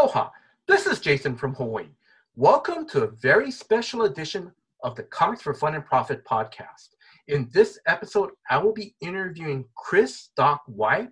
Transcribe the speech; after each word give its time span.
Aloha, 0.00 0.30
this 0.66 0.86
is 0.86 0.98
Jason 0.98 1.36
from 1.36 1.54
Hawaii. 1.56 1.88
Welcome 2.34 2.88
to 2.88 3.02
a 3.02 3.10
very 3.10 3.50
special 3.50 4.04
edition 4.04 4.50
of 4.82 4.96
the 4.96 5.02
Comics 5.02 5.42
for 5.42 5.52
Fun 5.52 5.74
and 5.74 5.84
Profit 5.84 6.24
podcast. 6.24 6.94
In 7.28 7.50
this 7.52 7.78
episode, 7.86 8.30
I 8.48 8.56
will 8.56 8.72
be 8.72 8.94
interviewing 9.02 9.66
Chris 9.76 10.30
Doc 10.38 10.62
Wyatt 10.66 11.10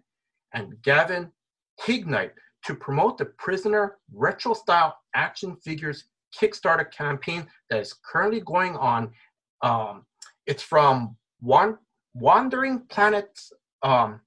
and 0.55 0.81
Gavin 0.81 1.31
Hignight 1.83 2.31
to 2.65 2.75
promote 2.75 3.19
the 3.19 3.27
Prisoner 3.27 3.99
Retro 4.11 4.55
Style 4.55 4.97
Action 5.15 5.57
Figures 5.57 6.05
Kickstarter 6.35 6.91
campaign 6.91 7.47
that 7.69 7.81
is 7.81 7.95
currently 8.11 8.41
going 8.41 8.75
on. 8.75 9.11
Um, 9.61 10.07
it's 10.47 10.63
from 10.63 11.15
Wandering 11.43 12.87
Planets 12.89 13.53
um, 13.83 14.23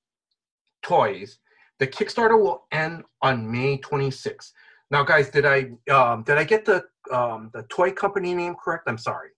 Toys 0.83 1.39
the 1.81 1.87
Kickstarter 1.87 2.39
will 2.39 2.67
end 2.71 3.03
on 3.23 3.51
May 3.51 3.79
26th. 3.79 4.51
Now, 4.91 5.03
guys, 5.03 5.31
did 5.31 5.45
I 5.45 5.71
um, 5.91 6.23
did 6.23 6.37
I 6.37 6.43
get 6.43 6.63
the 6.63 6.83
um, 7.11 7.49
the 7.53 7.63
toy 7.63 7.91
company 7.91 8.35
name 8.35 8.55
correct? 8.63 8.83
I'm 8.87 8.99
sorry. 8.99 9.29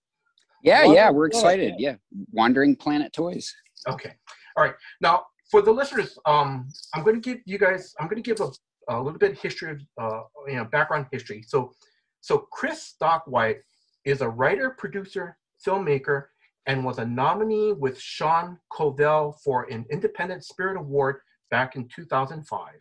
Yeah, 0.62 0.80
Wandering 0.80 0.94
yeah, 0.94 1.10
we're 1.10 1.26
excited. 1.26 1.74
Yeah, 1.78 1.94
Wandering 2.32 2.76
Planet 2.76 3.12
Toys. 3.14 3.52
Okay, 3.88 4.12
all 4.56 4.64
right. 4.64 4.74
Now, 5.00 5.24
for 5.50 5.62
the 5.62 5.70
listeners, 5.70 6.18
um, 6.26 6.68
I'm 6.94 7.02
going 7.02 7.20
to 7.20 7.20
give 7.20 7.40
you 7.46 7.58
guys. 7.58 7.94
I'm 7.98 8.08
going 8.08 8.22
to 8.22 8.34
give 8.34 8.40
a, 8.40 8.50
a 8.94 9.00
little 9.00 9.18
bit 9.18 9.32
of 9.32 9.40
history 9.40 9.70
of 9.70 9.80
uh, 9.98 10.20
you 10.46 10.56
know 10.56 10.66
background 10.66 11.06
history. 11.12 11.42
So, 11.48 11.72
so 12.20 12.46
Chris 12.52 12.94
Doc 13.00 13.24
Wyatt 13.26 13.62
is 14.04 14.20
a 14.20 14.28
writer, 14.28 14.70
producer, 14.76 15.38
filmmaker, 15.66 16.24
and 16.66 16.84
was 16.84 16.98
a 16.98 17.06
nominee 17.06 17.72
with 17.72 17.98
Sean 17.98 18.58
Covel 18.70 19.38
for 19.42 19.64
an 19.70 19.86
Independent 19.90 20.44
Spirit 20.44 20.76
Award 20.76 21.20
back 21.50 21.76
in 21.76 21.88
2005. 21.88 22.74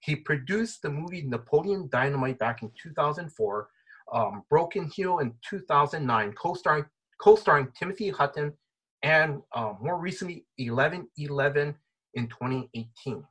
He 0.00 0.16
produced 0.16 0.82
the 0.82 0.90
movie 0.90 1.22
Napoleon 1.22 1.88
Dynamite 1.90 2.38
back 2.38 2.62
in 2.62 2.70
2004, 2.82 3.68
um, 4.12 4.42
Broken 4.48 4.90
Hill 4.94 5.18
in 5.18 5.34
2009, 5.48 6.32
co-starring 6.32 6.86
co-starring 7.20 7.68
Timothy 7.78 8.08
Hutton, 8.08 8.54
and 9.02 9.42
uh, 9.54 9.74
more 9.80 9.98
recently 9.98 10.46
1111 10.56 11.74
in 12.14 12.28
2018. 12.28 13.24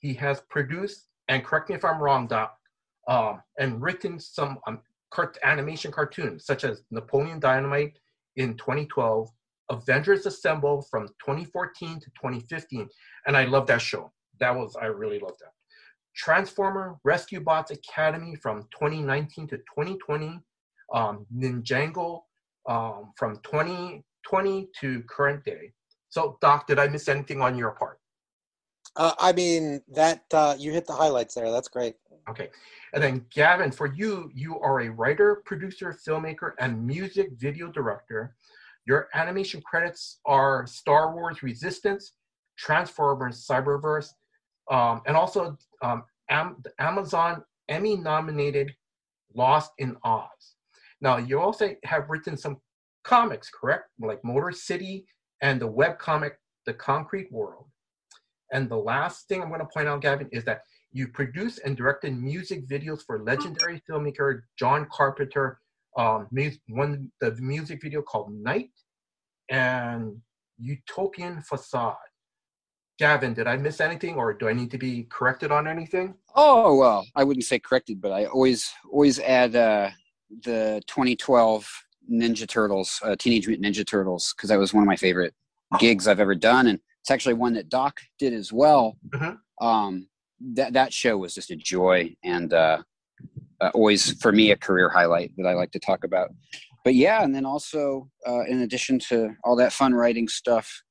He 0.00 0.14
has 0.14 0.40
produced, 0.50 1.06
and 1.28 1.44
correct 1.44 1.68
me 1.68 1.76
if 1.76 1.84
I'm 1.84 2.02
wrong, 2.02 2.26
Doc, 2.26 2.56
uh, 3.06 3.36
and 3.58 3.80
written 3.80 4.18
some 4.18 4.58
um, 4.66 4.80
cart- 5.12 5.38
animation 5.44 5.92
cartoons 5.92 6.44
such 6.44 6.64
as 6.64 6.82
Napoleon 6.90 7.38
Dynamite 7.38 7.98
in 8.34 8.56
2012, 8.56 9.30
Avengers 9.70 10.26
Assemble 10.26 10.82
from 10.90 11.06
2014 11.24 12.00
to 12.00 12.06
2015, 12.06 12.88
and 13.28 13.36
I 13.36 13.44
love 13.44 13.68
that 13.68 13.80
show 13.80 14.12
that 14.40 14.54
was 14.54 14.76
I 14.76 14.86
really 14.86 15.18
loved 15.18 15.40
that. 15.40 15.52
Transformer 16.16 16.98
Rescue 17.04 17.40
Bots 17.40 17.70
Academy 17.70 18.34
from 18.34 18.62
2019 18.72 19.48
to 19.48 19.56
2020. 19.58 20.40
Um, 20.92 21.24
Ninjago 21.34 22.22
um, 22.68 23.12
from 23.16 23.36
2020 23.44 24.68
to 24.80 25.02
current 25.02 25.44
day. 25.44 25.72
So, 26.08 26.36
Doc, 26.40 26.66
did 26.66 26.78
I 26.78 26.88
miss 26.88 27.08
anything 27.08 27.40
on 27.40 27.56
your 27.56 27.70
part? 27.70 28.00
Uh, 28.96 29.12
I 29.20 29.32
mean, 29.32 29.80
that 29.94 30.24
uh, 30.34 30.56
you 30.58 30.72
hit 30.72 30.86
the 30.86 30.92
highlights 30.92 31.34
there. 31.34 31.50
That's 31.50 31.68
great. 31.68 31.94
Okay. 32.28 32.50
And 32.92 33.02
then, 33.02 33.24
Gavin, 33.32 33.70
for 33.70 33.86
you, 33.86 34.30
you 34.34 34.58
are 34.58 34.80
a 34.80 34.90
writer, 34.90 35.42
producer, 35.44 35.96
filmmaker, 36.06 36.52
and 36.58 36.84
music 36.84 37.30
video 37.36 37.70
director. 37.70 38.34
Your 38.86 39.08
animation 39.14 39.62
credits 39.62 40.18
are 40.26 40.66
Star 40.66 41.14
Wars 41.14 41.42
Resistance, 41.42 42.12
Transformers 42.58 43.46
Cyberverse, 43.48 44.10
um, 44.70 45.02
and 45.06 45.16
also 45.16 45.56
um, 45.82 46.04
Am- 46.30 46.62
Amazon 46.78 47.42
Emmy 47.68 47.96
nominated 47.96 48.72
Lost 49.34 49.72
in 49.78 49.96
Oz. 50.04 50.56
Now, 51.00 51.16
you 51.18 51.40
also 51.40 51.74
have 51.84 52.10
written 52.10 52.36
some 52.36 52.58
comics, 53.04 53.50
correct? 53.50 53.88
Like 54.00 54.24
Motor 54.24 54.52
City 54.52 55.06
and 55.40 55.60
the 55.60 55.66
web 55.66 55.98
comic 55.98 56.38
The 56.66 56.74
Concrete 56.74 57.30
World. 57.32 57.66
And 58.52 58.68
the 58.68 58.76
last 58.76 59.28
thing 59.28 59.42
I'm 59.42 59.48
going 59.48 59.60
to 59.60 59.66
point 59.66 59.88
out, 59.88 60.02
Gavin, 60.02 60.28
is 60.32 60.44
that 60.44 60.62
you 60.92 61.08
produced 61.08 61.60
and 61.64 61.76
directed 61.76 62.16
music 62.20 62.68
videos 62.68 63.00
for 63.06 63.22
legendary 63.22 63.80
filmmaker 63.88 64.42
John 64.58 64.86
Carpenter. 64.92 65.60
Um, 65.96 66.28
one 66.68 67.10
the 67.20 67.36
music 67.36 67.80
video 67.82 68.02
called 68.02 68.32
Night 68.32 68.70
and 69.50 70.16
Utopian 70.58 71.42
Facade. 71.42 71.96
Gavin, 73.00 73.32
did 73.32 73.46
I 73.46 73.56
miss 73.56 73.80
anything 73.80 74.16
or 74.16 74.34
do 74.34 74.46
I 74.46 74.52
need 74.52 74.70
to 74.72 74.78
be 74.78 75.04
corrected 75.04 75.50
on 75.50 75.66
anything? 75.66 76.14
Oh, 76.36 76.76
well, 76.76 77.06
I 77.16 77.24
wouldn't 77.24 77.46
say 77.46 77.58
corrected, 77.58 77.98
but 77.98 78.12
I 78.12 78.26
always 78.26 78.70
always 78.92 79.18
add 79.18 79.56
uh, 79.56 79.88
the 80.44 80.82
2012 80.86 81.66
Ninja 82.12 82.46
Turtles, 82.46 83.00
uh, 83.02 83.16
Teenage 83.18 83.48
Mutant 83.48 83.66
Ninja 83.66 83.86
Turtles, 83.86 84.34
because 84.36 84.50
that 84.50 84.58
was 84.58 84.74
one 84.74 84.82
of 84.82 84.86
my 84.86 84.96
favorite 84.96 85.32
gigs 85.78 86.06
I've 86.06 86.20
ever 86.20 86.34
done. 86.34 86.66
And 86.66 86.78
it's 87.00 87.10
actually 87.10 87.34
one 87.34 87.54
that 87.54 87.70
Doc 87.70 88.00
did 88.18 88.34
as 88.34 88.52
well. 88.52 88.98
Mm-hmm. 89.14 89.66
Um, 89.66 90.06
that, 90.52 90.74
that 90.74 90.92
show 90.92 91.16
was 91.16 91.34
just 91.34 91.50
a 91.50 91.56
joy 91.56 92.14
and 92.22 92.52
uh, 92.52 92.82
uh, 93.62 93.70
always, 93.72 94.12
for 94.20 94.30
me, 94.30 94.50
a 94.50 94.56
career 94.56 94.90
highlight 94.90 95.32
that 95.38 95.46
I 95.46 95.54
like 95.54 95.70
to 95.70 95.80
talk 95.80 96.04
about. 96.04 96.28
But 96.84 96.94
yeah, 96.94 97.22
and 97.22 97.34
then 97.34 97.46
also, 97.46 98.10
uh, 98.28 98.44
in 98.44 98.60
addition 98.60 98.98
to 99.08 99.30
all 99.42 99.56
that 99.56 99.72
fun 99.72 99.94
writing 99.94 100.28
stuff, 100.28 100.82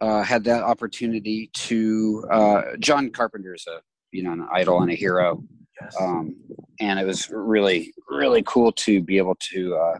uh, 0.00 0.22
had 0.22 0.44
that 0.44 0.62
opportunity 0.62 1.50
to 1.54 2.24
uh, 2.30 2.62
John 2.78 3.10
Carpenter's 3.10 3.66
a 3.68 3.80
you 4.12 4.22
know 4.22 4.32
an 4.32 4.46
idol 4.52 4.82
and 4.82 4.90
a 4.90 4.94
hero, 4.94 5.42
yes. 5.80 5.96
um, 6.00 6.36
and 6.80 6.98
it 6.98 7.06
was 7.06 7.30
really 7.30 7.92
really 8.08 8.42
cool 8.46 8.72
to 8.72 9.02
be 9.02 9.18
able 9.18 9.36
to 9.52 9.76
uh, 9.76 9.98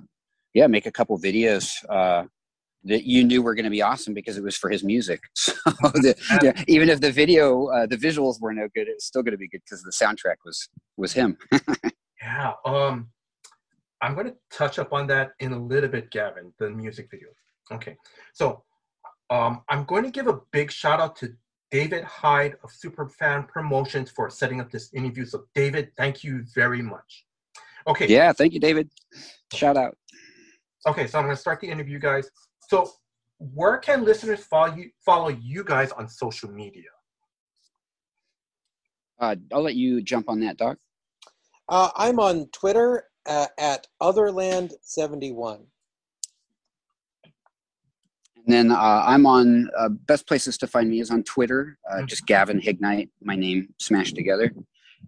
yeah 0.55 0.67
make 0.67 0.87
a 0.87 0.93
couple 0.93 1.19
videos 1.19 1.73
uh, 1.89 2.25
that 2.85 3.05
you 3.05 3.25
knew 3.25 3.43
were 3.43 3.55
going 3.55 3.65
to 3.65 3.71
be 3.71 3.83
awesome 3.83 4.15
because 4.15 4.37
it 4.37 4.43
was 4.43 4.57
for 4.57 4.71
his 4.71 4.83
music. 4.85 5.21
So 5.83 5.89
the, 5.95 6.15
yeah, 6.43 6.65
even 6.67 6.89
if 6.89 7.01
the 7.01 7.13
video 7.13 7.67
uh, 7.67 7.87
the 7.87 7.97
visuals 7.97 8.41
were 8.41 8.53
no 8.53 8.69
good, 8.75 8.89
it 8.89 8.95
was 8.95 9.05
still 9.05 9.23
going 9.23 9.33
to 9.33 9.39
be 9.39 9.49
good 9.49 9.63
because 9.65 9.83
the 9.83 9.93
soundtrack 9.93 10.37
was 10.45 10.69
was 10.97 11.13
him. 11.13 11.37
yeah, 12.23 12.53
um, 12.65 13.11
I'm 14.03 14.15
going 14.15 14.27
to 14.27 14.37
touch 14.51 14.79
up 14.79 14.93
on 14.93 15.07
that 15.09 15.33
in 15.41 15.53
a 15.53 15.59
little 15.59 15.89
bit, 15.89 16.11
Gavin. 16.11 16.53
The 16.59 16.71
music 16.71 17.09
video. 17.11 17.29
Okay, 17.73 17.97
so 18.35 18.63
um, 19.31 19.63
I'm 19.69 19.85
going 19.85 20.05
to 20.05 20.11
give 20.11 20.27
a 20.27 20.41
big 20.53 20.71
shout 20.71 21.01
out 21.01 21.17
to 21.17 21.33
David 21.71 22.03
Hyde 22.03 22.57
of 22.65 22.71
Superfan 22.71 23.47
Promotions 23.47 24.11
for 24.11 24.29
setting 24.29 24.61
up 24.61 24.71
this 24.71 24.93
interview. 24.93 25.25
So, 25.25 25.45
David, 25.55 25.93
thank 25.97 26.25
you 26.25 26.45
very 26.53 26.83
much. 26.83 27.27
Okay. 27.87 28.09
Yeah, 28.09 28.33
thank 28.33 28.53
you, 28.53 28.61
David. 28.61 28.91
Shout 29.55 29.77
out. 29.77 29.97
Okay, 30.87 31.07
so 31.07 31.19
I'm 31.19 31.25
going 31.25 31.37
to 31.37 31.41
start 31.41 31.61
the 31.61 31.69
interview, 31.69 31.99
guys. 31.99 32.29
So, 32.69 32.91
where 33.39 33.79
can 33.79 34.05
listeners 34.05 34.41
follow 34.41 34.75
you, 34.75 34.91
follow 35.05 35.29
you 35.29 35.65
guys 35.65 35.93
on 35.93 36.09
social 36.09 36.51
media? 36.51 36.91
Uh, 39.19 39.37
I'll 39.53 39.63
let 39.63 39.77
you 39.77 40.03
jump 40.03 40.29
on 40.29 40.41
that, 40.41 40.57
Doc. 40.57 40.79
Uh, 41.69 41.91
I'm 41.95 42.19
on 42.19 42.49
Twitter 42.53 43.05
uh, 43.27 43.47
at 43.59 43.87
Otherland71. 44.03 45.67
And 48.51 48.71
then 48.71 48.77
uh, 48.77 49.05
I'm 49.07 49.27
on 49.27 49.71
uh, 49.79 49.91
best 49.91 50.27
places 50.27 50.59
to 50.59 50.67
find 50.67 50.91
me 50.91 50.99
is 50.99 51.13
on 51.13 51.23
Twitter, 51.23 51.79
uh, 51.89 51.99
mm-hmm. 51.99 52.07
just 52.07 52.27
Gavin 52.27 52.61
Hignight, 52.61 53.09
my 53.23 53.37
name 53.37 53.73
smashed 53.79 54.17
together. 54.17 54.53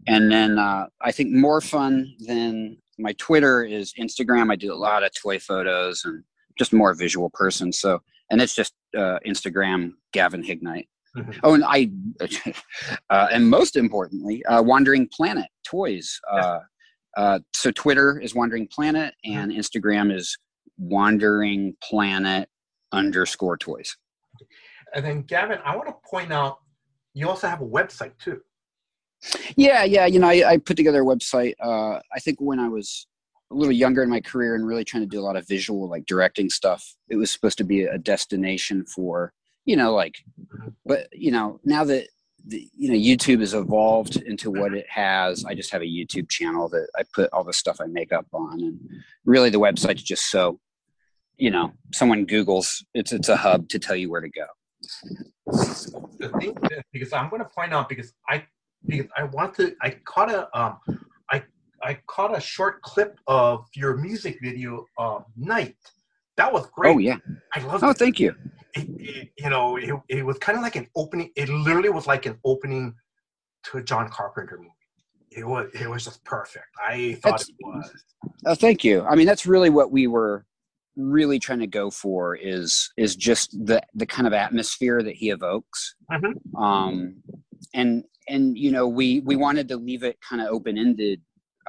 And 0.06 0.30
then 0.30 0.60
uh, 0.60 0.86
I 1.00 1.10
think 1.10 1.32
more 1.32 1.60
fun 1.60 2.14
than 2.20 2.76
my 3.00 3.14
Twitter 3.14 3.64
is 3.64 3.94
Instagram. 3.98 4.52
I 4.52 4.54
do 4.54 4.72
a 4.72 4.76
lot 4.76 5.02
of 5.02 5.10
toy 5.12 5.40
photos 5.40 6.04
and 6.04 6.22
just 6.56 6.72
more 6.72 6.94
visual 6.94 7.30
person. 7.30 7.72
So, 7.72 8.00
and 8.30 8.40
it's 8.40 8.54
just 8.54 8.74
uh, 8.96 9.18
Instagram 9.26 9.94
Gavin 10.12 10.44
Hignight. 10.44 10.86
Mm-hmm. 11.16 11.40
Oh, 11.42 11.54
and 11.54 11.64
I, 11.66 11.90
uh, 13.10 13.26
and 13.32 13.50
most 13.50 13.74
importantly, 13.74 14.44
Wandering 14.48 15.08
Planet 15.12 15.48
Toys. 15.66 16.20
so 17.52 17.70
Twitter 17.74 18.20
is 18.20 18.36
Wandering 18.36 18.68
Planet, 18.68 19.14
and 19.24 19.50
mm-hmm. 19.50 19.58
Instagram 19.58 20.14
is 20.14 20.38
Wandering 20.78 21.74
Planet 21.82 22.48
underscore 22.92 23.56
toys. 23.56 23.96
And 24.94 25.04
then 25.04 25.22
Gavin, 25.22 25.58
I 25.64 25.76
want 25.76 25.88
to 25.88 25.94
point 26.08 26.32
out 26.32 26.58
you 27.14 27.28
also 27.28 27.48
have 27.48 27.60
a 27.60 27.66
website 27.66 28.12
too. 28.18 28.40
Yeah, 29.56 29.84
yeah. 29.84 30.06
You 30.06 30.18
know, 30.18 30.28
I, 30.28 30.52
I 30.52 30.56
put 30.58 30.76
together 30.76 31.02
a 31.02 31.06
website. 31.06 31.54
Uh, 31.62 32.00
I 32.14 32.18
think 32.20 32.40
when 32.40 32.58
I 32.58 32.68
was 32.68 33.06
a 33.50 33.54
little 33.54 33.72
younger 33.72 34.02
in 34.02 34.10
my 34.10 34.20
career 34.20 34.54
and 34.54 34.66
really 34.66 34.84
trying 34.84 35.02
to 35.02 35.08
do 35.08 35.20
a 35.20 35.22
lot 35.22 35.36
of 35.36 35.46
visual, 35.46 35.88
like 35.88 36.06
directing 36.06 36.50
stuff, 36.50 36.84
it 37.08 37.16
was 37.16 37.30
supposed 37.30 37.58
to 37.58 37.64
be 37.64 37.84
a 37.84 37.98
destination 37.98 38.84
for, 38.86 39.32
you 39.64 39.76
know, 39.76 39.94
like, 39.94 40.16
but 40.84 41.06
you 41.12 41.30
know, 41.30 41.60
now 41.64 41.84
that 41.84 42.08
the, 42.44 42.68
you 42.76 42.88
know 42.88 42.96
YouTube 42.96 43.40
has 43.40 43.54
evolved 43.54 44.16
into 44.16 44.50
what 44.50 44.74
it 44.74 44.86
has, 44.88 45.44
I 45.44 45.54
just 45.54 45.70
have 45.70 45.82
a 45.82 45.86
YouTube 45.86 46.28
channel 46.28 46.68
that 46.70 46.88
I 46.98 47.04
put 47.14 47.32
all 47.32 47.44
the 47.44 47.52
stuff 47.52 47.80
I 47.80 47.86
make 47.86 48.12
up 48.12 48.26
on, 48.32 48.60
and 48.60 48.80
really 49.24 49.50
the 49.50 49.60
website's 49.60 50.02
just 50.02 50.30
so 50.30 50.58
you 51.38 51.50
know 51.50 51.72
someone 51.92 52.26
googles 52.26 52.82
it's 52.94 53.12
it's 53.12 53.28
a 53.28 53.36
hub 53.36 53.68
to 53.68 53.78
tell 53.78 53.96
you 53.96 54.10
where 54.10 54.20
to 54.20 54.30
go 54.30 54.46
the 56.18 56.28
thing 56.40 56.54
is, 56.70 56.82
because 56.92 57.12
i'm 57.12 57.28
going 57.30 57.42
to 57.42 57.48
point 57.48 57.72
out 57.72 57.88
because 57.88 58.12
i 58.28 58.44
because 58.86 59.06
i 59.16 59.22
want 59.24 59.54
to 59.54 59.74
i 59.82 59.90
caught 60.04 60.30
a 60.30 60.48
um 60.58 60.78
i 61.30 61.42
I 61.84 61.98
caught 62.06 62.36
a 62.36 62.40
short 62.40 62.80
clip 62.82 63.18
of 63.26 63.66
your 63.74 63.96
music 63.96 64.38
video, 64.40 64.86
uh, 64.98 65.18
"Night." 65.36 65.74
That 66.36 66.52
was 66.52 66.68
great. 66.70 66.94
Oh 66.94 66.98
yeah. 66.98 67.16
I 67.56 67.60
love 67.64 67.82
it. 67.82 67.86
Oh, 67.86 67.90
it. 67.90 67.98
thank 67.98 68.20
you. 68.20 68.34
it, 68.74 68.86
it- 69.00 69.28
you 69.36 69.50
know, 69.50 69.76
it, 69.76 69.92
it 70.08 70.24
was 70.24 70.38
kind 70.38 70.56
of 70.56 70.62
like 70.62 70.76
an 70.76 70.86
opening. 70.94 71.30
It 71.34 71.48
literally 71.48 71.88
was 71.90 72.06
like 72.06 72.24
an 72.26 72.38
opening 72.44 72.94
to 73.64 73.78
a 73.78 73.82
John 73.82 74.08
Carpenter 74.08 74.58
movie. 74.58 74.70
It 75.32 75.44
was 75.44 75.70
it 75.74 75.88
was 75.90 76.04
just 76.04 76.22
perfect. 76.24 76.66
I 76.80 77.14
thought 77.14 77.38
That's- 77.40 77.48
it 77.48 77.56
was. 77.62 77.90
Oh, 78.46 78.54
thank 78.54 78.84
you. 78.84 79.02
I 79.02 79.16
mean, 79.16 79.26
that's 79.26 79.44
really 79.44 79.70
what 79.70 79.90
we 79.90 80.06
were 80.06 80.46
really 80.96 81.38
trying 81.38 81.60
to 81.60 81.66
go 81.66 81.90
for 81.90 82.34
is 82.36 82.90
is 82.96 83.16
just 83.16 83.50
the 83.66 83.82
the 83.94 84.06
kind 84.06 84.26
of 84.26 84.32
atmosphere 84.32 85.02
that 85.02 85.14
he 85.16 85.30
evokes. 85.30 85.94
Mhm. 86.10 86.34
Um, 86.58 87.22
and 87.74 88.04
and 88.28 88.56
you 88.56 88.70
know, 88.70 88.86
we 88.86 89.20
we 89.20 89.36
wanted 89.36 89.68
to 89.68 89.76
leave 89.76 90.02
it 90.02 90.18
kind 90.28 90.42
of 90.42 90.48
open 90.48 90.76
ended. 90.78 91.20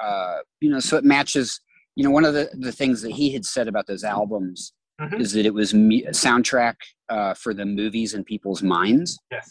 Uh, 0.02 0.38
you 0.60 0.70
know, 0.70 0.80
so 0.80 0.96
it 0.96 1.04
matches. 1.04 1.60
You 1.96 2.02
know, 2.04 2.10
one 2.10 2.24
of 2.24 2.34
the 2.34 2.50
the 2.58 2.72
things 2.72 3.02
that 3.02 3.12
he 3.12 3.32
had 3.32 3.44
said 3.44 3.68
about 3.68 3.86
those 3.86 4.02
albums 4.04 4.72
Mhm. 5.00 5.20
is 5.20 5.32
that 5.32 5.46
it 5.46 5.54
was 5.54 5.72
me- 5.74 6.04
a 6.04 6.10
soundtrack 6.10 6.76
uh, 7.08 7.34
for 7.34 7.52
the 7.54 7.64
movies 7.66 8.14
in 8.14 8.22
people's 8.24 8.62
minds 8.62 9.18
Yes. 9.30 9.50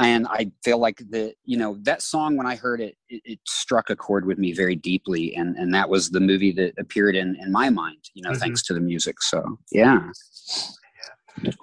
And 0.00 0.26
I 0.28 0.50
feel 0.64 0.78
like 0.78 0.98
the 1.10 1.34
you 1.44 1.56
know 1.56 1.76
that 1.82 2.02
song 2.02 2.36
when 2.36 2.46
I 2.46 2.56
heard 2.56 2.80
it, 2.80 2.96
it, 3.08 3.22
it 3.24 3.38
struck 3.46 3.90
a 3.90 3.96
chord 3.96 4.24
with 4.26 4.38
me 4.38 4.52
very 4.52 4.76
deeply, 4.76 5.34
and 5.36 5.56
and 5.56 5.74
that 5.74 5.88
was 5.88 6.10
the 6.10 6.20
movie 6.20 6.52
that 6.52 6.74
appeared 6.78 7.16
in 7.16 7.36
in 7.36 7.52
my 7.52 7.70
mind, 7.70 8.02
you 8.14 8.22
know, 8.22 8.30
Mhm. 8.30 8.38
thanks 8.40 8.62
to 8.64 8.74
the 8.74 8.80
music. 8.80 9.22
So 9.22 9.58
yeah, 9.72 10.10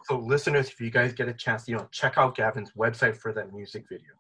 So, 0.06 0.18
listeners, 0.20 0.70
if 0.70 0.80
you 0.80 0.90
guys 0.90 1.14
get 1.14 1.28
a 1.28 1.34
chance, 1.34 1.68
you 1.68 1.76
know, 1.78 1.88
check 1.92 2.18
out 2.18 2.36
Gavin's 2.36 2.72
website 2.78 3.16
for 3.18 3.34
that 3.34 3.54
music 3.54 3.86
video. 3.90 4.14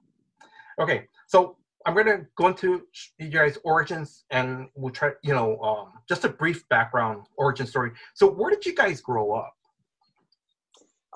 Okay, 0.79 1.07
so 1.27 1.57
I'm 1.85 1.95
gonna 1.95 2.27
go 2.35 2.47
into 2.47 2.85
you 3.17 3.29
guys' 3.29 3.57
origins, 3.63 4.25
and 4.29 4.67
we'll 4.75 4.93
try, 4.93 5.11
you 5.23 5.33
know, 5.33 5.59
um, 5.61 5.93
just 6.09 6.25
a 6.25 6.29
brief 6.29 6.67
background 6.69 7.25
origin 7.37 7.65
story. 7.65 7.91
So, 8.13 8.27
where 8.29 8.49
did 8.51 8.65
you 8.65 8.75
guys 8.75 9.01
grow 9.01 9.31
up? 9.31 9.53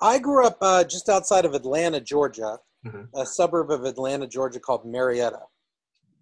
I 0.00 0.18
grew 0.18 0.44
up 0.46 0.56
uh, 0.60 0.82
just 0.84 1.08
outside 1.08 1.44
of 1.44 1.54
Atlanta, 1.54 2.00
Georgia, 2.00 2.58
Mhm. 2.86 3.08
a 3.14 3.24
suburb 3.24 3.70
of 3.70 3.84
Atlanta, 3.84 4.26
Georgia 4.26 4.58
called 4.58 4.84
Marietta, 4.84 5.40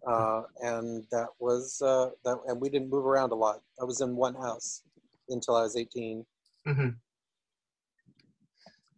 uh, 0.07 0.43
and 0.61 1.07
that 1.11 1.29
was 1.39 1.81
uh, 1.83 2.11
that. 2.25 2.39
And 2.49 2.61
we 2.61 2.69
didn't 2.69 2.91
move 2.91 3.07
around 3.07 3.33
a 3.33 3.35
lot. 3.35 3.63
I 3.81 3.85
was 3.85 4.01
in 4.03 4.15
one 4.17 4.35
house 4.35 4.83
until 5.29 5.57
I 5.57 5.63
was 5.63 5.77
18. 5.77 6.27
hmm 6.67 6.89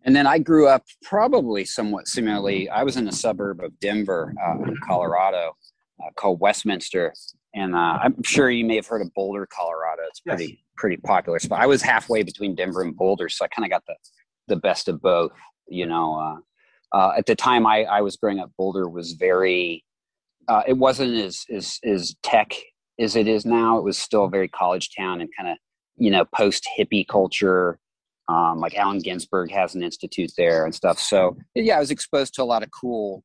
and 0.04 0.16
then 0.16 0.26
I 0.26 0.38
grew 0.40 0.66
up 0.66 0.84
probably 1.04 1.64
somewhat 1.64 2.08
similarly. 2.08 2.68
I 2.68 2.82
was 2.82 2.96
in 2.96 3.06
a 3.06 3.12
suburb 3.12 3.60
of 3.62 3.78
Denver, 3.78 4.34
uh, 4.44 4.60
in 4.64 4.76
Colorado, 4.82 5.56
uh, 6.02 6.10
called 6.16 6.40
Westminster, 6.40 7.14
and 7.54 7.76
uh, 7.76 7.98
I'm 8.02 8.20
sure 8.24 8.50
you 8.50 8.64
may 8.64 8.74
have 8.74 8.86
heard 8.88 9.00
of 9.02 9.14
Boulder, 9.14 9.46
Colorado. 9.46 10.02
It's 10.08 10.20
Yes. 10.26 10.34
pretty 10.38 10.64
pretty 10.76 10.96
popular 10.96 11.38
spot. 11.38 11.60
I 11.60 11.66
was 11.66 11.82
halfway 11.82 12.24
between 12.24 12.56
Denver 12.56 12.82
and 12.82 12.96
Boulder, 12.96 13.28
so 13.28 13.44
I 13.44 13.48
kind 13.48 13.64
of 13.64 13.70
got 13.70 13.84
the 13.86 13.94
the 14.48 14.56
best 14.56 14.88
of 14.88 15.00
both. 15.00 15.30
You 15.68 15.86
know, 15.86 16.42
uh, 16.92 17.12
at 17.16 17.26
the 17.26 17.34
time 17.34 17.66
I, 17.66 17.84
I 17.84 18.00
was 18.00 18.16
growing 18.16 18.38
up, 18.38 18.50
Boulder 18.58 18.88
was 18.88 19.12
very. 19.12 19.84
Uh, 20.48 20.62
it 20.66 20.76
wasn't 20.76 21.14
as 21.14 21.44
as 21.54 21.78
as 21.84 22.14
tech 22.22 22.52
as 22.98 23.16
it 23.16 23.28
is 23.28 23.44
now. 23.44 23.78
It 23.78 23.84
was 23.84 23.98
still 23.98 24.24
a 24.24 24.30
very 24.30 24.48
college 24.48 24.90
town 24.96 25.20
and 25.20 25.30
kind 25.36 25.50
of 25.50 25.56
you 25.96 26.10
know 26.10 26.24
post 26.34 26.68
hippie 26.78 27.06
culture. 27.06 27.78
Um, 28.28 28.58
like 28.58 28.76
Allen 28.76 29.00
Ginsberg 29.00 29.50
has 29.50 29.74
an 29.74 29.82
institute 29.82 30.30
there 30.38 30.64
and 30.64 30.74
stuff. 30.74 30.98
So 30.98 31.36
yeah, 31.54 31.76
I 31.76 31.80
was 31.80 31.90
exposed 31.90 32.34
to 32.34 32.42
a 32.42 32.44
lot 32.44 32.62
of 32.62 32.70
cool, 32.70 33.24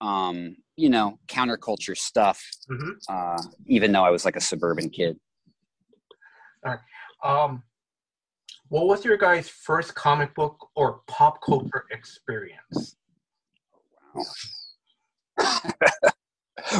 um, 0.00 0.56
you 0.76 0.88
know, 0.88 1.18
counterculture 1.28 1.96
stuff. 1.96 2.42
Mhm. 2.70 2.92
Uh, 3.08 3.42
even 3.66 3.92
though 3.92 4.04
I 4.04 4.10
was 4.10 4.24
like 4.24 4.34
a 4.36 4.40
suburban 4.40 4.88
kid. 4.88 5.18
Um, 7.22 7.62
what 8.72 8.86
was 8.86 9.04
your 9.04 9.18
guys' 9.18 9.50
first 9.50 9.94
comic 9.94 10.34
book 10.34 10.56
or 10.74 11.02
pop 11.06 11.42
culture 11.42 11.84
experience? 11.90 12.96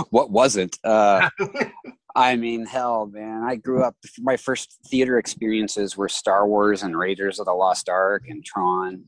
what 0.09 0.31
wasn't? 0.31 0.79
Uh, 0.83 1.29
I 2.17 2.37
mean, 2.37 2.65
hell, 2.65 3.11
man. 3.12 3.43
I 3.47 3.56
grew 3.56 3.83
up. 3.83 3.94
My 4.21 4.39
first 4.39 4.79
theater 4.87 5.19
experiences 5.19 5.94
were 5.94 6.09
Star 6.09 6.49
Wars 6.49 6.83
and 6.83 6.99
Raiders 6.99 7.39
of 7.39 7.44
the 7.44 7.53
Lost 7.53 7.91
Ark 7.91 8.23
and 8.27 8.43
Tron. 8.43 9.05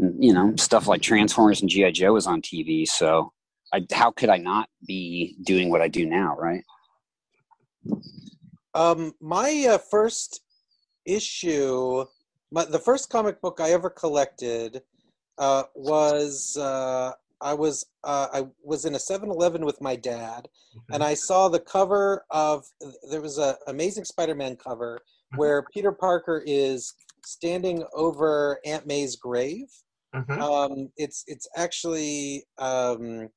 And, 0.00 0.24
you 0.24 0.34
know, 0.34 0.56
stuff 0.56 0.88
like 0.88 1.02
Transformers 1.02 1.60
and 1.60 1.70
GI 1.70 1.92
Joe 1.92 2.14
was 2.14 2.26
on 2.26 2.42
TV. 2.42 2.84
So, 2.84 3.32
I, 3.72 3.86
how 3.92 4.10
could 4.10 4.28
I 4.28 4.38
not 4.38 4.68
be 4.84 5.36
doing 5.44 5.70
what 5.70 5.80
I 5.80 5.86
do 5.86 6.04
now, 6.04 6.36
right? 6.36 6.64
Um, 8.74 9.12
my 9.20 9.66
uh, 9.70 9.78
first 9.78 10.40
issue, 11.06 12.04
my, 12.50 12.64
the 12.64 12.78
first 12.78 13.10
comic 13.10 13.40
book 13.40 13.60
I 13.60 13.70
ever 13.70 13.90
collected 13.90 14.82
uh, 15.38 15.64
was 15.74 16.56
uh, 16.56 17.12
I 17.40 17.54
was 17.54 17.84
uh, 18.04 18.28
I 18.32 18.46
was 18.62 18.84
in 18.84 18.94
a 18.94 18.98
7-Eleven 18.98 19.64
with 19.64 19.80
my 19.80 19.96
dad, 19.96 20.48
and 20.92 21.02
I 21.02 21.14
saw 21.14 21.48
the 21.48 21.60
cover 21.60 22.24
of 22.30 22.64
there 23.10 23.20
was 23.20 23.38
a 23.38 23.56
Amazing 23.66 24.04
Spider-Man 24.04 24.56
cover 24.56 25.00
Mhm. 25.32 25.38
where 25.38 25.62
Peter 25.72 25.90
Parker 25.90 26.42
is 26.46 26.94
standing 27.24 27.82
over 27.94 28.60
Aunt 28.64 28.86
May's 28.86 29.16
grave. 29.16 29.66
Mhm. 30.14 30.38
Um, 30.40 30.92
it's 30.96 31.24
it's 31.26 31.48
actually 31.56 32.46
um, 32.58 33.28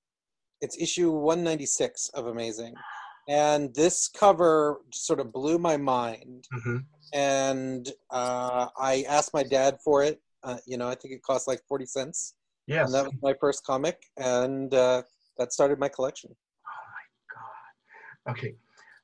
it's 0.61 0.77
issue 0.77 1.11
196 1.11 2.09
of 2.09 2.27
Amazing, 2.27 2.75
and 3.27 3.73
this 3.75 4.07
cover 4.07 4.81
sort 4.91 5.19
of 5.19 5.31
blew 5.33 5.57
my 5.57 5.77
mind. 5.77 6.47
Mhm. 6.53 6.85
And 7.13 7.91
uh, 8.09 8.67
I 8.77 9.05
asked 9.07 9.33
my 9.33 9.43
dad 9.43 9.77
for 9.83 10.03
it. 10.03 10.21
Uh, 10.43 10.57
you 10.65 10.77
know, 10.77 10.87
I 10.87 10.95
think 10.95 11.13
it 11.13 11.21
cost 11.23 11.47
like 11.47 11.61
40 11.67 11.85
cents, 11.85 12.35
Yeah, 12.67 12.83
and 12.85 12.93
that 12.93 13.05
was 13.05 13.13
my 13.21 13.33
first 13.39 13.65
comic, 13.65 13.97
and 14.17 14.73
uh, 14.73 15.03
that 15.37 15.53
started 15.53 15.79
my 15.79 15.89
collection. 15.89 16.35
Oh 16.35 16.85
my 16.95 18.31
god. 18.31 18.37
Okay. 18.37 18.55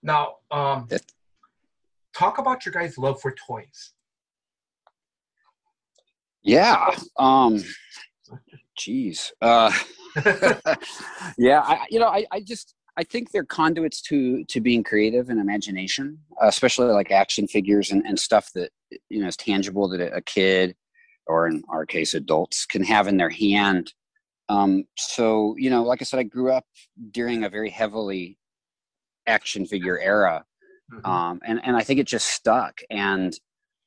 Now, 0.01 0.35
um, 0.51 0.87
talk 2.15 2.37
about 2.37 2.65
your 2.65 2.73
guys' 2.73 2.97
love 2.97 3.21
for 3.21 3.33
toys. 3.47 3.93
Yeah. 6.43 6.93
Um, 7.17 7.63
geez. 8.77 9.31
Uh, 9.41 9.71
yeah. 11.37 11.61
I, 11.61 11.85
you 11.89 11.99
know, 11.99 12.07
I, 12.07 12.25
I 12.31 12.41
just, 12.41 12.75
I 12.97 13.03
think 13.03 13.31
they're 13.31 13.43
conduits 13.43 14.01
to, 14.03 14.43
to 14.45 14.61
being 14.61 14.83
creative 14.83 15.29
and 15.29 15.39
imagination, 15.39 16.19
uh, 16.41 16.47
especially 16.47 16.87
like 16.87 17.11
action 17.11 17.47
figures 17.47 17.91
and, 17.91 18.05
and 18.05 18.19
stuff 18.19 18.49
that, 18.55 18.71
you 19.09 19.21
know, 19.21 19.27
is 19.27 19.37
tangible 19.37 19.87
that 19.89 20.01
a, 20.01 20.21
kid 20.21 20.75
or 21.25 21.47
in 21.47 21.63
our 21.69 21.85
case, 21.85 22.13
adults 22.13 22.65
can 22.65 22.83
have 22.83 23.07
in 23.07 23.17
their 23.17 23.29
hand. 23.29 23.93
Um, 24.49 24.83
so, 24.97 25.55
you 25.57 25.69
know, 25.69 25.83
like 25.83 26.01
I 26.01 26.05
said, 26.05 26.19
I 26.19 26.23
grew 26.23 26.51
up 26.51 26.65
during 27.11 27.43
a 27.43 27.49
very 27.49 27.69
heavily 27.69 28.37
action 29.25 29.65
figure 29.65 29.99
era 29.99 30.43
Mhm. 30.91 31.05
um, 31.07 31.39
and 31.45 31.59
and 31.63 31.75
I 31.75 31.83
think 31.83 31.99
it 31.99 32.07
just 32.07 32.27
stuck. 32.27 32.81
And 32.89 33.33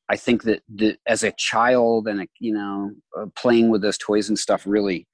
I 0.09 0.17
think 0.17 0.45
that 0.45 0.63
the, 0.69 0.97
as 1.07 1.25
a 1.25 1.33
child 1.33 2.09
and 2.09 2.23
a, 2.23 2.27
you 2.41 2.55
know 2.55 2.93
uh, 3.19 3.27
playing 3.37 3.71
with 3.71 3.83
those 3.83 3.99
toys 3.99 4.29
and 4.29 4.39
stuff 4.39 4.65
really 4.67 5.07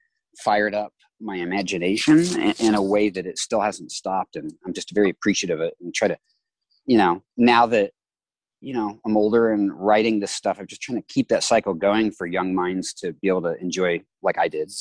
fired 0.43 0.73
up 0.73 0.92
my 1.19 1.37
imagination 1.37 2.19
in, 2.59 2.75
a 2.75 2.81
way 2.81 3.09
that 3.09 3.25
it 3.25 3.37
still 3.37 3.61
hasn't 3.61 3.91
stopped. 3.91 4.35
And 4.35 4.53
I'm 4.65 4.73
just 4.73 4.93
very 4.93 5.09
appreciative 5.09 5.59
of 5.59 5.67
it 5.67 5.75
and 5.81 5.93
try 5.93 6.07
to, 6.07 6.17
you 6.85 6.97
know, 6.97 7.23
now 7.37 7.65
that 7.67 7.91
you 8.59 8.73
know 8.73 8.99
I'm 9.05 9.17
older 9.17 9.51
and 9.51 9.73
writing 9.73 10.19
this 10.19 10.31
stuff, 10.31 10.57
I'm 10.59 10.67
just 10.67 10.81
trying 10.81 11.01
to 11.01 11.07
keep 11.07 11.29
that 11.29 11.43
cycle 11.43 11.73
going 11.73 12.11
for 12.11 12.25
young 12.27 12.53
minds 12.53 12.93
to 12.95 13.13
be 13.13 13.27
able 13.27 13.43
to 13.43 13.55
enjoy 13.59 14.01
like 14.21 14.37
I 14.37 14.47
did. 14.47 14.71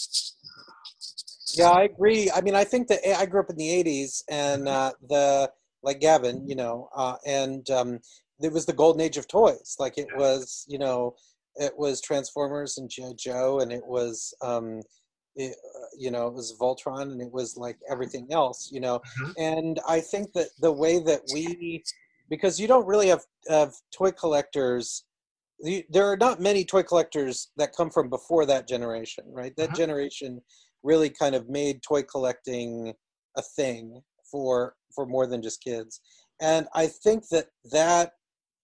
Yeah, 1.55 1.71
I 1.71 1.85
agree. 1.85 2.31
I 2.35 2.41
mean, 2.41 2.55
I 2.55 2.65
think 2.65 2.89
that 2.89 3.01
I 3.19 3.27
grew 3.27 3.41
up 3.41 3.51
in 3.51 3.57
the 3.57 3.69
'80s, 3.69 4.23
and 4.31 4.69
uh, 4.69 4.93
the 5.09 5.51
like 5.83 6.01
Gavin, 6.01 6.49
you 6.49 6.55
know, 6.55 6.89
uh, 6.95 7.17
and 7.27 7.69
um, 7.71 7.99
it 8.41 8.53
was 8.53 8.67
the 8.67 8.73
golden 8.73 9.01
age 9.01 9.17
of 9.17 9.29
toys. 9.29 9.77
Like 9.79 9.99
it 9.99 10.09
was, 10.17 10.65
you 10.69 10.79
know, 10.79 11.15
it 11.57 11.73
was 11.77 12.01
Transformers 12.01 12.79
and 12.79 12.89
GI 12.89 13.15
Joe, 13.17 13.61
and 13.61 13.73
it 13.73 13.85
was, 13.85 14.35
um, 14.43 14.81
it, 15.37 15.57
uh, 15.77 15.87
you 15.97 16.11
know, 16.11 16.27
it 16.27 16.35
was 16.35 16.57
Voltron, 16.61 17.13
and 17.13 17.21
it 17.21 17.33
was 17.33 17.57
like 17.57 17.79
everything 17.91 18.27
else, 18.31 18.71
you 18.73 18.81
know. 18.81 19.01
Mhm. 19.19 19.35
And 19.39 19.81
I 19.89 20.01
think 20.01 20.33
that 20.35 20.49
the 20.61 20.73
way 20.73 20.99
that 21.01 21.23
we, 21.33 21.83
because 22.29 22.61
you 22.61 22.67
don't 22.69 22.87
really 22.87 23.09
have 23.09 23.25
have 23.49 23.75
toy 23.93 24.13
collectors. 24.13 25.05
you- 25.65 25.85
There 25.91 26.07
are 26.11 26.17
not 26.17 26.41
many 26.41 26.65
toy 26.65 26.83
collectors 26.83 27.53
that 27.57 27.75
come 27.77 27.89
from 27.91 28.09
before 28.11 28.45
that 28.47 28.67
generation, 28.67 29.25
right? 29.33 29.55
That 29.57 29.71
Mhm. 29.71 29.77
generation 29.77 30.43
really 30.83 31.09
kind 31.11 31.35
of 31.37 31.49
made 31.49 31.83
toy 31.83 32.03
collecting 32.03 32.97
a 33.37 33.43
thing 33.43 34.03
for 34.31 34.77
for 34.95 35.07
more 35.07 35.27
than 35.27 35.41
just 35.43 35.63
kids 35.63 36.01
and 36.41 36.69
i 36.75 36.87
think 36.87 37.29
that 37.29 37.49
that 37.65 38.15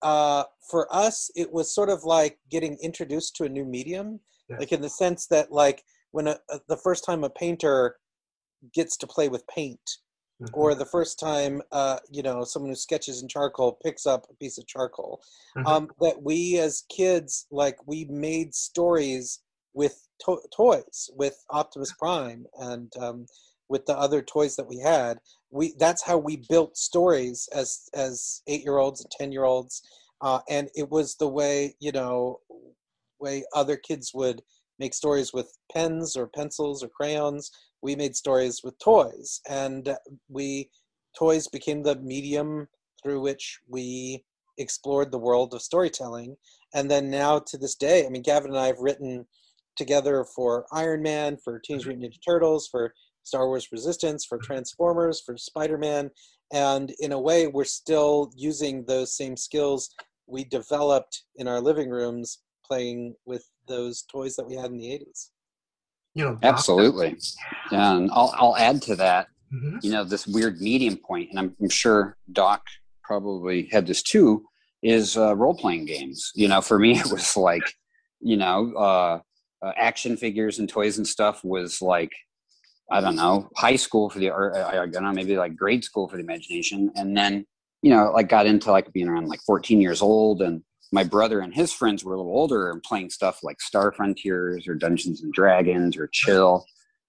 uh, 0.03 0.45
for 0.71 0.87
us 0.95 1.31
it 1.37 1.51
was 1.53 1.73
sort 1.75 1.89
of 1.89 2.05
like 2.05 2.39
getting 2.51 2.77
introduced 2.79 3.35
to 3.37 3.45
a 3.45 3.49
new 3.49 3.65
medium 3.65 4.21
Yeah. 4.49 4.57
like 4.61 4.73
in 4.73 4.81
the 4.83 4.89
sense 4.91 5.27
that 5.29 5.51
like 5.53 5.85
when 6.13 6.27
a, 6.29 6.39
a- 6.51 6.61
the 6.69 6.77
first 6.77 7.05
time 7.05 7.25
a 7.25 7.31
painter 7.31 7.97
gets 8.73 8.97
to 8.99 9.07
play 9.07 9.29
with 9.29 9.47
paint 9.47 9.99
Mhm. 10.41 10.51
or 10.53 10.75
the 10.75 10.87
first 10.87 11.19
time 11.19 11.63
uh, 11.73 11.99
you 12.11 12.23
know 12.23 12.45
someone 12.45 12.71
who 12.71 12.77
sketches 12.77 13.23
in 13.23 13.29
charcoal 13.29 13.73
picks 13.83 14.07
up 14.07 14.27
a 14.31 14.35
piece 14.35 14.59
of 14.59 14.67
charcoal 14.67 15.21
Mhm. 15.57 15.67
um, 15.67 15.91
that 16.01 16.23
we 16.23 16.59
as 16.59 16.85
kids 16.89 17.47
like 17.51 17.77
we 17.87 18.05
made 18.07 18.55
stories 18.55 19.41
with 19.75 20.09
to- 20.25 20.43
toys 20.57 21.11
with 21.15 21.45
optimus 21.51 21.93
prime 21.99 22.47
and 22.59 22.93
um, 22.99 23.27
with 23.69 23.85
the 23.87 23.97
other 23.99 24.23
toys 24.23 24.57
that 24.57 24.67
we 24.69 24.79
had 24.79 25.19
we 25.51 25.75
that's 25.79 26.03
how 26.03 26.17
we 26.19 26.37
built 26.49 26.77
stories 26.77 27.49
as 27.53 27.89
as 27.95 28.43
eight 28.47 28.63
year 28.63 28.79
olds 28.79 29.01
and 29.01 29.11
ten 29.11 29.33
year 29.33 29.45
olds 29.45 29.83
uh, 30.21 30.41
and 30.49 30.69
it 30.75 30.89
was 30.91 31.17
the 31.17 31.29
way 31.29 31.77
you 31.81 31.93
know 31.93 32.41
way 33.21 33.45
other 33.55 33.77
kids 33.77 34.13
would 34.15 34.43
make 34.79 34.95
stories 34.95 35.33
with 35.33 35.57
pens 35.73 36.17
or 36.17 36.29
pencils 36.29 36.83
or 36.83 36.89
crayons. 36.89 37.51
We 37.83 37.97
made 37.97 38.17
stories 38.17 38.61
with 38.63 38.79
toys 38.79 39.41
and 39.49 39.97
we 40.29 40.71
toys 41.19 41.49
became 41.49 41.83
the 41.83 41.97
medium 41.97 42.69
through 43.03 43.21
which 43.21 43.61
we 43.69 44.25
explored 44.59 45.13
the 45.13 45.19
world 45.19 45.55
of 45.55 45.63
storytelling. 45.63 46.37
And 46.75 46.91
then 46.91 47.11
now 47.11 47.39
to 47.39 47.59
this 47.59 47.75
day 47.75 48.05
i 48.05 48.09
mean 48.09 48.23
gavin 48.23 48.51
and 48.51 48.61
i 48.61 48.67
have 48.67 48.79
written 48.79 49.27
together 49.77 50.25
for 50.35 50.67
iron 50.73 51.03
man 51.03 51.37
for 51.43 51.61
teenage 51.61 51.83
mm-hmm. 51.83 52.01
mutant 52.01 52.15
ninja 52.15 52.19
turtles 52.27 52.69
for 52.69 52.93
star 53.23 53.47
wars 53.47 53.69
resistance 53.71 54.25
for 54.25 54.39
transformers 54.39 55.21
for 55.25 55.37
spider-man. 55.37 56.11
And 56.53 56.95
in 56.99 57.13
a 57.13 57.21
way 57.21 57.47
we're 57.47 57.65
still 57.65 58.31
using 58.35 58.85
those 58.85 59.17
same 59.17 59.37
skills 59.37 59.91
we 60.27 60.45
developed 60.45 61.25
in 61.37 61.49
our 61.49 61.61
living 61.61 61.91
rooms 61.91 62.41
playing 62.67 63.15
with 63.25 63.49
those 63.69 64.03
toys 64.03 64.37
that 64.37 64.47
we 64.47 64.57
had 64.57 64.71
in 64.71 64.79
the 64.79 64.87
80s 64.87 65.31
You 66.15 66.25
know, 66.25 66.39
Absolutely. 66.43 67.19
Yeah, 67.71 67.93
and 67.97 68.11
I'll 68.13 68.35
I'll 68.37 68.57
add 68.57 68.83
to 68.83 68.97
that. 68.97 69.29
Mhm. 69.53 69.83
You 69.83 69.93
know, 69.93 70.05
this 70.05 70.27
weird 70.27 70.61
medium 70.61 70.97
point, 70.97 71.31
and 71.31 71.39
I'm, 71.39 71.57
I'm 71.61 71.71
sure 71.71 72.17
Doc 72.33 72.63
probably 73.03 73.69
had 73.71 73.87
this 73.87 74.03
too. 74.03 74.45
Is 74.83 75.17
uh, 75.17 75.35
role 75.35 75.55
playing 75.57 75.87
games. 75.87 76.31
You 76.35 76.49
know, 76.49 76.61
for 76.61 76.79
me, 76.79 76.99
it 76.99 77.11
was 77.11 77.37
like, 77.37 77.63
you 78.21 78.37
know, 78.37 78.73
uh, 78.77 79.21
uh, 79.65 79.73
action 79.77 80.17
figures 80.17 80.59
and 80.59 80.69
toys 80.69 80.99
and 80.99 81.07
stuff 81.07 81.43
was 81.45 81.83
like, 81.83 82.13
I 82.91 83.01
don't 83.01 83.17
know, 83.17 83.49
high 83.57 83.77
school 83.77 84.09
for 84.09 84.19
the, 84.19 84.31
or 84.31 84.57
uh, 84.57 84.69
I 84.83 84.87
don't 84.87 85.03
know, 85.03 85.13
maybe 85.13 85.37
like 85.37 85.57
grade 85.57 85.85
school 85.85 86.09
for 86.09 86.17
the 86.17 86.23
imagination, 86.23 86.91
and 86.95 87.17
then 87.17 87.45
you 87.83 87.91
know, 87.91 88.11
like 88.13 88.29
got 88.29 88.47
into 88.47 88.71
like 88.73 88.93
being 88.93 89.09
around 89.09 89.29
like 89.29 89.41
14 89.47 89.81
years 89.81 90.03
old, 90.03 90.43
and 90.43 90.63
my 90.93 91.05
brother 91.05 91.41
and 91.41 91.55
his 91.55 91.73
friends 91.73 92.05
were 92.05 92.15
a 92.15 92.17
little 92.17 92.33
older 92.33 92.71
and 92.71 92.83
playing 92.83 93.11
stuff 93.11 93.41
like 93.43 93.61
Star 93.61 93.93
Frontiers 93.93 94.67
or 94.67 94.75
Dungeons 94.75 95.23
and 95.23 95.33
Dragons 95.33 95.97
or 95.97 96.09
Chill. 96.13 96.65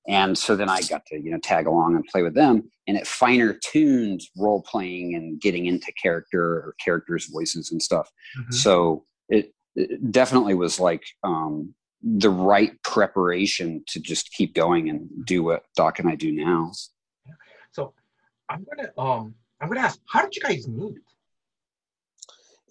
And 0.07 0.37
so 0.37 0.55
then 0.55 0.69
I 0.69 0.81
got 0.81 1.05
to, 1.07 1.19
you 1.19 1.31
know, 1.31 1.37
tag 1.39 1.67
along 1.67 1.95
and 1.95 2.03
play 2.05 2.23
with 2.23 2.33
them. 2.33 2.69
And 2.87 2.97
it 2.97 3.05
finer 3.05 3.53
tuned 3.53 4.21
role 4.37 4.63
playing 4.63 5.15
and 5.15 5.39
getting 5.39 5.67
into 5.67 5.91
character 6.01 6.41
or 6.41 6.75
characters' 6.83 7.27
voices 7.27 7.71
and 7.71 7.81
stuff. 7.81 8.09
Mhm. 8.37 8.53
So 8.53 9.05
it, 9.29 9.53
it 9.75 10.11
definitely 10.11 10.55
was 10.55 10.79
like 10.79 11.05
um, 11.23 11.75
the 12.01 12.29
right 12.29 12.81
preparation 12.83 13.83
to 13.87 13.99
just 13.99 14.31
keep 14.31 14.55
going 14.55 14.89
and 14.89 15.07
do 15.25 15.43
what 15.43 15.63
Doc 15.75 15.99
and 15.99 16.09
I 16.09 16.15
do 16.15 16.31
now. 16.31 16.71
So 17.71 17.93
I'm 18.49 18.65
gonna 18.65 18.89
um 18.97 19.35
I'm 19.61 19.67
gonna 19.67 19.81
ask, 19.81 19.99
how 20.07 20.23
did 20.23 20.35
you 20.35 20.41
guys 20.41 20.67
meet? 20.67 20.95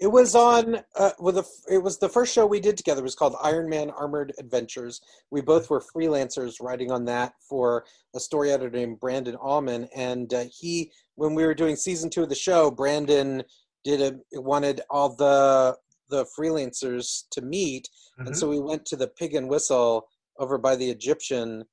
It 0.00 0.06
was 0.06 0.34
on 0.34 0.80
uh, 0.96 1.10
with 1.18 1.38
a. 1.38 1.44
It 1.68 1.78
was 1.78 1.98
the 1.98 2.08
first 2.08 2.32
show 2.32 2.46
we 2.46 2.60
did 2.60 2.76
together. 2.76 3.00
It 3.00 3.04
was 3.04 3.14
called 3.16 3.34
Iron 3.42 3.68
Man 3.68 3.90
Armored 3.90 4.32
Adventures. 4.38 5.00
We 5.30 5.40
both 5.40 5.70
were 5.70 5.80
freelancers 5.80 6.56
writing 6.60 6.92
on 6.92 7.04
that 7.06 7.34
for 7.48 7.84
a 8.14 8.20
story 8.20 8.52
editor 8.52 8.70
named 8.70 9.00
Brandon 9.00 9.36
Auman. 9.36 9.88
And 9.94 10.32
uh, 10.32 10.44
he, 10.52 10.92
when 11.16 11.34
we 11.34 11.44
were 11.44 11.54
doing 11.54 11.74
season 11.74 12.10
two 12.10 12.22
of 12.22 12.28
the 12.28 12.34
show, 12.34 12.70
Brandon 12.70 13.42
did 13.84 14.00
a 14.34 14.40
wanted 14.40 14.82
all 14.88 15.14
the 15.16 15.76
the 16.10 16.24
freelancers 16.38 17.24
to 17.32 17.42
meet, 17.42 17.88
and 18.18 18.28
Mhm. 18.28 18.36
so 18.36 18.48
we 18.48 18.60
went 18.60 18.86
to 18.86 18.96
the 18.96 19.08
Pig 19.08 19.34
and 19.34 19.48
Whistle 19.48 20.08
over 20.38 20.56
by 20.58 20.74
the 20.76 20.88
Egyptian 20.90 21.64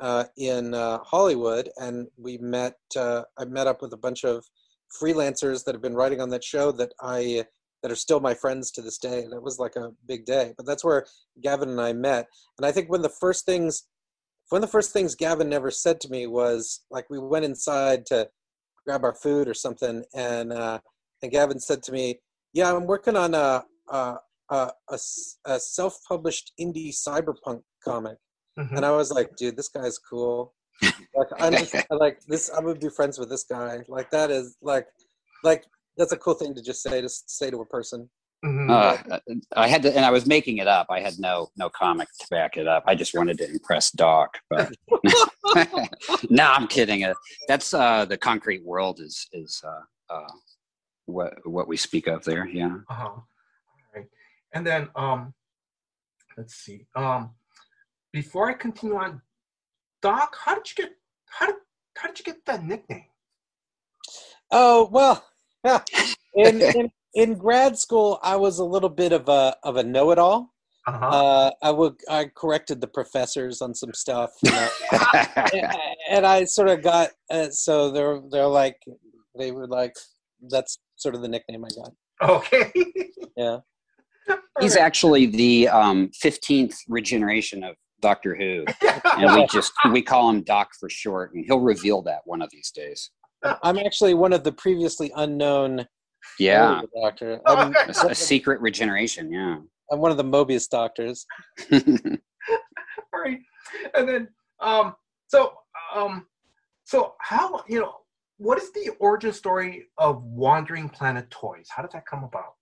uh, 0.00 0.24
in 0.36 0.74
uh, 0.74 0.98
Hollywood, 1.04 1.70
and 1.76 2.08
we 2.16 2.38
met. 2.38 2.76
Uh, 2.96 3.22
I 3.38 3.44
met 3.44 3.66
up 3.66 3.82
with 3.82 3.92
a 3.92 3.96
bunch 3.98 4.24
of 4.24 4.44
freelancers 5.00 5.64
that 5.64 5.74
have 5.74 5.82
been 5.82 5.94
writing 5.94 6.20
on 6.20 6.30
that 6.30 6.42
show 6.42 6.72
that 6.72 6.92
I 7.00 7.44
that 7.84 7.92
are 7.92 7.96
still 7.96 8.18
my 8.18 8.32
friends 8.32 8.70
to 8.70 8.80
this 8.80 8.96
day. 8.96 9.20
And 9.22 9.34
it 9.34 9.42
was 9.42 9.58
like 9.58 9.76
a 9.76 9.90
big 10.08 10.24
day. 10.24 10.54
But 10.56 10.64
that's 10.64 10.82
where 10.82 11.04
Gavin 11.42 11.68
and 11.68 11.80
I 11.80 11.92
met. 11.92 12.26
And 12.56 12.64
I 12.64 12.72
think 12.72 12.88
one 12.88 13.00
of 13.00 13.04
the 13.04 13.16
first 13.20 13.44
things 13.44 13.84
one 14.48 14.62
of 14.62 14.68
the 14.68 14.72
first 14.72 14.92
things 14.92 15.14
Gavin 15.14 15.48
never 15.48 15.70
said 15.70 16.00
to 16.00 16.10
me 16.10 16.26
was 16.26 16.84
like 16.90 17.08
we 17.10 17.18
went 17.18 17.44
inside 17.44 18.06
to 18.06 18.28
grab 18.86 19.04
our 19.04 19.14
food 19.14 19.48
or 19.48 19.54
something, 19.54 20.04
and 20.14 20.52
uh, 20.52 20.78
and 21.22 21.32
Gavin 21.32 21.58
said 21.58 21.82
to 21.84 21.92
me, 21.92 22.20
"Yeah, 22.52 22.74
I'm 22.74 22.86
working 22.86 23.16
on 23.16 23.34
a 23.34 23.64
a 23.90 24.18
a 24.50 25.58
self-published 25.58 26.52
indie 26.60 26.94
cyberpunk 26.94 27.62
comic." 27.82 28.18
Mhm. 28.58 28.76
And 28.76 28.84
I 28.84 28.90
was 28.90 29.10
like, 29.10 29.34
"Dude, 29.36 29.56
this 29.56 29.68
guy's 29.68 29.98
cool. 29.98 30.54
Like 30.82 31.28
I'm 31.38 31.52
just, 31.54 31.74
like 31.90 32.20
this. 32.26 32.50
I'm 32.50 32.64
gonna 32.64 32.78
be 32.78 32.90
friends 32.90 33.18
with 33.18 33.30
this 33.30 33.44
guy. 33.44 33.80
Like 33.88 34.10
that 34.10 34.30
is 34.30 34.56
like 34.60 34.86
like 35.42 35.64
that's 35.96 36.12
a 36.12 36.16
cool 36.16 36.34
thing 36.34 36.54
to 36.54 36.62
just 36.62 36.82
say 36.82 37.00
to 37.00 37.08
say 37.08 37.50
to 37.50 37.60
a 37.60 37.66
person." 37.66 38.10
Mhm. 38.44 38.70
Uh, 38.70 39.18
I 39.56 39.68
had 39.68 39.82
to, 39.82 39.96
and 39.96 40.04
I 40.04 40.10
was 40.10 40.26
making 40.26 40.58
it 40.58 40.66
up. 40.66 40.88
I 40.90 41.00
had 41.00 41.14
no 41.18 41.48
no 41.56 41.70
comic 41.70 42.08
to 42.20 42.26
back 42.30 42.56
it 42.56 42.66
up. 42.68 42.84
I 42.86 42.94
just 42.94 43.14
wanted 43.14 43.38
to 43.38 43.48
impress 43.48 43.90
Doc, 43.90 44.38
but 44.50 44.70
no, 46.30 46.50
I'm 46.50 46.66
kidding. 46.66 47.04
Uh, 47.04 47.14
that's 47.48 47.72
uh, 47.72 48.04
the 48.04 48.18
concrete 48.18 48.62
world 48.64 49.00
is 49.00 49.26
is 49.32 49.62
uh, 49.64 50.14
uh, 50.14 50.32
what 51.06 51.34
what 51.46 51.68
we 51.68 51.76
speak 51.76 52.06
of 52.06 52.24
there. 52.24 52.46
Yeah. 52.46 52.76
Uh-huh. 52.88 53.04
All 53.04 53.26
right. 53.94 54.06
And 54.52 54.66
then 54.66 54.88
um 54.96 55.34
let's 56.36 56.54
see. 56.54 56.86
Um 56.94 57.30
before 58.12 58.48
I 58.48 58.54
continue 58.54 58.96
on, 58.96 59.22
Doc, 60.02 60.36
how 60.44 60.54
did 60.54 60.70
you 60.70 60.84
get 60.84 60.92
how 61.30 61.46
did 61.46 61.56
how 61.96 62.08
did 62.08 62.18
you 62.18 62.24
get 62.24 62.44
that 62.46 62.64
nickname? 62.64 63.06
Oh 64.50 64.88
well, 64.90 65.16
yeah. 65.16 65.33
in, 66.34 66.60
in 66.60 66.90
in 67.14 67.34
grad 67.34 67.78
school, 67.78 68.18
I 68.22 68.36
was 68.36 68.58
a 68.58 68.64
little 68.64 68.88
bit 68.88 69.12
of 69.12 69.28
a 69.28 69.56
of 69.62 69.76
a 69.76 69.82
know-it-all. 69.82 70.50
Uh-huh. 70.86 71.06
Uh, 71.06 71.50
I 71.62 71.70
would 71.70 71.94
I 72.10 72.26
corrected 72.36 72.80
the 72.80 72.86
professors 72.86 73.62
on 73.62 73.74
some 73.74 73.94
stuff, 73.94 74.32
you 74.42 74.50
know, 74.50 74.68
and, 75.54 75.76
and 76.10 76.26
I 76.26 76.44
sort 76.44 76.68
of 76.68 76.82
got 76.82 77.10
uh, 77.30 77.48
so 77.50 77.90
they're 77.90 78.20
they're 78.30 78.46
like 78.46 78.76
they 79.38 79.50
were 79.50 79.66
like 79.66 79.94
that's 80.50 80.78
sort 80.96 81.14
of 81.14 81.22
the 81.22 81.28
nickname 81.28 81.64
I 81.64 81.68
got. 81.74 81.92
okay. 82.30 82.72
Yeah. 83.36 83.58
He's 84.60 84.76
actually 84.76 85.26
the 85.26 85.68
um, 85.68 86.10
15th 86.22 86.76
regeneration 86.88 87.64
of 87.64 87.76
Doctor 88.00 88.34
Who, 88.34 88.64
and 89.18 89.34
we 89.34 89.46
just 89.46 89.72
we 89.90 90.02
call 90.02 90.30
him 90.30 90.42
Doc 90.42 90.70
for 90.78 90.88
short, 90.88 91.34
and 91.34 91.44
he'll 91.46 91.60
reveal 91.60 92.02
that 92.02 92.20
one 92.24 92.42
of 92.42 92.50
these 92.50 92.70
days. 92.70 93.10
I'm 93.62 93.78
actually 93.78 94.14
one 94.14 94.32
of 94.32 94.44
the 94.44 94.52
previously 94.52 95.12
unknown 95.16 95.86
Yeah, 96.38 96.82
doctor. 97.02 97.40
I'm, 97.46 97.74
a, 97.74 98.06
a 98.08 98.14
secret 98.14 98.60
regeneration. 98.60 99.32
Yeah. 99.32 99.58
I'm 99.92 100.00
one 100.00 100.10
of 100.10 100.16
the 100.16 100.24
Morbius 100.24 100.68
doctors. 100.68 101.26
All 101.72 101.80
right. 103.14 103.38
And 103.94 104.08
then 104.08 104.28
um 104.60 104.94
so 105.28 105.52
um 105.94 106.26
so 106.84 107.14
how 107.20 107.64
you 107.68 107.80
know 107.80 107.96
what 108.38 108.58
is 108.58 108.72
the 108.72 108.90
origin 108.98 109.32
story 109.32 109.86
of 109.98 110.22
Wandering 110.24 110.88
Planet 110.88 111.30
Toys? 111.30 111.68
How 111.70 111.82
did 111.82 111.92
that 111.92 112.06
come 112.06 112.24
about? 112.24 112.54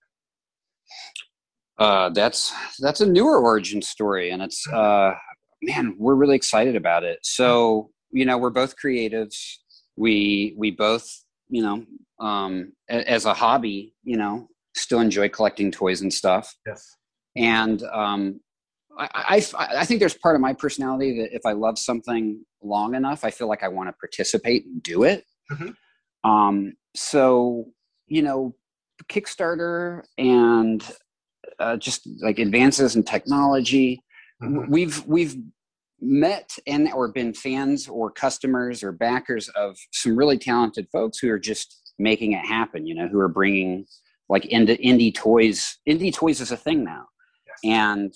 Uh, 1.78 2.10
that's 2.10 2.52
that's 2.80 3.00
a 3.00 3.06
newer 3.06 3.38
origin 3.38 3.80
story, 3.80 4.30
and 4.30 4.42
it's 4.42 4.66
uh, 4.68 5.12
man, 5.62 5.96
we're 5.98 6.14
really 6.14 6.36
excited 6.36 6.76
about 6.76 7.02
it. 7.04 7.18
So 7.22 7.90
you 8.12 8.26
know, 8.26 8.38
we're 8.38 8.50
both 8.50 8.74
creatives. 8.76 9.36
We 9.96 10.54
we 10.56 10.70
both 10.70 11.08
you 11.52 11.62
know, 11.62 11.84
um, 12.18 12.72
as 12.88 13.26
a 13.26 13.34
hobby, 13.34 13.94
you 14.02 14.16
know, 14.16 14.48
still 14.74 15.00
enjoy 15.00 15.28
collecting 15.28 15.70
toys 15.70 16.00
and 16.00 16.12
stuff. 16.12 16.56
Yes. 16.66 16.96
And 17.36 17.82
um, 17.92 18.40
I, 18.98 19.42
I 19.54 19.66
I 19.80 19.84
think 19.84 20.00
there's 20.00 20.16
part 20.16 20.34
of 20.34 20.40
my 20.40 20.54
personality 20.54 21.20
that 21.20 21.36
if 21.36 21.42
I 21.44 21.52
love 21.52 21.78
something 21.78 22.42
long 22.62 22.94
enough, 22.94 23.22
I 23.22 23.30
feel 23.30 23.48
like 23.48 23.62
I 23.62 23.68
want 23.68 23.90
to 23.90 23.92
participate 23.92 24.64
and 24.64 24.82
do 24.82 25.04
it. 25.04 25.24
Mhm. 25.50 25.76
Um, 26.24 26.72
so 26.96 27.66
you 28.06 28.22
know, 28.22 28.54
Kickstarter 29.10 30.04
and 30.16 30.82
uh, 31.58 31.76
just 31.76 32.08
like 32.22 32.38
advances 32.38 32.96
in 32.96 33.02
technology, 33.02 34.02
Mhm. 34.42 34.68
we've 34.70 35.06
we've 35.06 35.36
met 36.02 36.56
and 36.66 36.92
or 36.92 37.08
been 37.08 37.32
fans 37.32 37.88
or 37.88 38.10
customers 38.10 38.82
or 38.82 38.92
backers 38.92 39.48
of 39.50 39.76
some 39.92 40.16
really 40.16 40.36
talented 40.36 40.88
folks 40.92 41.18
who 41.18 41.30
are 41.30 41.38
just 41.38 41.92
making 41.98 42.32
it 42.32 42.44
happen. 42.44 42.86
You 42.86 42.94
know, 42.96 43.08
who 43.08 43.18
are 43.20 43.28
bringing 43.28 43.86
like 44.28 44.42
indie, 44.44 44.80
indie 44.84 45.14
toys. 45.14 45.78
Indie 45.88 46.12
toys 46.12 46.40
is 46.40 46.50
a 46.52 46.56
thing 46.56 46.84
now, 46.84 47.06
Yes. 47.46 47.58
and 47.64 48.12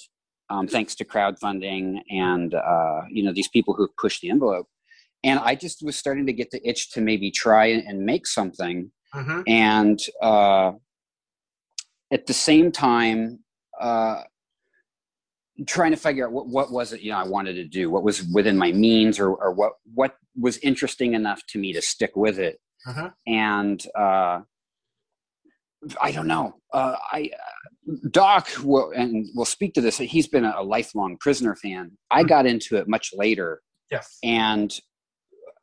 um, 0.51 0.67
thanks 0.69 0.95
to 0.97 1.05
crowdfunding 1.05 2.01
and 2.11 2.55
uh, 2.55 3.03
you 3.11 3.23
know 3.25 3.33
these 3.33 3.49
people 3.49 3.75
who 3.75 3.83
have 3.85 3.97
pushed 3.97 4.21
the 4.23 4.31
envelope. 4.31 4.67
and 5.25 5.39
I 5.41 5.55
just 5.55 5.83
was 5.83 5.97
starting 5.97 6.27
to 6.27 6.33
get 6.33 6.51
the 6.51 6.61
itch 6.69 6.91
to 6.93 7.01
maybe 7.01 7.31
try 7.31 7.67
and 7.67 7.99
make 8.05 8.27
something. 8.27 8.91
Mhm. 9.15 9.43
And 9.49 9.99
uh, 10.23 10.73
at 12.13 12.27
the 12.27 12.33
same 12.35 12.71
time, 12.71 13.41
uh, 13.81 14.23
trying 15.67 15.91
to 15.93 15.97
figure 15.97 16.27
out 16.27 16.33
what, 16.33 16.49
what 16.49 16.71
was 16.71 16.93
it 16.93 17.01
you 17.01 17.11
know 17.13 17.19
I 17.19 17.25
wanted 17.27 17.55
to 17.55 17.65
do, 17.65 17.91
what 17.91 18.03
was 18.03 18.23
within 18.35 18.57
my 18.59 18.73
means, 18.73 19.19
or, 19.19 19.31
or 19.35 19.53
what 19.53 19.73
what 19.95 20.17
was 20.39 20.59
interesting 20.59 21.15
enough 21.15 21.41
to 21.49 21.59
me 21.59 21.73
to 21.73 21.81
stick 21.83 22.13
with 22.15 22.39
it. 22.39 22.61
Mhm. 22.87 23.13
And 23.27 23.87
uh, 23.99 24.41
I 26.01 26.11
don't 26.13 26.27
know. 26.27 26.55
Uh, 26.73 26.97
I 27.13 27.31
Doc 28.11 28.49
will 28.63 28.91
and 28.91 29.27
will 29.35 29.45
speak 29.45 29.75
to 29.75 29.81
this. 29.81 29.99
He's 29.99 30.27
been 30.27 30.45
a 30.45 30.63
lifelong 30.63 31.17
prisoner 31.19 31.55
fan. 31.55 31.93
I 32.11 32.23
Mhm. 32.25 32.29
got 32.29 32.47
into 32.47 32.77
it 32.77 32.89
much 32.89 33.13
later, 33.15 33.63
Yes. 33.91 34.19
and 34.23 34.73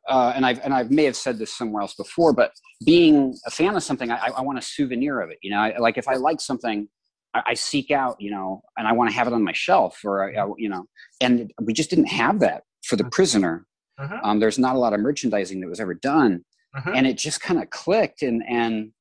uh, 0.08 0.32
and 0.34 0.44
I've 0.44 0.60
and 0.64 0.74
I 0.74 0.82
may 0.84 1.04
have 1.04 1.16
said 1.16 1.38
this 1.38 1.56
somewhere 1.56 1.82
else 1.82 1.94
before, 1.94 2.32
but 2.32 2.52
being 2.84 3.34
a 3.46 3.50
fan 3.50 3.74
of 3.76 3.82
something, 3.82 4.10
I, 4.10 4.30
I 4.36 4.40
want 4.42 4.58
a 4.58 4.62
souvenir 4.62 5.20
of 5.20 5.30
it. 5.30 5.38
You 5.42 5.50
know, 5.50 5.58
I, 5.58 5.78
like 5.78 5.96
if 5.98 6.08
I 6.08 6.14
like 6.16 6.40
something, 6.40 6.88
I, 7.34 7.42
I 7.48 7.54
seek 7.54 7.90
out, 7.90 8.16
you 8.20 8.30
know, 8.30 8.62
and 8.78 8.86
I 8.86 8.92
want 8.92 9.10
to 9.10 9.16
have 9.16 9.26
it 9.26 9.32
on 9.32 9.42
my 9.42 9.52
shelf, 9.52 10.00
or 10.04 10.24
I, 10.24 10.42
I- 10.44 10.52
you 10.56 10.68
know, 10.68 10.86
and 11.20 11.52
we 11.62 11.72
just 11.72 11.90
didn't 11.90 12.06
have 12.06 12.40
that 12.40 12.62
for 12.86 12.96
the 12.96 13.04
Mhm. 13.04 13.12
prisoner. 13.12 13.66
Mhm. 14.00 14.20
Um, 14.22 14.40
there's 14.40 14.58
not 14.58 14.76
a 14.76 14.78
lot 14.78 14.92
of 14.92 15.00
merchandising 15.00 15.60
that 15.60 15.68
was 15.68 15.80
ever 15.80 15.94
done, 15.94 16.44
Mhm. 16.76 16.96
and 16.96 17.06
it 17.06 17.18
just 17.18 17.40
kind 17.40 17.60
of 17.62 17.70
clicked. 17.70 18.22
And 18.22 18.42
and 18.48 18.92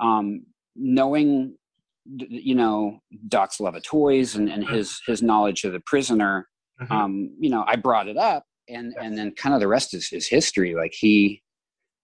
um, 0.00 0.44
knowing, 0.76 1.56
you 2.06 2.54
know, 2.54 3.00
Doc's 3.28 3.58
love 3.60 3.74
of 3.74 3.82
toys 3.82 4.36
and, 4.36 4.48
and 4.48 4.66
his 4.68 5.00
his 5.06 5.22
knowledge 5.22 5.64
of 5.64 5.72
the 5.72 5.80
prisoner, 5.80 6.48
Mhm. 6.80 6.90
um, 6.90 7.36
you 7.40 7.50
know, 7.50 7.64
I 7.66 7.76
brought 7.76 8.08
it 8.08 8.16
up, 8.16 8.44
and 8.68 8.94
and 9.00 9.16
then 9.18 9.32
kind 9.32 9.54
of 9.54 9.60
the 9.60 9.68
rest 9.68 9.92
is 9.94 10.08
is 10.12 10.26
history. 10.28 10.74
Like 10.74 10.94
he, 10.98 11.42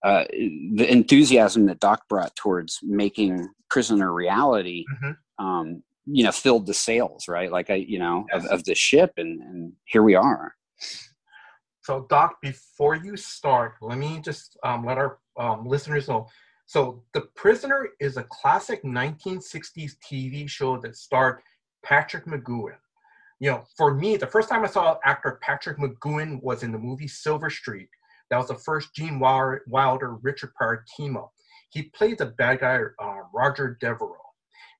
uh, 0.05 0.25
the 0.75 0.87
enthusiasm 0.91 1.67
that 1.67 1.81
Doc 1.81 2.03
brought 2.09 2.35
towards 2.37 2.79
making 2.83 3.49
prisoner 3.71 4.13
reality, 4.13 4.85
Mhm. 5.03 5.17
Um, 5.39 5.83
you 6.07 6.23
know, 6.23 6.33
filled 6.33 6.67
the 6.67 6.75
sails, 6.75 7.29
right? 7.29 7.51
Like 7.51 7.71
I, 7.71 7.77
you 7.77 7.99
know, 7.99 8.27
of, 8.33 8.43
Yes. 8.43 8.53
of 8.53 8.65
the 8.65 8.75
ship, 8.75 9.13
and 9.17 9.41
and 9.41 9.73
here 9.87 10.03
we 10.03 10.15
are. 10.15 10.55
So, 11.83 12.07
Doc, 12.09 12.37
before 12.41 12.95
you 12.97 13.17
start, 13.17 13.75
let 13.83 13.99
me 13.99 14.21
just 14.25 14.57
um, 14.65 14.85
let 14.87 14.97
our 14.97 15.19
um, 15.39 15.67
listeners 15.67 16.09
know. 16.09 16.27
So, 16.67 17.05
The 17.13 17.23
Prisoner 17.37 17.89
is 18.01 18.17
a 18.17 18.25
classic 18.31 18.83
1960s 18.85 19.93
TV 20.11 20.49
show 20.49 20.79
that 20.79 20.97
starred 20.97 21.41
Patrick 21.85 22.25
McGoohan. 22.25 22.79
You 23.41 23.51
know, 23.51 23.65
for 23.77 23.95
me, 23.95 24.17
the 24.17 24.27
first 24.27 24.49
time 24.49 24.65
I 24.65 24.69
saw 24.69 24.97
actor 25.05 25.39
Patrick 25.43 25.77
McGoohan 25.79 26.43
was 26.43 26.63
in 26.63 26.73
the 26.73 26.79
movie 26.79 27.09
Silver 27.09 27.51
Streak. 27.51 27.89
That 28.31 28.39
was 28.39 28.49
the 28.49 28.55
first 28.55 28.95
Gene 28.95 29.19
Wilder, 29.19 29.63
Wilder 29.69 30.15
Richard 30.23 30.55
Pryor 30.55 30.85
team 30.97 31.19
up. 31.19 31.31
He 31.71 31.83
played 31.95 32.17
the 32.17 32.27
bad 32.27 32.61
guy 32.61 32.79
uh, 32.99 33.19
Roger 33.35 33.77
Devereau. 33.83 34.24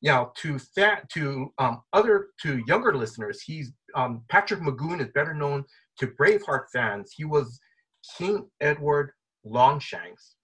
Now, 0.05 0.33
to 0.37 0.61
that 0.77 1.09
to 1.15 1.51
um, 1.57 1.81
other 1.95 2.29
to 2.43 2.63
younger 2.69 2.95
listeners, 2.95 3.41
he's 3.41 3.73
um, 3.95 4.23
Patrick 4.29 4.61
McGoohan 4.61 5.01
is 5.01 5.09
better 5.15 5.33
known 5.33 5.65
to 5.99 6.09
Braveheart 6.09 6.65
fans, 6.71 7.13
he 7.17 7.25
was 7.25 7.59
King 8.19 8.47
Edward 8.61 9.13
Longshanks. 9.45 10.37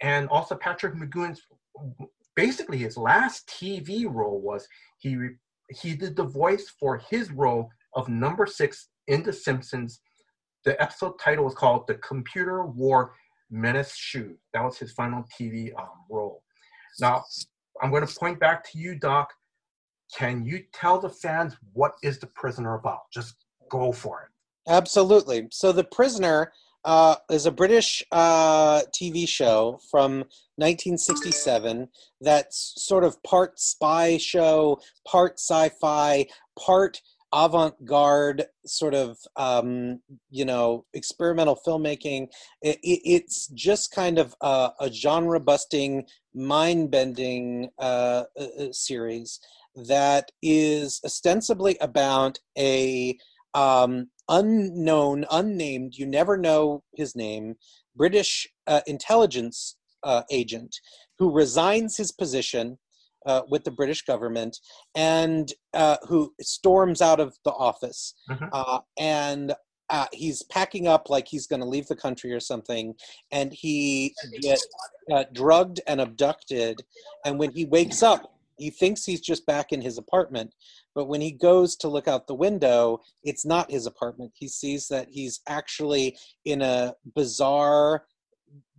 And 0.00 0.28
also 0.28 0.56
Patrick 0.56 0.94
McGoohan's 0.94 1.40
basically 2.34 2.78
his 2.78 2.96
last 2.96 3.48
TV 3.48 4.04
role 4.12 4.40
was 4.40 4.66
he 4.98 5.16
he 5.70 5.94
did 5.94 6.16
the 6.16 6.24
voice 6.24 6.72
for 6.80 7.00
his 7.08 7.30
role 7.30 7.68
of 7.94 8.08
number 8.08 8.46
six 8.46 8.88
in 9.06 9.22
The 9.22 9.32
Simpsons. 9.32 10.00
The 10.64 10.80
episode 10.82 11.20
title 11.20 11.44
was 11.44 11.54
called 11.54 11.86
The 11.86 11.96
Computer 11.96 12.66
Wore 12.66 13.14
Menace 13.48 13.94
Shoes. 13.94 14.38
That 14.54 14.64
was 14.64 14.76
his 14.76 14.92
final 14.92 15.24
TV 15.38 15.70
um, 15.78 15.88
role. 16.10 16.42
Now, 17.00 17.22
I'm 17.82 17.90
going 17.90 18.06
to 18.06 18.14
point 18.14 18.40
back 18.40 18.70
to 18.72 18.78
you, 18.78 18.94
Doc. 18.94 19.32
Can 20.16 20.44
you 20.44 20.62
tell 20.72 20.98
the 20.98 21.10
fans 21.10 21.54
what 21.72 21.92
is 22.02 22.18
The 22.18 22.26
Prisoner 22.28 22.74
about? 22.74 23.10
Just 23.12 23.34
go 23.70 23.92
for 23.92 24.22
it. 24.22 24.70
Absolutely. 24.70 25.48
So, 25.50 25.72
The 25.72 25.84
Prisoner 25.84 26.52
uh, 26.84 27.16
is 27.30 27.46
a 27.46 27.50
British 27.50 28.02
uh, 28.12 28.82
TV 28.94 29.28
show 29.28 29.78
from 29.90 30.18
1967 30.56 31.88
that's 32.20 32.74
sort 32.76 33.04
of 33.04 33.22
part 33.22 33.58
spy 33.60 34.16
show, 34.16 34.80
part 35.06 35.38
sci 35.38 35.68
fi, 35.80 36.26
part 36.58 37.00
avant 37.32 37.74
garde, 37.84 38.46
sort 38.64 38.94
of, 38.94 39.18
um, 39.36 40.00
you 40.30 40.44
know, 40.44 40.84
experimental 40.94 41.58
filmmaking. 41.66 42.28
It, 42.62 42.78
it, 42.82 43.00
it's 43.04 43.48
just 43.48 43.92
kind 43.92 44.18
of 44.18 44.34
a, 44.40 44.70
a 44.80 44.90
genre 44.92 45.40
busting, 45.40 46.06
mind 46.34 46.90
bending 46.90 47.68
uh, 47.78 48.24
uh, 48.38 48.46
uh, 48.60 48.72
series 48.72 49.40
that 49.74 50.30
is 50.42 51.00
ostensibly 51.04 51.76
about 51.80 52.38
a 52.56 53.16
um, 53.54 54.08
unknown, 54.28 55.24
unnamed, 55.30 55.94
you 55.96 56.06
never 56.06 56.36
know 56.36 56.82
his 56.94 57.16
name, 57.16 57.56
British 57.96 58.48
uh, 58.66 58.80
intelligence 58.86 59.76
uh, 60.02 60.22
agent 60.30 60.76
who 61.18 61.32
resigns 61.32 61.96
his 61.96 62.12
position 62.12 62.78
uh, 63.26 63.42
with 63.48 63.64
the 63.64 63.70
British 63.70 64.02
government 64.02 64.58
and 64.94 65.52
uh, 65.74 65.96
who 66.06 66.32
storms 66.40 67.02
out 67.02 67.20
of 67.20 67.36
the 67.44 67.52
office. 67.52 68.14
Mhm. 68.30 68.48
Uh, 68.52 68.80
and 68.98 69.54
uh, 69.90 70.06
he's 70.12 70.42
packing 70.44 70.86
up 70.86 71.08
like 71.08 71.26
he's 71.26 71.46
going 71.46 71.60
to 71.60 71.66
leave 71.66 71.86
the 71.86 71.96
country 71.96 72.32
or 72.32 72.40
something. 72.40 72.94
And 73.32 73.52
he 73.52 74.14
gets 74.42 74.66
uh, 75.10 75.24
drugged 75.32 75.80
and 75.86 76.00
abducted. 76.00 76.82
And 77.24 77.38
when 77.38 77.52
he 77.52 77.64
wakes 77.64 78.02
up, 78.02 78.34
he 78.58 78.70
thinks 78.70 79.04
he's 79.04 79.20
just 79.20 79.46
back 79.46 79.72
in 79.72 79.80
his 79.80 79.98
apartment. 79.98 80.54
But 80.94 81.06
when 81.06 81.20
he 81.20 81.30
goes 81.30 81.76
to 81.76 81.88
look 81.88 82.08
out 82.08 82.26
the 82.26 82.34
window, 82.34 83.00
it's 83.22 83.46
not 83.46 83.70
his 83.70 83.86
apartment. 83.86 84.32
He 84.34 84.48
sees 84.48 84.88
that 84.88 85.08
he's 85.10 85.40
actually 85.46 86.18
in 86.44 86.60
a 86.60 86.94
bizarre 87.14 88.04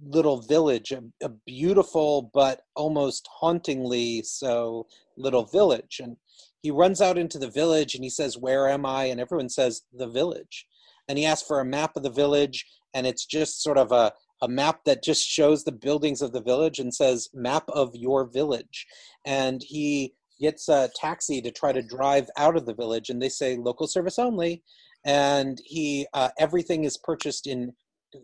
little 0.01 0.41
village, 0.41 0.91
a, 0.91 1.03
a 1.23 1.29
beautiful 1.45 2.32
but 2.34 2.62
almost 2.75 3.27
hauntingly 3.39 4.23
so 4.23 4.88
little 5.17 5.45
village. 5.45 5.99
And 6.01 6.17
he 6.62 6.71
runs 6.71 7.01
out 7.01 7.17
into 7.17 7.38
the 7.38 7.49
village 7.49 7.95
and 7.95 8.03
he 8.03 8.10
says, 8.10 8.38
Where 8.38 8.67
am 8.69 8.86
I? 8.86 9.05
And 9.05 9.19
everyone 9.19 9.49
says, 9.49 9.82
The 9.93 10.08
village. 10.08 10.65
And 11.08 11.17
he 11.17 11.25
asks 11.25 11.47
for 11.47 11.60
a 11.60 11.65
map 11.65 11.95
of 11.95 12.03
the 12.03 12.10
village, 12.10 12.65
and 12.93 13.08
it's 13.08 13.25
just 13.25 13.63
sort 13.63 13.77
of 13.77 13.91
a, 13.91 14.13
a 14.41 14.47
map 14.47 14.82
that 14.86 15.03
just 15.03 15.27
shows 15.27 15.63
the 15.63 15.71
buildings 15.71 16.21
of 16.21 16.34
the 16.34 16.41
village 16.41 16.79
and 16.79 16.93
says, 16.93 17.29
Map 17.34 17.63
of 17.69 17.95
your 17.95 18.25
village. 18.25 18.86
And 19.25 19.62
he 19.63 20.13
gets 20.39 20.69
a 20.69 20.89
taxi 20.95 21.41
to 21.41 21.51
try 21.51 21.73
to 21.73 21.82
drive 21.82 22.29
out 22.38 22.55
of 22.55 22.65
the 22.65 22.75
village, 22.75 23.10
and 23.10 23.21
they 23.21 23.29
say, 23.29 23.58
Local 23.58 23.88
service 23.88 24.19
only. 24.19 24.63
And 25.05 25.62
he, 25.65 26.08
uh, 26.13 26.29
everything 26.38 26.84
is 26.84 26.97
purchased 26.97 27.47
in 27.47 27.73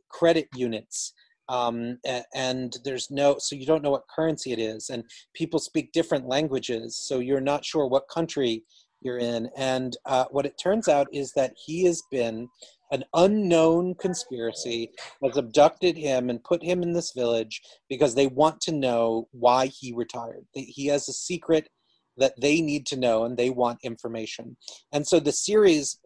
credit 0.10 0.48
units 0.56 1.14
um, 1.50 1.98
and 2.34 2.78
there's 2.84 3.12
no 3.12 3.38
so 3.40 3.56
you 3.56 3.66
don't 3.66 3.84
know 3.84 3.92
what 3.92 4.08
currency 4.14 4.52
it 4.52 4.60
is 4.60 4.90
and 4.90 5.04
people 5.34 5.60
speak 5.60 5.92
different 5.92 6.28
languages 6.28 6.98
so 6.98 7.20
you're 7.20 7.42
not 7.42 7.64
sure 7.64 7.88
what 7.88 8.08
country 8.10 8.64
you're 9.02 9.20
in 9.20 9.50
and 9.56 9.98
uh, 10.06 10.26
what 10.32 10.46
it 10.46 10.58
turns 10.62 10.88
out 10.88 11.08
is 11.14 11.32
that 11.34 11.54
he 11.66 11.84
has 11.86 12.02
been 12.12 12.48
an 12.92 13.04
unknown 13.14 13.96
conspiracy 13.96 14.92
has 15.24 15.38
abducted 15.38 15.98
him 15.98 16.30
and 16.30 16.44
put 16.44 16.64
him 16.64 16.84
in 16.84 16.94
this 16.94 17.12
village 17.14 17.62
because 17.90 18.16
they 18.16 18.28
want 18.28 18.62
to 18.62 18.72
know 18.72 19.28
why 19.32 19.66
he 19.68 19.94
retired. 19.94 20.46
He 20.54 20.88
has 20.88 21.10
a 21.10 21.14
secret 21.14 21.70
that 22.18 22.40
they 22.40 22.62
need 22.62 22.86
to 22.88 22.98
know 22.98 23.26
and 23.26 23.36
they 23.36 23.50
want 23.50 23.80
information. 23.84 24.56
And 24.92 25.06
so 25.06 25.20
the 25.20 25.32
series 25.32 26.00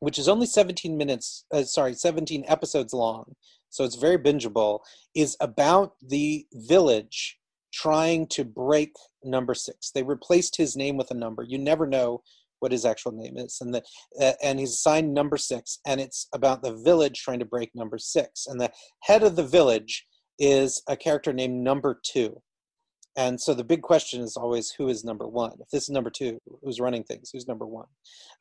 which 0.00 0.18
is 0.18 0.28
only 0.28 0.46
17 0.46 0.96
minutes 0.96 1.44
uh, 1.52 1.64
sorry 1.64 1.92
17 1.92 2.44
episodes 2.46 2.92
long 2.92 3.34
so 3.70 3.84
it's 3.84 3.96
very 3.96 4.18
bingeable, 4.18 4.80
is 5.14 5.36
about 5.40 5.94
the 6.06 6.46
village 6.52 7.38
trying 7.72 8.26
to 8.28 8.44
break 8.44 8.94
number 9.22 9.54
six. 9.54 9.90
They 9.90 10.02
replaced 10.02 10.56
his 10.56 10.76
name 10.76 10.96
with 10.96 11.10
a 11.10 11.14
number. 11.14 11.42
You 11.42 11.58
never 11.58 11.86
know 11.86 12.22
what 12.60 12.72
his 12.72 12.84
actual 12.84 13.12
name 13.12 13.36
is, 13.36 13.58
and 13.60 13.72
the 13.72 13.82
uh, 14.20 14.32
and 14.42 14.58
he's 14.58 14.72
assigned 14.72 15.14
number 15.14 15.36
six, 15.36 15.78
and 15.86 16.00
it's 16.00 16.26
about 16.34 16.62
the 16.62 16.74
village 16.74 17.22
trying 17.22 17.38
to 17.38 17.44
break 17.44 17.70
number 17.74 17.98
six. 17.98 18.46
And 18.46 18.60
the 18.60 18.72
head 19.02 19.22
of 19.22 19.36
the 19.36 19.46
village 19.46 20.06
is 20.38 20.82
a 20.88 20.96
character 20.96 21.32
named 21.32 21.62
Number 21.62 22.00
Two. 22.04 22.40
And 23.16 23.40
so 23.40 23.52
the 23.52 23.64
big 23.64 23.82
question 23.82 24.22
is 24.22 24.36
always 24.36 24.70
who 24.70 24.88
is 24.88 25.04
number 25.04 25.26
one? 25.26 25.54
If 25.60 25.70
this 25.70 25.84
is 25.84 25.90
number 25.90 26.10
two, 26.10 26.38
who's 26.62 26.78
running 26.78 27.02
things? 27.02 27.30
Who's 27.32 27.48
number 27.48 27.66
one? 27.66 27.86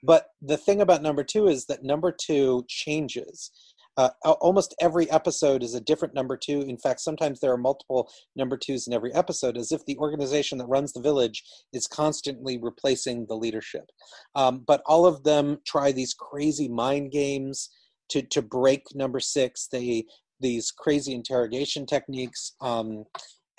But 0.03 0.27
the 0.39 0.57
thing 0.57 0.81
about 0.81 1.01
number 1.01 1.23
two 1.23 1.47
is 1.47 1.65
that 1.65 1.83
number 1.83 2.11
two 2.11 2.63
changes 2.67 3.51
uh, 3.97 4.09
almost 4.23 4.75
every 4.79 5.09
episode 5.09 5.63
is 5.63 5.73
a 5.73 5.81
different 5.81 6.13
number 6.13 6.37
two. 6.37 6.61
In 6.61 6.77
fact, 6.77 7.01
sometimes 7.01 7.39
there 7.39 7.51
are 7.51 7.57
multiple 7.57 8.09
number 8.35 8.55
twos 8.55 8.87
in 8.87 8.93
every 8.93 9.13
episode, 9.13 9.57
as 9.57 9.71
if 9.71 9.83
the 9.85 9.97
organization 9.97 10.57
that 10.59 10.67
runs 10.67 10.93
the 10.93 11.01
village 11.01 11.43
is 11.73 11.87
constantly 11.87 12.59
replacing 12.61 13.25
the 13.25 13.35
leadership. 13.35 13.89
Um, 14.35 14.63
but 14.67 14.81
all 14.85 15.05
of 15.05 15.23
them 15.23 15.59
try 15.65 15.91
these 15.91 16.13
crazy 16.13 16.67
mind 16.67 17.11
games 17.11 17.69
to 18.09 18.21
to 18.21 18.41
break 18.41 18.83
number 18.93 19.19
six. 19.19 19.67
They 19.71 20.05
these 20.39 20.71
crazy 20.71 21.13
interrogation 21.13 21.85
techniques, 21.85 22.53
um, 22.61 23.05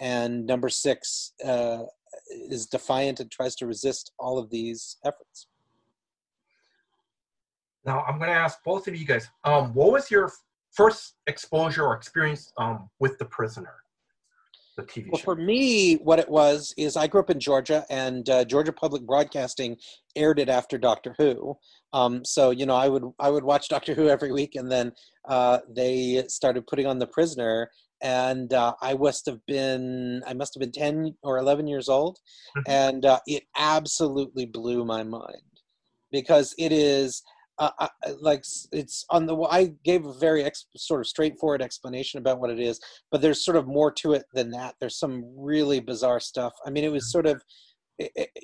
and 0.00 0.46
number 0.46 0.68
six 0.68 1.32
uh, 1.44 1.82
is 2.48 2.66
defiant 2.66 3.20
and 3.20 3.30
tries 3.30 3.56
to 3.56 3.66
resist 3.66 4.12
all 4.18 4.38
of 4.38 4.50
these 4.50 4.96
efforts. 5.04 5.48
Now 7.88 8.04
I'm 8.06 8.18
going 8.18 8.28
to 8.28 8.36
ask 8.36 8.62
both 8.64 8.86
of 8.86 8.94
you 8.94 9.06
guys. 9.06 9.28
Um, 9.44 9.72
what 9.72 9.90
was 9.92 10.10
your 10.10 10.30
first 10.72 11.14
exposure 11.26 11.84
or 11.86 11.94
experience 11.94 12.52
um, 12.58 12.90
with 13.00 13.16
The 13.16 13.24
Prisoner, 13.24 13.76
the 14.76 14.82
TV 14.82 15.06
Well, 15.10 15.18
show? 15.18 15.24
for 15.24 15.36
me, 15.36 15.94
what 15.94 16.18
it 16.18 16.28
was 16.28 16.74
is 16.76 16.98
I 16.98 17.06
grew 17.06 17.20
up 17.22 17.30
in 17.30 17.40
Georgia, 17.40 17.86
and 17.88 18.28
uh, 18.28 18.44
Georgia 18.44 18.74
Public 18.74 19.06
Broadcasting 19.06 19.78
aired 20.14 20.38
it 20.38 20.50
after 20.50 20.76
Doctor 20.76 21.14
Who. 21.16 21.56
Um, 21.94 22.26
so 22.26 22.50
you 22.50 22.66
know, 22.66 22.76
I 22.76 22.90
would 22.90 23.04
I 23.18 23.30
would 23.30 23.42
watch 23.44 23.70
Doctor 23.70 23.94
Who 23.94 24.08
every 24.10 24.32
week, 24.32 24.54
and 24.54 24.70
then 24.70 24.92
uh, 25.26 25.60
they 25.74 26.24
started 26.28 26.66
putting 26.66 26.86
on 26.86 26.98
The 26.98 27.06
Prisoner, 27.06 27.70
and 28.02 28.52
uh, 28.52 28.74
I 28.82 28.92
must 28.92 29.24
have 29.24 29.40
been 29.46 30.22
I 30.26 30.34
must 30.34 30.52
have 30.54 30.60
been 30.60 30.72
ten 30.72 31.14
or 31.22 31.38
eleven 31.38 31.66
years 31.66 31.88
old, 31.88 32.18
Mhm. 32.54 32.62
and 32.66 33.06
uh, 33.06 33.20
it 33.26 33.44
absolutely 33.56 34.44
blew 34.44 34.84
my 34.84 35.02
mind 35.04 35.40
because 36.12 36.54
it 36.58 36.70
is. 36.70 37.22
Uh, 37.58 37.70
I- 37.80 37.90
like 38.20 38.44
it's 38.72 39.04
on 39.10 39.26
the 39.26 39.36
I 39.42 39.72
gave 39.84 40.04
a 40.06 40.12
very 40.14 40.44
ex, 40.44 40.66
sort 40.76 41.00
of 41.00 41.06
straightforward 41.06 41.60
explanation 41.62 42.18
about 42.18 42.38
what 42.40 42.50
it 42.50 42.60
is, 42.60 42.80
but 43.10 43.20
there's 43.20 43.44
sort 43.44 43.56
of 43.56 43.66
more 43.66 43.90
to 43.92 44.12
it 44.12 44.24
than 44.32 44.50
that. 44.52 44.76
There's 44.80 44.98
some 44.98 45.24
really 45.36 45.80
bizarre 45.80 46.20
stuff. 46.20 46.52
I 46.64 46.70
mean, 46.70 46.84
it 46.84 46.92
was 46.92 47.10
sort 47.10 47.26
of, 47.26 47.42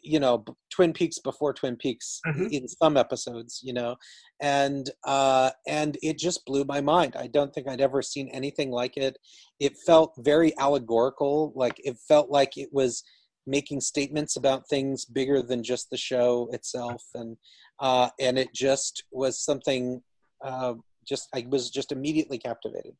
you 0.02 0.18
know, 0.18 0.44
Twin 0.70 0.92
Peaks 0.92 1.20
before 1.20 1.52
Twin 1.54 1.76
Peaks 1.76 2.20
Mhm. 2.26 2.50
in 2.50 2.66
some 2.66 2.96
episodes, 2.96 3.60
you 3.62 3.72
know, 3.72 3.94
and 4.40 4.90
uh, 5.04 5.52
and 5.68 5.96
it 6.02 6.18
just 6.18 6.44
blew 6.44 6.64
my 6.64 6.80
mind. 6.80 7.14
I 7.14 7.28
don't 7.28 7.54
think 7.54 7.68
I'd 7.68 7.80
ever 7.80 8.02
seen 8.02 8.28
anything 8.30 8.70
like 8.72 8.96
it. 8.96 9.16
It 9.60 9.76
felt 9.86 10.12
very 10.18 10.52
allegorical. 10.58 11.52
Like 11.54 11.76
it 11.84 11.96
felt 12.08 12.30
like 12.30 12.56
it 12.56 12.70
was 12.72 13.04
making 13.46 13.78
statements 13.80 14.36
about 14.36 14.66
things 14.68 15.04
bigger 15.04 15.42
than 15.42 15.62
just 15.62 15.88
the 15.90 15.96
show 15.98 16.48
itself, 16.52 17.02
and 17.14 17.36
uh, 17.80 18.10
and 18.20 18.38
it 18.38 18.52
just 18.54 19.04
was 19.12 19.40
something. 19.40 20.02
Uh, 20.44 20.74
just 21.06 21.28
I 21.34 21.46
was 21.48 21.70
just 21.70 21.92
immediately 21.92 22.38
captivated. 22.38 22.92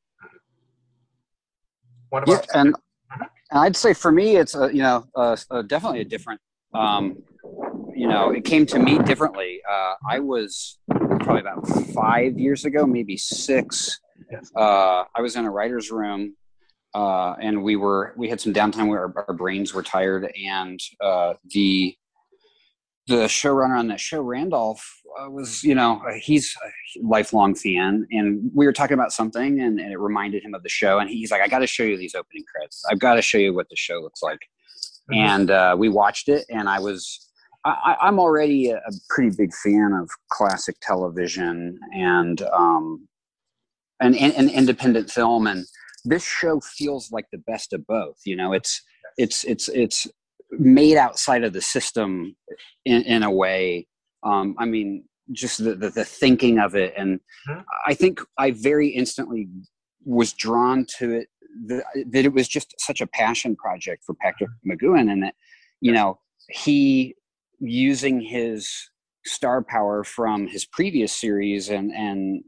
What 2.11 2.29
Yeah, 2.29 2.37
about 2.37 2.49
and 2.55 2.75
and 3.51 3.61
I'd 3.61 3.77
say 3.77 3.95
for 3.95 4.13
me, 4.13 4.37
it's 4.37 4.55
a, 4.55 4.75
you 4.75 4.83
know 4.83 5.07
uh, 5.15 5.37
uh, 5.51 5.63
definitely 5.63 6.01
a 6.01 6.05
different. 6.05 6.41
Um, 6.75 7.23
you 7.95 8.09
know, 8.09 8.31
it 8.31 8.45
came 8.45 8.67
to 8.67 8.79
me 8.79 8.99
differently. 8.99 9.61
Uh, 9.71 9.95
I 10.09 10.19
was 10.19 10.79
probably 10.89 11.41
about 11.41 11.67
five 11.95 12.39
years 12.39 12.65
ago, 12.65 12.85
maybe 12.87 13.17
six. 13.17 14.01
Uh, 14.57 15.05
I 15.15 15.21
was 15.21 15.37
in 15.37 15.45
a 15.45 15.51
writer's 15.51 15.91
room, 15.91 16.37
uh, 16.95 17.35
and 17.41 17.63
we 17.63 17.77
were 17.77 18.13
we 18.17 18.29
had 18.29 18.41
some 18.41 18.53
downtime 18.53 18.89
where 18.89 19.01
our, 19.01 19.25
our 19.29 19.35
brains 19.35 19.73
were 19.73 19.83
tired, 19.83 20.33
and 20.45 20.81
uh, 21.01 21.35
the 21.51 21.97
the 23.07 23.25
showrunner 23.25 23.79
on 23.79 23.89
that 23.89 24.01
show, 24.01 24.23
Randolph, 24.23 25.01
uh, 25.21 25.31
was 25.31 25.63
you 25.63 25.75
know 25.75 26.03
uh, 26.09 26.15
he's 26.15 26.55
a 26.65 27.07
lifelong 27.07 27.55
fan, 27.55 28.07
and 28.11 28.51
we 28.55 28.67
were 28.67 28.73
talking 28.73 28.95
about 28.95 29.13
something, 29.13 29.61
and, 29.61 29.79
and 29.79 29.93
it 29.93 29.99
reminded 29.99 30.43
him 30.43 30.55
of 30.55 30.63
the 30.63 30.69
show, 30.69 30.99
and 30.99 31.11
he's 31.11 31.31
like, 31.31 31.43
"I 31.43 31.49
got 31.49 31.61
to 31.61 31.67
show 31.67 31.83
you 31.83 31.97
these 31.97 32.15
opening 32.15 32.45
credits. 32.53 32.85
I've 32.91 32.99
got 32.99 33.15
to 33.15 33.23
show 33.23 33.39
you 33.39 33.55
what 33.55 33.69
the 33.69 33.77
show 33.77 34.01
looks 34.01 34.23
like." 34.23 34.41
Mhm. 35.13 35.17
And 35.17 35.51
uh, 35.51 35.77
we 35.79 35.89
watched 35.89 36.29
it, 36.29 36.47
and 36.49 36.69
I 36.69 36.81
was 36.81 37.31
I, 37.65 37.97
I'm 38.01 38.19
already 38.19 38.71
a, 38.71 38.77
a 38.77 38.93
pretty 39.09 39.35
big 39.37 39.53
fan 39.55 39.93
of 39.93 40.11
classic 40.31 40.77
television 40.83 41.79
and 41.95 42.43
um, 42.43 43.09
and, 44.01 44.17
and, 44.17 44.35
and 44.35 44.51
independent 44.51 45.11
film, 45.11 45.47
and 45.47 45.65
this 46.05 46.25
show 46.25 46.61
feels 46.61 47.11
like 47.11 47.27
the 47.33 47.39
best 47.39 47.73
of 47.73 47.87
both. 47.87 48.17
You 48.25 48.37
know, 48.37 48.53
it's 48.53 48.83
it's 49.17 49.45
it's 49.45 49.69
it's 49.69 50.07
made 50.51 50.97
outside 50.97 51.45
of 51.45 51.53
the 51.53 51.61
system 51.61 52.37
in, 52.85 53.03
in 53.03 53.23
a 53.23 53.31
way. 53.31 53.87
Um, 54.25 54.55
I 54.59 54.65
mean, 54.65 55.05
just 55.33 55.63
the, 55.65 55.75
the 55.75 55.91
the 55.91 56.05
thinking 56.05 56.59
of 56.59 56.75
it, 56.75 56.95
and 56.97 57.21
Mhm. 57.49 57.65
I 57.87 57.95
think 57.95 58.21
I 58.39 58.51
very 58.51 58.89
instantly 58.89 59.49
was 60.05 60.33
drawn 60.33 60.87
to 60.99 61.13
it. 61.13 61.29
That, 61.67 61.85
that 62.11 62.25
it 62.25 62.33
was 62.33 62.49
just 62.49 62.75
such 62.79 63.01
a 63.01 63.07
passion 63.07 63.55
project 63.57 64.03
for 64.05 64.15
Patrick 64.15 64.51
McGoohan, 64.67 65.11
and 65.11 65.23
that 65.23 65.35
you 65.81 65.93
know 65.93 66.19
he 66.49 67.15
using 67.61 68.21
his 68.21 68.71
star 69.25 69.63
power 69.63 70.05
from 70.05 70.47
his 70.47 70.65
previous 70.67 71.15
series 71.15 71.71
and 71.71 71.91
and 71.93 72.43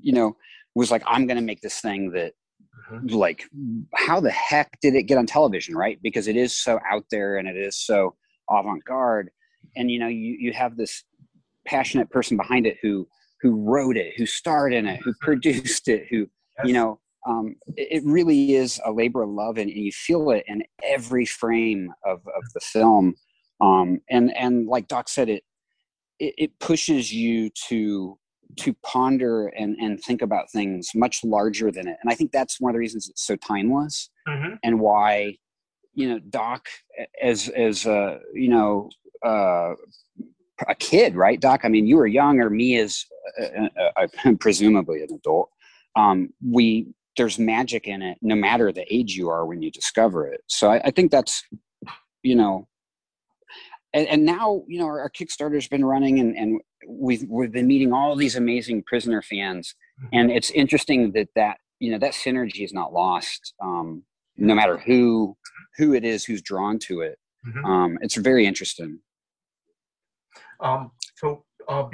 you 0.00 0.12
know 0.12 0.36
was 0.74 0.90
like 0.90 1.02
i'm 1.06 1.26
going 1.26 1.36
to 1.36 1.42
make 1.42 1.60
this 1.60 1.80
thing 1.80 2.10
that 2.10 2.32
Mhm. 2.92 3.10
like 3.12 3.44
how 3.94 4.20
the 4.20 4.30
heck 4.30 4.78
did 4.80 4.94
it 4.94 5.04
get 5.04 5.18
on 5.18 5.26
television 5.26 5.74
right 5.76 5.98
because 6.02 6.28
it 6.28 6.36
is 6.36 6.52
so 6.52 6.78
out 6.88 7.04
there 7.10 7.36
and 7.38 7.48
it 7.48 7.56
is 7.56 7.76
so 7.76 8.14
avant-garde 8.50 9.30
and 9.76 9.90
you 9.90 9.98
know 9.98 10.08
you 10.08 10.36
you 10.38 10.52
have 10.52 10.76
this 10.76 11.04
passionate 11.66 12.10
person 12.10 12.36
behind 12.36 12.66
it 12.66 12.76
who 12.82 13.08
who 13.40 13.56
wrote 13.62 13.96
it 13.96 14.12
who 14.16 14.26
starred 14.26 14.72
in 14.74 14.86
it 14.86 15.00
who 15.02 15.12
produced 15.20 15.88
it 15.88 16.06
who 16.10 16.26
Yes. 16.58 16.66
you 16.68 16.72
know 16.74 17.00
um, 17.26 17.56
it, 17.76 17.88
it 17.90 18.04
really 18.04 18.54
is 18.54 18.78
a 18.84 18.92
labor 18.92 19.22
of 19.22 19.30
love 19.30 19.56
and, 19.56 19.70
and 19.70 19.80
you 19.80 19.90
feel 19.92 20.30
it 20.30 20.44
in 20.46 20.62
every 20.84 21.24
frame 21.26 21.90
of, 22.04 22.18
of 22.18 22.42
the 22.52 22.60
film 22.60 23.14
um, 23.60 24.00
and 24.10 24.36
and 24.36 24.66
like 24.68 24.86
doc 24.88 25.08
said 25.08 25.28
it, 25.28 25.42
it 26.20 26.34
it 26.38 26.58
pushes 26.60 27.12
you 27.12 27.50
to 27.68 28.18
to 28.56 28.72
ponder 28.82 29.48
and 29.48 29.76
and 29.76 30.00
think 30.00 30.22
about 30.22 30.50
things 30.50 30.90
much 30.94 31.22
larger 31.24 31.70
than 31.70 31.86
it. 31.88 31.96
And 32.02 32.10
i 32.12 32.14
think 32.14 32.32
that's 32.32 32.60
one 32.60 32.70
of 32.70 32.74
the 32.74 32.78
reasons 32.80 33.08
it's 33.08 33.26
so 33.26 33.36
timeless 33.36 34.10
Mhm. 34.28 34.58
and 34.62 34.80
why 34.80 35.36
you 35.94 36.08
know 36.08 36.18
doc 36.30 36.66
as 37.22 37.48
as 37.50 37.86
uh 37.86 38.18
you 38.32 38.48
know 38.48 38.88
uh 39.24 39.72
a 40.68 40.74
kid 40.78 41.16
right 41.16 41.40
doc? 41.40 41.60
I 41.64 41.68
mean 41.68 41.86
you 41.86 41.96
were 41.96 42.06
young 42.06 42.40
or 42.40 42.48
me 42.50 42.78
as 42.78 43.04
uh, 43.40 43.68
uh, 43.76 44.06
uh, 44.24 44.32
presumably 44.40 45.02
an 45.02 45.08
adult. 45.14 45.50
Um 45.96 46.30
we 46.58 46.86
there's 47.16 47.38
magic 47.38 47.86
in 47.86 48.02
it 48.02 48.18
no 48.22 48.34
matter 48.34 48.72
the 48.72 48.86
age 48.92 49.14
you 49.14 49.28
are 49.28 49.46
when 49.46 49.62
you 49.62 49.70
discover 49.70 50.26
it. 50.26 50.40
So 50.48 50.70
i, 50.70 50.80
I 50.84 50.90
think 50.90 51.10
that's 51.10 51.42
you 52.22 52.36
know 52.36 52.66
and, 53.94 54.06
and 54.08 54.24
now 54.24 54.62
you 54.66 54.78
know 54.78 54.86
our, 54.86 55.00
our 55.00 55.10
kickstarter's 55.10 55.68
been 55.68 55.84
running 55.84 56.20
and, 56.20 56.36
and 56.36 56.60
we've 56.86 57.24
we've 57.28 57.52
been 57.52 57.66
meeting 57.66 57.92
all 57.92 58.14
these 58.16 58.36
amazing 58.36 58.82
prisoner 58.82 59.22
fans. 59.22 59.74
And 60.12 60.30
it's 60.30 60.50
interesting 60.50 61.12
that 61.12 61.28
that 61.36 61.58
you 61.78 61.92
know 61.92 61.98
that 61.98 62.12
synergy 62.12 62.64
is 62.64 62.72
not 62.74 62.92
lost 62.92 63.54
um 63.62 64.02
no 64.36 64.54
matter 64.54 64.76
who 64.76 65.36
who 65.78 65.94
it 65.94 66.04
is 66.04 66.24
who's 66.24 66.42
drawn 66.42 66.78
to 66.80 67.00
it. 67.00 67.18
Mhm. 67.46 67.64
um 67.64 67.98
it's 68.02 68.16
very 68.16 68.44
interesting. 68.46 68.98
Um, 70.60 70.90
so, 71.16 71.44
uh, 71.68 71.88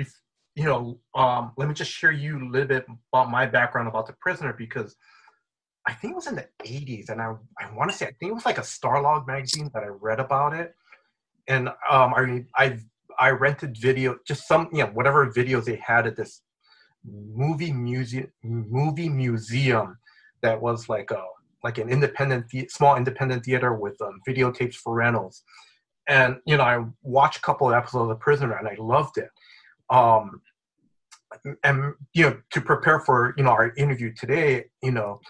you 0.55 0.65
know, 0.65 1.01
um, 1.15 1.53
let 1.57 1.69
me 1.69 1.75
just 1.75 1.91
share 1.91 2.13
you 2.13 2.39
a 2.39 2.51
little 2.51 2.69
bit 2.69 2.87
about 3.13 3.31
my 3.31 3.47
background 3.47 3.89
about 3.89 4.07
the 4.07 4.15
prisoner 4.21 4.53
because 4.53 4.97
I 5.87 5.93
think 5.95 6.13
it 6.13 6.17
was 6.17 6.27
in 6.27 6.37
the 6.37 6.47
80s, 6.63 7.09
and 7.09 7.21
I, 7.21 7.35
I 7.59 7.73
want 7.75 7.91
to 7.91 7.97
say 7.97 8.07
I 8.07 8.13
think 8.21 8.31
it 8.31 8.35
was 8.35 8.47
like 8.47 8.59
a 8.59 8.63
Starlog 8.63 9.27
magazine 9.27 9.71
that 9.75 9.83
I 9.83 9.89
read 9.89 10.21
about 10.21 10.53
it, 10.55 10.75
and 11.51 11.69
um, 11.69 12.15
I 12.15 12.45
I 12.57 12.79
I 13.19 13.31
rented 13.31 13.77
video, 13.77 14.17
just 14.27 14.47
some 14.47 14.69
you 14.73 14.85
know 14.85 14.91
whatever 14.95 15.31
videos 15.31 15.65
they 15.65 15.77
had 15.77 16.07
at 16.07 16.17
this 16.17 16.43
movie 17.05 17.73
museum 17.73 18.31
movie 18.43 19.09
museum 19.09 19.99
that 20.43 20.61
was 20.63 20.89
like 20.89 21.11
a 21.11 21.23
like 21.65 21.79
an 21.79 21.91
independent 21.91 22.47
small 22.71 22.97
independent 22.97 23.45
theater 23.45 23.75
with 23.75 24.01
um, 24.01 24.21
videotapes 24.27 24.77
for 24.77 24.95
rentals. 24.95 25.43
And 26.09 26.37
you 26.47 26.57
know 26.57 26.63
i 26.63 26.85
watched 27.03 27.39
a 27.39 27.43
couple 27.43 27.69
of 27.69 27.75
episodes 27.75 28.11
of 28.11 28.21
prisoner 28.21 28.57
and 28.57 28.69
i 28.69 28.77
loved 28.79 29.19
it. 29.19 29.31
Um 29.91 30.41
and 31.65 31.95
you 32.15 32.25
know 32.25 32.37
to 32.53 32.61
prepare 32.61 33.01
for 33.01 33.35
you 33.37 33.45
know 33.45 33.51
our 33.51 33.73
interview 33.77 34.13
today 34.13 34.65
you 34.83 34.91
know 34.91 35.21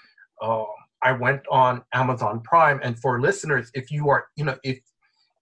um 0.43 0.67
i 1.03 1.13
went 1.13 1.43
on 1.51 1.83
amazon 1.93 2.41
prime. 2.43 2.79
And 2.83 2.99
for 3.01 3.21
listeners 3.21 3.71
if 3.75 3.91
you 3.91 4.11
are 4.11 4.27
you 4.37 4.45
know 4.45 4.57
if 4.65 4.79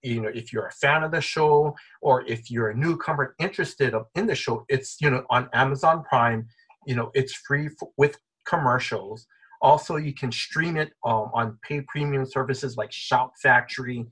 you 0.01 0.21
know 0.21 0.29
if 0.33 0.51
you're 0.53 0.67
a 0.67 0.71
fan 0.71 1.03
of 1.03 1.11
the 1.11 1.21
show 1.21 1.75
or 2.01 2.25
if 2.25 2.49
you're 2.49 2.69
a 2.69 2.75
newcomer 2.75 3.35
interested 3.39 3.93
in 4.15 4.27
the 4.27 4.35
show 4.35 4.65
it's 4.69 4.97
you 5.01 5.09
know 5.09 5.23
on 5.29 5.49
amazon 5.53 6.03
prime 6.03 6.47
you 6.85 6.95
know 6.95 7.11
it's 7.13 7.33
free 7.33 7.67
f- 7.67 7.89
with 7.97 8.17
commercials. 8.45 9.27
Also 9.61 9.97
you 9.97 10.13
can 10.13 10.31
stream 10.31 10.77
it 10.77 10.93
um, 11.05 11.29
on 11.33 11.57
pay 11.67 11.81
premium 11.81 12.25
services 12.25 12.77
like 12.77 12.91
shout 12.91 13.31
factory 13.43 14.05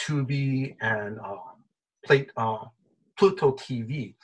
tubi 0.00 0.76
and 0.80 1.18
uh, 1.18 1.34
plate 2.06 2.30
uh, 2.36 2.64
pluto 3.18 3.52
tv 3.52 4.14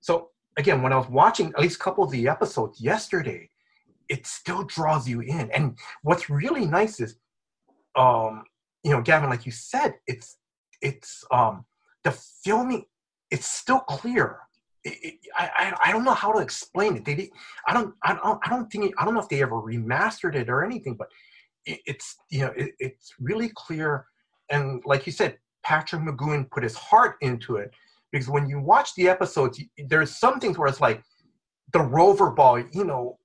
so 0.00 0.28
again 0.58 0.82
when 0.82 0.92
i 0.92 0.96
was 0.96 1.08
watching 1.08 1.48
at 1.48 1.60
least 1.60 1.76
a 1.76 1.78
couple 1.78 2.04
of 2.04 2.10
the 2.10 2.28
episodes 2.28 2.80
yesterday 2.80 3.48
it 4.12 4.26
still 4.26 4.64
draws 4.64 5.08
you 5.08 5.20
in. 5.20 5.50
And 5.52 5.78
what's 6.02 6.28
really 6.28 6.66
nice 6.66 7.00
is 7.00 7.16
um 7.94 8.44
you 8.82 8.90
know 8.90 9.02
gavin 9.02 9.28
like 9.28 9.44
you 9.44 9.52
said 9.52 9.94
it's 10.06 10.38
it's 10.82 11.24
um 11.30 11.64
the 12.04 12.12
filming 12.44 12.84
it's 13.30 13.46
still 13.46 13.80
clear 13.80 14.38
it, 14.84 14.98
it, 15.02 15.14
I, 15.36 15.76
I 15.84 15.92
don't 15.92 16.04
know 16.04 16.14
how 16.14 16.32
to 16.32 16.40
explain 16.40 16.96
it. 16.96 17.04
They, 17.04 17.14
did, 17.14 17.30
I 17.66 17.72
don't, 17.72 17.94
I 18.02 18.14
don't, 18.14 18.40
I 18.44 18.50
don't 18.50 18.70
think, 18.70 18.92
I 18.98 19.04
don't 19.04 19.14
know 19.14 19.20
if 19.20 19.28
they 19.28 19.42
ever 19.42 19.56
remastered 19.56 20.34
it 20.34 20.48
or 20.48 20.64
anything, 20.64 20.94
but 20.94 21.08
it, 21.66 21.80
it's, 21.86 22.16
you 22.30 22.40
know, 22.40 22.52
it, 22.56 22.72
it's 22.78 23.14
really 23.20 23.50
clear. 23.54 24.06
And 24.50 24.82
like 24.84 25.06
you 25.06 25.12
said, 25.12 25.38
Patrick 25.62 26.02
McGoohan 26.02 26.50
put 26.50 26.64
his 26.64 26.74
heart 26.74 27.16
into 27.20 27.56
it 27.56 27.70
because 28.10 28.28
when 28.28 28.48
you 28.48 28.60
watch 28.60 28.94
the 28.96 29.08
episodes, 29.08 29.62
there's 29.86 30.16
some 30.16 30.40
things 30.40 30.58
where 30.58 30.68
it's 30.68 30.80
like 30.80 31.02
the 31.72 31.80
rover 31.80 32.30
ball, 32.30 32.58
you 32.58 32.84
know, 32.84 33.18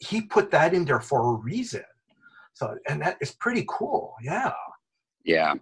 he 0.00 0.22
put 0.22 0.50
that 0.50 0.72
in 0.74 0.84
there 0.84 1.00
for 1.00 1.34
a 1.34 1.38
reason. 1.38 1.84
So, 2.54 2.76
and 2.88 3.02
that 3.02 3.18
is 3.20 3.32
pretty 3.32 3.66
cool. 3.68 4.14
Yeah. 4.22 4.52
Yeah. 5.24 5.54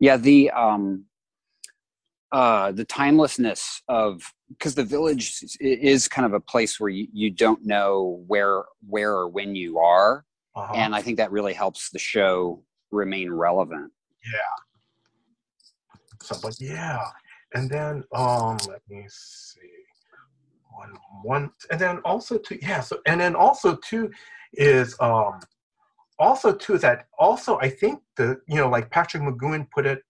Yeah. 0.00 0.16
The, 0.16 0.50
um, 0.50 1.04
uh, 2.32 2.72
the 2.72 2.84
timelessness 2.84 3.82
of 3.88 4.22
because 4.50 4.74
the 4.74 4.84
village 4.84 5.42
is 5.60 6.08
kind 6.08 6.26
of 6.26 6.32
a 6.32 6.40
place 6.40 6.78
where 6.78 6.90
you, 6.90 7.06
you 7.12 7.30
don't 7.30 7.64
know 7.64 8.22
where 8.26 8.64
where 8.86 9.12
or 9.12 9.28
when 9.28 9.54
you 9.54 9.78
are 9.78 10.24
uh-huh. 10.54 10.72
and 10.74 10.94
i 10.94 11.02
think 11.02 11.16
that 11.16 11.30
really 11.30 11.52
helps 11.52 11.90
the 11.90 11.98
show 11.98 12.62
remain 12.90 13.30
relevant 13.30 13.90
yeah 14.24 15.94
so 16.22 16.36
but 16.42 16.54
yeah 16.60 17.02
and 17.54 17.70
then 17.70 18.04
um 18.14 18.58
let 18.68 18.82
me 18.88 19.04
see 19.08 19.60
one 20.70 20.92
one 21.22 21.50
and 21.70 21.80
then 21.80 21.98
also 22.04 22.38
two 22.38 22.58
yeah 22.62 22.80
so 22.80 22.98
and 23.06 23.20
then 23.20 23.34
also 23.34 23.76
two 23.76 24.10
is 24.54 24.96
um 25.00 25.40
also 26.18 26.52
too 26.52 26.74
is 26.74 26.82
that 26.82 27.06
also 27.18 27.58
i 27.58 27.68
think 27.68 28.00
the 28.16 28.40
you 28.48 28.56
know 28.56 28.68
like 28.68 28.90
patrick 28.90 29.22
mcgoohan 29.22 29.66
put 29.70 29.86
it 29.86 30.02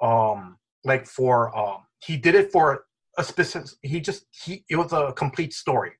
um 0.00 0.56
like 0.84 1.06
for 1.06 1.56
um 1.56 1.84
he 2.00 2.16
did 2.16 2.34
it 2.34 2.50
for 2.50 2.84
a 3.18 3.24
specific 3.24 3.70
he 3.82 4.00
just 4.00 4.26
he 4.30 4.64
it 4.68 4.76
was 4.76 4.92
a 4.92 5.12
complete 5.12 5.52
story 5.52 5.92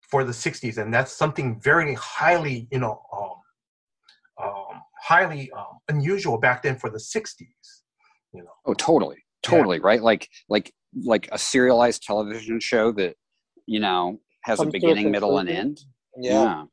for 0.00 0.24
the 0.24 0.32
60s 0.32 0.78
and 0.78 0.94
that's 0.94 1.12
something 1.12 1.60
very 1.60 1.94
highly 1.94 2.68
you 2.70 2.78
know 2.78 3.02
um, 3.12 4.44
um 4.44 4.82
highly 5.02 5.50
um, 5.52 5.78
unusual 5.88 6.38
back 6.38 6.62
then 6.62 6.76
for 6.76 6.88
the 6.88 6.98
60s 6.98 7.82
you 8.36 8.42
know. 8.42 8.50
Oh 8.64 8.74
totally 8.74 9.24
totally 9.42 9.78
yeah. 9.78 9.86
right? 9.86 10.02
Like 10.02 10.28
like 10.48 10.72
like 11.04 11.28
a 11.32 11.38
serialized 11.38 12.02
television 12.02 12.60
show 12.60 12.92
that 12.92 13.16
you 13.66 13.80
know 13.80 14.20
has 14.42 14.58
Come 14.58 14.68
a 14.68 14.70
beginning 14.70 15.10
middle 15.10 15.38
and 15.38 15.48
end? 15.48 15.80
Yeah, 16.20 16.42
yeah. 16.42 16.64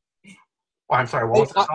Oh, 0.94 0.98
i'm 0.98 1.08
sorry 1.08 1.28
what 1.28 1.54
was 1.56 1.68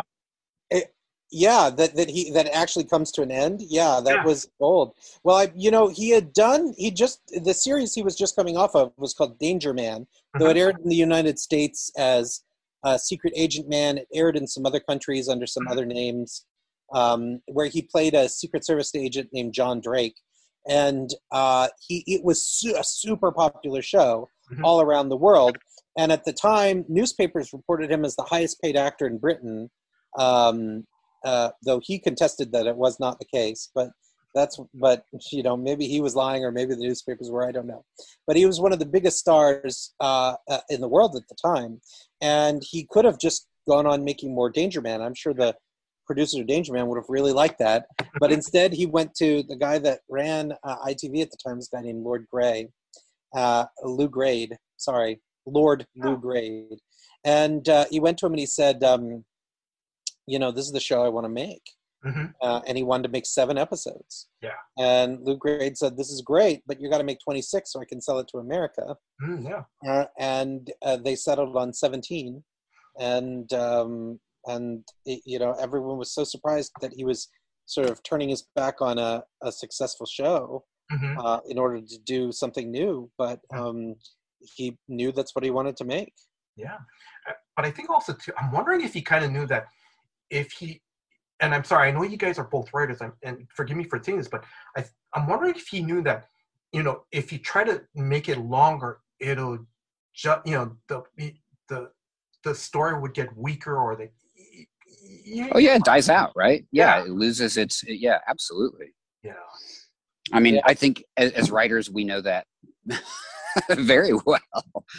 yeah 1.31 1.70
that 1.70 1.94
that 1.94 2.09
he 2.09 2.31
that 2.31 2.48
actually 2.54 2.85
comes 2.85 3.12
to 3.12 3.22
an 3.22 3.31
end 3.31 3.61
yeah 3.62 4.00
that 4.02 4.16
yeah. 4.16 4.24
was 4.24 4.48
gold 4.59 4.94
well 5.24 5.37
i 5.37 5.52
you 5.54 5.70
know 5.70 5.88
he 5.88 6.11
had 6.11 6.33
done 6.33 6.74
he 6.76 6.90
just 6.90 7.20
the 7.44 7.52
series 7.52 7.94
he 7.94 8.02
was 8.02 8.16
just 8.16 8.35
coming 8.35 8.57
off 8.57 8.74
of 8.74 8.92
was 8.96 9.12
called 9.12 9.38
danger 9.38 9.74
man 9.74 10.00
mm-hmm. 10.00 10.42
though 10.42 10.48
it 10.48 10.57
aired 10.57 10.78
in 10.83 10.88
the 10.88 10.96
united 10.96 11.38
states 11.38 11.90
as 11.96 12.42
uh, 12.85 12.96
secret 12.96 13.33
agent 13.37 13.68
man 13.68 13.98
it 13.98 14.09
aired 14.14 14.37
in 14.37 14.46
some 14.46 14.64
other 14.64 14.81
countries 14.81 15.28
under 15.28 15.46
some 15.46 15.64
mm-hmm. 15.64 15.72
other 15.72 15.85
names 15.85 16.46
um, 16.94 17.42
where 17.46 17.66
he 17.66 17.83
played 17.83 18.14
a 18.14 18.28
secret 18.28 18.64
service 18.64 18.94
agent 18.94 19.28
named 19.33 19.52
john 19.52 19.81
drake 19.81 20.16
and 20.66 21.11
uh, 21.33 21.68
he 21.87 22.04
it 22.07 22.22
was 22.24 22.42
su- 22.42 22.76
a 22.78 22.85
super 22.85 23.33
popular 23.33 23.83
show 23.83 24.28
mm-hmm. 24.50 24.64
all 24.64 24.81
around 24.81 25.09
the 25.09 25.16
world 25.16 25.57
and 25.98 26.11
at 26.11 26.24
the 26.24 26.32
time 26.32 26.84
newspapers 26.88 27.52
reported 27.52 27.90
him 27.90 28.04
as 28.04 28.16
the 28.16 28.22
highest 28.22 28.62
paid 28.62 28.76
actor 28.76 29.06
in 29.06 29.18
britain 29.18 29.68
um, 30.18 30.87
uh, 31.24 31.50
though 31.64 31.80
he 31.82 31.98
contested 31.98 32.52
that 32.52 32.66
it 32.66 32.76
was 32.76 33.00
not 33.00 33.18
the 33.18 33.24
case. 33.24 33.70
But 33.74 33.90
that's 34.34 34.61
but 34.74 35.04
you 35.32 35.42
know 35.42 35.56
maybe 35.56 35.87
he 35.87 36.00
was 36.00 36.14
lying 36.14 36.44
or 36.44 36.52
maybe 36.52 36.74
the 36.74 36.82
newspapers 36.82 37.30
were. 37.30 37.46
I 37.46 37.52
don't 37.52 37.66
know. 37.66 37.84
But 38.26 38.37
he 38.37 38.46
was 38.46 38.61
one 38.61 38.72
of 38.72 38.78
the 38.78 38.87
biggest 38.87 39.18
stars 39.18 39.94
uh, 40.00 40.34
uh, 40.48 40.61
in 40.68 40.80
the 40.80 40.88
world 40.88 41.16
at 41.16 41.28
the 41.28 41.37
time, 41.42 41.80
and 42.20 42.62
he 42.64 42.87
could 42.90 43.04
have 43.04 43.18
just 43.18 43.46
gone 43.68 43.87
on 43.87 44.04
making 44.04 44.34
more 44.34 44.50
Danger 44.50 44.80
Man. 44.80 45.02
I'm 45.02 45.14
sure 45.14 45.34
the 45.34 45.56
producer 46.06 46.40
of 46.40 46.46
Danger 46.46 46.72
Man 46.72 46.87
would 46.87 46.96
have 46.96 47.08
really 47.08 47.32
liked 47.32 47.58
that. 47.58 47.87
But 48.20 48.32
instead, 48.38 48.72
he 48.72 48.87
went 48.87 49.14
to 49.16 49.42
the 49.42 49.56
guy 49.56 49.78
that 49.78 50.00
ran 50.08 50.52
uh, 50.62 50.76
ITV 50.87 51.22
at 51.22 51.30
the 51.30 51.37
time, 51.44 51.56
this 51.56 51.68
guy 51.68 51.80
named 51.80 52.04
Lord 52.04 52.26
Gray, 52.30 52.68
uh, 53.34 53.66
Lew 53.82 54.08
Grade. 54.08 54.56
Sorry, 54.76 55.20
Lord 55.48 55.87
Lew 55.96 56.16
Grade. 56.16 56.78
And 57.24 57.68
uh, 57.68 57.87
he 57.90 58.00
went 58.00 58.18
to 58.18 58.26
him 58.26 58.32
and 58.32 58.40
he 58.40 58.46
said, 58.46 58.82
um, 58.84 59.24
you 60.26 60.38
know, 60.38 60.52
this 60.52 60.66
is 60.66 60.72
the 60.72 60.80
show 60.80 61.02
I 61.02 61.08
want 61.08 61.24
to 61.24 61.30
make. 61.30 61.62
Mm-hmm. 62.06 62.26
Uh, 62.40 62.61
and 62.66 62.76
he 62.76 62.84
wanted 62.84 63.04
to 63.04 63.08
make 63.08 63.26
seven 63.26 63.58
episodes. 63.58 64.28
Yeah. 64.40 64.50
And 64.78 65.18
Lew 65.24 65.37
Grade 65.37 65.76
said, 65.76 65.96
"This 65.96 66.11
is 66.11 66.22
great, 66.22 66.62
but 66.64 66.80
you 66.80 66.88
got 66.88 66.98
to 66.98 67.04
make 67.04 67.18
26 67.18 67.72
so 67.72 67.80
I 67.80 67.84
can 67.87 68.00
sell 68.00 68.20
it 68.20 68.28
to 68.28 68.38
America." 68.38 68.94
Mm, 69.20 69.44
yeah. 69.48 69.90
Uh, 69.90 70.04
and 70.16 70.70
uh, 70.82 70.96
they 70.96 71.16
settled 71.16 71.56
on 71.56 71.72
17, 71.72 72.44
and 73.00 73.52
um, 73.52 74.20
and 74.46 74.84
it, 75.06 75.22
you 75.24 75.40
know 75.40 75.56
everyone 75.61 75.98
was 75.98 76.14
so 76.14 76.22
surprised 76.22 76.70
that 76.80 76.92
he 76.94 77.04
was 77.04 77.28
sort 77.66 77.90
of 77.90 78.00
turning 78.04 78.28
his 78.28 78.46
back 78.54 78.80
on 78.80 78.98
a, 78.98 79.24
a 79.42 79.50
successful 79.50 80.06
show 80.06 80.64
mm-hmm. 80.92 81.18
Uh, 81.18 81.40
in 81.48 81.58
order 81.58 81.80
to 81.80 81.98
do 82.06 82.32
something 82.32 82.70
new. 82.70 83.11
But 83.18 83.40
um, 83.52 83.96
he 84.40 84.77
knew 84.88 85.12
that's 85.12 85.35
what 85.35 85.44
he 85.44 85.51
wanted 85.51 85.77
to 85.79 85.85
make. 85.85 86.12
Yeah, 86.57 86.74
uh, 87.29 87.33
but 87.57 87.64
I 87.64 87.70
think 87.70 87.90
also 87.90 88.12
too, 88.12 88.33
I'm 88.38 88.53
wondering 88.53 88.81
if 88.83 88.92
he 88.94 89.03
kind 89.03 89.24
of 89.24 89.31
knew 89.31 89.46
that 89.46 89.66
if 90.31 90.53
he 90.53 90.83
and 91.40 91.55
I'm 91.55 91.64
sorry, 91.64 91.88
I 91.88 91.92
know 91.92 92.03
you 92.03 92.16
guys 92.16 92.38
are 92.38 92.44
both 92.44 92.72
writers, 92.74 92.98
and 93.22 93.46
forgive 93.55 93.77
me 93.77 93.85
for 93.85 94.03
saying 94.03 94.18
this, 94.18 94.29
but 94.29 94.44
I, 94.77 94.85
I'm 95.14 95.27
wondering 95.27 95.55
if 95.55 95.68
he 95.68 95.81
knew 95.83 96.03
that, 96.03 96.27
you 96.72 96.83
know, 96.83 97.05
if 97.12 97.33
you 97.33 97.38
try 97.38 97.64
to 97.64 97.83
make 97.94 98.29
it 98.29 98.38
longer, 98.38 98.98
it'll 99.20 99.59
just, 100.14 100.40
you 100.44 100.53
know, 100.53 100.77
the 100.88 101.03
the 101.68 101.90
the 102.44 102.55
story 102.55 103.01
would 103.01 103.14
get 103.14 103.37
weaker 103.37 103.77
or 103.77 103.96
the. 103.96 104.09
oh 105.53 105.59
yeah, 105.59 105.77
it 105.77 105.85
dies 105.85 106.09
out, 106.09 106.33
right? 106.35 106.66
Yeah, 106.72 106.98
yeah. 106.98 107.05
it 107.05 107.11
loses 107.11 107.57
its. 107.57 107.85
Yeah, 107.87 108.18
absolutely. 108.29 108.94
Yeah. 109.22 109.33
I 110.33 110.40
mean, 110.40 110.57
yeah. 110.57 110.61
I 110.64 110.74
think 110.74 111.05
as, 111.16 111.33
as 111.33 111.51
writers, 111.51 111.90
we 111.90 112.05
know 112.05 112.20
that 112.20 112.46
very 113.71 114.12
well. 114.27 114.40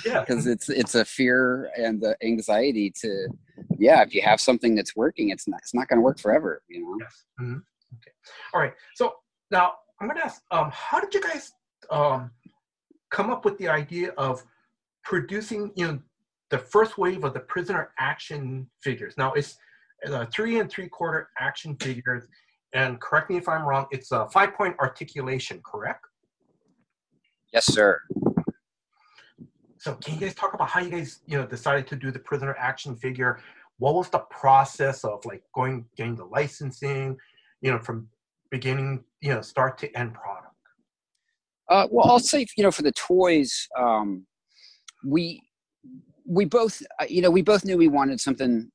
Yeah. 0.05 0.21
Because 0.21 0.47
it's 0.47 0.69
it's 0.69 0.95
a 0.95 1.05
fear 1.05 1.69
and 1.77 2.01
the 2.01 2.15
anxiety 2.23 2.91
to, 3.01 3.27
yeah, 3.77 4.01
if 4.01 4.13
you 4.13 4.21
have 4.21 4.39
something 4.39 4.75
that's 4.75 4.95
working, 4.95 5.29
it's 5.29 5.47
not 5.47 5.59
it's 5.61 5.73
not 5.73 5.87
going 5.87 5.97
to 5.97 6.03
work 6.03 6.19
forever. 6.19 6.61
You 6.69 6.83
know. 6.83 6.97
Yes. 6.99 7.25
Mm-hmm. 7.41 7.57
Okay. 7.95 8.11
All 8.53 8.61
right. 8.61 8.73
So 8.95 9.15
now 9.51 9.73
I'm 9.99 10.07
going 10.07 10.19
to 10.19 10.25
ask, 10.25 10.41
um, 10.51 10.69
how 10.71 10.99
did 10.99 11.13
you 11.13 11.21
guys 11.21 11.51
um, 11.89 12.31
come 13.11 13.29
up 13.29 13.45
with 13.45 13.57
the 13.57 13.67
idea 13.67 14.11
of 14.17 14.43
producing, 15.03 15.71
you 15.75 15.87
know, 15.87 15.99
the 16.49 16.57
first 16.57 16.97
wave 16.97 17.23
of 17.23 17.33
the 17.33 17.41
prisoner 17.41 17.91
action 17.99 18.69
figures? 18.81 19.15
Now 19.17 19.33
it's 19.33 19.57
uh, 20.07 20.25
three 20.33 20.59
and 20.59 20.69
three 20.69 20.87
quarter 20.87 21.29
action 21.39 21.75
figures, 21.81 22.23
and 22.73 22.99
correct 23.01 23.29
me 23.29 23.37
if 23.37 23.49
I'm 23.49 23.63
wrong. 23.63 23.87
It's 23.91 24.11
a 24.11 24.27
five 24.29 24.53
point 24.53 24.75
articulation, 24.79 25.61
correct? 25.65 26.05
Yes, 27.51 27.65
sir. 27.65 27.99
So 29.79 29.95
can 29.95 30.15
you 30.15 30.19
guys 30.19 30.35
talk 30.35 30.53
about 30.53 30.67
how 30.67 30.81
you 30.81 30.89
guys, 30.89 31.21
you 31.25 31.37
know, 31.37 31.47
decided 31.47 31.87
to 31.87 31.95
do 31.95 32.11
the 32.11 32.19
prisoner 32.19 32.55
action 32.59 32.97
figure? 32.97 33.39
What 33.77 33.95
was 33.95 34.09
the 34.09 34.19
process 34.19 35.05
of 35.05 35.23
like 35.25 35.41
going 35.55 35.85
getting 35.95 36.15
the 36.15 36.25
licensing, 36.25 37.17
you 37.61 37.71
know, 37.71 37.79
from 37.79 38.09
beginning, 38.51 39.05
you 39.21 39.33
know, 39.33 39.41
start 39.41 39.77
to 39.79 39.97
end 39.97 40.13
product? 40.13 40.47
Uh, 41.69 41.87
well, 41.89 42.11
I'll 42.11 42.19
say, 42.19 42.45
you 42.57 42.63
know, 42.63 42.71
for 42.71 42.81
the 42.81 42.91
toys, 42.91 43.67
um, 43.77 44.25
we 45.05 45.41
we 46.25 46.43
both, 46.43 46.81
uh, 46.99 47.05
you 47.07 47.21
know, 47.21 47.31
we 47.31 47.41
both 47.41 47.63
knew 47.63 47.77
we 47.77 47.87
wanted 47.87 48.19
something. 48.19 48.69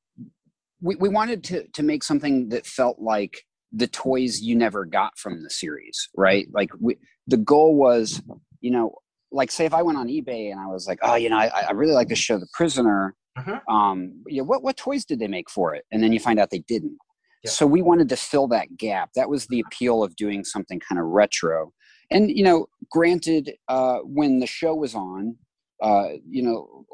We 0.80 0.96
we 0.96 1.10
wanted 1.10 1.44
to 1.44 1.68
to 1.68 1.82
make 1.82 2.02
something 2.02 2.48
that 2.48 2.64
felt 2.64 2.98
like 2.98 3.42
the 3.72 3.88
toys 3.88 4.40
you 4.40 4.56
never 4.56 4.86
got 4.86 5.18
from 5.18 5.42
the 5.42 5.50
series, 5.50 6.08
right? 6.16 6.46
Like 6.52 6.70
we, 6.80 6.96
the 7.26 7.36
goal 7.36 7.74
was, 7.74 8.22
you 8.60 8.70
know, 8.70 8.94
like 9.34 9.50
say 9.50 9.64
if 9.64 9.74
I 9.74 9.82
went 9.82 9.98
on 9.98 10.08
eBay 10.08 10.50
and 10.50 10.60
I 10.60 10.66
was 10.66 10.86
like, 10.86 10.98
oh, 11.02 11.16
you 11.16 11.28
know, 11.28 11.36
I, 11.36 11.48
I 11.68 11.72
really 11.72 11.92
like 11.92 12.08
to 12.08 12.14
show 12.14 12.38
The 12.38 12.46
Prisoner. 12.52 13.14
Mm-hmm. 13.36 13.74
Um, 13.74 14.22
yeah, 14.28 14.42
what 14.42 14.62
what 14.62 14.76
toys 14.76 15.04
did 15.04 15.18
they 15.18 15.28
make 15.28 15.50
for 15.50 15.74
it? 15.74 15.84
And 15.90 16.02
then 16.02 16.12
you 16.12 16.20
find 16.20 16.38
out 16.38 16.50
they 16.50 16.64
didn't. 16.68 16.96
Yeah. 17.42 17.50
So 17.50 17.66
we 17.66 17.82
wanted 17.82 18.08
to 18.10 18.16
fill 18.16 18.46
that 18.48 18.76
gap. 18.76 19.10
That 19.16 19.28
was 19.28 19.46
the 19.46 19.60
appeal 19.60 20.02
of 20.02 20.14
doing 20.16 20.44
something 20.44 20.80
kind 20.80 21.00
of 21.00 21.06
retro. 21.06 21.72
And 22.10 22.30
you 22.30 22.44
know, 22.44 22.66
granted, 22.90 23.54
uh, 23.68 23.98
when 24.04 24.38
the 24.38 24.46
show 24.46 24.74
was 24.74 24.94
on, 24.94 25.36
uh, 25.82 26.10
you 26.28 26.42
know, 26.42 26.86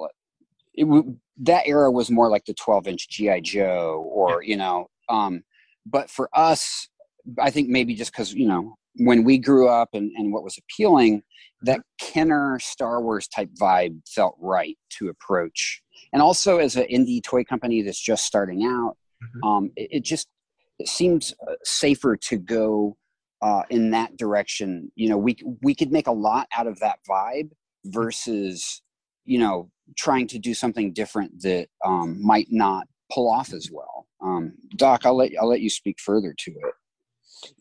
it 0.74 0.85
w- 0.85 1.16
that 1.42 1.66
era 1.66 1.90
was 1.90 2.11
more 2.11 2.31
like 2.31 2.46
the 2.46 2.55
12 2.55 2.88
inch 2.88 3.09
GI 3.11 3.42
Joe, 3.42 4.03
or 4.11 4.42
yeah. 4.42 4.50
you 4.50 4.57
know, 4.57 4.87
um, 5.11 5.42
but 5.85 6.09
for 6.09 6.31
us, 6.33 6.88
I 7.38 7.50
think 7.50 7.68
maybe 7.68 7.94
just 7.94 8.12
because 8.12 8.33
you 8.33 8.48
know 8.48 8.76
when 8.96 9.24
we 9.24 9.38
grew 9.38 9.68
up 9.68 9.90
and, 9.92 10.11
and 10.16 10.33
what 10.33 10.44
was 10.44 10.59
appealing, 10.59 11.22
that 11.62 11.81
Kenner 12.00 12.59
Star 12.61 13.03
Wars 13.03 13.29
type 13.29 13.50
vibe 13.61 14.00
felt 14.09 14.37
right 14.40 14.76
to 14.98 15.09
approach. 15.09 15.83
And 16.12 16.22
also, 16.22 16.59
as 16.59 16.76
an 16.76 16.87
indie 16.90 17.22
toy 17.22 17.44
company 17.44 17.83
that's 17.83 18.00
just 18.00 18.24
starting 18.24 18.64
out, 18.64 18.96
mm-hmm. 19.22 19.48
um, 19.48 19.70
it, 19.76 19.88
it, 19.92 20.05
just 20.05 20.29
it 20.79 20.88
seems 20.88 21.35
uh, 21.48 21.55
safer 21.64 22.16
to 22.16 22.38
go 22.38 22.96
uh, 23.42 23.62
in 23.70 23.90
that 23.90 24.16
direction. 24.16 24.90
You 24.94 25.11
know, 25.11 25.18
we 25.18 25.37
we 25.62 25.74
could 25.74 25.92
make 25.92 26.07
a 26.07 26.12
lot 26.12 26.48
out 26.57 26.66
of 26.66 26.79
that 26.81 26.98
vibe, 27.09 27.50
versus 27.85 28.83
you 29.24 29.38
know 29.38 29.70
trying 29.96 30.26
to 30.29 30.38
do 30.38 30.55
something 30.55 30.92
different 30.92 31.42
that 31.42 31.68
um, 31.85 32.22
might 32.22 32.46
not 32.50 32.87
pull 33.12 33.29
off 33.29 33.53
as 33.53 33.68
well. 33.72 34.07
Um, 34.22 34.53
Doc, 34.76 35.05
I'll 35.05 35.16
let 35.16 35.33
I'll 35.40 35.48
let 35.48 35.61
you 35.61 35.70
speak 35.70 35.98
further 36.00 36.35
to 36.37 36.50
it. 36.50 36.74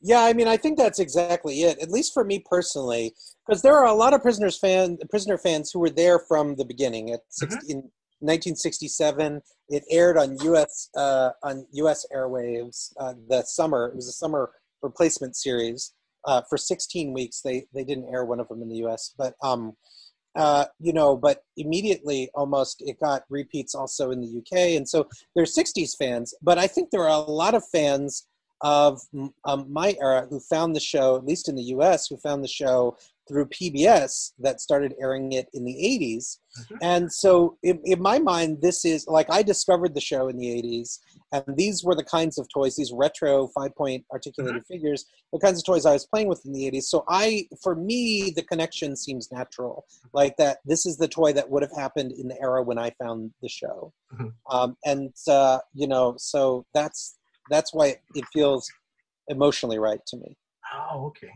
Yeah, 0.02 0.24
I 0.24 0.34
mean, 0.34 0.48
I 0.48 0.58
think 0.58 0.78
that's 0.78 1.00
exactly 1.00 1.62
it. 1.62 1.80
At 1.80 1.90
least 1.90 2.14
for 2.14 2.24
me 2.24 2.44
personally, 2.50 3.14
because 3.46 3.62
there 3.62 3.76
are 3.76 3.86
a 3.86 3.94
lot 3.94 4.14
of 4.14 4.22
prisoners 4.22 4.58
fan 4.58 4.98
prisoner 5.10 5.38
fans 5.38 5.72
who 5.72 5.80
were 5.80 5.90
there 5.90 6.20
from 6.20 6.56
the 6.56 6.66
beginning. 6.66 7.12
At 7.12 7.22
16, 7.30 7.60
in 7.70 7.78
1967, 8.20 9.42
it 9.70 9.84
aired 9.90 10.18
on 10.18 10.38
U.S. 10.44 10.90
Uh, 10.96 11.32
on 11.44 11.66
U.S. 11.74 12.06
airwaves 12.14 12.94
uh, 13.00 13.14
the 13.30 13.44
summer. 13.44 13.88
It 13.88 13.96
was 13.96 14.08
a 14.08 14.14
summer 14.14 14.52
replacement 14.82 15.36
series 15.36 15.94
uh, 16.26 16.42
for 16.50 16.58
16 16.58 17.14
weeks. 17.14 17.42
They 17.42 17.66
they 17.74 17.84
didn't 17.84 18.10
air 18.12 18.26
one 18.26 18.40
of 18.40 18.48
them 18.48 18.62
in 18.62 18.70
the 18.70 18.78
U.S. 18.78 19.14
But 19.18 19.36
um, 19.42 19.74
uh, 20.36 20.66
you 20.80 20.94
know, 20.94 21.18
but 21.18 21.44
immediately 21.58 22.30
almost 22.34 22.84
it 22.86 22.98
got 23.02 23.24
repeats 23.30 23.74
also 23.76 24.12
in 24.12 24.22
the 24.22 24.40
UK, 24.40 24.78
and 24.78 24.88
so 24.88 25.08
there's 25.36 25.56
60s 25.56 25.98
fans. 25.98 26.34
But 26.42 26.58
I 26.58 26.68
think 26.68 26.90
there 26.92 27.02
are 27.02 27.10
a 27.10 27.32
lot 27.32 27.56
of 27.56 27.64
fans 27.72 28.28
of 28.62 29.02
um, 29.46 29.66
my 29.70 29.96
era 30.02 30.28
who 30.30 30.40
found 30.40 30.76
the 30.76 30.80
show, 30.80 31.16
at 31.16 31.26
least 31.26 31.48
in 31.50 31.56
the 31.56 31.64
US, 31.64 32.08
who 32.08 32.18
found 32.18 32.44
the 32.44 32.48
show 32.48 32.98
through 33.30 33.46
PBS 33.46 34.32
that 34.40 34.60
started 34.60 34.96
airing 35.00 35.32
it 35.34 35.48
in 35.54 35.64
the 35.64 35.74
80s. 35.74 36.40
Mm-hmm. 36.60 36.76
And 36.82 37.14
so, 37.14 37.58
in, 37.62 37.80
in, 37.86 38.02
my 38.02 38.18
mind, 38.18 38.58
this 38.62 38.84
is 38.84 39.06
like 39.08 39.28
I 39.30 39.44
discovered 39.44 39.94
the 39.94 40.02
show 40.02 40.30
in 40.30 40.38
the 40.38 40.48
80s, 40.48 40.98
and 41.32 41.44
these 41.56 41.84
were 41.84 41.94
the 41.94 42.04
kinds 42.04 42.40
of 42.40 42.48
toys, 42.52 42.76
these 42.76 42.92
retro 42.92 43.48
five 43.50 43.76
point 43.76 44.04
articulated 44.12 44.64
mm-hmm. 44.64 44.74
figures, 44.74 45.06
the 45.32 45.40
kinds 45.40 45.60
of 45.60 45.66
toys 45.66 45.86
I 45.86 45.94
was 45.94 46.08
playing 46.08 46.28
with 46.28 46.44
in 46.44 46.54
the 46.54 46.70
80s. 46.72 46.84
So, 46.84 47.06
I, 47.08 47.46
for 47.62 47.76
me, 47.76 48.34
the 48.36 48.44
connection 48.44 48.96
seems 48.96 49.32
natural. 49.32 49.86
Like 50.12 50.36
that, 50.38 50.58
this 50.66 50.88
is 50.88 50.98
the 50.98 51.08
toy 51.08 51.32
that 51.34 51.50
would 51.50 51.62
have 51.62 51.76
happened 51.76 52.14
in 52.14 52.28
the 52.28 52.42
era 52.42 52.64
when 52.64 52.80
I 52.80 52.92
found 53.02 53.32
the 53.44 53.50
show. 53.50 53.94
Mm-hmm. 54.14 54.58
Um, 54.58 54.76
and, 54.86 55.14
uh, 55.28 55.60
you 55.76 55.88
know, 55.88 56.16
so 56.18 56.66
that's 56.74 57.19
that's 57.50 57.74
why 57.74 57.96
it 58.16 58.26
feels 58.34 58.70
emotionally 59.28 59.80
right 59.80 60.00
to 60.08 60.18
me. 60.18 60.38
Oh, 60.74 61.08
okay. 61.08 61.32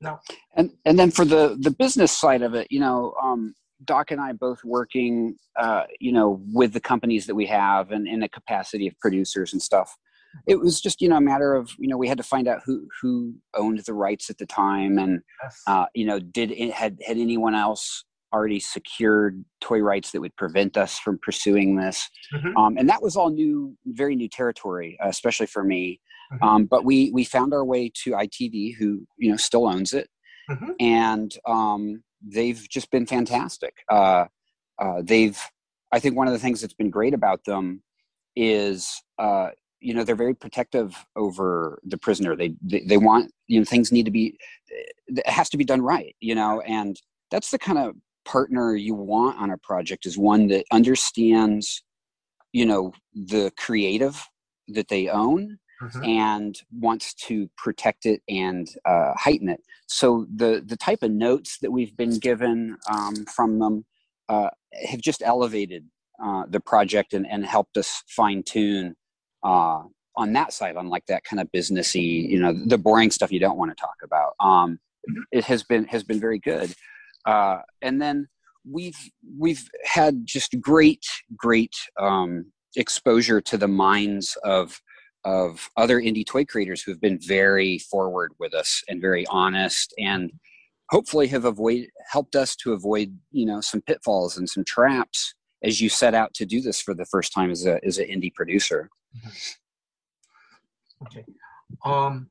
No. 0.00 0.20
And 0.56 0.70
and 0.84 0.98
then 0.98 1.10
for 1.10 1.24
the 1.24 1.56
the 1.60 1.70
business 1.70 2.12
side 2.12 2.42
of 2.42 2.54
it, 2.54 2.68
you 2.70 2.80
know, 2.80 3.14
um, 3.22 3.54
Doc 3.84 4.10
and 4.10 4.20
I 4.20 4.32
both 4.32 4.62
working, 4.64 5.36
uh, 5.58 5.84
you 6.00 6.12
know, 6.12 6.40
with 6.52 6.72
the 6.72 6.80
companies 6.80 7.26
that 7.26 7.34
we 7.34 7.46
have 7.46 7.90
and 7.90 8.06
in 8.06 8.22
a 8.22 8.28
capacity 8.28 8.86
of 8.86 8.98
producers 9.00 9.52
and 9.52 9.62
stuff. 9.62 9.96
It 10.46 10.60
was 10.60 10.80
just 10.80 11.00
you 11.00 11.08
know 11.08 11.16
a 11.16 11.22
matter 11.22 11.54
of 11.54 11.70
you 11.78 11.88
know 11.88 11.96
we 11.96 12.06
had 12.06 12.18
to 12.18 12.22
find 12.22 12.46
out 12.48 12.60
who 12.64 12.86
who 13.00 13.34
owned 13.54 13.80
the 13.86 13.94
rights 13.94 14.28
at 14.30 14.38
the 14.38 14.46
time 14.46 14.98
and 14.98 15.22
yes. 15.42 15.62
uh, 15.66 15.86
you 15.94 16.04
know 16.04 16.18
did 16.20 16.52
it, 16.52 16.72
had 16.72 16.98
had 17.04 17.16
anyone 17.16 17.54
else 17.54 18.04
already 18.32 18.60
secured 18.60 19.44
toy 19.60 19.80
rights 19.80 20.12
that 20.12 20.20
would 20.20 20.36
prevent 20.36 20.76
us 20.76 20.98
from 20.98 21.18
pursuing 21.18 21.76
this. 21.76 22.08
Mm-hmm. 22.34 22.56
Um, 22.56 22.76
and 22.76 22.88
that 22.88 23.02
was 23.02 23.16
all 23.16 23.30
new, 23.30 23.76
very 23.86 24.16
new 24.16 24.28
territory, 24.28 24.98
uh, 25.02 25.08
especially 25.08 25.46
for 25.46 25.64
me. 25.64 26.00
Mm-hmm. 26.32 26.44
Um, 26.44 26.64
but 26.66 26.84
we 26.84 27.10
we 27.10 27.24
found 27.24 27.54
our 27.54 27.64
way 27.64 27.90
to 28.02 28.10
ITV, 28.12 28.76
who 28.76 29.06
you 29.16 29.30
know 29.30 29.36
still 29.36 29.66
owns 29.66 29.94
it, 29.94 30.08
mm-hmm. 30.50 30.72
and 30.78 31.34
um, 31.46 32.02
they've 32.22 32.68
just 32.68 32.90
been 32.90 33.06
fantastic. 33.06 33.74
Uh, 33.90 34.26
uh, 34.78 35.00
they've, 35.02 35.40
I 35.90 35.98
think, 36.00 36.16
one 36.16 36.26
of 36.26 36.34
the 36.34 36.38
things 36.38 36.60
that's 36.60 36.74
been 36.74 36.90
great 36.90 37.14
about 37.14 37.44
them 37.44 37.82
is. 38.36 39.02
Uh, 39.18 39.50
you 39.80 39.94
know 39.94 40.02
they're 40.02 40.16
very 40.16 40.34
protective 40.34 41.06
over 41.14 41.78
the 41.84 41.96
prisoner 41.96 42.34
they, 42.34 42.52
they 42.60 42.80
they 42.80 42.96
want 42.96 43.30
you 43.46 43.60
know 43.60 43.64
things 43.64 43.92
need 43.92 44.04
to 44.04 44.10
be 44.10 44.36
it 45.06 45.28
has 45.28 45.48
to 45.48 45.56
be 45.56 45.62
done 45.64 45.80
right 45.80 46.16
you 46.18 46.34
know 46.34 46.60
and 46.62 47.00
that's 47.30 47.52
the 47.52 47.58
kind 47.60 47.78
of 47.78 47.94
partner 48.28 48.76
you 48.76 48.94
want 48.94 49.38
on 49.40 49.50
a 49.50 49.58
project 49.58 50.04
is 50.04 50.18
one 50.18 50.48
that 50.48 50.64
understands 50.70 51.82
you 52.52 52.66
know 52.66 52.92
the 53.14 53.50
creative 53.56 54.22
that 54.68 54.88
they 54.88 55.08
own 55.08 55.58
mm-hmm. 55.82 56.04
and 56.04 56.60
wants 56.78 57.14
to 57.14 57.48
protect 57.56 58.04
it 58.04 58.20
and 58.28 58.68
uh, 58.84 59.12
heighten 59.16 59.48
it 59.48 59.60
so 59.86 60.26
the 60.36 60.62
the 60.66 60.76
type 60.76 61.02
of 61.02 61.10
notes 61.10 61.58
that 61.62 61.70
we've 61.70 61.96
been 61.96 62.18
given 62.18 62.76
um, 62.90 63.14
from 63.34 63.58
them 63.58 63.84
uh, 64.28 64.50
have 64.86 65.00
just 65.00 65.22
elevated 65.22 65.84
uh, 66.22 66.44
the 66.50 66.60
project 66.60 67.14
and, 67.14 67.26
and 67.26 67.46
helped 67.46 67.76
us 67.78 68.02
fine 68.08 68.42
tune 68.42 68.94
uh, 69.42 69.82
on 70.16 70.32
that 70.34 70.52
side 70.52 70.76
on 70.76 70.88
like 70.88 71.06
that 71.06 71.24
kind 71.24 71.40
of 71.40 71.50
businessy 71.50 72.28
you 72.28 72.38
know 72.38 72.52
the 72.66 72.76
boring 72.76 73.10
stuff 73.10 73.32
you 73.32 73.40
don't 73.40 73.56
want 73.56 73.70
to 73.70 73.80
talk 73.80 73.96
about 74.04 74.34
um, 74.40 74.78
mm-hmm. 75.08 75.22
it 75.32 75.44
has 75.44 75.62
been 75.62 75.84
has 75.84 76.04
been 76.04 76.20
very 76.20 76.38
good 76.38 76.74
uh, 77.24 77.58
and 77.82 78.00
then 78.00 78.28
we've 78.70 78.98
we've 79.38 79.68
had 79.84 80.26
just 80.26 80.60
great 80.60 81.04
great 81.36 81.74
um, 82.00 82.46
exposure 82.76 83.40
to 83.40 83.56
the 83.56 83.68
minds 83.68 84.36
of 84.44 84.80
of 85.24 85.68
other 85.76 86.00
indie 86.00 86.26
toy 86.26 86.44
creators 86.44 86.82
who've 86.82 87.00
been 87.00 87.18
very 87.20 87.78
forward 87.78 88.32
with 88.38 88.54
us 88.54 88.82
and 88.88 89.00
very 89.00 89.26
honest 89.28 89.92
and 89.98 90.32
hopefully 90.90 91.26
have 91.26 91.44
avoid 91.44 91.86
helped 92.10 92.36
us 92.36 92.54
to 92.56 92.72
avoid 92.72 93.16
you 93.30 93.46
know 93.46 93.60
some 93.60 93.80
pitfalls 93.82 94.38
and 94.38 94.48
some 94.48 94.64
traps 94.64 95.34
as 95.64 95.80
you 95.80 95.88
set 95.88 96.14
out 96.14 96.32
to 96.34 96.46
do 96.46 96.60
this 96.60 96.80
for 96.80 96.94
the 96.94 97.06
first 97.06 97.32
time 97.32 97.50
as 97.50 97.66
a 97.66 97.84
as 97.84 97.98
an 97.98 98.06
indie 98.06 98.32
producer. 98.32 98.88
Mm-hmm. 99.16 99.28
okay. 101.06 101.24
Um 101.84 102.30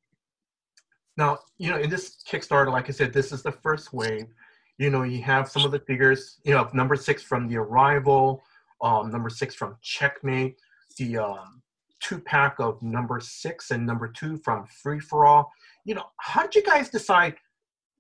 now 1.18 1.40
you 1.58 1.70
know 1.70 1.78
in 1.78 1.90
this 1.90 2.18
kickstarter 2.30 2.72
like 2.72 2.88
i 2.88 2.92
said 2.92 3.12
this 3.12 3.32
is 3.32 3.42
the 3.42 3.52
first 3.52 3.92
wave 3.92 4.28
you 4.78 4.90
know, 4.90 5.04
you 5.04 5.22
have 5.24 5.50
some 5.50 5.66
of 5.66 5.72
the 5.72 5.80
figures, 5.80 6.40
you 6.44 6.54
know, 6.54 6.70
number 6.74 6.96
six 6.96 7.24
from 7.24 7.48
the 7.48 7.58
arrival, 7.58 8.44
um, 8.82 9.12
number 9.12 9.30
six 9.30 9.56
from 9.56 9.76
checkmate, 9.82 10.60
the 10.98 11.18
um, 11.18 11.62
two 12.00 12.20
pack 12.20 12.60
of 12.60 12.82
number 12.82 13.20
six 13.20 13.72
and 13.72 13.86
number 13.86 14.08
two 14.08 14.38
from 14.38 14.66
free 14.68 15.00
for 15.00 15.26
all. 15.26 15.52
You 15.86 15.96
know, 15.96 16.06
how 16.18 16.44
did 16.44 16.56
you 16.56 16.64
guys 16.64 16.90
decide 16.90 17.36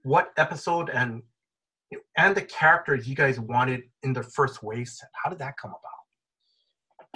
what 0.04 0.32
episode 0.38 0.90
and 0.90 1.24
and 2.18 2.36
the 2.36 2.42
characters 2.42 3.08
you 3.08 3.16
guys 3.16 3.40
wanted 3.40 3.84
in 4.04 4.14
the 4.14 4.24
first 4.24 4.62
wave 4.62 4.88
set? 4.88 5.10
How 5.14 5.30
did 5.30 5.40
that 5.40 5.58
come 5.58 5.72
about? 5.72 5.97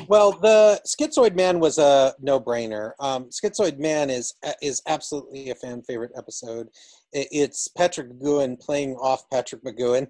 Well, 0.08 0.32
the 0.32 0.82
Schizoid 0.86 1.36
Man 1.36 1.60
was 1.60 1.78
a 1.78 2.14
no-brainer. 2.20 2.92
Um, 3.00 3.30
Schizoid 3.30 3.80
Man 3.80 4.10
is 4.10 4.34
is 4.62 4.82
absolutely 4.88 5.50
a 5.50 5.56
fan 5.56 5.82
favorite 5.84 6.12
episode. 6.18 6.68
It's 7.14 7.68
Patrick 7.68 8.10
McGoohan 8.12 8.60
playing 8.60 8.96
off 8.96 9.30
Patrick 9.30 9.64
McGoohan 9.64 10.08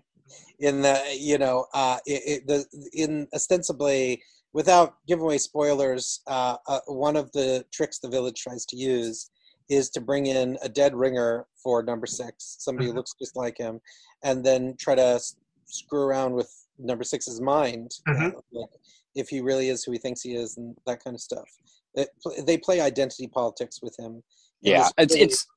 in 0.60 0.82
the 0.82 1.02
you 1.18 1.38
know 1.38 1.66
uh, 1.74 1.98
it, 2.06 2.22
it, 2.26 2.48
the 2.48 2.66
in 2.94 3.28
ostensibly 3.34 4.22
without 4.54 4.96
giving 5.08 5.24
away 5.24 5.38
spoilers. 5.38 6.22
Uh, 6.28 6.58
uh, 6.68 6.80
one 6.88 7.16
of 7.16 7.32
the 7.32 7.66
tricks 7.72 8.00
the 8.00 8.10
village 8.10 8.42
tries 8.42 8.66
to 8.66 8.78
use 8.78 9.30
is 9.70 9.90
to 9.90 10.02
bring 10.02 10.26
in 10.26 10.58
a 10.64 10.70
dead 10.70 10.94
ringer 10.94 11.48
for 11.64 11.82
number 11.82 12.06
six, 12.06 12.58
somebody 12.60 12.86
who 12.86 12.92
mm-hmm. 12.92 12.98
looks 12.98 13.14
just 13.20 13.36
like 13.36 13.58
him, 13.58 13.80
and 14.24 14.44
then 14.44 14.76
try 14.78 14.96
to 14.96 15.20
screw 15.66 16.02
around 16.02 16.34
with 16.34 16.52
number 16.78 17.04
six's 17.04 17.40
mind. 17.40 17.92
Mm-hmm. 18.08 18.38
Like, 18.52 18.70
if 19.16 19.30
he 19.30 19.42
really 19.42 19.70
is 19.70 19.84
who 19.84 19.92
he 19.92 19.98
thinks 19.98 20.22
he 20.22 20.36
is 20.36 20.58
and 20.58 20.76
that 20.86 21.04
kind 21.04 21.16
of 21.16 21.22
stuff. 21.22 21.50
It, 21.94 22.10
they 22.46 22.58
play 22.58 22.80
identity 22.80 23.28
politics 23.28 23.80
with 23.82 23.98
him. 24.00 24.24
Yeah, 24.62 24.90
it's 24.98 25.14
really, 25.14 25.26
it's 25.26 25.48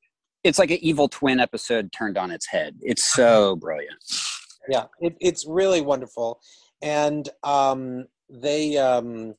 it's 0.42 0.58
like 0.58 0.70
an 0.70 0.78
evil 0.80 1.08
twin 1.08 1.40
episode 1.40 1.92
turned 1.92 2.18
on 2.18 2.30
its 2.30 2.46
head. 2.46 2.76
It's 2.82 3.12
so 3.14 3.56
brilliant. 3.60 4.02
Yeah, 4.68 4.84
it, 5.00 5.16
it's 5.20 5.46
really 5.46 5.80
wonderful, 5.80 6.40
and 6.82 7.28
um, 7.42 8.06
they 8.28 8.76
um, 8.78 9.34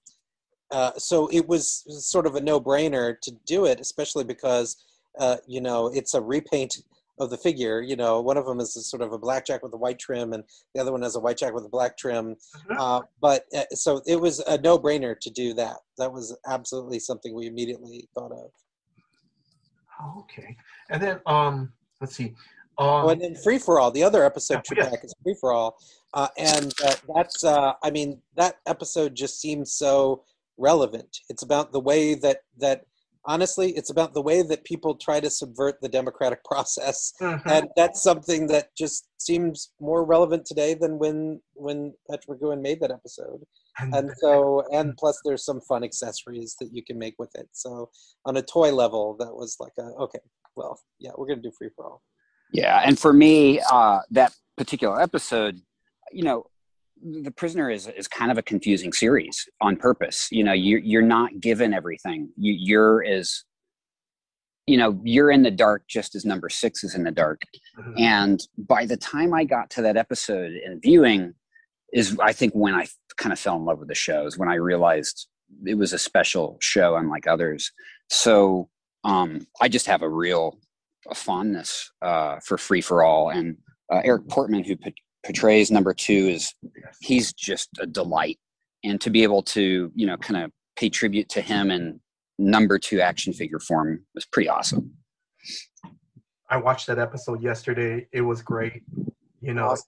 uh, 0.72 0.92
so 0.98 1.28
it 1.32 1.48
was 1.48 1.84
sort 2.06 2.26
of 2.26 2.36
a 2.36 2.42
no-brainer 2.42 3.20
to 3.22 3.32
do 3.46 3.66
it, 3.66 3.80
especially 3.80 4.24
because 4.24 4.78
uh, 5.20 5.38
you 5.48 5.62
know 5.62 5.88
it's 5.88 6.14
a 6.14 6.22
repaint 6.22 6.78
of 7.20 7.30
the 7.30 7.38
figure. 7.38 7.82
You 7.82 7.96
know, 7.96 8.22
one 8.22 8.38
of 8.38 8.46
them 8.46 8.60
is 8.60 8.74
sort 8.90 9.02
of 9.02 9.12
a 9.12 9.18
black 9.18 9.46
jack 9.46 9.64
with 9.64 9.74
a 9.74 9.78
white 9.78 10.00
trim, 10.00 10.34
and 10.34 10.44
the 10.74 10.82
other 10.82 10.92
one 10.92 11.02
has 11.02 11.16
a 11.16 11.20
white 11.20 11.38
jack 11.38 11.54
with 11.54 11.66
a 11.66 11.70
black 11.70 11.98
trim. 11.98 12.36
Mm-hmm. 12.36 12.78
Uh, 12.80 13.02
but 13.22 13.46
uh, 13.56 13.64
so 13.72 14.02
it 14.06 14.20
was 14.20 14.40
a 14.40 14.58
no-brainer 14.58 15.20
to 15.20 15.30
do 15.30 15.54
that. 15.54 15.78
That 15.98 16.12
was 16.12 16.38
absolutely 16.48 17.00
something 17.00 17.34
we 17.34 17.48
immediately 17.48 18.08
thought 18.14 18.32
of. 18.32 18.52
Okay, 20.18 20.56
and 20.90 21.02
then 21.02 21.20
um, 21.26 21.72
let's 22.02 22.16
see. 22.16 22.34
Um, 22.78 22.88
oh, 22.88 23.10
and 23.10 23.22
then 23.22 23.36
free 23.36 23.58
for 23.58 23.80
all. 23.80 23.92
The 23.92 24.04
other 24.04 24.26
episode 24.26 24.62
yeah, 24.76 24.90
yeah. 24.92 25.00
is 25.02 25.14
free 25.24 25.38
for 25.40 25.54
all, 25.54 25.78
uh, 26.14 26.28
and 26.38 26.74
uh, 26.86 26.96
that's. 27.16 27.44
Uh, 27.44 27.74
I 27.82 27.92
mean, 27.92 28.22
that 28.36 28.58
episode 28.68 29.16
just 29.16 29.40
seems 29.40 29.74
so 29.74 30.24
relevant. 30.58 31.20
It's 31.30 31.44
about 31.44 31.72
the 31.72 31.80
way 31.80 32.16
that 32.16 32.40
that 32.58 32.86
honestly, 33.26 33.72
it's 33.72 33.90
about 33.90 34.14
the 34.14 34.22
way 34.22 34.42
that 34.42 34.64
people 34.64 34.96
try 34.96 35.20
to 35.20 35.30
subvert 35.30 35.76
the 35.82 35.90
democratic 35.90 36.44
process, 36.46 37.14
mm-hmm. 37.22 37.48
and 37.50 37.68
that's 37.76 38.02
something 38.02 38.48
that 38.48 38.70
just 38.78 39.08
seems 39.18 39.72
more 39.80 40.06
relevant 40.06 40.46
today 40.46 40.74
than 40.74 41.00
when 41.00 41.42
when 41.54 41.94
Patrick 42.10 42.40
McGoohan 42.40 42.62
made 42.62 42.80
that 42.82 42.92
episode. 42.92 43.44
And 43.78 44.10
so, 44.20 44.64
and 44.72 44.96
plus, 44.96 45.20
there's 45.26 45.44
some 45.44 45.60
fun 45.60 45.84
accessories 45.84 46.56
that 46.62 46.70
you 46.72 46.82
can 46.82 46.98
make 46.98 47.16
with 47.20 47.32
it. 47.36 47.50
So, 47.52 47.90
on 48.26 48.38
a 48.38 48.42
toy 48.42 48.74
level, 48.74 49.18
that 49.20 49.34
was 49.34 49.58
like 49.60 49.74
a 49.78 49.84
okay, 50.04 50.20
well, 50.56 50.80
yeah, 51.00 51.12
we're 51.18 51.28
gonna 51.28 51.42
do 51.42 51.52
free 51.58 51.70
for 51.76 51.86
all. 51.86 52.02
Yeah, 52.54 52.82
and 52.86 52.98
for 52.98 53.12
me, 53.12 53.60
uh, 53.72 54.00
that 54.12 54.34
particular 54.58 55.02
episode, 55.02 55.60
you 56.12 56.24
know, 56.24 56.46
the 57.04 57.32
prisoner 57.32 57.70
is 57.70 57.88
is 57.88 58.08
kind 58.08 58.32
of 58.32 58.38
a 58.38 58.42
confusing 58.42 58.92
series 58.94 59.48
on 59.62 59.76
purpose. 59.78 60.28
You 60.32 60.44
know, 60.44 60.54
you 60.54 60.78
you're 60.84 61.02
not 61.02 61.40
given 61.40 61.74
everything. 61.74 62.30
You 62.38 62.54
you're 62.58 63.04
as 63.04 63.44
you 64.68 64.78
know 64.78 65.00
you're 65.04 65.30
in 65.32 65.44
the 65.44 65.52
dark 65.52 65.84
just 65.88 66.16
as 66.16 66.26
number 66.26 66.50
six 66.50 66.84
is 66.84 66.96
in 66.96 67.04
the 67.04 67.12
dark 67.12 67.42
Mhm. 67.78 68.00
and 68.00 68.48
by 68.58 68.88
the 68.88 68.98
time 68.98 69.32
i 69.32 69.44
got 69.44 69.70
to 69.72 69.84
that 69.84 69.96
episode 69.96 70.54
and 70.66 70.82
viewing 70.82 71.36
is 71.94 72.18
i 72.20 72.34
think 72.34 72.54
when 72.54 72.74
i 72.74 72.88
kind 73.18 73.32
of 73.32 73.38
fell 73.40 73.58
in 73.58 73.66
love 73.66 73.78
with 73.78 73.90
the 73.90 73.94
show 73.96 74.26
is 74.26 74.40
when 74.40 74.50
i 74.50 74.56
realized 74.56 75.28
it 75.68 75.76
was 75.76 75.94
a 75.94 76.00
special 76.00 76.58
show 76.62 76.96
unlike 76.96 77.28
others 77.28 77.72
so 78.10 78.68
um, 79.04 79.46
i 79.62 79.68
just 79.70 79.86
have 79.86 80.02
a 80.02 80.10
real 80.10 80.58
a 81.12 81.14
fondness 81.14 81.92
uh, 82.02 82.40
for 82.44 82.58
free 82.58 82.82
for 82.82 83.04
all 83.04 83.30
and 83.30 83.58
uh, 83.94 84.02
eric 84.04 84.28
portman 84.30 84.64
who 84.64 84.76
p- 84.78 84.96
portrays 85.26 85.72
number 85.72 85.94
two 85.94 86.28
is 86.30 86.54
he's 87.02 87.34
just 87.34 87.70
a 87.80 87.86
delight 87.88 88.38
and 88.84 89.02
to 89.02 89.10
be 89.10 89.24
able 89.24 89.42
to 89.42 89.92
you 89.96 90.06
know 90.06 90.18
kind 90.18 90.44
of 90.44 90.52
pay 90.78 90.90
tribute 90.90 91.28
to 91.30 91.42
him 91.42 91.72
in 91.72 92.00
number 92.38 92.78
two 92.80 93.02
action 93.02 93.34
figure 93.34 93.60
form 93.60 94.06
was 94.14 94.26
pretty 94.26 94.48
awesome 94.50 94.92
I 96.50 96.58
watched 96.58 96.86
that 96.88 97.00
episode 97.00 97.42
yesterday. 97.42 98.08
It 98.12 98.22
was 98.22 98.44
great. 98.44 98.84
You 99.42 99.56
know, 99.56 99.70
Awesome. 99.70 99.86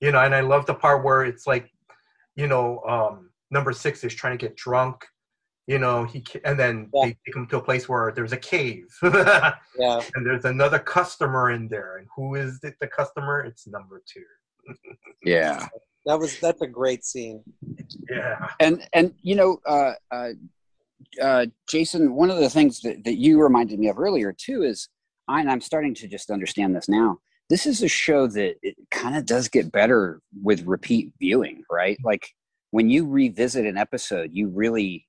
you 0.00 0.12
know, 0.12 0.20
and 0.20 0.32
I 0.32 0.40
love 0.40 0.64
the 0.64 0.74
part 0.74 1.02
where 1.04 1.24
it's 1.24 1.44
like, 1.46 1.72
you 2.36 2.46
know, 2.46 2.80
um, 2.84 3.30
number 3.50 3.72
six 3.72 4.04
is 4.04 4.14
trying 4.14 4.38
to 4.38 4.46
get 4.46 4.56
drunk. 4.56 5.04
You 5.66 5.80
know, 5.80 6.04
he 6.04 6.24
and 6.44 6.56
then 6.58 6.88
Yeah. 6.94 7.06
they 7.06 7.16
take 7.26 7.34
him 7.36 7.48
to 7.48 7.58
a 7.58 7.62
place 7.62 7.88
where 7.88 8.12
there's 8.12 8.32
a 8.32 8.36
cave, 8.38 8.86
Yeah. 9.02 10.00
and 10.14 10.24
there's 10.24 10.44
another 10.44 10.78
customer 10.78 11.50
in 11.50 11.66
there. 11.66 11.96
And 11.98 12.06
who 12.14 12.36
is 12.36 12.60
it? 12.62 12.76
The 12.80 12.86
customer? 12.86 13.40
It's 13.40 13.66
number 13.66 14.00
two. 14.06 14.22
Yeah. 15.24 15.66
That 16.06 16.18
was 16.18 16.38
that's 16.40 16.62
a 16.62 16.66
great 16.66 17.04
scene. 17.04 17.42
Yeah. 18.10 18.48
and 18.60 18.86
and 18.94 19.14
you 19.20 19.34
know 19.34 19.58
uh, 19.66 19.92
uh, 20.10 20.30
uh, 21.22 21.46
jason 21.68 22.14
one 22.14 22.30
of 22.30 22.38
the 22.38 22.50
things 22.50 22.80
that, 22.80 23.04
that 23.04 23.18
you 23.18 23.40
reminded 23.40 23.78
me 23.78 23.88
of 23.88 23.98
earlier 23.98 24.32
too 24.32 24.62
is 24.62 24.88
I, 25.28 25.40
and 25.40 25.50
i'm 25.50 25.60
starting 25.60 25.94
to 25.96 26.08
just 26.08 26.30
understand 26.30 26.74
this 26.74 26.88
now 26.88 27.18
this 27.50 27.66
is 27.66 27.82
a 27.82 27.88
show 27.88 28.26
that 28.28 28.56
it 28.62 28.76
kind 28.90 29.16
of 29.16 29.26
does 29.26 29.48
get 29.48 29.70
better 29.72 30.20
with 30.42 30.66
repeat 30.66 31.12
viewing 31.18 31.62
right? 31.70 31.98
Like 32.02 32.28
when 32.70 32.90
you 32.90 33.06
revisit 33.06 33.66
an 33.66 33.76
episode 33.76 34.30
you 34.32 34.48
really 34.48 35.06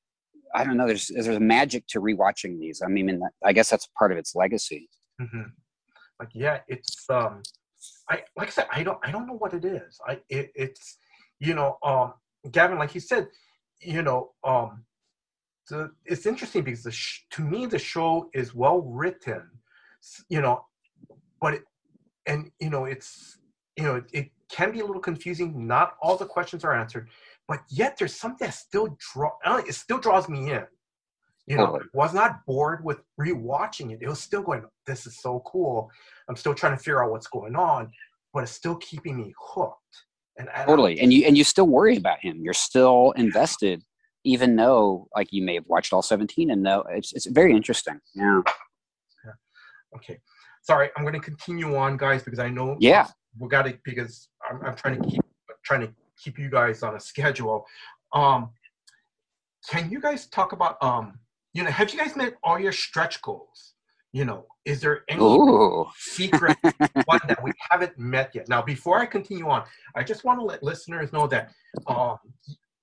i 0.53 0.64
don't 0.64 0.78
know 0.78 0.88
there's 0.88 1.07
there's 1.07 1.28
a 1.28 1.39
magic 1.39 1.86
to 1.88 2.01
rewatching 2.01 2.60
these. 2.60 2.82
I 2.86 2.89
mean 2.89 3.22
i 3.45 3.53
guess 3.53 3.70
that's 3.70 3.88
part 3.97 4.12
of 4.12 4.18
its 4.18 4.36
legacy. 4.36 4.89
Hmm 5.20 5.49
Like 6.20 6.30
yeah, 6.34 6.60
it's 6.68 7.05
um, 7.10 7.41
I 8.10 8.24
like 8.36 8.47
I 8.47 8.51
said, 8.51 8.68
I 8.72 8.84
don't 8.84 8.97
I 9.03 9.12
don't 9.12 9.28
know 9.28 9.38
what 9.38 9.53
it 9.53 9.66
is. 9.66 9.99
I 10.07 10.20
it, 10.30 10.51
it's 10.55 10.97
you 11.39 11.53
know 11.53 11.78
um, 11.84 12.14
Gavin, 12.51 12.78
like 12.78 12.95
you 12.95 13.01
said, 13.01 13.28
you 13.82 14.01
know 14.01 14.32
um, 14.43 14.84
the 15.70 15.91
it's 16.05 16.26
interesting 16.26 16.64
because 16.64 16.84
the 16.84 16.91
sh- 16.91 17.22
to 17.32 17.43
me 17.43 17.66
the 17.66 17.80
show 17.80 18.30
is 18.34 18.55
well 18.55 18.82
written, 18.82 19.43
you 20.30 20.41
know, 20.41 20.66
but 21.39 21.53
it, 21.55 21.64
and 22.26 22.51
you 22.60 22.70
know 22.70 22.86
it's 22.86 23.38
you 23.78 23.84
know 23.84 23.95
it, 23.95 24.05
it 24.12 24.32
can 24.49 24.72
be 24.72 24.80
a 24.80 24.86
little 24.86 25.01
confusing. 25.01 25.68
Not 25.68 25.95
all 26.01 26.18
the 26.18 26.26
questions 26.26 26.64
are 26.64 26.76
answered, 26.76 27.10
but 27.47 27.60
yet 27.70 27.97
there's 27.97 28.16
something 28.16 28.47
that 28.47 28.53
still 28.53 28.97
draw 29.14 29.32
I 29.45 29.60
it 29.68 29.76
still 29.76 29.99
draws 29.99 30.28
me 30.28 30.51
in. 30.51 30.66
You 31.50 31.58
know, 31.58 31.66
Totally. 31.66 31.89
was 31.93 32.14
not 32.14 32.45
bored 32.45 32.86
with 32.86 33.02
rewatching 33.20 33.91
it. 33.91 34.00
It 34.02 34.08
was 34.08 34.22
still 34.22 34.43
going, 34.43 34.64
this 34.86 35.06
is 35.06 35.20
so 35.20 35.41
cool. 35.45 35.89
I'm 36.30 36.36
still 36.36 36.54
trying 36.54 36.74
to 36.74 36.78
figure 36.78 37.04
out 37.04 37.12
what's 37.12 37.28
going 37.28 37.56
on, 37.56 37.91
but 38.34 38.43
it's 38.43 38.52
still 38.52 38.76
keeping 38.76 39.18
me 39.18 39.34
hooked. 39.38 39.76
And, 40.38 40.47
totally 40.66 41.02
and 41.02 41.12
you 41.12 41.26
and 41.26 41.38
you 41.38 41.43
still 41.43 41.68
worry 41.68 41.97
about 41.97 42.22
him 42.22 42.39
you're 42.41 42.54
still 42.54 43.12
invested 43.18 43.84
even 44.24 44.56
though 44.56 45.10
like 45.14 45.34
you 45.34 45.41
may 45.41 45.56
have 45.56 45.66
watched 45.68 45.91
all 45.91 46.02
17 46.02 46.50
and 46.50 46.64
know 46.64 46.82
it's, 46.89 47.12
it's 47.12 47.26
very 47.26 47.54
interesting 47.54 48.00
yeah 48.16 48.39
okay, 49.95 50.20
sorry, 50.62 50.89
I'm 50.95 51.04
going 51.04 51.14
to 51.14 51.20
continue 51.20 51.76
on, 51.76 51.97
guys, 51.97 52.24
because 52.24 52.39
I 52.39 52.50
know 52.50 52.78
yeah 52.80 53.08
we 53.38 53.47
got 53.47 53.64
to 53.64 53.78
because 53.84 54.30
I'm, 54.50 54.64
I'm 54.66 54.76
trying 54.76 55.02
to 55.02 55.10
keep 55.10 55.22
trying 55.64 55.82
to 55.82 55.93
keep 56.22 56.39
you 56.39 56.50
guys 56.50 56.84
on 56.84 56.95
a 56.95 57.00
schedule. 57.00 57.66
Um, 58.14 58.52
can 59.70 59.91
you 59.91 60.00
guys 60.00 60.28
talk 60.28 60.52
about 60.52 60.82
um, 60.82 61.20
you 61.54 61.64
know, 61.64 61.72
have 61.72 61.91
you 61.91 62.00
guys 62.00 62.16
met 62.16 62.34
all 62.43 62.60
your 62.60 62.72
stretch 62.72 63.22
goals? 63.22 63.74
You 64.12 64.26
know, 64.26 64.45
is 64.66 64.82
there 64.82 65.04
any 65.08 65.22
Ooh. 65.22 65.86
secret 65.97 66.58
one 67.06 67.20
that 67.28 67.43
we 67.43 67.52
haven't 67.70 67.97
met 68.00 68.32
yet. 68.34 68.50
Now, 68.50 68.62
before 68.62 69.00
I 69.00 69.06
continue 69.06 69.47
on, 69.47 69.64
I 69.95 70.04
just 70.04 70.24
want 70.24 70.39
to 70.39 70.45
let 70.45 70.64
listeners 70.64 71.14
know 71.14 71.28
that, 71.28 71.52
um, 71.86 72.18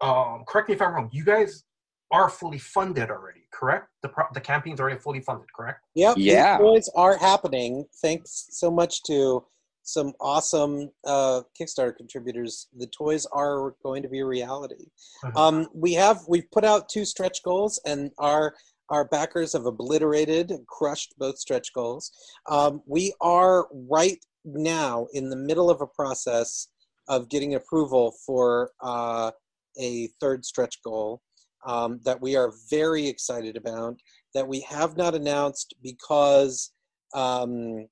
um, 0.00 0.44
correct 0.46 0.68
me 0.68 0.76
if 0.76 0.82
I'm 0.82 0.94
wrong, 0.94 1.08
you 1.12 1.24
guys 1.24 1.64
are 2.12 2.28
fully 2.28 2.58
funded 2.58 3.10
already, 3.10 3.40
correct? 3.52 3.88
The 4.02 4.08
pro- 4.08 4.26
the 4.34 4.40
campaign's 4.40 4.78
already 4.78 5.00
fully 5.00 5.20
funded, 5.20 5.52
correct? 5.52 5.80
Yep. 5.96 6.16
these 6.16 6.26
Yeah. 6.26 6.58
toys 6.58 6.88
are 6.94 7.16
happening. 7.16 7.86
Thanks 8.00 8.46
so 8.50 8.70
much 8.70 9.02
to 9.04 9.44
some 9.86 10.12
awesome 10.20 10.90
uh, 11.06 11.42
Kickstarter 11.58 11.96
contributors. 11.96 12.68
The 12.76 12.88
toys 12.88 13.24
are 13.26 13.74
going 13.82 14.02
to 14.02 14.08
be 14.08 14.18
a 14.18 14.26
reality. 14.26 14.88
Mhm. 15.24 15.36
Um, 15.36 15.68
we 15.72 15.94
have 15.94 16.20
we've 16.28 16.50
put 16.50 16.64
out 16.64 16.88
two 16.88 17.04
stretch 17.04 17.42
goals, 17.42 17.80
and 17.86 18.10
our 18.18 18.54
our 18.90 19.04
backers 19.04 19.52
have 19.52 19.66
obliterated 19.66 20.50
and 20.50 20.66
crushed 20.66 21.14
both 21.18 21.38
stretch 21.38 21.72
goals. 21.72 22.12
Um, 22.48 22.82
we 22.86 23.12
are 23.20 23.66
right 23.72 24.24
now 24.44 25.06
in 25.12 25.30
the 25.30 25.36
middle 25.36 25.70
of 25.70 25.80
a 25.80 25.86
process 25.86 26.68
of 27.08 27.28
getting 27.28 27.54
approval 27.54 28.14
for 28.24 28.70
uh, 28.80 29.30
a 29.78 30.08
third 30.20 30.44
stretch 30.44 30.82
goal 30.82 31.20
um, 31.66 32.00
that 32.04 32.20
we 32.20 32.36
are 32.36 32.52
very 32.70 33.06
excited 33.06 33.56
about 33.56 33.96
that 34.34 34.46
we 34.46 34.60
have 34.60 34.96
not 34.96 35.14
announced 35.14 35.74
because 35.82 36.72
um, 37.14 37.86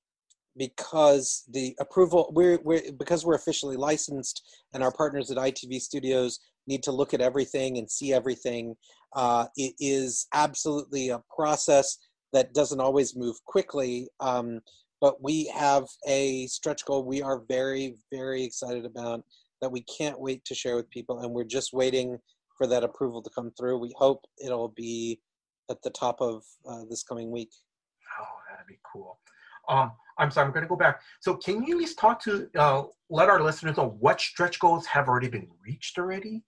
because 0.57 1.45
the 1.51 1.75
approval 1.81 2.31
we're, 2.35 2.59
we're 2.63 2.93
because 2.99 3.25
we're 3.25 3.35
officially 3.35 3.77
licensed 3.77 4.43
and 4.73 4.83
our 4.83 4.93
partners 4.93 5.31
at 5.31 5.37
ITV 5.37 5.81
Studios 5.81 6.41
need 6.67 6.83
to 6.83 6.93
look 6.93 7.13
at 7.13 7.21
everything 7.21 7.79
and 7.79 7.91
see 7.91 8.13
everything. 8.13 8.75
Uh, 9.15 9.47
it 9.57 9.75
is 9.79 10.27
absolutely 10.33 11.11
a 11.11 11.23
process 11.35 11.99
that 12.33 12.55
doesn't 12.55 12.81
always 12.81 13.15
move 13.17 13.37
quickly, 13.45 14.09
um, 14.21 14.61
but 15.01 15.23
we 15.23 15.47
have 15.55 15.85
a 16.07 16.47
stretch 16.47 16.85
goal 16.85 17.05
we 17.05 17.23
are 17.23 17.43
very 17.49 17.97
very 18.13 18.43
excited 18.43 18.85
about 18.85 19.23
that 19.61 19.71
we 19.71 19.83
can't 19.83 20.21
wait 20.21 20.45
to 20.45 20.55
share 20.55 20.77
with 20.77 20.91
people, 20.91 21.21
and 21.21 21.33
we're 21.33 21.45
just 21.45 21.73
waiting 21.73 22.19
for 22.59 22.67
that 22.67 22.85
approval 22.85 23.23
to 23.23 23.31
come 23.31 23.51
through. 23.59 23.79
We 23.79 23.95
hope 23.97 24.21
it'll 24.45 24.69
be 24.69 25.21
at 25.71 25.83
the 25.83 25.91
top 25.91 26.21
of 26.21 26.43
uh, 26.69 26.83
this 26.89 27.03
coming 27.03 27.31
week. 27.31 27.51
Oh, 28.21 28.25
that'd 28.51 28.67
be 28.67 28.79
cool. 28.93 29.19
Um, 29.69 29.93
I'm 30.19 30.31
sorry, 30.31 30.47
I'm 30.47 30.53
going 30.53 30.65
to 30.65 30.69
go 30.69 30.77
back. 30.77 31.01
So, 31.21 31.37
can 31.37 31.65
you 31.65 31.75
at 31.75 31.79
least 31.79 31.99
talk 31.99 32.23
to 32.25 32.49
uh, 32.57 32.85
let 33.11 33.29
our 33.29 33.43
listeners 33.43 33.77
know 33.77 33.97
what 33.99 34.21
stretch 34.21 34.59
goals 34.59 34.87
have 34.87 35.09
already 35.09 35.29
been 35.29 35.49
reached 35.67 35.99
already? 35.99 36.43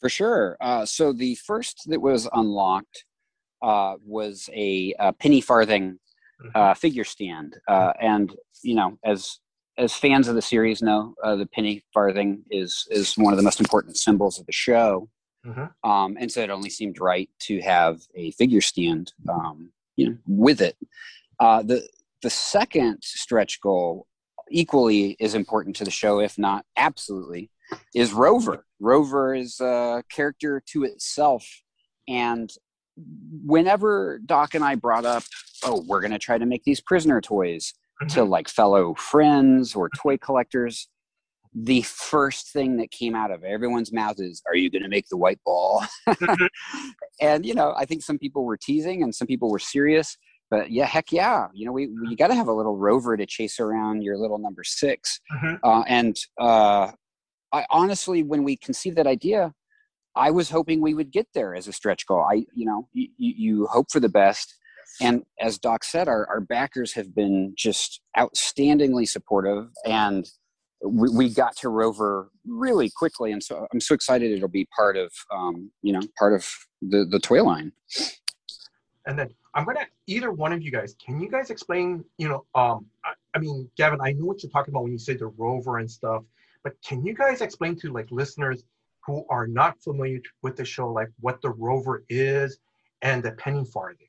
For 0.00 0.08
sure. 0.08 0.56
Uh, 0.60 0.86
so 0.86 1.12
the 1.12 1.34
first 1.34 1.82
that 1.90 2.00
was 2.00 2.26
unlocked 2.32 3.04
uh, 3.62 3.96
was 4.02 4.48
a, 4.54 4.94
uh 4.98 5.12
penny 5.12 5.42
farthing 5.42 5.98
uh, 6.54 6.74
figure 6.74 7.04
stand, 7.04 7.56
uh, 7.68 7.92
and 8.00 8.34
you 8.62 8.74
know, 8.74 8.98
as 9.04 9.38
as 9.78 9.94
fans 9.94 10.28
of 10.28 10.34
the 10.34 10.42
series 10.42 10.82
know, 10.82 11.14
uh, 11.22 11.36
the 11.36 11.46
penny 11.46 11.84
farthing 11.92 12.42
is 12.50 12.86
is 12.90 13.14
one 13.14 13.32
of 13.32 13.36
the 13.36 13.42
most 13.42 13.60
important 13.60 13.96
symbols 13.96 14.38
of 14.38 14.46
the 14.46 14.52
show, 14.52 15.08
Mhm. 15.46 15.70
um, 15.84 16.16
and 16.18 16.30
so 16.32 16.40
it 16.40 16.50
only 16.50 16.70
seemed 16.70 17.00
right 17.00 17.28
to 17.40 17.60
have 17.60 18.00
a 18.14 18.30
figure 18.32 18.60
stand, 18.60 19.12
um, 19.28 19.72
you 19.96 20.10
know, 20.10 20.18
with 20.26 20.60
it. 20.60 20.76
Uh, 21.40 21.62
the 21.62 21.82
the 22.22 22.30
second 22.30 22.98
stretch 23.02 23.60
goal 23.62 24.06
equally 24.50 25.16
is 25.18 25.34
important 25.34 25.74
to 25.76 25.84
the 25.84 25.90
show, 25.90 26.20
if 26.20 26.38
not 26.38 26.64
absolutely, 26.76 27.50
is 27.94 28.12
Rover. 28.12 28.66
Rover 28.78 29.34
is 29.34 29.58
a 29.60 30.02
character 30.10 30.62
to 30.72 30.84
itself. 30.84 31.46
And 32.08 32.50
whenever 33.44 34.20
Doc 34.26 34.54
and 34.54 34.64
I 34.64 34.74
brought 34.74 35.04
up, 35.04 35.22
oh, 35.64 35.84
we're 35.86 36.00
going 36.00 36.10
to 36.12 36.18
try 36.18 36.38
to 36.38 36.46
make 36.46 36.64
these 36.64 36.80
prisoner 36.80 37.20
toys 37.20 37.72
to 38.10 38.24
like 38.24 38.48
fellow 38.48 38.94
friends 38.94 39.74
or 39.74 39.90
toy 39.96 40.16
collectors, 40.16 40.88
the 41.54 41.82
first 41.82 42.52
thing 42.52 42.76
that 42.78 42.90
came 42.90 43.14
out 43.14 43.30
of 43.30 43.44
everyone's 43.44 43.92
mouth 43.92 44.16
is, 44.18 44.42
Are 44.46 44.56
you 44.56 44.70
going 44.70 44.82
to 44.82 44.88
make 44.88 45.08
the 45.08 45.16
white 45.16 45.40
ball? 45.44 45.84
and, 47.20 47.44
you 47.44 47.54
know, 47.54 47.74
I 47.76 47.84
think 47.84 48.02
some 48.02 48.18
people 48.18 48.44
were 48.44 48.56
teasing 48.56 49.02
and 49.02 49.14
some 49.14 49.26
people 49.26 49.50
were 49.50 49.58
serious. 49.58 50.16
But 50.50 50.70
yeah, 50.70 50.86
heck 50.86 51.12
yeah. 51.12 51.46
You 51.54 51.66
know, 51.66 51.72
we, 51.72 51.86
we 51.86 52.08
you 52.10 52.16
got 52.16 52.28
to 52.28 52.34
have 52.34 52.48
a 52.48 52.52
little 52.52 52.76
rover 52.76 53.16
to 53.16 53.24
chase 53.26 53.60
around 53.60 54.02
your 54.02 54.16
little 54.18 54.38
number 54.38 54.64
6 54.64 55.20
Mhm. 55.32 55.58
uh, 55.62 55.84
and 55.86 56.16
uh, 56.40 56.90
I 57.52 57.66
honestly, 57.70 58.22
when 58.22 58.42
we 58.44 58.56
conceived 58.56 58.96
that 58.96 59.06
idea, 59.06 59.54
I 60.16 60.30
was 60.32 60.50
hoping 60.50 60.80
we 60.80 60.94
would 60.94 61.10
get 61.12 61.28
there 61.34 61.54
as 61.54 61.68
a 61.68 61.72
stretch 61.72 62.06
goal. 62.06 62.20
I, 62.28 62.44
you 62.54 62.66
know, 62.66 62.88
you, 62.92 63.08
you 63.16 63.34
you 63.36 63.66
hope 63.66 63.90
for 63.92 64.00
the 64.00 64.08
best, 64.08 64.54
and 65.00 65.22
as 65.40 65.58
Doc 65.58 65.84
said, 65.84 66.08
our, 66.08 66.26
our 66.28 66.40
backers 66.40 66.92
have 66.94 67.14
been 67.14 67.54
just 67.56 68.00
outstandingly 68.16 69.08
supportive, 69.08 69.68
and 69.86 70.28
we, 70.84 71.08
we 71.10 71.32
got 71.32 71.56
to 71.58 71.68
Rover 71.68 72.30
really 72.46 72.90
quickly, 72.90 73.30
and 73.32 73.42
so 73.42 73.66
I'm 73.72 73.80
so 73.80 73.94
excited 73.94 74.32
it'll 74.32 74.48
be 74.48 74.66
part 74.76 74.96
of 74.96 75.12
um, 75.32 75.70
you 75.82 75.92
know 75.92 76.00
part 76.18 76.34
of 76.34 76.48
the 76.82 77.04
the 77.08 77.20
toy 77.20 77.42
line. 77.44 77.72
And 79.06 79.18
then 79.18 79.28
I'm 79.54 79.64
gonna 79.64 79.86
either 80.06 80.30
one 80.30 80.52
of 80.52 80.62
you 80.62 80.70
guys. 80.70 80.94
Can 81.04 81.20
you 81.20 81.28
guys 81.28 81.50
explain? 81.50 82.04
You 82.18 82.28
know, 82.28 82.44
um, 82.54 82.86
I, 83.04 83.12
I 83.34 83.38
mean, 83.38 83.68
Gavin, 83.76 84.00
I 84.00 84.12
know 84.12 84.26
what 84.26 84.42
you're 84.42 84.50
talking 84.50 84.72
about 84.72 84.84
when 84.84 84.92
you 84.92 84.98
say 84.98 85.14
the 85.14 85.26
rover 85.26 85.78
and 85.78 85.90
stuff, 85.90 86.22
but 86.62 86.74
can 86.86 87.04
you 87.04 87.14
guys 87.14 87.40
explain 87.40 87.76
to 87.80 87.92
like 87.92 88.08
listeners 88.10 88.62
who 89.06 89.24
are 89.28 89.46
not 89.46 89.80
familiar 89.82 90.20
with 90.42 90.56
the 90.56 90.64
show, 90.64 90.92
like 90.92 91.08
what 91.20 91.40
the 91.42 91.50
rover 91.50 92.04
is 92.08 92.58
and 93.02 93.22
the 93.22 93.32
penny 93.32 93.64
farthing? 93.64 94.06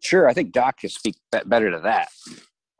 Sure, 0.00 0.28
I 0.28 0.34
think 0.34 0.52
Doc 0.52 0.78
can 0.78 0.90
speak 0.90 1.16
better 1.46 1.70
to 1.70 1.80
that. 1.80 2.08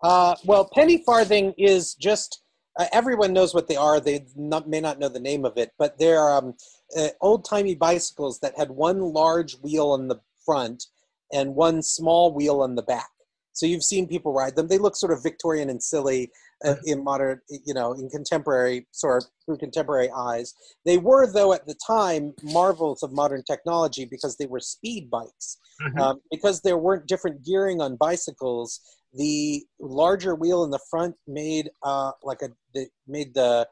Uh, 0.03 0.34
well, 0.45 0.68
penny 0.74 1.03
farthing 1.05 1.55
is 1.57 1.95
just 1.95 2.42
uh, 2.78 2.86
everyone 2.92 3.32
knows 3.32 3.55
what 3.55 3.68
they 3.68 3.76
are. 3.76 4.01
They 4.01 4.26
not, 4.36 4.68
may 4.68 4.80
not 4.80 4.99
know 4.99 5.09
the 5.09 5.20
name 5.20 5.45
of 5.45 5.57
it, 5.57 5.70
but 5.78 5.99
they're 5.99 6.28
um, 6.30 6.55
uh, 6.97 7.09
old 7.20 7.45
timey 7.45 7.74
bicycles 7.74 8.40
that 8.40 8.59
had 8.59 8.70
one 8.70 9.01
large 9.01 9.55
wheel 9.61 9.90
on 9.90 10.09
the 10.09 10.20
front 10.45 10.86
and 11.35 11.55
one 11.55 11.82
small 11.82 12.32
wheel 12.32 12.62
on 12.62 12.74
the 12.76 12.82
back. 12.82 13.09
So 13.53 13.66
you've 13.66 13.85
seen 13.85 14.09
people 14.09 14.32
ride 14.32 14.57
them. 14.57 14.68
They 14.68 14.78
look 14.78 14.97
sort 14.97 15.12
of 15.12 15.22
Victorian 15.22 15.70
and 15.70 15.80
silly 15.82 16.30
uh, 16.64 16.74
in 16.87 17.05
modern, 17.05 17.41
you 17.64 17.74
know, 17.74 17.93
in 17.93 18.09
contemporary 18.09 18.87
sort 18.91 19.22
of 19.22 19.28
through 19.45 19.59
contemporary 19.59 20.11
eyes. 20.11 20.55
They 20.85 20.99
were, 20.99 21.30
though, 21.32 21.53
at 21.53 21.66
the 21.66 21.76
time 21.87 22.35
marvels 22.43 23.03
of 23.03 23.12
modern 23.12 23.45
technology 23.45 24.07
because 24.07 24.37
they 24.37 24.47
were 24.47 24.61
speed 24.61 25.09
bikes. 25.09 25.59
Mm-hmm. 25.82 25.99
Um, 26.01 26.20
because 26.30 26.62
there 26.62 26.78
weren't 26.78 27.07
different 27.07 27.45
gearing 27.45 27.80
on 27.80 27.97
bicycles, 27.97 28.80
the 29.12 29.64
larger 29.80 30.35
wheel 30.35 30.64
in 30.64 30.70
the 30.70 30.80
front 30.91 31.14
made 31.26 31.70
uh, 31.82 32.12
like 32.22 32.43
a 32.43 32.49
the, 32.74 32.87
made 33.07 33.35
the 33.35 33.68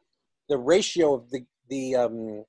the 0.49 0.59
ratio 0.59 1.15
of 1.15 1.31
the 1.31 1.45
the 1.69 1.97
um, 1.97 2.45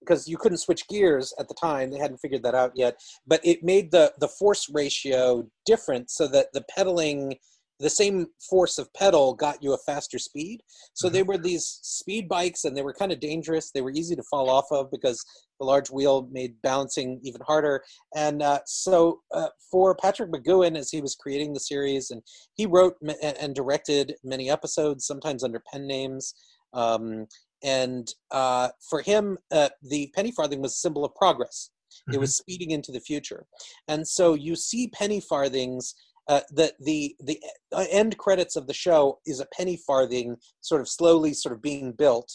because 0.00 0.28
you 0.28 0.36
couldn't 0.36 0.58
switch 0.58 0.86
gears 0.88 1.32
at 1.38 1.48
the 1.48 1.54
time 1.54 1.90
they 1.90 1.98
hadn't 1.98 2.18
figured 2.18 2.42
that 2.42 2.54
out 2.54 2.72
yet 2.74 2.98
but 3.26 3.40
it 3.44 3.62
made 3.62 3.90
the 3.90 4.12
the 4.18 4.28
force 4.28 4.68
ratio 4.72 5.46
different 5.66 6.10
so 6.10 6.26
that 6.26 6.46
the 6.52 6.64
pedaling 6.74 7.34
the 7.80 7.90
same 7.90 8.26
force 8.50 8.78
of 8.78 8.92
pedal 8.92 9.34
got 9.34 9.62
you 9.62 9.72
a 9.72 9.78
faster 9.78 10.18
speed. 10.18 10.62
So 10.94 11.06
mm-hmm. 11.06 11.14
they 11.14 11.22
were 11.22 11.38
these 11.38 11.78
speed 11.82 12.28
bikes 12.28 12.64
and 12.64 12.76
they 12.76 12.82
were 12.82 12.92
kind 12.92 13.12
of 13.12 13.20
dangerous. 13.20 13.70
They 13.70 13.82
were 13.82 13.92
easy 13.92 14.16
to 14.16 14.22
fall 14.24 14.50
off 14.50 14.66
of 14.70 14.90
because 14.90 15.24
the 15.60 15.66
large 15.66 15.90
wheel 15.90 16.28
made 16.30 16.60
balancing 16.62 17.20
even 17.22 17.40
harder. 17.46 17.82
And 18.16 18.42
uh, 18.42 18.60
so 18.66 19.20
uh, 19.32 19.48
for 19.70 19.94
Patrick 19.94 20.32
McGoohan 20.32 20.76
as 20.76 20.90
he 20.90 21.00
was 21.00 21.14
creating 21.14 21.52
the 21.52 21.60
series 21.60 22.10
and 22.10 22.22
he 22.54 22.66
wrote 22.66 22.96
and 23.22 23.54
directed 23.54 24.16
many 24.24 24.50
episodes 24.50 25.06
sometimes 25.06 25.44
under 25.44 25.62
pen 25.72 25.86
names 25.86 26.34
um, 26.74 27.26
and 27.62 28.12
uh, 28.30 28.68
for 28.88 29.00
him, 29.02 29.38
uh, 29.50 29.68
the 29.82 30.10
penny 30.14 30.32
farthing 30.32 30.62
was 30.62 30.72
a 30.72 30.78
symbol 30.78 31.04
of 31.04 31.14
progress. 31.14 31.70
Mm-hmm. 31.90 32.14
It 32.14 32.20
was 32.20 32.36
speeding 32.36 32.70
into 32.70 32.92
the 32.92 33.00
future, 33.00 33.46
and 33.88 34.06
so 34.06 34.34
you 34.34 34.56
see 34.56 34.88
penny 34.88 35.20
farthings. 35.20 35.94
Uh, 36.28 36.40
the 36.50 36.72
the 36.80 37.16
the 37.20 37.40
uh, 37.72 37.86
end 37.90 38.18
credits 38.18 38.54
of 38.54 38.66
the 38.66 38.74
show 38.74 39.18
is 39.26 39.40
a 39.40 39.46
penny 39.56 39.78
farthing, 39.86 40.36
sort 40.60 40.80
of 40.80 40.88
slowly, 40.88 41.32
sort 41.32 41.54
of 41.54 41.62
being 41.62 41.92
built, 41.92 42.30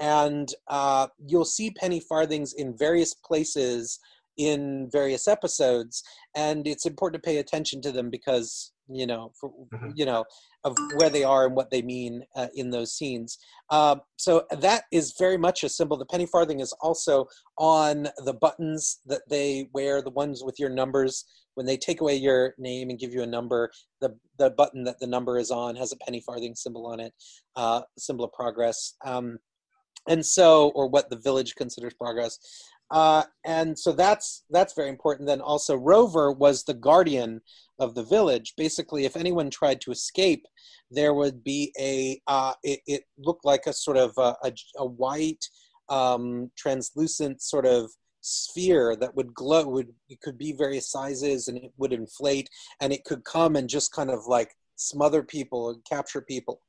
and 0.00 0.54
uh, 0.68 1.08
you'll 1.26 1.44
see 1.44 1.70
penny 1.70 2.00
farthings 2.00 2.52
in 2.52 2.76
various 2.76 3.14
places 3.14 3.98
in 4.36 4.88
various 4.90 5.26
episodes, 5.26 6.02
and 6.36 6.66
it's 6.66 6.86
important 6.86 7.22
to 7.22 7.26
pay 7.26 7.38
attention 7.38 7.82
to 7.82 7.92
them 7.92 8.08
because 8.08 8.72
you 8.88 9.06
know, 9.06 9.32
for, 9.38 9.50
mm-hmm. 9.50 9.90
you 9.94 10.06
know, 10.06 10.24
of 10.64 10.76
where 10.96 11.10
they 11.10 11.24
are 11.24 11.46
and 11.46 11.54
what 11.54 11.70
they 11.70 11.82
mean 11.82 12.24
uh, 12.36 12.48
in 12.54 12.70
those 12.70 12.92
scenes. 12.92 13.38
Uh, 13.70 13.96
so 14.16 14.44
that 14.50 14.84
is 14.92 15.14
very 15.18 15.36
much 15.36 15.64
a 15.64 15.68
symbol. 15.68 15.96
The 15.96 16.06
penny 16.06 16.26
farthing 16.26 16.60
is 16.60 16.72
also 16.80 17.26
on 17.58 18.08
the 18.24 18.34
buttons 18.34 19.00
that 19.06 19.22
they 19.28 19.68
wear, 19.72 20.02
the 20.02 20.10
ones 20.10 20.42
with 20.44 20.58
your 20.58 20.70
numbers. 20.70 21.24
When 21.54 21.66
they 21.66 21.76
take 21.76 22.00
away 22.00 22.14
your 22.14 22.54
name 22.56 22.88
and 22.88 22.98
give 22.98 23.12
you 23.12 23.22
a 23.22 23.26
number, 23.26 23.70
the 24.00 24.16
the 24.38 24.50
button 24.50 24.84
that 24.84 25.00
the 25.00 25.08
number 25.08 25.38
is 25.38 25.50
on 25.50 25.74
has 25.74 25.90
a 25.90 25.96
penny 25.96 26.22
farthing 26.24 26.54
symbol 26.54 26.86
on 26.86 27.00
it, 27.00 27.12
uh, 27.56 27.82
symbol 27.98 28.24
of 28.24 28.32
progress. 28.32 28.94
Um, 29.04 29.38
and 30.08 30.24
so, 30.24 30.70
or 30.76 30.88
what 30.88 31.10
the 31.10 31.16
village 31.16 31.56
considers 31.56 31.94
progress. 31.94 32.38
Uh, 32.90 33.24
and 33.44 33.78
so 33.78 33.92
that's 33.92 34.44
that's 34.50 34.74
very 34.74 34.88
important. 34.88 35.28
Then 35.28 35.40
also 35.40 35.76
Rover 35.76 36.32
was 36.32 36.64
the 36.64 36.74
guardian 36.74 37.40
of 37.78 37.94
the 37.94 38.04
village. 38.04 38.54
Basically, 38.56 39.04
if 39.04 39.16
anyone 39.16 39.50
tried 39.50 39.80
to 39.82 39.90
escape, 39.90 40.44
there 40.90 41.14
would 41.14 41.44
be 41.44 41.72
a 41.78 42.20
uh, 42.26 42.54
it, 42.62 42.80
it, 42.86 43.02
looked 43.18 43.44
like 43.44 43.66
a 43.66 43.72
sort 43.72 43.96
of 43.96 44.12
a, 44.18 44.34
a, 44.42 44.52
a 44.78 44.86
white 44.86 45.44
um, 45.88 46.50
translucent 46.56 47.42
sort 47.42 47.66
of 47.66 47.90
sphere 48.20 48.96
that 48.96 49.14
would 49.14 49.32
glow 49.32 49.66
would 49.66 49.88
it 50.08 50.20
could 50.20 50.36
be 50.36 50.52
various 50.52 50.90
sizes 50.90 51.48
and 51.48 51.56
it 51.56 51.72
would 51.76 51.92
inflate 51.92 52.48
and 52.80 52.92
it 52.92 53.04
could 53.04 53.24
come 53.24 53.56
and 53.56 53.68
just 53.68 53.92
kind 53.92 54.10
of 54.10 54.26
like 54.26 54.50
smother 54.76 55.22
people 55.22 55.70
and 55.70 55.84
capture 55.84 56.20
people 56.20 56.60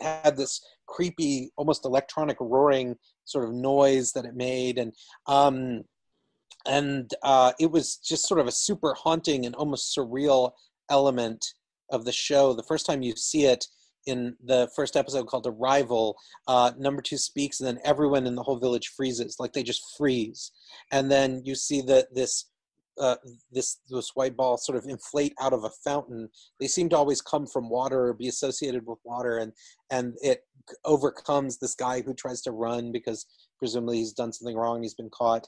it 0.00 0.04
had 0.24 0.36
this 0.36 0.60
creepy 0.86 1.50
almost 1.56 1.84
electronic 1.84 2.36
roaring 2.40 2.96
sort 3.24 3.44
of 3.44 3.54
noise 3.54 4.12
that 4.12 4.24
it 4.24 4.34
made 4.34 4.78
and 4.78 4.92
um 5.26 5.82
and 6.66 7.12
uh, 7.22 7.52
it 7.58 7.70
was 7.70 7.96
just 7.96 8.26
sort 8.26 8.40
of 8.40 8.46
a 8.46 8.52
super 8.52 8.94
haunting 8.94 9.46
and 9.46 9.54
almost 9.54 9.96
surreal 9.96 10.52
element 10.90 11.44
of 11.90 12.04
the 12.04 12.12
show. 12.12 12.52
The 12.52 12.62
first 12.62 12.86
time 12.86 13.02
you 13.02 13.14
see 13.16 13.44
it 13.44 13.66
in 14.06 14.36
the 14.44 14.68
first 14.74 14.96
episode 14.96 15.26
called 15.26 15.46
Arrival, 15.46 16.16
uh, 16.46 16.72
number 16.78 17.02
two 17.02 17.18
speaks, 17.18 17.60
and 17.60 17.66
then 17.66 17.80
everyone 17.84 18.26
in 18.26 18.34
the 18.34 18.42
whole 18.42 18.58
village 18.58 18.92
freezes, 18.96 19.36
like 19.38 19.52
they 19.52 19.62
just 19.62 19.82
freeze. 19.96 20.52
And 20.92 21.10
then 21.10 21.42
you 21.44 21.54
see 21.54 21.80
that 21.82 22.14
this 22.14 22.46
uh, 22.98 23.16
this 23.52 23.80
this 23.90 24.12
white 24.14 24.36
ball 24.36 24.56
sort 24.56 24.78
of 24.78 24.86
inflate 24.86 25.34
out 25.40 25.52
of 25.52 25.64
a 25.64 25.70
fountain. 25.84 26.28
They 26.60 26.66
seem 26.66 26.88
to 26.90 26.96
always 26.96 27.20
come 27.20 27.46
from 27.46 27.68
water 27.68 28.06
or 28.06 28.14
be 28.14 28.28
associated 28.28 28.86
with 28.86 28.98
water, 29.04 29.38
and 29.38 29.52
and 29.90 30.14
it 30.22 30.44
overcomes 30.84 31.58
this 31.58 31.74
guy 31.74 32.00
who 32.00 32.14
tries 32.14 32.40
to 32.42 32.52
run 32.52 32.92
because 32.92 33.26
presumably 33.58 33.98
he's 33.98 34.12
done 34.12 34.32
something 34.32 34.56
wrong. 34.56 34.82
He's 34.82 34.94
been 34.94 35.10
caught, 35.10 35.46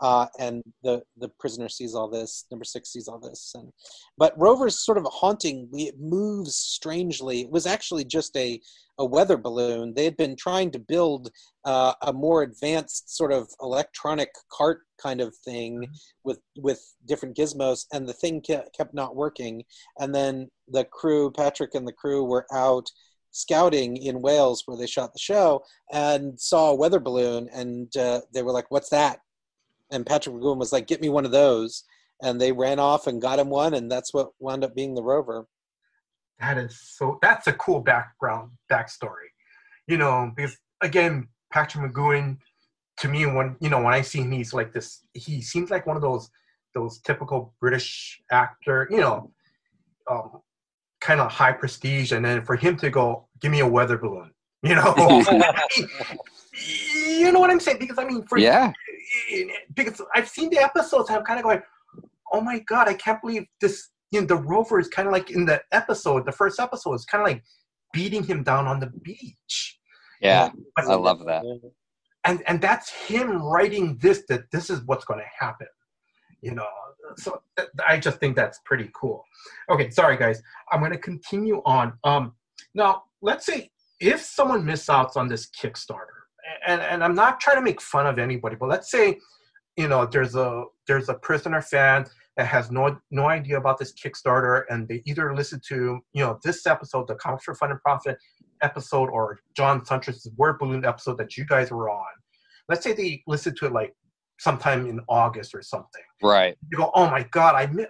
uh, 0.00 0.26
and 0.38 0.62
the 0.82 1.02
the 1.16 1.28
prisoner 1.40 1.68
sees 1.68 1.94
all 1.94 2.08
this. 2.08 2.44
Number 2.50 2.64
six 2.64 2.92
sees 2.92 3.08
all 3.08 3.18
this, 3.18 3.52
and 3.54 3.72
but 4.16 4.38
Rover's 4.38 4.84
sort 4.84 4.98
of 4.98 5.06
haunting. 5.10 5.68
It 5.72 5.98
moves 5.98 6.56
strangely. 6.56 7.40
It 7.42 7.50
was 7.50 7.66
actually 7.66 8.04
just 8.04 8.36
a 8.36 8.60
a 8.98 9.04
weather 9.04 9.36
balloon. 9.36 9.94
They 9.94 10.04
had 10.04 10.16
been 10.16 10.36
trying 10.36 10.70
to 10.72 10.78
build 10.78 11.30
uh, 11.64 11.94
a 12.02 12.12
more 12.12 12.42
advanced 12.42 13.16
sort 13.16 13.32
of 13.32 13.48
electronic 13.60 14.30
cart 14.52 14.82
kind 15.00 15.20
of 15.20 15.34
thing 15.36 15.82
mm-hmm. 15.82 15.92
with 16.24 16.40
with 16.56 16.80
different 17.06 17.36
gizmos, 17.36 17.86
and 17.92 18.08
the 18.08 18.12
thing 18.12 18.40
kept 18.40 18.94
not 18.94 19.16
working. 19.16 19.64
And 19.98 20.14
then 20.14 20.48
the 20.68 20.84
crew, 20.84 21.30
Patrick 21.30 21.74
and 21.74 21.86
the 21.86 21.92
crew, 21.92 22.24
were 22.24 22.46
out 22.52 22.88
scouting 23.30 23.96
in 23.96 24.22
Wales 24.22 24.62
where 24.66 24.76
they 24.76 24.86
shot 24.86 25.12
the 25.12 25.18
show 25.18 25.62
and 25.92 26.38
saw 26.40 26.70
a 26.70 26.74
weather 26.74 27.00
balloon, 27.00 27.48
and 27.52 27.94
uh, 27.96 28.20
they 28.32 28.42
were 28.42 28.52
like, 28.52 28.70
"What's 28.70 28.90
that?" 28.90 29.20
And 29.90 30.06
Patrick 30.06 30.34
McGoohan 30.34 30.58
was 30.58 30.72
like, 30.72 30.86
"Get 30.86 31.00
me 31.00 31.08
one 31.08 31.24
of 31.24 31.32
those," 31.32 31.84
and 32.22 32.40
they 32.40 32.52
ran 32.52 32.78
off 32.78 33.06
and 33.06 33.22
got 33.22 33.38
him 33.38 33.48
one, 33.48 33.74
and 33.74 33.90
that's 33.90 34.12
what 34.12 34.30
wound 34.38 34.64
up 34.64 34.74
being 34.74 34.94
the 34.94 35.02
rover. 35.02 35.46
That 36.40 36.58
is 36.58 36.78
so. 36.96 37.18
That's 37.22 37.46
a 37.46 37.52
cool 37.52 37.80
background 37.80 38.52
backstory, 38.70 39.30
you 39.86 39.96
know, 39.96 40.30
because 40.34 40.56
again, 40.80 41.28
Patrick 41.52 41.92
McGoohan, 41.92 42.38
to 43.00 43.08
me, 43.08 43.26
when 43.26 43.56
you 43.60 43.70
know 43.70 43.82
when 43.82 43.94
I 43.94 44.02
see 44.02 44.20
him, 44.20 44.32
he's 44.32 44.54
like 44.54 44.72
this. 44.72 45.04
He 45.14 45.42
seems 45.42 45.70
like 45.70 45.86
one 45.86 45.96
of 45.96 46.02
those 46.02 46.30
those 46.74 47.00
typical 47.00 47.54
British 47.60 48.20
actor, 48.30 48.86
you 48.90 48.98
know, 48.98 49.32
um, 50.10 50.40
kind 51.00 51.20
of 51.20 51.30
high 51.30 51.52
prestige, 51.52 52.12
and 52.12 52.24
then 52.24 52.44
for 52.44 52.56
him 52.56 52.76
to 52.78 52.90
go, 52.90 53.26
"Give 53.40 53.50
me 53.50 53.60
a 53.60 53.66
weather 53.66 53.98
balloon," 53.98 54.32
you 54.62 54.74
know. 54.74 54.94
you 57.08 57.32
know 57.32 57.40
what 57.40 57.50
I'm 57.50 57.60
saying? 57.60 57.78
Because 57.78 57.98
I 57.98 58.04
mean, 58.04 58.24
for 58.26 58.38
yeah, 58.38 58.72
because 59.74 60.00
I've 60.14 60.28
seen 60.28 60.50
the 60.50 60.58
episodes, 60.58 61.10
I'm 61.10 61.24
kind 61.24 61.38
of 61.38 61.44
going, 61.44 61.62
oh 62.32 62.40
my 62.40 62.60
god, 62.60 62.88
I 62.88 62.94
can't 62.94 63.20
believe 63.20 63.46
this. 63.60 63.90
You 64.10 64.20
know, 64.20 64.26
the 64.26 64.36
rover 64.36 64.80
is 64.80 64.88
kind 64.88 65.06
of 65.06 65.12
like 65.12 65.30
in 65.30 65.44
the 65.44 65.60
episode, 65.72 66.24
the 66.24 66.32
first 66.32 66.58
episode, 66.58 66.94
is 66.94 67.04
kind 67.04 67.22
of 67.22 67.28
like 67.28 67.44
beating 67.92 68.22
him 68.22 68.42
down 68.42 68.66
on 68.66 68.80
the 68.80 68.90
beach. 69.02 69.78
Yeah, 70.20 70.50
but, 70.76 70.86
I 70.86 70.94
love 70.94 71.24
that. 71.26 71.44
And 72.24 72.42
and 72.46 72.60
that's 72.60 72.90
him 72.90 73.42
writing 73.42 73.98
this 74.00 74.24
that 74.28 74.50
this 74.50 74.70
is 74.70 74.80
what's 74.86 75.04
going 75.04 75.20
to 75.20 75.44
happen. 75.44 75.68
You 76.40 76.54
know, 76.54 76.66
so 77.16 77.42
th- 77.56 77.68
I 77.86 77.98
just 77.98 78.18
think 78.18 78.36
that's 78.36 78.60
pretty 78.64 78.90
cool. 78.94 79.24
Okay, 79.70 79.90
sorry 79.90 80.16
guys, 80.16 80.42
I'm 80.72 80.80
going 80.80 80.92
to 80.92 80.98
continue 80.98 81.62
on. 81.64 81.94
Um, 82.04 82.32
now 82.74 83.04
let's 83.22 83.46
say 83.46 83.70
if 84.00 84.20
someone 84.20 84.64
misses 84.64 84.88
out 84.88 85.16
on 85.16 85.28
this 85.28 85.48
Kickstarter 85.50 86.17
and 86.66 86.80
and 86.80 87.02
I'm 87.04 87.14
not 87.14 87.40
trying 87.40 87.56
to 87.56 87.62
make 87.62 87.80
fun 87.80 88.06
of 88.06 88.18
anybody, 88.18 88.56
but 88.56 88.68
let's 88.68 88.90
say, 88.90 89.18
you 89.76 89.88
know, 89.88 90.06
there's 90.06 90.34
a 90.36 90.64
there's 90.86 91.08
a 91.08 91.14
prisoner 91.14 91.60
fan 91.62 92.06
that 92.36 92.46
has 92.46 92.70
no 92.70 92.98
no 93.10 93.26
idea 93.28 93.58
about 93.58 93.78
this 93.78 93.92
Kickstarter 93.92 94.62
and 94.70 94.86
they 94.88 95.02
either 95.06 95.34
listen 95.34 95.60
to 95.68 95.98
you 96.12 96.24
know 96.24 96.38
this 96.44 96.66
episode, 96.66 97.08
the 97.08 97.14
Comics 97.16 97.44
for 97.44 97.54
Fun 97.54 97.70
and 97.70 97.80
Profit 97.80 98.16
episode, 98.62 99.08
or 99.10 99.38
John 99.56 99.84
Siuntres's 99.84 100.30
Word 100.36 100.58
Balloon 100.58 100.84
episode 100.84 101.18
that 101.18 101.36
you 101.36 101.44
guys 101.46 101.70
were 101.70 101.90
on. 101.90 102.06
Let's 102.68 102.82
say 102.84 102.92
they 102.92 103.22
listen 103.26 103.54
to 103.56 103.66
it 103.66 103.72
like 103.72 103.94
sometime 104.38 104.86
in 104.86 105.00
August 105.08 105.54
or 105.54 105.62
something. 105.62 106.02
Right. 106.22 106.56
You 106.70 106.78
go, 106.78 106.90
oh 106.94 107.08
my 107.10 107.24
god, 107.32 107.54
I 107.54 107.66
mi- 107.66 107.86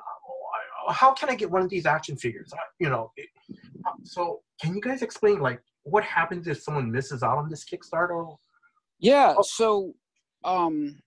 how 0.90 1.12
can 1.12 1.28
I 1.28 1.34
get 1.34 1.50
one 1.50 1.60
of 1.62 1.68
these 1.68 1.84
action 1.86 2.16
figures? 2.16 2.50
I- 2.54 2.58
You 2.80 2.88
know, 2.88 3.12
it, 3.16 3.28
so 4.04 4.40
can 4.60 4.74
you 4.74 4.80
guys 4.80 5.02
explain 5.02 5.40
like 5.40 5.60
what 5.84 6.04
happens 6.04 6.46
if 6.48 6.62
someone 6.62 6.90
misses 6.90 7.22
out 7.22 7.38
on 7.38 7.48
this 7.50 7.64
Kickstarter? 7.64 8.36
Yeah. 8.98 9.34
Oh. 9.36 9.42
So, 9.42 9.94
um, 10.44 11.00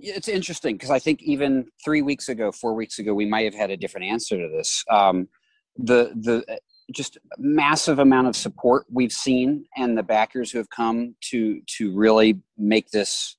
it's 0.00 0.28
interesting 0.28 0.74
because 0.76 0.90
I 0.90 0.98
think 0.98 1.22
even 1.22 1.66
three 1.84 2.02
weeks 2.02 2.28
ago, 2.28 2.52
four 2.52 2.74
weeks 2.74 2.98
ago, 2.98 3.14
we 3.14 3.26
might 3.26 3.44
have 3.44 3.54
had 3.54 3.70
a 3.70 3.76
different 3.76 4.06
answer 4.06 4.36
to 4.36 4.48
this. 4.48 4.84
Um, 4.90 5.28
the 5.76 6.12
the 6.14 6.44
uh, 6.52 6.56
just 6.94 7.18
massive 7.38 7.98
amount 7.98 8.26
of 8.26 8.36
support 8.36 8.86
we've 8.90 9.12
seen 9.12 9.64
and 9.76 9.96
the 9.96 10.02
backers 10.02 10.50
who 10.50 10.58
have 10.58 10.70
come 10.70 11.14
to 11.30 11.60
to 11.78 11.94
really 11.94 12.40
make 12.56 12.90
this 12.90 13.36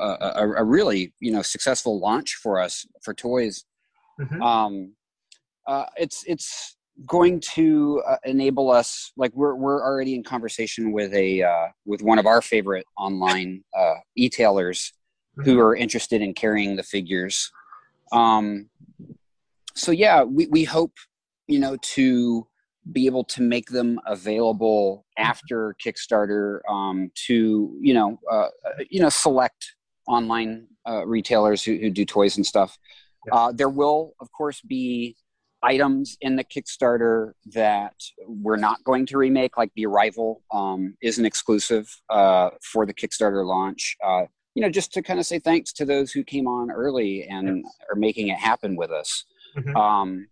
uh, 0.00 0.32
a, 0.36 0.48
a 0.52 0.64
really 0.64 1.12
you 1.20 1.32
know 1.32 1.42
successful 1.42 2.00
launch 2.00 2.38
for 2.42 2.60
us 2.60 2.86
for 3.02 3.14
toys. 3.14 3.64
Mhm. 4.20 4.40
Um, 4.42 4.94
uh, 5.66 5.86
it's 5.96 6.24
it's 6.26 6.73
going 7.06 7.40
to 7.40 8.02
uh, 8.06 8.16
enable 8.24 8.70
us 8.70 9.12
like 9.16 9.32
we're 9.34 9.54
we're 9.54 9.82
already 9.82 10.14
in 10.14 10.22
conversation 10.22 10.92
with 10.92 11.12
a 11.12 11.42
uh, 11.42 11.66
with 11.84 12.02
one 12.02 12.18
of 12.18 12.26
our 12.26 12.40
favorite 12.40 12.86
online 12.96 13.64
uh, 13.76 13.94
e-tailers 14.16 14.92
who 15.36 15.58
are 15.58 15.74
interested 15.74 16.22
in 16.22 16.32
carrying 16.32 16.76
the 16.76 16.82
figures. 16.82 17.50
Um, 18.12 18.68
so 19.74 19.90
yeah, 19.90 20.22
we, 20.22 20.46
we 20.46 20.64
hope 20.64 20.92
you 21.48 21.58
know 21.58 21.76
to 21.82 22.46
be 22.92 23.06
able 23.06 23.24
to 23.24 23.42
make 23.42 23.68
them 23.70 23.98
available 24.06 25.06
after 25.18 25.74
Kickstarter 25.84 26.60
um, 26.68 27.10
to 27.26 27.76
you 27.80 27.94
know 27.94 28.20
uh, 28.30 28.48
you 28.88 29.00
know 29.00 29.08
select 29.08 29.74
online 30.06 30.68
uh, 30.86 31.04
retailers 31.06 31.62
who, 31.64 31.76
who 31.76 31.90
do 31.90 32.04
toys 32.04 32.36
and 32.36 32.46
stuff. 32.46 32.78
Uh, 33.32 33.50
there 33.52 33.70
will 33.70 34.14
of 34.20 34.30
course 34.32 34.60
be 34.60 35.16
items 35.64 36.16
in 36.20 36.36
the 36.36 36.44
Kickstarter 36.44 37.32
that 37.52 37.94
we're 38.26 38.56
not 38.56 38.84
going 38.84 39.06
to 39.06 39.18
remake, 39.18 39.56
like 39.56 39.70
the 39.74 39.86
Arrival 39.86 40.42
um, 40.52 40.94
is 41.02 41.18
an 41.18 41.24
exclusive 41.24 41.88
uh, 42.10 42.50
for 42.72 42.84
the 42.86 42.94
Kickstarter 42.94 43.44
launch. 43.46 43.96
Uh, 44.04 44.24
you 44.54 44.62
know, 44.62 44.68
just 44.70 44.92
to 44.92 45.02
kind 45.02 45.18
of 45.18 45.26
say 45.26 45.38
thanks 45.38 45.72
to 45.72 45.84
those 45.84 46.12
who 46.12 46.22
came 46.22 46.46
on 46.46 46.70
early 46.70 47.24
and 47.24 47.64
are 47.90 47.96
making 47.96 48.28
it 48.28 48.38
happen 48.38 48.76
with 48.76 48.90
us. 48.90 49.24
Mhm. 49.56 49.74
Um, 49.74 50.26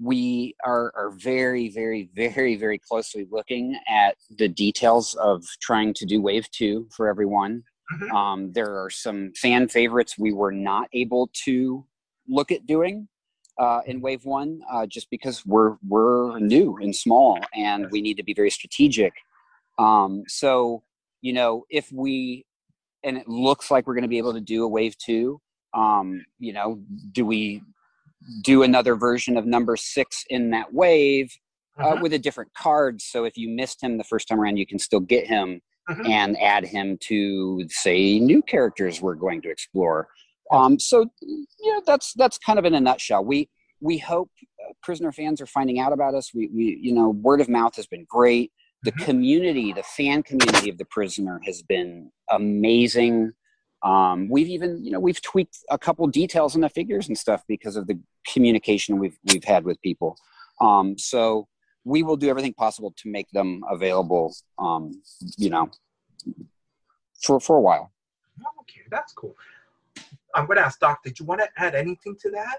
we 0.00 0.54
are, 0.64 0.92
are 0.94 1.10
very, 1.10 1.68
very, 1.70 2.08
very, 2.14 2.54
very 2.54 2.78
closely 2.78 3.26
looking 3.30 3.76
at 3.88 4.16
the 4.38 4.48
details 4.48 5.14
of 5.14 5.44
trying 5.60 5.92
to 5.94 6.06
do 6.06 6.20
Wave 6.20 6.48
2 6.52 6.88
for 6.94 7.08
everyone. 7.08 7.64
Mhm. 7.92 8.12
Um, 8.12 8.52
there 8.52 8.80
are 8.84 8.90
some 8.90 9.32
fan 9.34 9.66
favorites 9.66 10.16
we 10.18 10.32
were 10.32 10.52
not 10.52 10.88
able 10.92 11.30
to 11.44 11.84
look 12.28 12.52
at 12.52 12.66
doing 12.66 13.08
uh, 13.58 13.80
in 13.86 14.00
Wave 14.00 14.24
1 14.24 14.60
uh, 14.70 14.86
just 14.86 15.10
because 15.10 15.44
we're, 15.44 15.76
we're 15.86 16.38
new 16.38 16.76
and 16.80 16.94
small 16.94 17.40
and 17.54 17.88
we 17.90 18.00
need 18.00 18.16
to 18.16 18.22
be 18.22 18.34
very 18.34 18.50
strategic. 18.50 19.12
Um, 19.78 20.24
so, 20.28 20.82
you 21.22 21.32
know, 21.32 21.64
if 21.70 21.90
we, 21.92 22.46
and 23.04 23.16
it 23.16 23.28
looks 23.28 23.70
like 23.70 23.86
we're 23.86 23.94
going 23.94 24.02
to 24.02 24.08
be 24.08 24.18
able 24.18 24.34
to 24.34 24.40
do 24.40 24.64
a 24.64 24.68
Wave 24.68 24.96
2, 24.98 25.40
um, 25.74 26.24
you 26.38 26.52
know, 26.52 26.80
do 27.12 27.24
we 27.26 27.62
do 28.42 28.62
another 28.62 28.94
version 28.96 29.36
of 29.36 29.46
number 29.46 29.76
six 29.76 30.24
in 30.28 30.50
that 30.50 30.72
wave 30.74 31.32
uh, 31.78 31.94
Mhm. 31.94 32.02
with 32.02 32.12
a 32.12 32.18
different 32.18 32.52
card. 32.54 33.00
So 33.00 33.24
if 33.24 33.36
you 33.36 33.48
missed 33.48 33.82
him 33.82 33.98
the 33.98 34.04
first 34.04 34.26
time 34.26 34.40
around, 34.40 34.56
you 34.56 34.66
can 34.66 34.78
still 34.80 35.00
get 35.00 35.26
him 35.28 35.60
Mhm. 35.88 36.08
and 36.08 36.40
add 36.40 36.64
him 36.66 36.98
to 37.02 37.64
say 37.68 38.18
new 38.18 38.42
characters 38.42 39.00
we're 39.00 39.14
going 39.14 39.40
to 39.42 39.50
explore. 39.50 40.08
Um, 40.50 40.78
so 40.78 41.06
yeah, 41.20 41.80
that's 41.86 42.12
that's 42.14 42.38
kind 42.38 42.58
of 42.58 42.64
in 42.64 42.74
a 42.74 42.80
nutshell. 42.80 43.24
We 43.24 43.48
we 43.80 43.98
hope 43.98 44.30
uh, 44.42 44.72
prisoner 44.82 45.12
fans 45.12 45.40
are 45.40 45.46
finding 45.46 45.78
out 45.78 45.92
about 45.92 46.14
us. 46.14 46.32
We 46.34 46.48
we 46.48 46.78
you 46.80 46.92
know 46.92 47.10
word 47.10 47.40
of 47.40 47.48
mouth 47.48 47.76
has 47.76 47.86
been 47.86 48.06
great. 48.08 48.52
The 48.84 48.92
Mhm. 48.92 49.04
community, 49.04 49.72
the 49.72 49.82
fan 49.82 50.22
community 50.22 50.70
of 50.70 50.78
the 50.78 50.84
prisoner 50.84 51.40
has 51.44 51.62
been 51.62 52.12
amazing. 52.30 53.32
Um, 53.82 54.28
we've 54.28 54.48
even, 54.48 54.84
you 54.84 54.90
know, 54.90 54.98
we've 55.00 55.20
tweaked 55.22 55.58
a 55.70 55.78
couple 55.78 56.06
details 56.08 56.54
in 56.56 56.60
the 56.62 56.68
figures 56.68 57.06
and 57.08 57.16
stuff 57.16 57.44
because 57.48 57.76
of 57.76 57.86
the 57.86 57.98
communication 58.32 58.98
we've 58.98 59.18
we've 59.32 59.44
had 59.44 59.64
with 59.64 59.80
people. 59.82 60.16
Um, 60.60 60.96
so 60.98 61.48
we 61.84 62.02
will 62.02 62.16
do 62.16 62.28
everything 62.28 62.54
possible 62.54 62.92
to 62.96 63.08
make 63.10 63.28
them 63.30 63.62
available. 63.70 64.34
Um, 64.58 65.00
you 65.36 65.50
know, 65.50 65.70
for 67.22 67.40
for 67.40 67.56
a 67.56 67.60
while. 67.60 67.92
Okay, 68.62 68.82
that's 68.90 69.12
cool. 69.12 69.34
I'm 70.34 70.46
going 70.46 70.58
to 70.58 70.64
ask 70.64 70.78
Doc, 70.80 71.00
did 71.04 71.18
you 71.18 71.26
want 71.26 71.40
to 71.40 71.48
add 71.56 71.74
anything 71.74 72.16
to 72.22 72.30
that? 72.30 72.58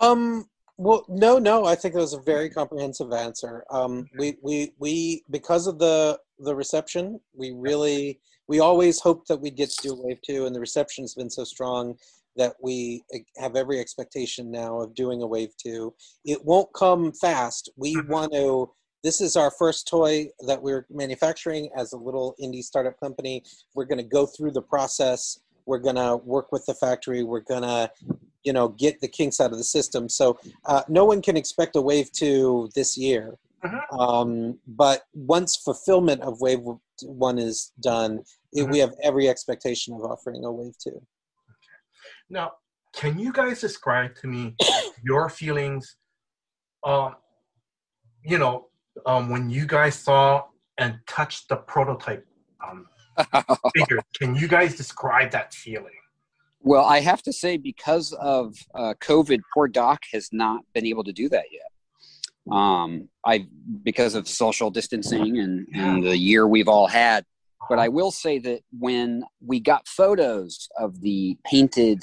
Um. 0.00 0.46
Well, 0.78 1.04
no, 1.08 1.38
no. 1.38 1.64
I 1.66 1.74
think 1.74 1.94
it 1.94 1.98
was 1.98 2.14
a 2.14 2.20
very 2.22 2.48
comprehensive 2.48 3.12
answer. 3.12 3.62
Um, 3.70 4.08
we, 4.18 4.38
we, 4.42 4.72
we, 4.78 5.22
because 5.30 5.66
of 5.66 5.78
the 5.78 6.18
the 6.38 6.56
reception, 6.56 7.20
we 7.34 7.52
really, 7.52 8.18
we 8.48 8.58
always 8.60 8.98
hoped 8.98 9.28
that 9.28 9.40
we'd 9.40 9.54
get 9.54 9.70
to 9.70 9.88
do 9.88 9.94
wave 10.02 10.18
two, 10.26 10.46
and 10.46 10.56
the 10.56 10.60
reception's 10.60 11.14
been 11.14 11.30
so 11.30 11.44
strong 11.44 11.94
that 12.36 12.54
we 12.60 13.04
have 13.36 13.54
every 13.54 13.78
expectation 13.78 14.50
now 14.50 14.80
of 14.80 14.94
doing 14.94 15.22
a 15.22 15.26
wave 15.26 15.50
two. 15.62 15.94
It 16.24 16.42
won't 16.44 16.72
come 16.74 17.12
fast. 17.12 17.70
We 17.76 17.94
Mhm. 17.94 18.08
want 18.08 18.32
to. 18.32 18.72
This 19.02 19.20
is 19.20 19.36
our 19.36 19.50
first 19.50 19.88
toy 19.88 20.28
that 20.46 20.62
we're 20.62 20.86
manufacturing 20.90 21.70
as 21.76 21.92
a 21.92 21.96
little 21.96 22.34
indie 22.40 22.62
startup 22.62 22.98
company. 23.00 23.42
We're 23.74 23.84
going 23.84 23.98
to 23.98 24.04
go 24.04 24.26
through 24.26 24.52
the 24.52 24.62
process. 24.62 25.40
We're 25.66 25.78
going 25.78 25.96
to 25.96 26.16
work 26.16 26.52
with 26.52 26.64
the 26.66 26.74
factory. 26.74 27.22
We're 27.24 27.40
going 27.40 27.62
to 27.62 27.90
you 28.44 28.52
know 28.52 28.68
get 28.70 29.00
the 29.00 29.06
kinks 29.06 29.40
out 29.40 29.52
of 29.52 29.58
the 29.58 29.62
system 29.62 30.08
so 30.08 30.36
uh, 30.64 30.82
no 30.88 31.04
one 31.04 31.22
can 31.22 31.36
expect 31.36 31.76
a 31.76 31.80
wave 31.80 32.10
two 32.10 32.68
this 32.74 32.98
year 32.98 33.38
Mhm. 33.64 33.80
um, 33.96 34.58
but 34.66 35.04
once 35.14 35.54
fulfillment 35.54 36.20
of 36.22 36.40
wave 36.40 36.58
one 37.04 37.38
is 37.38 37.70
done 37.78 38.24
it, 38.52 38.68
we 38.68 38.78
have 38.80 38.96
every 39.00 39.28
expectation 39.28 39.94
of 39.94 40.00
offering 40.02 40.44
a 40.44 40.50
wave 40.50 40.76
two 40.82 41.00
Now, 42.28 42.54
can 42.92 43.16
you 43.16 43.32
guys 43.32 43.60
describe 43.60 44.16
to 44.16 44.26
me 44.26 44.56
your 45.04 45.28
feelings, 45.28 45.94
um, 46.82 47.14
you 48.24 48.38
know, 48.38 48.66
um, 49.06 49.30
when 49.30 49.50
you 49.50 49.66
guys 49.66 49.94
saw 49.94 50.44
and 50.78 50.98
touched 51.06 51.48
the 51.48 51.56
prototype 51.56 52.26
um, 52.66 52.86
figure? 53.76 54.00
Can 54.18 54.34
you 54.34 54.48
guys 54.48 54.76
describe 54.76 55.30
that 55.32 55.54
feeling? 55.54 55.92
Well, 56.60 56.84
I 56.84 57.00
have 57.00 57.22
to 57.22 57.32
say, 57.32 57.56
because 57.56 58.12
of 58.12 58.56
uh, 58.74 58.94
COVID, 59.00 59.40
poor 59.52 59.66
Doc 59.66 60.02
has 60.12 60.28
not 60.32 60.62
been 60.74 60.86
able 60.86 61.04
to 61.04 61.12
do 61.12 61.28
that 61.28 61.46
yet. 61.50 62.54
Um, 62.54 63.08
I 63.24 63.46
because 63.84 64.14
of 64.16 64.26
social 64.26 64.70
distancing 64.70 65.38
and, 65.38 65.66
and 65.74 66.04
the 66.04 66.16
year 66.16 66.46
we've 66.46 66.68
all 66.68 66.88
had. 66.88 67.24
But 67.68 67.78
I 67.78 67.88
will 67.88 68.10
say 68.10 68.40
that 68.40 68.62
when 68.76 69.24
we 69.40 69.60
got 69.60 69.86
photos 69.86 70.68
of 70.76 71.00
the 71.00 71.36
painted, 71.46 72.02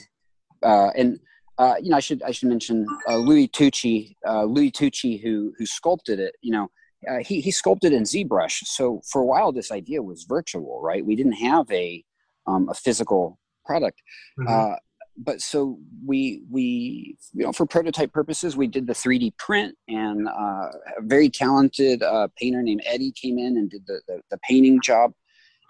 uh, 0.63 0.91
and 0.95 1.19
uh, 1.57 1.75
you 1.81 1.89
know, 1.89 1.97
I 1.97 1.99
should 1.99 2.23
I 2.23 2.31
should 2.31 2.47
mention 2.47 2.85
uh, 3.09 3.17
Louis 3.17 3.49
Tucci, 3.49 4.15
uh, 4.25 4.45
Louis 4.45 4.71
Tucci, 4.71 5.21
who 5.21 5.53
who 5.57 5.65
sculpted 5.65 6.19
it. 6.19 6.35
You 6.41 6.53
know, 6.53 6.71
uh, 7.07 7.19
he 7.19 7.41
he 7.41 7.51
sculpted 7.51 7.93
in 7.93 8.03
ZBrush. 8.03 8.65
So 8.65 9.01
for 9.09 9.21
a 9.21 9.25
while, 9.25 9.51
this 9.51 9.71
idea 9.71 10.01
was 10.01 10.23
virtual, 10.23 10.81
right? 10.81 11.05
We 11.05 11.15
didn't 11.15 11.33
have 11.33 11.69
a 11.71 12.03
um, 12.47 12.67
a 12.69 12.73
physical 12.73 13.39
product. 13.65 14.01
Mhm. 14.39 14.49
Uh, 14.49 14.75
but 15.21 15.41
so 15.41 15.77
we 16.05 16.41
we 16.49 17.17
you 17.33 17.43
know 17.43 17.51
for 17.51 17.65
prototype 17.65 18.13
purposes 18.13 18.55
we 18.55 18.67
did 18.67 18.87
the 18.87 18.93
3D 18.93 19.35
print 19.37 19.75
and 19.87 20.27
uh, 20.27 20.69
a 20.97 21.01
very 21.01 21.29
talented 21.29 22.01
uh, 22.01 22.27
painter 22.37 22.61
named 22.63 22.81
Eddie 22.85 23.11
came 23.11 23.37
in 23.37 23.57
and 23.57 23.69
did 23.69 23.85
the 23.85 24.01
the, 24.07 24.21
the 24.31 24.37
painting 24.39 24.79
job. 24.81 25.13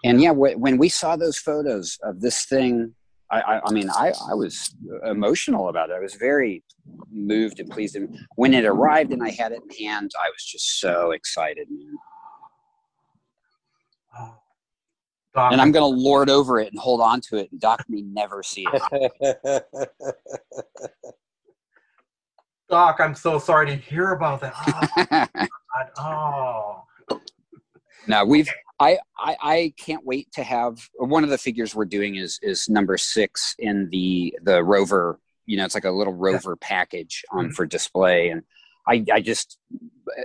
And 0.02 0.22
yeah, 0.22 0.32
wh- 0.32 0.58
when 0.58 0.78
we 0.78 0.88
saw 0.88 1.16
those 1.16 1.36
photos 1.36 1.98
of 2.02 2.22
this 2.22 2.46
thing, 2.46 2.94
I, 3.30 3.40
I, 3.40 3.60
I 3.64 3.70
mean, 3.72 3.88
I, 3.90 4.12
I 4.28 4.34
was 4.34 4.74
emotional 5.04 5.68
about 5.68 5.90
it. 5.90 5.94
I 5.94 6.00
was 6.00 6.14
very 6.14 6.64
moved 7.12 7.60
and 7.60 7.70
pleased. 7.70 7.94
And 7.94 8.18
when 8.36 8.54
it 8.54 8.64
arrived 8.64 9.12
and 9.12 9.22
I 9.22 9.30
had 9.30 9.52
it 9.52 9.60
in 9.62 9.86
hand, 9.86 10.10
I 10.20 10.28
was 10.30 10.44
just 10.44 10.80
so 10.80 11.12
excited, 11.12 11.68
man. 11.70 11.94
Doc, 15.32 15.52
And 15.52 15.60
I'm 15.60 15.70
going 15.70 15.94
to 15.94 16.00
lord 16.00 16.28
over 16.28 16.58
it 16.58 16.72
and 16.72 16.80
hold 16.80 17.00
on 17.00 17.20
to 17.28 17.36
it, 17.36 17.52
and 17.52 17.60
Doc 17.60 17.84
may 17.88 18.02
never 18.02 18.42
see 18.42 18.66
it. 18.72 19.64
Doc, 22.68 22.98
I'm 22.98 23.14
so 23.14 23.38
sorry 23.38 23.66
to 23.66 23.76
hear 23.76 24.12
about 24.12 24.40
that. 24.40 25.28
Oh, 25.72 25.84
God. 25.96 26.84
oh. 27.10 27.18
no, 28.08 28.24
we've. 28.24 28.48
I, 28.80 28.98
I 29.18 29.36
I 29.42 29.74
can't 29.76 30.04
wait 30.04 30.32
to 30.32 30.42
have 30.42 30.78
one 30.94 31.22
of 31.22 31.30
the 31.30 31.38
figures 31.38 31.74
we're 31.74 31.84
doing 31.84 32.16
is 32.16 32.38
is 32.42 32.68
number 32.68 32.96
six 32.96 33.54
in 33.58 33.88
the 33.90 34.36
the 34.42 34.64
rover 34.64 35.20
you 35.46 35.56
know, 35.56 35.64
it's 35.64 35.74
like 35.74 35.84
a 35.84 35.90
little 35.90 36.14
rover 36.14 36.54
package 36.54 37.24
on 37.32 37.48
Mhm. 37.48 37.54
for 37.54 37.66
display. 37.66 38.28
And 38.28 38.42
I, 38.86 39.04
I 39.12 39.20
just, 39.20 39.58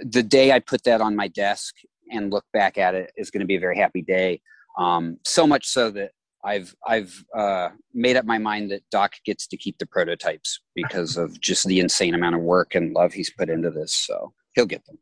the 0.03 0.21
day 0.21 0.51
I 0.51 0.59
put 0.59 0.83
that 0.83 1.01
on 1.01 1.15
my 1.15 1.27
desk 1.29 1.73
and 2.11 2.31
look 2.31 2.45
back 2.53 2.77
at 2.77 2.93
it 2.93 3.11
is 3.17 3.31
going 3.31 3.39
to 3.39 3.47
be 3.47 3.55
a 3.55 3.59
very 3.59 3.75
happy 3.75 4.03
day. 4.03 4.41
Um, 4.77 5.17
so 5.25 5.47
much 5.47 5.65
so 5.65 5.89
that 5.91 6.11
I've, 6.43 6.75
I've 6.85 7.25
uh, 7.35 7.69
made 7.91 8.17
up 8.17 8.25
my 8.25 8.37
mind 8.37 8.69
that 8.69 8.83
Doc 8.91 9.13
gets 9.25 9.47
to 9.47 9.57
keep 9.57 9.79
the 9.79 9.87
prototypes 9.87 10.59
because 10.75 11.17
of 11.17 11.41
just 11.41 11.65
the 11.65 11.79
insane 11.79 12.13
amount 12.13 12.35
of 12.35 12.41
work 12.41 12.75
and 12.75 12.93
love 12.93 13.13
he's 13.13 13.31
put 13.31 13.49
into 13.49 13.71
this. 13.71 13.95
So 13.95 14.31
he'll 14.53 14.67
get 14.67 14.85
them. 14.85 14.99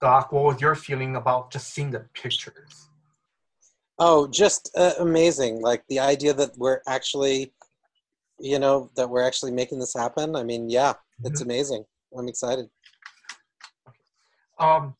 Doc, 0.00 0.30
what 0.32 0.44
was 0.44 0.60
your 0.60 0.74
feeling 0.74 1.16
about 1.16 1.50
just 1.50 1.74
seeing 1.74 1.90
the 1.90 2.06
pictures? 2.14 2.88
Oh, 3.98 4.28
just 4.28 4.70
uh, 4.76 4.92
amazing! 5.00 5.60
Like 5.60 5.82
the 5.88 5.98
idea 5.98 6.32
that 6.34 6.56
we're 6.56 6.80
actually, 6.86 7.52
you 8.38 8.60
know, 8.60 8.90
that 8.94 9.10
we're 9.10 9.26
actually 9.26 9.50
making 9.50 9.80
this 9.80 9.94
happen. 9.94 10.36
I 10.36 10.44
mean, 10.44 10.70
yeah, 10.70 10.94
it's 11.24 11.40
amazing. 11.40 11.84
I'm 12.16 12.28
excited. 12.28 12.68
Um, 14.60 14.94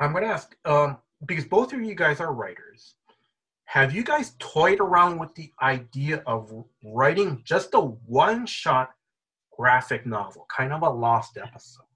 I'm 0.00 0.12
going 0.12 0.24
to 0.24 0.30
ask 0.30 0.56
um, 0.64 0.98
because 1.24 1.44
both 1.44 1.72
of 1.72 1.80
you 1.80 1.94
guys 1.94 2.20
are 2.20 2.32
writers. 2.32 2.96
Have 3.66 3.94
you 3.94 4.04
guys 4.04 4.34
toyed 4.38 4.80
around 4.80 5.18
with 5.18 5.34
the 5.34 5.52
idea 5.62 6.22
of 6.26 6.52
writing 6.84 7.42
just 7.44 7.70
a 7.74 7.80
one-shot 7.80 8.90
graphic 9.56 10.06
novel, 10.06 10.46
kind 10.54 10.72
of 10.72 10.82
a 10.82 10.90
lost 10.90 11.38
episode? 11.38 11.86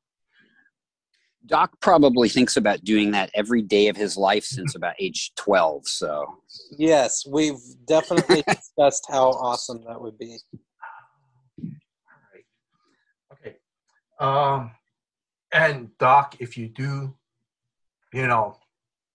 Doc 1.48 1.72
probably 1.80 2.28
thinks 2.28 2.56
about 2.56 2.84
doing 2.84 3.10
that 3.12 3.30
every 3.34 3.62
day 3.62 3.88
of 3.88 3.96
his 3.96 4.16
life 4.16 4.44
since 4.44 4.74
about 4.74 4.94
age 5.00 5.32
12. 5.36 5.88
So 5.88 6.38
Yes, 6.76 7.26
we've 7.26 7.58
definitely 7.86 8.42
discussed 8.48 9.06
how 9.10 9.30
awesome 9.30 9.82
that 9.86 10.00
would 10.00 10.18
be. 10.18 10.38
All 11.62 11.70
right. 12.32 12.44
Okay. 13.32 13.56
Um, 14.20 14.70
and 15.52 15.96
Doc, 15.98 16.36
if 16.38 16.56
you 16.56 16.68
do, 16.68 17.14
you 18.12 18.26
know, 18.26 18.58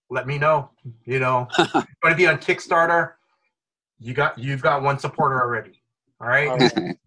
let 0.10 0.28
me 0.28 0.38
know. 0.38 0.72
You 1.06 1.20
know, 1.20 1.48
going 1.58 1.86
to 2.10 2.16
be 2.16 2.28
on 2.28 2.38
Kickstarter. 2.38 3.14
You 4.00 4.14
got 4.14 4.38
you've 4.38 4.62
got 4.62 4.82
one 4.82 5.00
supporter 5.00 5.42
already. 5.42 5.82
All 6.20 6.28
right. 6.28 6.50
All 6.50 6.58
right. 6.58 6.98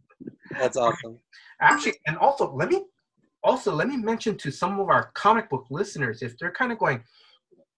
That's 0.58 0.76
awesome. 0.76 1.18
Actually, 1.60 1.94
and 2.06 2.16
also 2.16 2.52
let 2.52 2.70
me 2.70 2.84
also 3.46 3.72
let 3.72 3.88
me 3.88 3.96
mention 3.96 4.36
to 4.38 4.50
some 4.50 4.80
of 4.80 4.88
our 4.88 5.10
comic 5.14 5.48
book 5.48 5.66
listeners 5.70 6.20
if 6.20 6.36
they're 6.36 6.50
kind 6.50 6.72
of 6.72 6.78
going, 6.78 7.02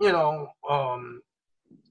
you 0.00 0.10
know, 0.10 0.48
um, 0.68 1.20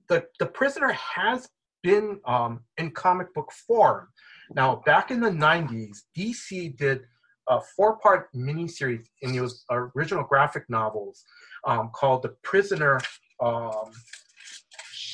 the 0.10 0.26
the 0.40 0.46
prisoner 0.46 0.92
has 0.94 1.48
been 1.84 2.20
um, 2.26 2.62
in 2.78 2.92
comic 2.92 3.34
book 3.34 3.52
form. 3.68 4.08
Now, 4.56 4.82
back 4.86 5.12
in 5.12 5.20
the 5.20 5.30
'90s, 5.30 5.98
DC 6.18 6.76
did 6.78 7.02
a 7.50 7.62
four-part 7.76 8.34
miniseries 8.34 9.06
in 9.22 9.36
those 9.36 9.64
original 9.70 10.24
graphic 10.24 10.64
novels 10.70 11.24
um, 11.66 11.92
called 11.94 12.24
"The 12.24 12.36
Prisoner." 12.44 13.00
Um, 13.42 13.92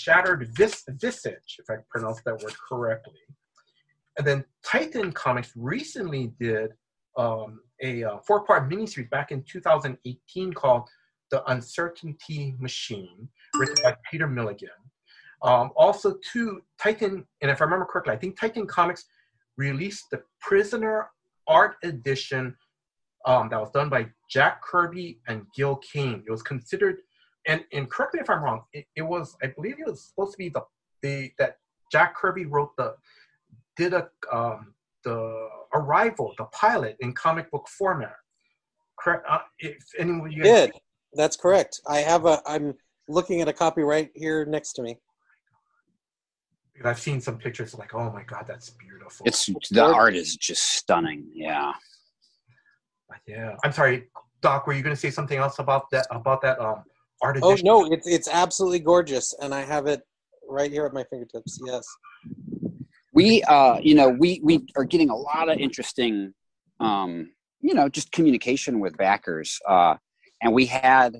Shattered 0.04 0.50
Vis- 0.58 0.84
Visage, 0.90 1.60
if 1.60 1.70
I 1.70 1.76
pronounce 1.90 2.22
that 2.26 2.42
word 2.44 2.54
correctly. 2.70 3.22
And 4.18 4.28
then 4.28 4.44
Titan 4.66 5.14
Comics 5.14 5.54
recently 5.56 6.34
did 6.40 6.72
um, 7.18 7.62
a 7.84 8.04
uh, 8.04 8.18
four-part 8.26 8.70
miniseries 8.70 9.10
back 9.10 9.32
in 9.32 9.44
2018 9.44 10.54
called 10.54 10.90
"The 11.30 11.44
Uncertainty 11.52 12.56
Machine," 12.60 13.30
written 13.56 13.76
by 13.84 13.96
Peter 14.10 14.28
Milligan. 14.28 14.70
Um, 15.44 15.72
also, 15.76 16.16
too, 16.32 16.62
Titan, 16.82 17.26
and 17.42 17.52
if 17.52 17.62
I 17.62 17.66
remember 17.66 17.86
correctly, 17.86 18.14
I 18.14 18.18
think 18.18 18.40
Titan 18.40 18.66
Comics 18.66 19.06
released 19.58 20.06
the 20.10 20.24
Prisoner 20.40 21.10
Art 21.48 21.76
Edition 21.84 22.56
um, 23.26 23.50
that 23.50 23.60
was 23.60 23.70
done 23.72 23.90
by 23.90 24.08
Jack 24.30 24.62
Kirby 24.64 25.20
and 25.28 25.46
Gil 25.56 25.78
Kane. 25.78 26.24
It 26.26 26.32
was 26.32 26.42
considered, 26.42 26.98
and, 27.46 27.64
and 27.74 27.90
correct 27.90 28.14
me 28.14 28.22
if 28.22 28.30
I'm 28.30 28.44
wrong, 28.44 28.64
it, 28.74 28.86
it 28.96 29.02
was, 29.02 29.36
I 29.44 29.48
believe 29.48 29.76
it 29.80 29.86
was 29.86 30.06
supposed 30.06 30.32
to 30.32 30.38
be 30.38 30.50
the, 30.50 30.62
the 31.02 31.32
that 31.40 31.58
Jack 31.92 32.16
Kirby 32.16 32.46
wrote 32.46 32.72
the, 32.78 32.96
did 33.76 33.94
a, 33.94 34.10
um, 34.32 34.74
the 35.04 35.50
Arrival, 35.74 36.34
the 36.38 36.46
pilot 36.46 36.98
in 37.00 37.14
comic 37.14 37.50
book 37.52 37.68
format. 37.68 38.16
Correct? 39.00 39.26
Uh, 39.28 39.40
if 39.60 39.78
anyone 39.98 40.32
you 40.32 40.44
guys 40.44 40.68
Did 40.68 40.74
that's 41.16 41.36
correct? 41.36 41.80
I 41.88 42.00
have 42.00 42.26
a. 42.26 42.42
I'm 42.46 42.74
looking 43.08 43.42
at 43.42 43.48
a 43.48 43.54
copy 43.54 43.82
right 43.82 44.10
here 44.16 44.46
next 44.46 44.74
to 44.74 44.82
me. 44.82 44.98
I've 46.84 47.00
seen 47.00 47.22
some 47.22 47.38
pictures 47.38 47.74
like, 47.76 47.94
oh 47.94 48.12
my 48.12 48.24
god, 48.24 48.46
that's 48.48 48.72
beautiful. 48.72 49.26
it's 49.26 49.50
the 49.70 49.84
art 49.84 50.16
is 50.16 50.36
just 50.36 50.64
stunning. 50.64 51.26
Yeah. 51.34 51.72
yeah. 53.28 53.56
I'm 53.64 53.72
sorry, 53.72 54.10
Doc. 54.42 54.68
Were 54.68 54.74
you 54.74 54.82
going 54.82 54.96
to 54.96 55.00
say 55.00 55.12
something 55.12 55.38
else 55.38 55.60
about 55.60 55.90
that? 55.92 56.08
About 56.12 56.42
that 56.42 56.60
um 56.60 56.84
art 57.22 57.38
Oh 57.42 57.58
no, 57.64 57.92
it's 57.92 58.08
it's 58.08 58.28
absolutely 58.28 58.80
gorgeous, 58.80 59.34
and 59.42 59.54
I 59.54 59.62
have 59.62 59.88
it 59.88 60.02
right 60.50 60.72
here 60.72 60.86
at 60.86 60.94
my 60.94 61.04
fingertips. 61.10 61.60
Yes. 61.66 61.86
We 63.14 63.44
uh 63.44 63.78
you 63.82 63.96
know 63.96 64.10
we 64.10 64.40
we 64.44 64.66
are 64.76 64.84
getting 64.84 65.10
a 65.10 65.16
lot 65.16 65.50
of 65.50 65.58
interesting 65.58 66.34
um 66.80 67.30
you 67.62 67.74
know 67.74 67.88
just 67.90 68.12
communication 68.12 68.80
with 68.80 68.98
backers 68.98 69.60
uh 69.68 69.96
and 70.42 70.54
we 70.54 70.66
had 70.66 71.16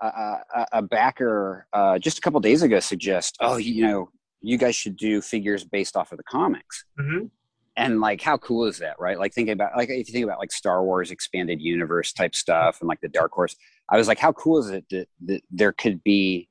a, 0.00 0.06
a, 0.06 0.66
a 0.72 0.82
backer 0.82 1.66
uh 1.72 1.98
just 1.98 2.18
a 2.18 2.20
couple 2.20 2.40
days 2.40 2.62
ago 2.62 2.80
suggest 2.80 3.36
oh 3.40 3.56
you 3.56 3.82
know 3.86 4.08
you 4.40 4.58
guys 4.58 4.74
should 4.76 4.96
do 4.96 5.20
figures 5.20 5.64
based 5.64 5.96
off 5.96 6.12
of 6.12 6.18
the 6.18 6.24
comics 6.24 6.84
Mhm. 6.98 7.30
and 7.76 8.00
like 8.00 8.20
how 8.22 8.36
cool 8.38 8.64
is 8.66 8.78
that 8.78 8.96
right 8.98 9.18
like 9.18 9.32
thinking 9.32 9.52
about 9.52 9.76
like 9.76 9.88
if 9.90 10.08
you 10.08 10.12
think 10.12 10.24
about 10.24 10.38
like 10.38 10.52
star 10.52 10.82
wars 10.84 11.10
expanded 11.10 11.60
universe 11.60 12.12
type 12.12 12.34
stuff 12.34 12.80
and 12.80 12.88
like 12.88 13.00
the 13.00 13.08
dark 13.08 13.32
horse 13.32 13.54
i 13.90 13.96
was 13.96 14.08
like 14.08 14.18
how 14.18 14.32
cool 14.32 14.58
is 14.58 14.70
it 14.70 14.84
that, 14.90 15.08
that 15.24 15.42
there 15.50 15.72
could 15.72 16.02
be 16.04 16.48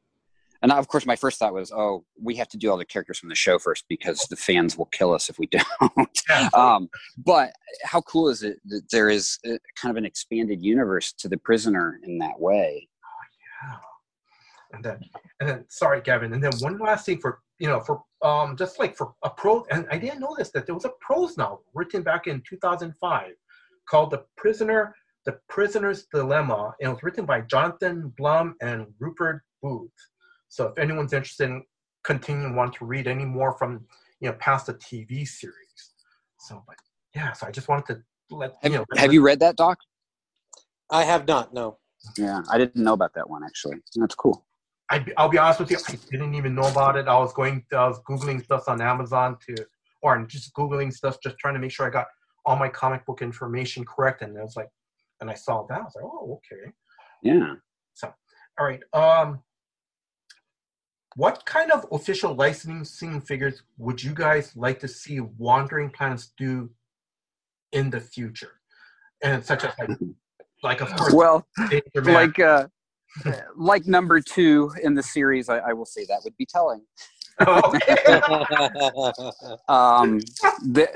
and 0.63 0.71
of 0.71 0.87
course 0.87 1.05
my 1.05 1.15
first 1.15 1.37
thought 1.37 1.53
was 1.53 1.71
oh 1.71 2.03
we 2.19 2.35
have 2.35 2.47
to 2.47 2.57
do 2.57 2.71
all 2.71 2.77
the 2.77 2.85
characters 2.85 3.19
from 3.19 3.29
the 3.29 3.35
show 3.35 3.59
first 3.59 3.85
because 3.87 4.25
the 4.29 4.35
fans 4.35 4.77
will 4.77 4.87
kill 4.87 5.13
us 5.13 5.29
if 5.29 5.37
we 5.37 5.47
don't 5.87 6.53
um, 6.55 6.89
but 7.17 7.51
how 7.83 8.01
cool 8.01 8.29
is 8.29 8.41
it 8.41 8.57
that 8.65 8.89
there 8.91 9.09
is 9.09 9.37
a, 9.45 9.59
kind 9.79 9.91
of 9.91 9.97
an 9.97 10.05
expanded 10.05 10.63
universe 10.63 11.13
to 11.13 11.29
the 11.29 11.37
prisoner 11.37 11.99
in 12.03 12.17
that 12.17 12.39
way 12.39 12.87
oh, 13.05 13.67
Yeah. 13.67 13.77
And 14.75 14.83
then, 14.83 14.99
and 15.39 15.47
then, 15.47 15.65
sorry, 15.69 16.01
Gavin. 16.01 16.33
And 16.33 16.43
then 16.43 16.51
one 16.59 16.79
last 16.79 17.05
thing 17.05 17.19
for 17.21 17.41
you 17.59 17.69
know, 17.69 17.79
for 17.79 18.03
um, 18.21 18.57
just 18.57 18.79
like 18.79 18.97
for 18.97 19.13
a 19.23 19.29
pro, 19.29 19.65
and 19.71 19.87
I 19.89 19.97
didn't 19.97 20.19
know 20.19 20.35
this 20.37 20.51
that 20.51 20.65
there 20.65 20.75
was 20.75 20.85
a 20.85 20.91
prose 20.99 21.37
novel 21.37 21.63
written 21.73 22.03
back 22.03 22.27
in 22.27 22.43
2005 22.47 23.31
called 23.89 24.11
"The 24.11 24.25
Prisoner, 24.35 24.95
The 25.25 25.39
Prisoner's 25.47 26.07
Dilemma," 26.13 26.73
and 26.81 26.89
it 26.89 26.93
was 26.93 27.03
written 27.03 27.25
by 27.25 27.41
Jonathan 27.41 28.13
Blum 28.17 28.55
and 28.61 28.87
Rupert 28.99 29.43
Booth. 29.61 29.91
So 30.53 30.67
if 30.67 30.77
anyone's 30.77 31.13
interested 31.13 31.49
in 31.49 31.63
continuing 32.03 32.55
want 32.55 32.75
to 32.75 32.85
read 32.85 33.07
any 33.07 33.25
more 33.25 33.57
from 33.57 33.87
you 34.19 34.29
know 34.29 34.35
past 34.35 34.67
the 34.67 34.75
TV 34.75 35.27
series, 35.27 35.93
so 36.37 36.63
but 36.67 36.75
yeah, 37.15 37.31
so 37.33 37.47
I 37.47 37.51
just 37.51 37.67
wanted 37.67 37.87
to 37.95 38.35
let 38.35 38.53
have, 38.61 38.71
you 38.71 38.77
know. 38.77 38.85
have 38.95 39.11
you 39.11 39.23
read 39.23 39.39
that 39.39 39.55
doc 39.55 39.79
I 40.91 41.05
have 41.05 41.27
not. 41.27 41.53
No. 41.55 41.77
yeah 42.17 42.41
i 42.51 42.57
didn't 42.59 42.83
know 42.83 42.93
about 42.93 43.13
that 43.15 43.27
one 43.27 43.43
actually 43.43 43.77
that's 43.95 44.13
cool 44.15 44.45
I, 44.91 45.03
I'll 45.17 45.29
be 45.29 45.39
honest 45.39 45.59
with 45.59 45.71
you, 45.71 45.77
I 45.77 45.95
didn't 46.11 46.35
even 46.35 46.53
know 46.53 46.67
about 46.67 46.97
it. 46.97 47.07
I 47.07 47.17
was 47.17 47.33
going, 47.33 47.65
I 47.71 47.87
was 47.87 47.99
googling 48.07 48.43
stuff 48.43 48.67
on 48.67 48.79
Amazon 48.81 49.37
to, 49.47 49.65
or 50.03 50.23
just 50.25 50.53
googling 50.53 50.93
stuff, 50.93 51.17
just 51.23 51.37
trying 51.39 51.55
to 51.55 51.59
make 51.59 51.71
sure 51.71 51.87
I 51.87 51.89
got 51.89 52.05
all 52.45 52.57
my 52.57 52.67
comic 52.67 53.03
book 53.05 53.21
information 53.21 53.85
correct. 53.85 54.21
And 54.21 54.37
I 54.37 54.43
was 54.43 54.55
like, 54.55 54.69
and 55.19 55.31
I 55.31 55.33
saw 55.33 55.65
that, 55.67 55.79
I 55.79 55.83
was 55.83 55.93
like, 55.95 56.03
oh, 56.05 56.39
okay, 56.39 56.71
yeah 57.23 57.53
So, 57.93 58.13
all 58.59 58.67
right. 58.67 58.81
Um, 58.93 59.41
what 61.15 61.45
kind 61.45 61.71
of 61.71 61.85
official 61.91 62.33
licensing 62.33 63.21
figures 63.21 63.63
would 63.77 64.01
you 64.01 64.13
guys 64.13 64.55
like 64.55 64.79
to 64.79 64.87
see 64.87 65.19
Wandering 65.19 65.89
Planets 65.89 66.31
do 66.37 66.69
in 67.71 67.89
the 67.89 67.99
future? 67.99 68.59
And 69.21 69.43
such 69.43 69.63
as 69.63 69.73
like, 69.79 69.97
like 70.63 70.81
of 70.81 70.95
course, 70.95 71.13
well 71.13 71.45
like 72.03 72.39
uh 72.39 72.67
like 73.55 73.85
number 73.85 74.19
two 74.19 74.71
in 74.81 74.95
the 74.95 75.03
series 75.03 75.47
I, 75.47 75.59
I 75.59 75.73
will 75.73 75.85
say 75.85 76.03
that 76.05 76.21
would 76.23 76.35
be 76.35 76.47
telling 76.47 76.81
okay. 77.41 77.95
um, 79.67 80.19
the, 80.61 80.87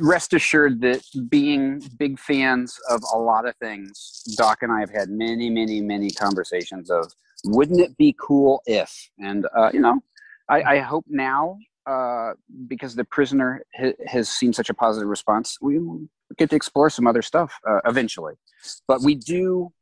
rest 0.00 0.32
assured 0.34 0.80
that 0.82 1.02
being 1.28 1.82
big 1.98 2.18
fans 2.18 2.78
of 2.88 3.02
a 3.12 3.18
lot 3.18 3.46
of 3.46 3.54
things, 3.56 4.22
Doc 4.36 4.62
and 4.62 4.72
I 4.72 4.80
have 4.80 4.90
had 4.90 5.10
many, 5.10 5.50
many, 5.50 5.80
many 5.80 6.10
conversations 6.10 6.90
of 6.90 7.12
wouldn't 7.44 7.80
it 7.80 7.96
be 7.96 8.14
cool 8.20 8.62
if, 8.66 9.10
and 9.18 9.46
uh, 9.56 9.70
you 9.72 9.80
know, 9.80 10.00
I, 10.48 10.62
I 10.62 10.78
hope 10.78 11.04
now 11.08 11.58
uh, 11.86 12.32
because 12.66 12.94
the 12.94 13.04
prisoner 13.04 13.64
ha- 13.76 13.92
has 14.06 14.28
seen 14.28 14.52
such 14.52 14.70
a 14.70 14.74
positive 14.74 15.08
response, 15.08 15.58
we 15.60 15.78
get 16.38 16.50
to 16.50 16.56
explore 16.56 16.90
some 16.90 17.06
other 17.06 17.22
stuff 17.22 17.58
uh, 17.68 17.80
eventually. 17.86 18.34
But 18.88 19.02
we 19.02 19.14
do 19.14 19.72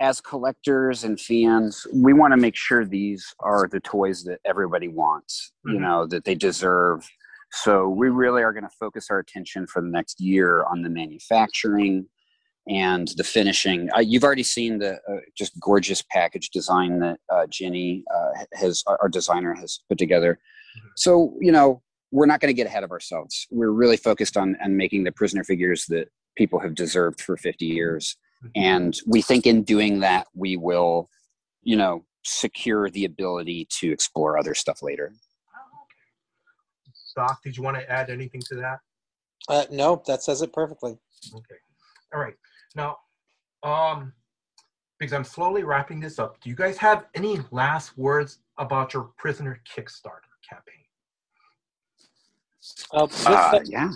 as 0.00 0.20
collectors 0.20 1.04
and 1.04 1.20
fans, 1.20 1.86
we 1.92 2.12
want 2.12 2.32
to 2.32 2.36
make 2.36 2.54
sure 2.54 2.84
these 2.84 3.34
are 3.40 3.68
the 3.68 3.80
toys 3.80 4.22
that 4.24 4.38
everybody 4.44 4.88
wants, 4.88 5.52
you 5.64 5.74
Mhm. 5.74 5.80
know, 5.80 6.06
that 6.06 6.24
they 6.24 6.34
deserve. 6.36 7.08
So 7.50 7.88
we 7.88 8.08
really 8.08 8.42
are 8.42 8.52
going 8.52 8.64
to 8.64 8.76
focus 8.78 9.08
our 9.10 9.18
attention 9.18 9.66
for 9.66 9.80
the 9.82 9.88
next 9.88 10.20
year 10.20 10.64
on 10.64 10.82
the 10.82 10.90
manufacturing 10.90 12.08
and 12.68 13.08
the 13.16 13.24
finishing. 13.24 13.88
Uh, 13.94 14.00
you've 14.00 14.24
already 14.24 14.42
seen 14.42 14.78
the 14.78 14.94
uh, 14.94 15.20
just 15.36 15.58
gorgeous 15.60 16.02
package 16.02 16.50
design 16.50 16.98
that 17.00 17.18
uh, 17.32 17.46
Jenny 17.48 18.04
uh, 18.14 18.44
has, 18.54 18.82
our 18.86 19.08
designer 19.08 19.54
has 19.54 19.80
put 19.88 19.98
together. 19.98 20.34
Mm-hmm. 20.78 20.88
So 20.96 21.34
you 21.40 21.52
know, 21.52 21.82
we're 22.10 22.26
not 22.26 22.40
going 22.40 22.50
to 22.50 22.56
get 22.56 22.66
ahead 22.66 22.84
of 22.84 22.90
ourselves. 22.90 23.46
We're 23.50 23.70
really 23.70 23.96
focused 23.96 24.36
on 24.36 24.56
on 24.62 24.76
making 24.76 25.04
the 25.04 25.12
prisoner 25.12 25.44
figures 25.44 25.86
that 25.86 26.08
people 26.36 26.58
have 26.60 26.74
deserved 26.74 27.20
for 27.20 27.36
50 27.36 27.64
years, 27.66 28.16
mm-hmm. 28.44 28.50
and 28.54 28.98
we 29.06 29.22
think 29.22 29.46
in 29.46 29.62
doing 29.62 30.00
that 30.00 30.26
we 30.34 30.56
will, 30.56 31.08
you 31.62 31.76
know, 31.76 32.04
secure 32.24 32.90
the 32.90 33.04
ability 33.04 33.66
to 33.70 33.90
explore 33.90 34.38
other 34.38 34.54
stuff 34.54 34.82
later. 34.82 35.12
Doc, 37.16 37.42
did 37.42 37.56
you 37.56 37.64
want 37.64 37.76
to 37.76 37.90
add 37.90 38.10
anything 38.10 38.40
to 38.42 38.54
that? 38.56 38.78
Uh, 39.48 39.64
no, 39.72 40.02
that 40.06 40.22
says 40.22 40.40
it 40.42 40.52
perfectly. 40.52 40.96
Okay. 41.34 41.56
All 42.14 42.20
right. 42.20 42.34
Now, 42.78 42.98
um, 43.64 44.12
because 45.00 45.12
I'm 45.12 45.24
slowly 45.24 45.64
wrapping 45.64 45.98
this 45.98 46.20
up, 46.20 46.40
do 46.40 46.48
you 46.48 46.54
guys 46.54 46.78
have 46.78 47.06
any 47.14 47.40
last 47.50 47.98
words 47.98 48.38
about 48.56 48.94
your 48.94 49.10
prisoner 49.18 49.60
Kickstarter 49.68 50.32
campaign? 50.48 50.84
Uh, 52.92 53.06
just, 53.08 53.26
uh, 53.26 53.50
that, 53.50 53.68
yeah. 53.68 53.90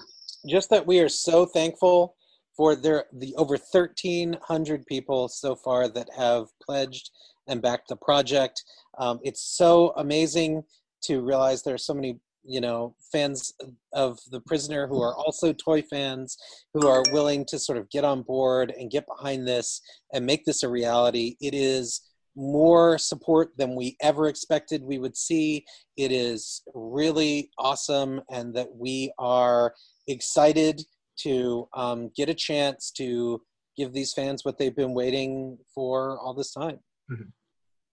just 0.48 0.68
that 0.70 0.84
we 0.84 0.98
are 0.98 1.08
so 1.08 1.46
thankful 1.46 2.16
for 2.56 2.74
their 2.74 3.04
the 3.12 3.34
over 3.36 3.56
1,300 3.56 4.86
people 4.86 5.28
so 5.28 5.54
far 5.54 5.88
that 5.88 6.08
have 6.16 6.46
pledged 6.60 7.10
and 7.46 7.62
backed 7.62 7.88
the 7.88 7.96
project. 7.96 8.64
Um, 8.98 9.20
it's 9.22 9.42
so 9.42 9.92
amazing 9.96 10.64
to 11.04 11.20
realize 11.20 11.62
there 11.62 11.74
are 11.74 11.78
so 11.78 11.94
many 11.94 12.18
you 12.44 12.60
know 12.60 12.94
fans 13.12 13.52
of 13.92 14.18
the 14.30 14.40
prisoner 14.40 14.86
who 14.86 15.00
are 15.00 15.14
also 15.14 15.52
toy 15.52 15.82
fans 15.82 16.36
who 16.74 16.86
are 16.88 17.04
willing 17.12 17.44
to 17.46 17.58
sort 17.58 17.78
of 17.78 17.88
get 17.90 18.04
on 18.04 18.22
board 18.22 18.72
and 18.78 18.90
get 18.90 19.06
behind 19.06 19.46
this 19.46 19.80
and 20.12 20.26
make 20.26 20.44
this 20.44 20.62
a 20.62 20.68
reality. 20.68 21.36
It 21.40 21.54
is 21.54 22.00
more 22.34 22.96
support 22.96 23.50
than 23.58 23.76
we 23.76 23.96
ever 24.00 24.28
expected 24.28 24.82
we 24.82 24.98
would 24.98 25.16
see. 25.16 25.64
It 25.96 26.12
is 26.12 26.62
really 26.74 27.50
awesome 27.58 28.22
and 28.30 28.54
that 28.54 28.74
we 28.74 29.12
are 29.18 29.74
excited 30.08 30.82
to 31.18 31.68
um, 31.74 32.10
get 32.16 32.30
a 32.30 32.34
chance 32.34 32.90
to 32.96 33.42
give 33.76 33.92
these 33.92 34.12
fans 34.14 34.44
what 34.44 34.58
they've 34.58 34.74
been 34.74 34.94
waiting 34.94 35.58
for 35.74 36.18
all 36.18 36.34
this 36.34 36.52
time. 36.52 36.78
Mm-hmm. 37.10 37.28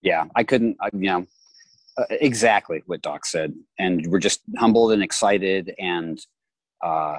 yeah 0.01 0.25
i 0.35 0.43
couldn't 0.43 0.77
I, 0.79 0.89
you 0.93 1.09
know 1.09 1.25
uh, 1.99 2.05
exactly 2.09 2.81
what 2.85 3.01
Doc 3.01 3.25
said, 3.25 3.53
and 3.77 4.07
we're 4.07 4.19
just 4.19 4.41
humbled 4.57 4.91
and 4.91 5.03
excited, 5.03 5.73
and 5.79 6.19
uh, 6.83 7.17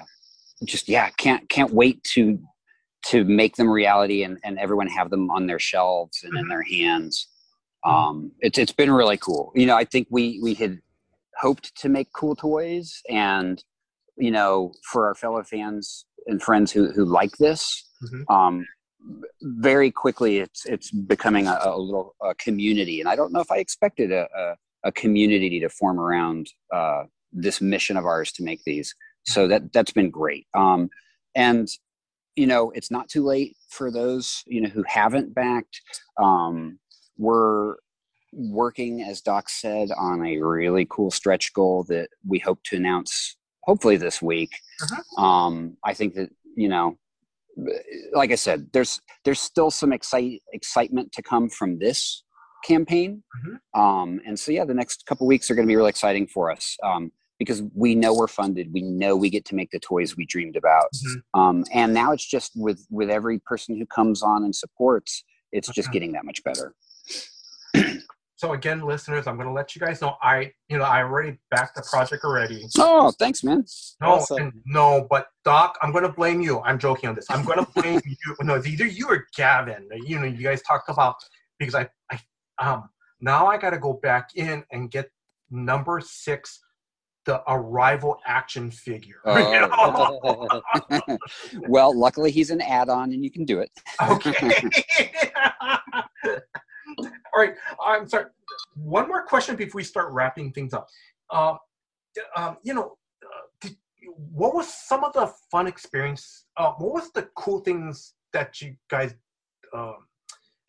just 0.65 0.89
yeah, 0.89 1.11
can't 1.11 1.49
can't 1.49 1.73
wait 1.73 2.03
to 2.15 2.39
to 3.07 3.25
make 3.25 3.57
them 3.57 3.69
reality 3.69 4.25
and, 4.25 4.39
and 4.45 4.59
everyone 4.59 4.87
have 4.87 5.09
them 5.09 5.31
on 5.31 5.47
their 5.47 5.59
shelves 5.59 6.23
and 6.23 6.35
in 6.35 6.43
mm-hmm. 6.43 6.51
their 6.51 6.63
hands. 6.63 7.29
Mm-hmm. 7.85 7.97
Um, 7.97 8.33
it's 8.41 8.59
it's 8.59 8.73
been 8.73 8.91
really 8.91 9.17
cool. 9.17 9.53
You 9.55 9.67
know, 9.67 9.77
I 9.77 9.85
think 9.85 10.09
we 10.11 10.41
we 10.43 10.55
had 10.55 10.81
hoped 11.39 11.75
to 11.81 11.89
make 11.89 12.13
cool 12.13 12.37
toys, 12.37 13.03
and 13.09 13.63
you 14.17 14.31
know, 14.31 14.73
for 14.91 15.09
our 15.09 15.15
fellow 15.15 15.43
fans 15.43 16.07
and 16.27 16.43
friends 16.43 16.73
who 16.73 16.91
who 16.93 17.05
like 17.05 17.37
this, 17.39 17.87
mm-hmm. 18.03 18.33
um, 18.33 18.67
very 19.43 19.91
quickly 19.91 20.39
it's 20.39 20.67
it's 20.67 20.91
becoming 20.91 21.47
a, 21.47 21.59
a 21.65 21.79
little 21.79 22.15
a 22.23 22.35
community 22.35 23.01
and 23.01 23.09
i 23.09 23.17
don't 23.17 23.33
know 23.33 23.41
if 23.41 23.51
i 23.51 23.57
expected 23.57 24.13
a, 24.13 24.29
a, 24.37 24.57
a 24.85 24.93
community 24.93 25.61
to 25.61 25.69
form 25.69 25.99
around 25.99 26.49
uh, 26.75 27.05
this 27.33 27.61
mission 27.61 27.97
of 27.97 28.07
ours 28.07 28.33
to 28.33 28.43
make 28.43 28.63
these. 28.65 28.95
So 29.27 29.47
that 29.49 29.73
that's 29.73 29.93
been 29.93 30.11
great. 30.11 30.47
Um, 30.55 30.89
and 31.35 31.69
you 32.37 32.47
know, 32.47 32.71
it's 32.71 32.91
not 32.91 33.09
too 33.09 33.25
late 33.25 33.57
for 33.69 33.91
those 33.91 34.43
you 34.47 34.61
know 34.61 34.69
who 34.69 34.85
haven't 34.87 35.35
backed. 35.35 35.81
Um, 36.21 36.79
we're 37.19 37.77
working, 38.33 39.03
as 39.03 39.21
Doc 39.21 39.49
said, 39.49 39.91
on 39.97 40.25
a 40.25 40.39
really 40.39 40.87
cool 40.89 41.11
stretch 41.11 41.53
goal 41.53 41.85
that 41.89 42.09
we 42.27 42.39
hope 42.39 42.63
to 42.65 42.77
announce 42.77 43.37
hopefully 43.63 43.97
this 43.97 44.23
week. 44.23 44.51
Uh-huh. 44.83 45.23
Um, 45.23 45.77
I 45.85 45.95
think 45.95 46.15
that 46.15 46.31
you 46.57 46.69
know 46.69 46.97
like 48.13 48.33
I 48.33 48.37
said, 48.37 48.69
there's 48.73 49.01
there's 49.25 49.41
still 49.41 49.71
some 49.71 49.93
excite, 49.93 50.43
excitement 50.53 51.13
to 51.13 51.23
come 51.23 51.49
from 51.49 51.79
this 51.79 52.23
campaign. 52.65 53.23
Mm-hmm. 53.47 53.81
Um, 53.81 54.21
and 54.27 54.39
so, 54.39 54.53
yeah, 54.53 54.65
the 54.65 54.75
next 54.75 55.07
couple 55.07 55.27
weeks 55.27 55.51
are 55.51 55.55
going 55.55 55.67
to 55.67 55.71
be 55.71 55.77
really 55.77 55.91
exciting 55.91 56.27
for 56.27 56.51
us 56.51 56.77
um, 56.83 57.13
because 57.39 57.63
we 57.75 57.95
know 57.95 58.15
we're 58.15 58.29
funded. 58.29 58.73
We 58.73 58.83
know 58.83 59.17
we 59.17 59.31
get 59.31 59.45
to 59.47 59.55
make 59.55 59.71
the 59.71 59.81
toys 59.81 60.17
we 60.17 60.27
dreamed 60.27 60.57
about. 60.57 60.91
Mm-hmm. 60.95 61.41
Um, 61.41 61.65
and 61.73 61.93
now 61.95 62.13
it's 62.13 62.27
just 62.27 62.53
with 62.55 62.87
with 62.91 63.11
every 63.11 63.41
person 63.41 63.79
who 63.79 63.87
comes 63.87 64.23
on 64.23 64.45
and 64.45 64.55
supports, 64.55 65.25
it's 65.53 65.69
okay. 65.69 65.81
just 65.81 65.93
getting 65.93 66.13
that 66.13 66.25
much 66.25 66.43
better. 66.45 66.75
so 68.37 68.53
again, 68.53 68.83
listeners, 68.83 69.27
I'm 69.27 69.37
going 69.37 69.49
to 69.49 69.53
let 69.53 69.75
you 69.75 69.81
guys 69.81 70.01
know 70.01 70.17
I, 70.23 70.53
you 70.69 70.79
know, 70.79 70.85
I 70.85 71.03
already 71.03 71.39
backed 71.51 71.77
the 71.77 71.83
project 71.83 72.25
already. 72.25 72.67
Oh, 72.79 73.13
thanks, 73.19 73.43
man. 73.45 73.65
No, 74.01 74.13
awesome. 74.13 74.63
no, 74.67 75.07
but 75.11 75.29
Doc, 75.45 75.79
I'm 75.83 75.93
going 75.93 76.05
to 76.05 76.13
blame 76.13 76.41
you. 76.41 76.61
I'm 76.61 76.79
joking 76.79 77.09
on 77.09 77.15
this. 77.15 77.27
I'm 77.31 77.45
going 77.45 77.65
to 77.65 77.71
blame 77.75 78.01
you. 78.07 78.37
No, 78.43 78.55
it's 78.55 78.67
either 78.67 78.87
you 78.87 79.09
or 79.09 79.27
Gavin. 79.37 79.89
You 80.07 80.19
know, 80.19 80.27
you 80.27 80.43
guys 80.43 80.63
talked 80.63 80.89
about 80.89 81.17
because 81.59 81.75
I, 81.75 81.89
I 82.11 82.19
um, 82.61 82.89
now 83.21 83.47
I 83.47 83.59
got 83.59 83.71
to 83.71 83.79
go 83.79 83.95
back 83.95 84.31
in 84.37 84.65
and 84.71 84.91
get 84.91 85.11
number 85.51 86.01
six, 86.01 86.61
the 87.27 87.43
arrival 87.51 88.19
action 88.27 88.71
figure. 88.71 89.21
Oh. 89.25 90.61
well, 91.69 91.99
luckily 91.99 92.31
he's 92.31 92.51
an 92.51 92.61
add-on, 92.61 93.13
and 93.13 93.25
you 93.25 93.31
can 93.31 93.45
do 93.45 93.61
it. 93.61 93.71
okay. 94.09 94.63
All 97.35 97.43
right. 97.43 97.55
I'm 97.85 98.09
sorry. 98.09 98.27
One 98.75 99.09
more 99.09 99.25
question 99.25 99.57
before 99.57 99.79
we 99.79 99.85
start 99.85 100.13
wrapping 100.13 100.53
things 100.53 100.75
up. 100.75 100.89
Uh, 101.31 101.55
um, 102.37 102.57
you 102.63 102.75
know, 102.75 102.97
uh, 103.23 103.47
did, 103.61 103.77
what 104.33 104.55
was 104.55 104.73
some 104.73 105.05
of 105.05 105.13
the 105.13 105.33
fun 105.51 105.67
experience? 105.67 106.47
Uh, 106.57 106.73
what 106.79 106.93
was 106.93 107.13
the 107.13 107.29
cool 107.37 107.61
things 107.61 108.15
that 108.33 108.61
you 108.61 108.75
guys 108.89 109.15
um, 109.73 109.97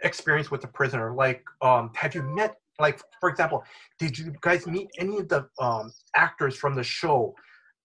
experience 0.03 0.51
with 0.51 0.61
the 0.61 0.67
prisoner? 0.67 1.13
Like, 1.13 1.43
um, 1.61 1.91
have 1.95 2.15
you 2.15 2.23
met, 2.23 2.55
like, 2.79 3.01
for 3.19 3.29
example, 3.29 3.63
did 3.99 4.17
you 4.17 4.33
guys 4.41 4.67
meet 4.67 4.89
any 4.97 5.19
of 5.19 5.29
the 5.29 5.47
um, 5.59 5.91
actors 6.15 6.55
from 6.55 6.75
the 6.75 6.83
show? 6.83 7.35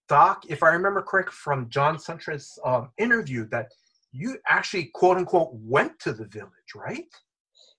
Doc, 0.08 0.44
if 0.48 0.62
I 0.62 0.68
remember 0.68 1.02
correct 1.02 1.32
from 1.32 1.68
John 1.68 1.96
Siuntres' 1.96 2.58
um, 2.64 2.90
interview, 2.98 3.48
that 3.48 3.72
you 4.12 4.38
actually, 4.48 4.90
quote 4.94 5.16
unquote, 5.16 5.50
went 5.52 5.98
to 6.00 6.12
the 6.12 6.26
village, 6.26 6.50
right? 6.74 7.04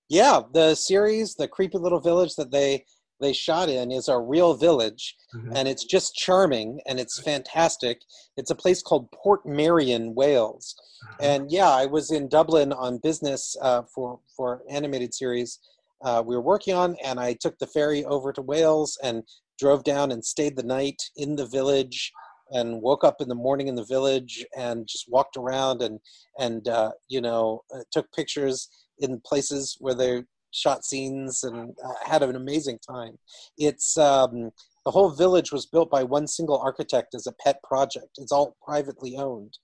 Yeah, 0.08 0.40
the 0.52 0.74
series, 0.74 1.34
the 1.34 1.48
creepy 1.48 1.78
little 1.78 2.00
village 2.00 2.34
that 2.36 2.50
they 2.50 2.84
they 3.20 3.32
shot 3.32 3.68
in 3.68 3.90
is 3.90 4.08
a 4.08 4.18
real 4.18 4.54
village 4.54 5.16
mm-hmm. 5.34 5.52
and 5.54 5.68
it's 5.68 5.84
just 5.84 6.14
charming 6.14 6.80
and 6.86 6.98
it's 6.98 7.20
fantastic 7.20 8.00
it's 8.36 8.50
a 8.50 8.54
place 8.54 8.82
called 8.82 9.08
portmeirion 9.12 10.14
wales 10.14 10.74
mm-hmm. 11.04 11.24
and 11.24 11.50
yeah 11.50 11.70
i 11.70 11.86
was 11.86 12.10
in 12.10 12.28
dublin 12.28 12.72
on 12.72 12.98
business 12.98 13.56
uh, 13.62 13.82
for 13.94 14.20
for 14.36 14.62
animated 14.70 15.14
series 15.14 15.58
uh, 16.04 16.22
we 16.24 16.36
were 16.36 16.42
working 16.42 16.74
on 16.74 16.96
and 17.04 17.18
i 17.18 17.34
took 17.40 17.58
the 17.58 17.66
ferry 17.66 18.04
over 18.04 18.32
to 18.32 18.42
wales 18.42 18.98
and 19.02 19.22
drove 19.58 19.82
down 19.84 20.12
and 20.12 20.24
stayed 20.24 20.56
the 20.56 20.62
night 20.62 21.02
in 21.16 21.34
the 21.36 21.46
village 21.46 22.12
and 22.50 22.80
woke 22.80 23.04
up 23.04 23.16
in 23.20 23.28
the 23.28 23.34
morning 23.34 23.68
in 23.68 23.74
the 23.74 23.84
village 23.84 24.44
and 24.56 24.86
just 24.86 25.06
walked 25.08 25.36
around 25.36 25.82
and 25.82 25.98
and 26.38 26.68
uh, 26.68 26.90
you 27.08 27.20
know 27.20 27.62
uh, 27.74 27.80
took 27.92 28.10
pictures 28.12 28.68
in 29.00 29.20
places 29.24 29.76
where 29.80 29.94
they 29.94 30.22
shot 30.50 30.84
scenes 30.84 31.44
and 31.44 31.74
uh, 31.84 31.92
had 32.04 32.22
an 32.22 32.36
amazing 32.36 32.78
time. 32.88 33.18
It's 33.56 33.96
um, 33.98 34.50
the 34.84 34.90
whole 34.90 35.10
village 35.10 35.52
was 35.52 35.66
built 35.66 35.90
by 35.90 36.02
one 36.02 36.26
single 36.26 36.58
architect 36.58 37.14
as 37.14 37.26
a 37.26 37.32
pet 37.32 37.62
project. 37.62 38.18
It's 38.18 38.32
all 38.32 38.56
privately 38.64 39.16
owned. 39.16 39.58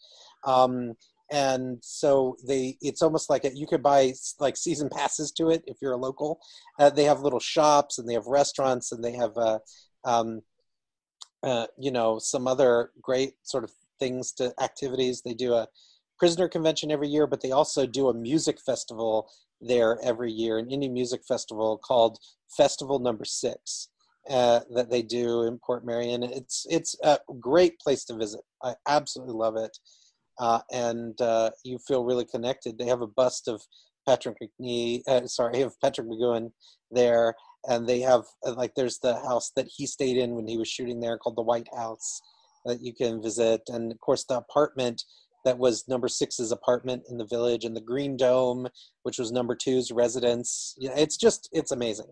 Um, 0.45 0.95
and 1.31 1.79
so 1.81 2.37
they 2.47 2.77
it's 2.81 3.03
almost 3.03 3.31
like 3.31 3.45
a, 3.45 3.57
you 3.57 3.67
could 3.67 3.83
buy 3.83 4.13
like 4.39 4.57
season 4.57 4.89
passes 4.91 5.33
to 5.33 5.49
it 5.49 5.63
if 5.67 5.79
you're 5.81 5.93
a 5.93 5.97
local 5.97 6.39
uh, 6.79 6.91
they 6.91 7.05
have 7.05 7.21
little 7.21 7.41
shops 7.41 7.99
and 7.99 8.09
they 8.09 8.15
have 8.15 8.27
restaurants 8.27 8.93
and 8.93 9.03
they 9.03 9.13
have 9.13 9.37
uh, 9.37 9.59
um, 10.05 10.43
uh, 11.43 11.67
you 11.79 11.91
know 11.91 12.19
some 12.19 12.47
other 12.47 12.91
great 13.01 13.33
sort 13.43 13.65
of 13.65 13.73
things 13.99 14.33
to 14.33 14.53
activities 14.61 15.23
they 15.23 15.35
do 15.35 15.55
a 15.55 15.67
prisoner 16.19 16.49
convention 16.49 16.93
every 16.93 17.09
year 17.09 17.27
but 17.27 17.41
they 17.41 17.53
also 17.53 17.87
do 17.87 18.09
a 18.09 18.15
music 18.15 18.59
festival 18.61 19.31
there 19.61 19.99
every 20.03 20.33
year, 20.33 20.59
an 20.59 20.67
indie 20.67 20.91
music 20.91 21.23
festival 21.27 21.79
called 21.79 22.19
Festival 22.57 22.99
Number 22.99 23.25
Six 23.25 23.89
uh, 24.29 24.61
that 24.75 24.91
they 24.91 25.03
do 25.03 25.43
in 25.43 25.59
Portmeirion. 25.59 26.25
It's 26.31 26.67
it's 26.69 26.97
a 27.03 27.19
great 27.41 27.79
place 27.79 28.05
to 28.07 28.17
visit. 28.17 28.41
I 28.63 28.75
absolutely 28.89 29.35
love 29.35 29.57
it, 29.57 29.77
uh, 30.39 30.61
and 30.73 31.21
uh, 31.21 31.51
you 31.65 31.79
feel 31.79 32.05
really 32.05 32.25
connected. 32.25 32.79
They 32.79 32.87
have 32.87 33.03
a 33.03 33.07
bust 33.07 33.49
of 33.49 33.63
Patrick 34.07 34.37
McNee. 34.43 35.03
Uh, 35.07 35.27
sorry, 35.27 35.59
have 35.61 35.81
Patrick 35.81 36.07
McGoohan 36.07 36.53
there, 36.91 37.35
and 37.69 37.87
they 37.87 38.01
have 38.01 38.23
uh, 38.47 38.55
like 38.55 38.75
there's 38.75 38.99
the 38.99 39.17
house 39.17 39.53
that 39.57 39.69
he 39.69 39.87
stayed 39.87 40.17
in 40.17 40.35
when 40.35 40.47
he 40.47 40.57
was 40.57 40.69
shooting 40.69 41.01
there 41.01 41.19
called 41.19 41.37
the 41.37 41.43
White 41.43 41.69
House. 41.77 42.21
that 42.65 42.81
you 42.81 42.95
can 42.95 43.23
visit, 43.23 43.63
and 43.69 43.93
of 43.93 44.01
course 44.01 44.25
the 44.25 44.39
apartment 44.39 45.05
that 45.45 45.59
was 45.59 45.87
number 45.89 46.09
six's 46.09 46.51
apartment 46.53 47.05
in 47.11 47.19
the 47.19 47.27
village, 47.27 47.65
and 47.65 47.77
the 47.77 47.81
Green 47.81 48.17
Dome, 48.17 48.69
which 49.03 49.19
was 49.19 49.31
number 49.31 49.55
two's 49.55 49.91
residence. 49.93 50.75
Yeah, 50.79 50.95
it's 50.97 51.17
just 51.17 51.49
it's 51.53 51.71
amazing. 51.73 52.11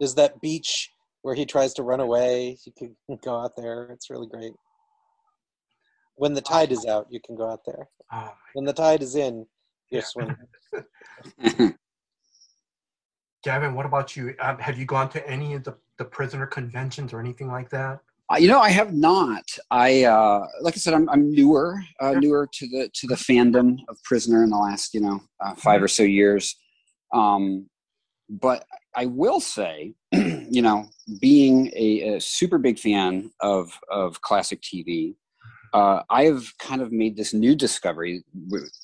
There's 0.00 0.14
that 0.14 0.40
beach 0.40 0.90
where 1.22 1.34
he 1.34 1.44
tries 1.44 1.74
to 1.74 1.82
run 1.82 2.00
away. 2.00 2.56
You 2.64 2.72
can 2.78 2.96
go 3.24 3.36
out 3.36 3.56
there. 3.56 3.90
It's 3.92 4.08
really 4.10 4.28
great. 4.28 4.52
When 6.16 6.34
the 6.34 6.40
tide 6.40 6.72
is 6.72 6.84
out, 6.86 7.06
you 7.10 7.20
can 7.24 7.36
go 7.36 7.48
out 7.48 7.60
there. 7.64 7.88
Oh, 8.12 8.32
When 8.54 8.64
the 8.64 8.72
tide 8.72 9.02
is 9.02 9.14
in, 9.14 9.46
you're 9.90 10.02
Yeah. 10.02 10.06
swimming. 10.06 11.74
Gavin, 13.44 13.74
what 13.74 13.86
about 13.86 14.16
you? 14.16 14.34
Um, 14.40 14.58
have 14.58 14.76
you 14.78 14.84
gone 14.84 15.08
to 15.10 15.28
any 15.28 15.54
of 15.54 15.62
the, 15.62 15.76
the 15.96 16.04
prisoner 16.04 16.44
conventions 16.46 17.12
or 17.12 17.20
anything 17.20 17.46
like 17.48 17.70
that? 17.70 18.00
Uh, 18.30 18.36
you 18.36 18.48
know, 18.48 18.60
I 18.60 18.68
have 18.68 18.92
not. 18.92 19.44
I 19.70 20.04
uh, 20.04 20.46
like 20.60 20.74
I 20.74 20.78
said, 20.78 20.94
I'm, 20.94 21.08
I'm 21.08 21.32
newer, 21.32 21.82
uh, 22.00 22.12
newer 22.12 22.48
to 22.52 22.68
the 22.68 22.90
to 22.92 23.06
the 23.06 23.14
fandom 23.14 23.78
of 23.88 24.02
Prisoner 24.04 24.44
in 24.44 24.50
the 24.50 24.56
last 24.56 24.92
you 24.94 25.00
know 25.00 25.20
uh, 25.40 25.54
5 25.54 25.82
or 25.82 25.88
so 25.88 26.02
years. 26.02 26.54
Um, 27.14 27.68
but 28.28 28.66
I 28.94 29.06
will 29.06 29.40
say, 29.40 29.94
you 30.12 30.62
know, 30.62 30.88
being 31.20 31.70
a, 31.74 32.16
a 32.16 32.20
super 32.20 32.58
big 32.58 32.78
fan 32.78 33.30
of 33.40 33.72
of 33.90 34.20
classic 34.20 34.60
TV, 34.60 35.14
uh, 35.72 36.02
I 36.10 36.24
have 36.24 36.46
kind 36.58 36.82
of 36.82 36.92
made 36.92 37.16
this 37.16 37.32
new 37.32 37.54
discovery. 37.54 38.24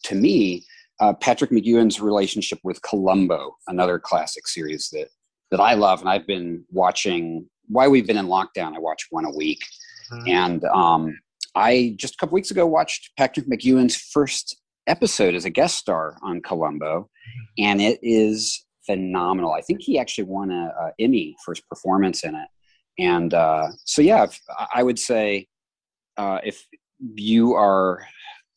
To 0.04 0.14
me, 0.14 0.64
uh, 1.00 1.12
Patrick 1.14 1.50
McGoohan's 1.50 2.00
relationship 2.00 2.58
with 2.62 2.80
Columbo, 2.82 3.56
another 3.66 3.98
classic 3.98 4.46
series 4.46 4.88
that 4.90 5.08
that 5.50 5.60
I 5.60 5.74
love, 5.74 6.00
and 6.00 6.08
I've 6.08 6.26
been 6.26 6.64
watching. 6.70 7.48
While 7.68 7.90
we've 7.90 8.06
been 8.06 8.16
in 8.18 8.26
lockdown, 8.26 8.74
I 8.74 8.78
watch 8.78 9.06
one 9.10 9.24
a 9.24 9.30
week, 9.30 9.60
Mhm. 10.12 10.28
and 10.28 10.64
um, 10.66 11.18
I 11.54 11.94
just 11.96 12.14
a 12.14 12.16
couple 12.18 12.34
weeks 12.34 12.50
ago 12.50 12.66
watched 12.66 13.10
Patrick 13.16 13.46
McGoohan's 13.46 13.96
first 13.96 14.60
episode 14.86 15.34
as 15.34 15.44
a 15.44 15.50
guest 15.50 15.76
star 15.78 16.18
on 16.22 16.42
Columbo, 16.42 17.08
and 17.58 17.80
it 17.80 17.98
is 18.02 18.64
phenomenal. 18.86 19.52
I 19.52 19.62
think 19.62 19.80
he 19.80 19.98
actually 19.98 20.24
won 20.24 20.50
a, 20.50 20.66
a 20.78 20.92
Emmy 20.98 21.34
for 21.44 21.54
his 21.54 21.62
performance 21.62 22.22
in 22.24 22.34
it, 22.34 22.48
and 22.98 23.32
uh, 23.32 23.68
so 23.84 24.02
yeah, 24.02 24.24
if, 24.24 24.38
I- 24.58 24.68
I 24.76 24.82
would 24.82 24.98
say 24.98 25.46
uh, 26.16 26.38
if 26.44 26.64
you 27.16 27.54
are 27.54 28.06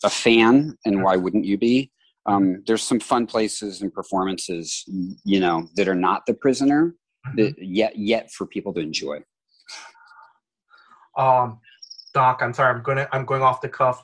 a 0.04 0.10
fan, 0.10 0.78
and 0.86 1.02
why 1.04 1.16
wouldn't 1.16 1.46
you 1.46 1.58
be? 1.58 1.92
Um, 2.28 2.62
there's 2.68 2.84
some 2.84 3.00
fun 3.00 3.26
places 3.26 3.82
and 3.82 3.92
performances, 3.92 4.84
you 5.24 5.40
know, 5.40 5.68
that 5.76 5.88
are 5.88 5.96
not 5.96 6.26
the 6.28 6.34
prisoner, 6.34 6.94
that 7.36 7.56
yet 7.60 7.98
yet 7.98 8.32
for 8.32 8.46
people 8.46 8.74
to 8.74 8.80
enjoy. 8.80 9.20
Um, 11.18 11.60
Doc, 12.14 12.40
I'm 12.42 12.54
sorry, 12.54 12.74
I'm 12.76 12.84
gonna 12.84 13.08
I'm 13.12 13.26
going 13.26 13.42
off 13.42 13.62
the 13.62 13.70
cuff. 13.70 14.04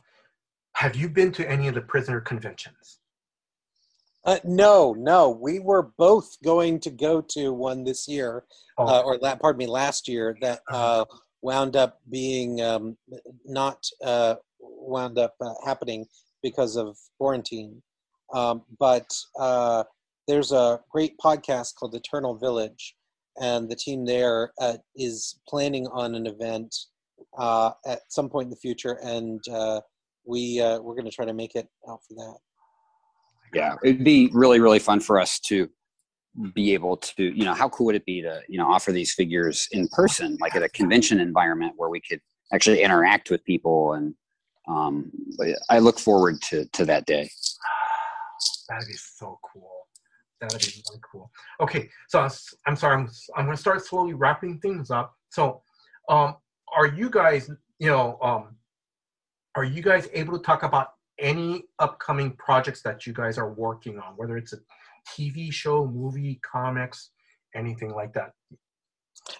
Have 0.75 0.95
you 0.95 1.07
been 1.09 1.31
to 1.33 1.49
any 1.49 1.67
of 1.67 1.75
the 1.75 1.81
prisoner 1.81 2.19
conventions? 2.19 2.99
Uh, 4.25 4.39
no, 4.45 4.93
no, 4.97 5.29
we 5.29 5.59
were 5.59 5.91
both 5.97 6.37
going 6.43 6.79
to 6.79 6.89
go 6.89 7.21
to 7.21 7.51
one 7.51 7.83
this 7.83 8.07
year, 8.07 8.45
Oh, 8.77 8.87
uh, 8.87 9.01
or 9.01 9.17
la- 9.17 9.35
pardon 9.35 9.59
me, 9.59 9.67
last 9.67 10.07
year 10.07 10.35
that 10.41 10.61
uh, 10.71 11.03
wound 11.41 11.75
up 11.75 11.99
being 12.09 12.61
um, 12.61 12.97
not 13.45 13.85
uh, 14.03 14.35
wound 14.59 15.19
up 15.19 15.35
uh, 15.41 15.53
happening 15.65 16.05
because 16.41 16.77
of 16.77 16.97
quarantine. 17.17 17.83
Um, 18.33 18.63
but 18.79 19.05
uh, 19.37 19.83
there's 20.27 20.53
a 20.53 20.79
great 20.89 21.17
podcast 21.23 21.75
called 21.75 21.93
Eternal 21.93 22.35
Village, 22.35 22.95
and 23.41 23.69
the 23.69 23.75
team 23.75 24.05
there 24.05 24.51
uh, 24.59 24.77
is 24.95 25.39
planning 25.47 25.87
on 25.87 26.15
an 26.15 26.27
event 26.27 26.73
uh, 27.37 27.71
at 27.85 27.99
some 28.09 28.29
point 28.29 28.45
in 28.45 28.49
the 28.49 28.57
future, 28.57 28.99
and 29.03 29.41
uh, 29.51 29.81
we 30.25 30.61
uh, 30.61 30.79
we're 30.79 30.95
going 30.95 31.05
to 31.05 31.11
try 31.11 31.25
to 31.25 31.33
make 31.33 31.55
it 31.55 31.67
out 31.89 31.99
for 32.07 32.13
that. 32.15 32.37
yeah 33.53 33.75
it'd 33.83 34.03
be 34.03 34.29
really 34.33 34.59
really 34.59 34.79
fun 34.79 34.99
for 34.99 35.19
us 35.19 35.39
to 35.39 35.69
be 36.53 36.73
able 36.73 36.97
to 36.97 37.25
you 37.37 37.45
know 37.45 37.53
how 37.53 37.69
cool 37.69 37.85
would 37.85 37.95
it 37.95 38.05
be 38.05 38.21
to 38.21 38.41
you 38.47 38.57
know 38.57 38.67
offer 38.67 38.91
these 38.91 39.13
figures 39.13 39.67
in 39.71 39.87
person 39.89 40.37
like 40.41 40.55
at 40.55 40.63
a 40.63 40.69
convention 40.69 41.19
environment 41.19 41.73
where 41.77 41.89
we 41.89 42.01
could 42.01 42.19
actually 42.51 42.81
interact 42.81 43.29
with 43.29 43.43
people 43.45 43.93
and 43.93 44.15
um, 44.67 45.11
i 45.69 45.77
look 45.77 45.99
forward 45.99 46.41
to 46.41 46.65
to 46.73 46.85
that 46.85 47.05
day 47.05 47.29
That'd 48.69 48.87
be 48.87 48.93
so 48.93 49.39
cool. 49.53 49.82
That'd 50.41 50.59
be 50.59 50.83
really 50.89 51.01
cool. 51.09 51.31
Okay, 51.61 51.89
so 52.09 52.27
I'm 52.65 52.75
sorry. 52.75 52.95
I'm 52.95 53.09
I'm 53.35 53.45
gonna 53.45 53.57
start 53.57 53.85
slowly 53.85 54.13
wrapping 54.13 54.59
things 54.59 54.91
up. 54.91 55.15
So, 55.29 55.61
um, 56.09 56.35
are 56.75 56.87
you 56.87 57.09
guys, 57.09 57.49
you 57.79 57.89
know, 57.89 58.17
um, 58.21 58.55
are 59.55 59.63
you 59.63 59.81
guys 59.81 60.09
able 60.13 60.37
to 60.37 60.43
talk 60.43 60.63
about 60.63 60.89
any 61.19 61.63
upcoming 61.79 62.31
projects 62.31 62.81
that 62.81 63.05
you 63.05 63.13
guys 63.13 63.37
are 63.37 63.53
working 63.53 63.99
on, 63.99 64.13
whether 64.15 64.37
it's 64.37 64.53
a 64.53 64.57
TV 65.07 65.51
show, 65.51 65.85
movie, 65.85 66.39
comics, 66.43 67.11
anything 67.55 67.93
like 67.93 68.13
that? 68.13 68.33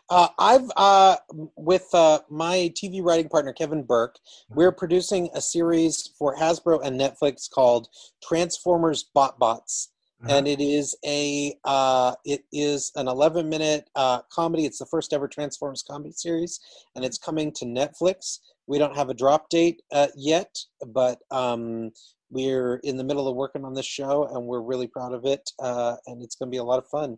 Uh, 0.10 0.28
I've 0.40 0.72
uh, 0.78 1.18
with 1.58 1.88
uh, 1.94 2.20
my 2.30 2.72
TV 2.76 3.04
writing 3.04 3.30
partner 3.30 3.54
Kevin 3.54 3.84
Burke. 3.84 4.18
We're 4.50 4.72
producing 4.72 5.30
a 5.34 5.42
series 5.42 6.10
for 6.18 6.38
Hasbro 6.38 6.86
and 6.86 7.00
Netflix 7.00 7.50
called 7.50 7.90
Transformers 8.22 9.04
Bot 9.14 9.40
Bots, 9.40 9.92
and 10.30 10.48
it 10.48 10.62
is 10.62 10.96
a 11.06 11.56
uh, 11.66 12.14
it 12.26 12.44
is 12.52 12.92
an 12.96 13.08
11 13.08 13.48
minute 13.50 13.90
uh, 13.96 14.22
comedy. 14.32 14.66
It's 14.66 14.80
the 14.80 14.86
first 14.86 15.14
ever 15.14 15.28
Transformers 15.28 15.84
comedy 15.88 16.12
series, 16.12 16.60
and 16.96 17.04
it's 17.04 17.18
coming 17.18 17.52
to 17.54 17.66
Netflix. 17.66 18.40
We 18.68 18.78
don't 18.78 18.96
have 18.96 19.10
a 19.10 19.14
drop 19.14 19.50
date 19.50 19.82
uh, 19.92 20.08
yet, 20.16 20.56
but 20.88 21.20
um, 21.32 21.92
we're 22.30 22.78
in 22.78 22.98
the 22.98 23.04
middle 23.04 23.28
of 23.28 23.36
working 23.36 23.66
on 23.66 23.74
this 23.74 23.86
show, 23.86 24.26
and 24.34 24.46
we're 24.46 24.62
really 24.62 24.88
proud 24.88 25.14
of 25.14 25.26
it. 25.26 25.50
Uh, 25.60 25.96
and 26.08 26.24
it's 26.24 26.36
going 26.36 26.50
to 26.50 26.52
be 26.52 26.58
a 26.58 26.64
lot 26.64 26.80
of 26.80 26.88
fun. 26.88 27.18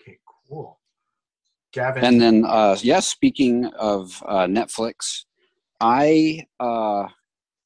Okay, 0.00 0.18
cool. 0.48 0.78
Gavin. 1.72 2.04
and 2.04 2.20
then 2.20 2.44
uh 2.46 2.74
yeah 2.80 3.00
speaking 3.00 3.66
of 3.78 4.22
uh 4.26 4.46
netflix 4.46 5.24
i 5.80 6.40
uh 6.58 7.06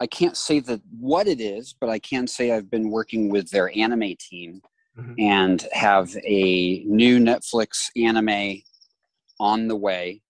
i 0.00 0.06
can't 0.06 0.36
say 0.36 0.60
that 0.60 0.80
what 0.98 1.26
it 1.26 1.40
is 1.40 1.74
but 1.80 1.88
i 1.88 1.98
can 1.98 2.26
say 2.26 2.52
i've 2.52 2.70
been 2.70 2.90
working 2.90 3.30
with 3.30 3.50
their 3.50 3.70
anime 3.76 4.14
team 4.18 4.60
Mhm. 4.98 5.14
and 5.18 5.66
have 5.72 6.16
a 6.24 6.82
new 6.84 7.18
netflix 7.18 7.88
anime 7.96 8.62
on 9.38 9.68
the 9.68 9.76
way 9.76 10.22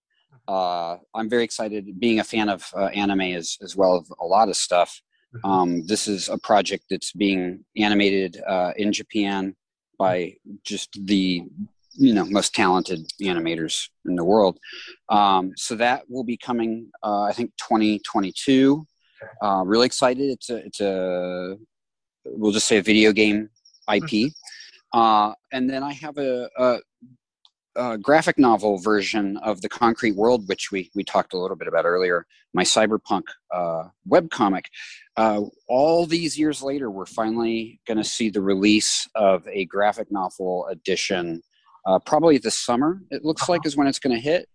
uh 0.48 0.96
i'm 1.14 1.28
very 1.28 1.44
excited 1.44 1.98
being 2.00 2.20
a 2.20 2.24
fan 2.24 2.48
of 2.48 2.70
uh, 2.76 2.86
anime 2.86 3.22
as 3.40 3.56
as 3.62 3.76
well 3.76 3.96
as 4.00 4.10
a 4.20 4.24
lot 4.24 4.48
of 4.48 4.56
stuff 4.56 5.00
Mhm. 5.34 5.50
um 5.50 5.86
this 5.86 6.06
is 6.08 6.28
a 6.28 6.38
project 6.38 6.84
that's 6.90 7.12
being 7.12 7.64
animated 7.76 8.40
uh 8.46 8.72
in 8.76 8.92
japan 8.92 9.54
by 9.98 10.34
just 10.64 10.90
the 11.06 11.44
you 11.94 12.14
know 12.14 12.24
most 12.24 12.54
talented 12.54 13.00
animators 13.20 13.88
in 14.06 14.14
the 14.16 14.24
world 14.24 14.58
um, 15.08 15.52
so 15.56 15.74
that 15.74 16.02
will 16.08 16.24
be 16.24 16.36
coming 16.36 16.90
uh, 17.02 17.22
i 17.22 17.32
think 17.32 17.50
2022 17.58 18.86
Okay. 18.86 18.89
Uh, 19.42 19.62
really 19.64 19.86
excited. 19.86 20.30
It's 20.30 20.50
a 20.50 20.56
it's 20.56 20.80
a 20.80 21.56
we'll 22.24 22.52
just 22.52 22.66
say 22.66 22.76
a 22.78 22.82
video 22.82 23.12
game 23.12 23.48
ip 23.92 24.30
uh, 24.92 25.32
and 25.52 25.68
then 25.68 25.82
i 25.82 25.90
have 25.90 26.18
a, 26.18 26.48
a, 26.58 26.78
a 27.76 27.98
graphic 27.98 28.38
novel 28.38 28.76
version 28.78 29.38
of 29.38 29.62
the 29.62 29.68
concrete 29.68 30.14
world 30.14 30.46
which 30.46 30.70
we 30.70 30.90
we 30.94 31.02
talked 31.02 31.32
a 31.32 31.38
little 31.38 31.56
bit 31.56 31.66
about 31.66 31.86
earlier 31.86 32.26
my 32.52 32.62
cyberpunk 32.62 33.22
uh, 33.54 33.84
webcomic 34.08 34.66
uh, 35.16 35.40
all 35.66 36.04
these 36.04 36.38
years 36.38 36.62
later 36.62 36.90
we're 36.90 37.06
finally 37.06 37.80
going 37.86 37.96
to 37.96 38.04
see 38.04 38.28
the 38.28 38.42
release 38.42 39.08
of 39.14 39.48
a 39.48 39.64
graphic 39.64 40.12
novel 40.12 40.66
edition 40.70 41.40
uh, 41.86 41.98
probably 41.98 42.36
this 42.36 42.58
summer 42.58 43.00
it 43.10 43.24
looks 43.24 43.48
like 43.48 43.64
is 43.64 43.78
when 43.78 43.86
it's 43.86 43.98
going 43.98 44.14
to 44.14 44.20
hit 44.20 44.46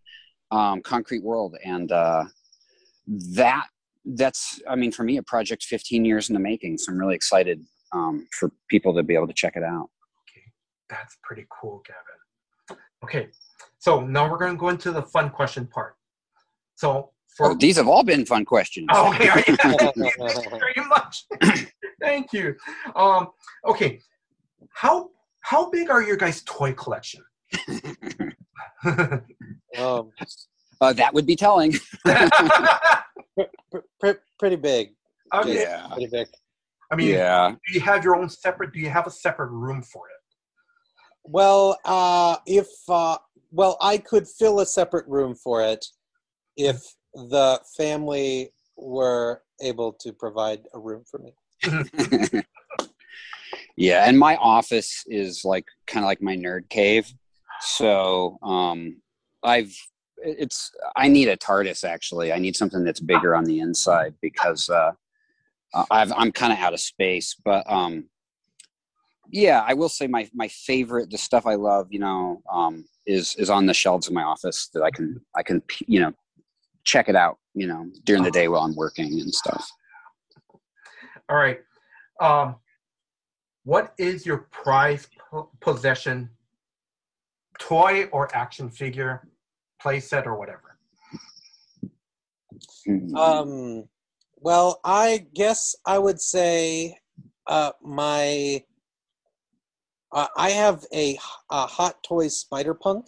um, 0.51 0.82
concrete 0.82 1.24
world. 1.24 1.55
And 1.63 1.91
uh, 1.91 2.26
that 3.07 3.68
that's 4.14 4.62
i 4.70 4.76
mean 4.76 4.91
for 4.91 5.03
me 5.03 5.18
a 5.18 5.24
project 5.24 5.64
15 5.64 6.06
years 6.06 6.30
in 6.30 6.34
the 6.34 6.39
making 6.39 6.78
so 6.78 6.91
i'm 6.91 6.97
really 6.97 7.16
excited 7.16 7.60
um, 7.93 8.28
for 8.38 8.51
people 8.70 8.93
to 8.93 9.03
be 9.03 9.16
able 9.16 9.28
to 9.28 9.34
check 9.34 9.56
it 9.56 9.64
out 9.64 9.89
Okay. 10.36 10.45
That's 10.89 11.18
pretty 11.24 11.45
cool, 11.49 11.82
Gavin. 11.86 12.80
Okay, 13.03 13.30
so 13.78 14.01
now 14.01 14.30
we're 14.30 14.38
going 14.38 14.53
to 14.53 14.58
go 14.58 14.70
into 14.70 14.91
the 14.91 15.03
fun 15.03 15.30
question 15.30 15.68
part. 15.68 15.95
So 16.76 17.12
for 17.38 17.51
oh, 17.51 17.56
these 17.56 17.78
have 17.78 17.88
all 17.88 18.03
been 18.03 18.26
fun 18.26 18.45
questions 18.45 18.88
Oh, 18.91 19.14
okay. 19.14 19.30
Thank 19.30 19.95
you 19.95 20.49
very 20.51 20.88
much. 20.88 21.26
Thank 22.01 22.34
you. 22.34 22.56
Um, 22.95 23.30
okay, 23.66 23.99
how 24.74 25.10
how 25.41 25.70
big 25.70 25.89
are 25.89 26.01
your 26.01 26.18
guys' 26.18 26.41
toy 26.45 26.74
collection? 26.74 27.24
Um, 29.78 30.12
uh, 30.82 30.94
that 30.94 31.14
would 31.14 31.26
be 31.26 31.36
telling 31.36 31.74
pr- 32.06 33.80
pr- 34.00 34.22
pretty 34.40 34.56
big. 34.56 34.94
okay. 35.34 35.62
yeah 35.62 35.88
Pretty 35.88 36.10
big. 36.12 36.28
I 36.92 36.96
mean, 36.96 37.10
yeah 37.10 37.50
do 37.50 37.74
you 37.74 37.82
have 37.82 38.04
your 38.04 38.16
own 38.16 38.30
separate? 38.30 38.74
Do 38.74 38.80
you 38.80 38.90
have 38.90 39.08
a 39.08 39.12
separate 39.12 39.50
room 39.50 39.82
for 39.82 40.08
it? 40.08 40.16
Well, 41.24 41.80
uh, 41.86 42.38
if 42.46 42.68
uh, 42.88 43.18
well, 43.52 43.78
I 43.82 43.98
could 43.98 44.28
fill 44.28 44.60
a 44.60 44.66
separate 44.66 45.08
room 45.08 45.36
for 45.36 45.62
it 45.64 45.86
if 46.58 46.82
the 47.14 47.60
family 47.78 48.52
were 48.78 49.42
able 49.62 49.94
to 49.94 50.14
provide 50.14 50.60
a 50.74 50.80
room 50.80 51.04
for 51.10 51.20
me. 51.20 51.34
yeah, 53.78 54.08
and 54.08 54.20
my 54.20 54.36
office 54.36 55.04
is 55.08 55.44
like 55.44 55.66
kind 55.88 56.04
of 56.04 56.08
like 56.08 56.22
my 56.22 56.36
nerd 56.36 56.70
cave. 56.70 57.12
So 57.62 58.38
um, 58.44 59.02
I've 59.44 59.74
it's 60.18 60.72
I 60.95 61.07
need 61.07 61.28
a 61.28 61.38
TARDIS 61.38 61.84
actually. 61.84 62.32
I 62.32 62.39
need 62.39 62.55
something 62.55 62.84
that's 62.84 62.99
bigger 62.99 63.36
on 63.36 63.45
the 63.45 63.59
inside 63.59 64.13
because 64.22 64.70
uh, 64.70 64.91
I've, 65.91 66.11
I'm 66.13 66.32
kind 66.32 66.53
of 66.53 66.59
out 66.59 66.74
of 66.74 66.80
space. 66.80 67.36
But 67.43 67.70
um, 67.70 68.05
yeah, 69.32 69.63
I 69.68 69.74
will 69.74 69.89
say 69.89 70.07
my 70.07 70.30
my 70.34 70.47
favorite, 70.47 71.09
the 71.09 71.18
stuff 71.18 71.45
I 71.45 71.55
love, 71.55 71.88
you 71.91 71.99
know, 71.99 72.41
um, 72.51 72.86
is 73.05 73.36
is 73.38 73.49
on 73.49 73.66
the 73.66 73.74
shelves 73.74 74.07
in 74.07 74.13
my 74.13 74.24
office 74.24 74.70
that 74.74 74.84
I 74.84 74.91
can 74.91 75.20
I 75.36 75.43
can 75.43 75.61
you 75.88 75.99
know 75.99 76.13
check 76.84 77.09
it 77.09 77.16
out, 77.16 77.38
you 77.53 77.68
know, 77.68 77.89
during 78.03 78.24
the 78.24 78.32
day 78.32 78.47
while 78.47 78.61
I'm 78.61 78.76
working 78.76 79.20
and 79.20 79.34
stuff. 79.34 79.68
All 81.30 81.38
right. 81.38 81.59
Um, 82.22 82.55
what 83.63 83.93
is 83.97 84.26
your 84.26 84.47
prized 84.51 85.09
possession, 85.59 86.30
toy 87.57 88.05
or 88.11 88.34
action 88.36 88.70
figure, 88.70 89.28
playset 89.86 90.26
or 90.26 90.38
whatever? 90.38 90.78
Mm-hmm. 92.88 93.16
Um, 93.16 93.88
well, 94.38 94.80
I 94.84 95.26
guess 95.34 95.76
I 95.86 95.98
would 96.00 96.22
say 96.22 96.98
uh, 97.48 97.72
my 97.82 98.64
uh, 100.12 100.28
I 100.38 100.52
have 100.52 100.86
a, 100.94 101.18
a 101.52 101.66
Hot 101.66 102.02
Toys 102.04 102.38
Spider 102.38 102.74
Punk 102.74 103.06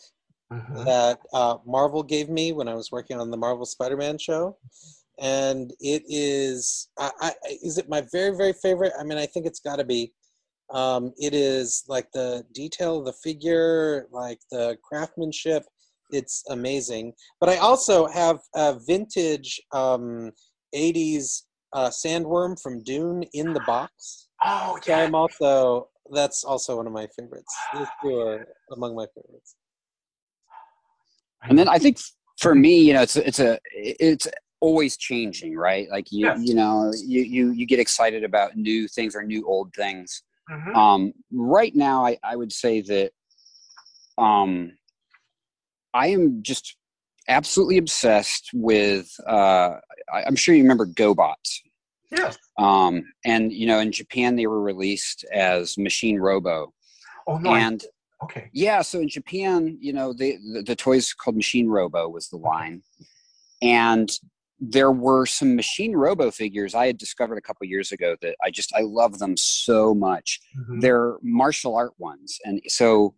mm-hmm. 0.51 0.83
that 0.83 1.19
uh, 1.33 1.57
Marvel 1.65 2.03
gave 2.03 2.29
me 2.29 2.51
when 2.51 2.67
I 2.67 2.73
was 2.73 2.91
working 2.91 3.19
on 3.19 3.31
the 3.31 3.37
Marvel 3.37 3.65
Spider-Man 3.65 4.17
show, 4.17 4.57
and 5.19 5.71
it 5.79 6.03
is 6.07 6.89
I, 6.99 7.11
I, 7.21 7.33
is 7.63 7.77
it 7.77 7.89
my 7.89 8.03
very 8.11 8.35
very 8.35 8.53
favorite? 8.53 8.93
I 8.99 9.03
mean, 9.03 9.17
I 9.17 9.25
think 9.25 9.45
it's 9.45 9.59
got 9.59 9.77
to 9.77 9.85
be. 9.85 10.13
Um, 10.69 11.13
it 11.17 11.33
is 11.33 11.85
like 11.87 12.11
the 12.11 12.45
detail 12.53 12.99
of 12.99 13.05
the 13.05 13.13
figure, 13.13 14.07
like 14.11 14.39
the 14.51 14.77
craftsmanship. 14.83 15.63
It's 16.11 16.43
amazing. 16.49 17.13
But 17.39 17.49
I 17.49 17.57
also 17.57 18.07
have 18.07 18.39
a 18.55 18.79
vintage 18.85 19.61
um, 19.73 20.31
'80s 20.75 21.43
uh, 21.73 21.89
sandworm 21.89 22.61
from 22.61 22.83
Dune 22.83 23.23
in 23.33 23.53
the 23.53 23.61
box. 23.61 24.29
Oh 24.43 24.77
yeah. 24.87 24.99
So 24.99 25.05
I'm 25.05 25.15
also 25.15 25.89
that's 26.11 26.43
also 26.43 26.77
one 26.77 26.87
of 26.87 26.93
my 26.93 27.07
favorites. 27.17 27.53
These 27.73 27.87
two 28.01 28.19
are 28.19 28.47
among 28.71 28.95
my 28.95 29.05
favorites. 29.13 29.55
And 31.43 31.57
then 31.57 31.67
I 31.67 31.77
think 31.77 31.99
for 32.39 32.55
me, 32.55 32.79
you 32.79 32.93
know, 32.93 33.01
it's 33.01 33.15
it's 33.15 33.39
a 33.39 33.59
it's 33.73 34.27
always 34.59 34.97
changing, 34.97 35.55
right? 35.55 35.87
Like 35.89 36.11
you 36.11 36.25
yes. 36.27 36.39
you 36.41 36.55
know 36.55 36.91
you 37.05 37.21
you 37.21 37.51
you 37.51 37.65
get 37.65 37.79
excited 37.79 38.23
about 38.23 38.55
new 38.55 38.87
things 38.87 39.15
or 39.15 39.23
new 39.23 39.47
old 39.47 39.73
things. 39.73 40.23
Mm-hmm. 40.49 40.75
Um, 40.75 41.13
right 41.31 41.75
now, 41.75 42.05
I 42.05 42.17
I 42.23 42.35
would 42.35 42.51
say 42.51 42.81
that 42.81 43.11
um, 44.17 44.76
I 45.97 46.07
am 46.07 46.43
just 46.43 46.75
absolutely 47.27 47.77
obsessed 47.77 48.51
with. 48.53 49.09
Uh, 49.27 49.75
I, 50.13 50.23
I'm 50.25 50.35
sure 50.35 50.53
you 50.53 50.61
remember 50.61 50.85
GoBots. 50.85 51.61
Yes. 52.11 52.37
Um, 52.57 53.03
and 53.25 53.51
you 53.51 53.65
know, 53.65 53.79
in 53.79 53.91
Japan, 53.91 54.35
they 54.35 54.47
were 54.47 54.61
released 54.61 55.25
as 55.33 55.77
Machine 55.77 56.19
Robo. 56.19 56.73
Oh 57.27 57.37
no! 57.37 57.53
And 57.53 57.83
okay. 58.23 58.49
Yeah, 58.53 58.81
so 58.81 58.99
in 58.99 59.09
Japan, 59.09 59.77
you 59.81 59.91
know, 59.91 60.13
they, 60.13 60.37
the 60.53 60.63
the 60.65 60.75
toys 60.75 61.13
called 61.13 61.35
Machine 61.35 61.67
Robo 61.67 62.07
was 62.07 62.29
the 62.29 62.37
line, 62.37 62.83
and 63.61 64.09
there 64.59 64.91
were 64.91 65.25
some 65.25 65.55
Machine 65.55 65.95
Robo 65.95 66.31
figures 66.31 66.73
I 66.73 66.87
had 66.87 66.97
discovered 66.97 67.37
a 67.37 67.41
couple 67.41 67.67
years 67.67 67.91
ago 67.91 68.15
that 68.21 68.35
I 68.43 68.51
just 68.51 68.73
I 68.75 68.81
love 68.81 69.19
them 69.19 69.35
so 69.35 69.93
much. 69.93 70.39
Mm-hmm. 70.57 70.79
They're 70.79 71.17
martial 71.21 71.75
art 71.75 71.93
ones, 71.97 72.37
and 72.45 72.61
so 72.67 73.15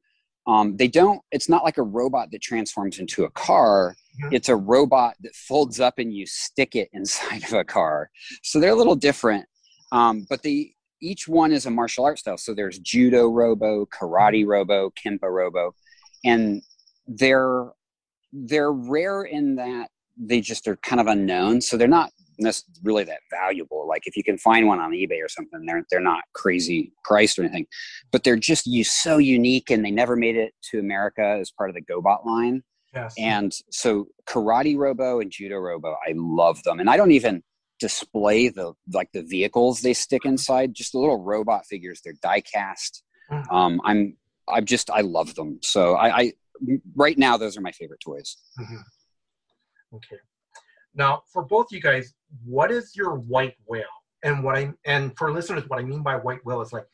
um, 0.47 0.77
they 0.77 0.87
don't. 0.87 1.21
It's 1.31 1.49
not 1.49 1.63
like 1.63 1.77
a 1.77 1.83
robot 1.83 2.31
that 2.31 2.41
transforms 2.41 2.99
into 2.99 3.23
a 3.23 3.29
car 3.31 3.95
Mm-hmm. 4.21 4.35
It's 4.35 4.49
a 4.49 4.55
robot 4.55 5.15
that 5.21 5.35
folds 5.35 5.79
up 5.79 5.99
and 5.99 6.13
you 6.13 6.25
stick 6.25 6.75
it 6.75 6.89
inside 6.93 7.43
of 7.47 7.53
a 7.53 7.63
car. 7.63 8.09
So 8.43 8.59
they're 8.59 8.71
a 8.71 8.75
little 8.75 8.95
different. 8.95 9.45
Um, 9.91 10.25
but 10.29 10.41
the 10.41 10.71
each 11.01 11.27
one 11.27 11.51
is 11.53 11.65
a 11.65 11.71
martial 11.71 12.03
art 12.03 12.19
style. 12.19 12.37
So 12.37 12.53
there's 12.53 12.77
judo 12.79 13.27
robo, 13.27 13.85
karate 13.85 14.45
robo, 14.45 14.91
kempo 14.91 15.29
robo, 15.29 15.73
and 16.25 16.61
they're 17.07 17.69
they're 18.33 18.71
rare 18.71 19.23
in 19.23 19.55
that 19.55 19.89
they 20.17 20.41
just 20.41 20.67
are 20.67 20.75
kind 20.77 20.99
of 20.99 21.07
unknown. 21.07 21.61
So 21.61 21.77
they're 21.77 21.87
not 21.87 22.11
really 22.83 23.03
that 23.03 23.19
valuable. 23.29 23.87
Like 23.87 24.07
if 24.07 24.15
you 24.15 24.23
can 24.23 24.37
find 24.37 24.67
one 24.67 24.79
on 24.79 24.91
eBay 24.91 25.23
or 25.23 25.29
something, 25.29 25.65
they're 25.65 25.85
they're 25.89 25.99
not 25.99 26.23
crazy 26.33 26.93
priced 27.03 27.37
or 27.37 27.43
anything, 27.43 27.67
but 28.11 28.23
they're 28.23 28.35
just 28.35 28.67
you 28.67 28.83
so 28.83 29.17
unique, 29.17 29.69
and 29.69 29.83
they 29.83 29.91
never 29.91 30.15
made 30.15 30.35
it 30.35 30.53
to 30.71 30.79
America 30.79 31.37
as 31.39 31.51
part 31.51 31.69
of 31.69 31.75
the 31.75 31.81
GoBot 31.81 32.25
line. 32.25 32.63
Yes. 32.93 33.13
And 33.17 33.53
so 33.71 34.07
Karate 34.27 34.77
Robo 34.77 35.19
and 35.19 35.31
Judo 35.31 35.57
Robo, 35.57 35.95
I 36.07 36.13
love 36.15 36.63
them. 36.63 36.79
And 36.79 36.89
I 36.89 36.97
don't 36.97 37.11
even 37.11 37.43
display 37.79 38.49
the 38.49 38.73
like 38.93 39.09
the 39.13 39.23
vehicles 39.23 39.81
they 39.81 39.93
stick 39.93 40.25
inside, 40.25 40.73
just 40.73 40.91
the 40.91 40.99
little 40.99 41.23
robot 41.23 41.65
figures. 41.65 42.01
They're 42.03 42.13
die 42.21 42.41
cast. 42.41 43.03
Mm-hmm. 43.31 43.55
Um, 43.55 43.81
I'm 43.83 44.17
I'm 44.47 44.65
just 44.65 44.89
I 44.89 45.01
love 45.01 45.35
them. 45.35 45.59
So 45.61 45.95
I, 45.95 46.17
I 46.17 46.33
right 46.95 47.17
now 47.17 47.37
those 47.37 47.57
are 47.57 47.61
my 47.61 47.71
favorite 47.71 48.01
toys. 48.03 48.37
Mm-hmm. 48.59 49.95
Okay. 49.95 50.17
Now 50.95 51.23
for 51.31 51.43
both 51.43 51.67
you 51.71 51.81
guys, 51.81 52.13
what 52.45 52.71
is 52.71 52.95
your 52.95 53.15
white 53.15 53.55
whale? 53.65 53.83
And 54.23 54.43
what 54.43 54.57
I 54.57 54.73
and 54.85 55.15
for 55.17 55.31
listeners, 55.31 55.63
what 55.67 55.79
I 55.79 55.83
mean 55.83 56.03
by 56.03 56.15
white 56.15 56.45
whale 56.45 56.61
is 56.61 56.73
like, 56.73 56.85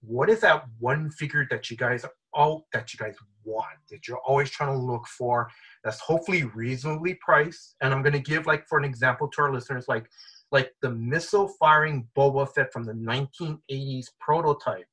what 0.00 0.28
is 0.28 0.40
that 0.40 0.64
one 0.78 1.10
figure 1.10 1.46
that 1.50 1.70
you 1.70 1.76
guys 1.76 2.04
all 2.32 2.66
that 2.72 2.92
you 2.92 2.98
guys 2.98 3.14
want 3.44 3.76
that 3.90 4.08
you're 4.08 4.18
always 4.26 4.50
trying 4.50 4.72
to 4.72 4.78
look 4.78 5.06
for 5.06 5.48
that's 5.82 6.00
hopefully 6.00 6.44
reasonably 6.44 7.14
priced? 7.14 7.76
And 7.80 7.94
i'm 7.94 8.02
going 8.02 8.12
to 8.12 8.18
give 8.18 8.46
like 8.46 8.66
for 8.68 8.78
an 8.78 8.84
example 8.84 9.28
to 9.28 9.42
our 9.42 9.52
listeners 9.52 9.86
like 9.88 10.06
like 10.52 10.72
the 10.82 10.90
missile 10.90 11.48
firing 11.58 12.06
boba 12.16 12.46
fett 12.54 12.72
from 12.72 12.84
the 12.84 12.92
1980s 12.92 14.06
prototype. 14.20 14.86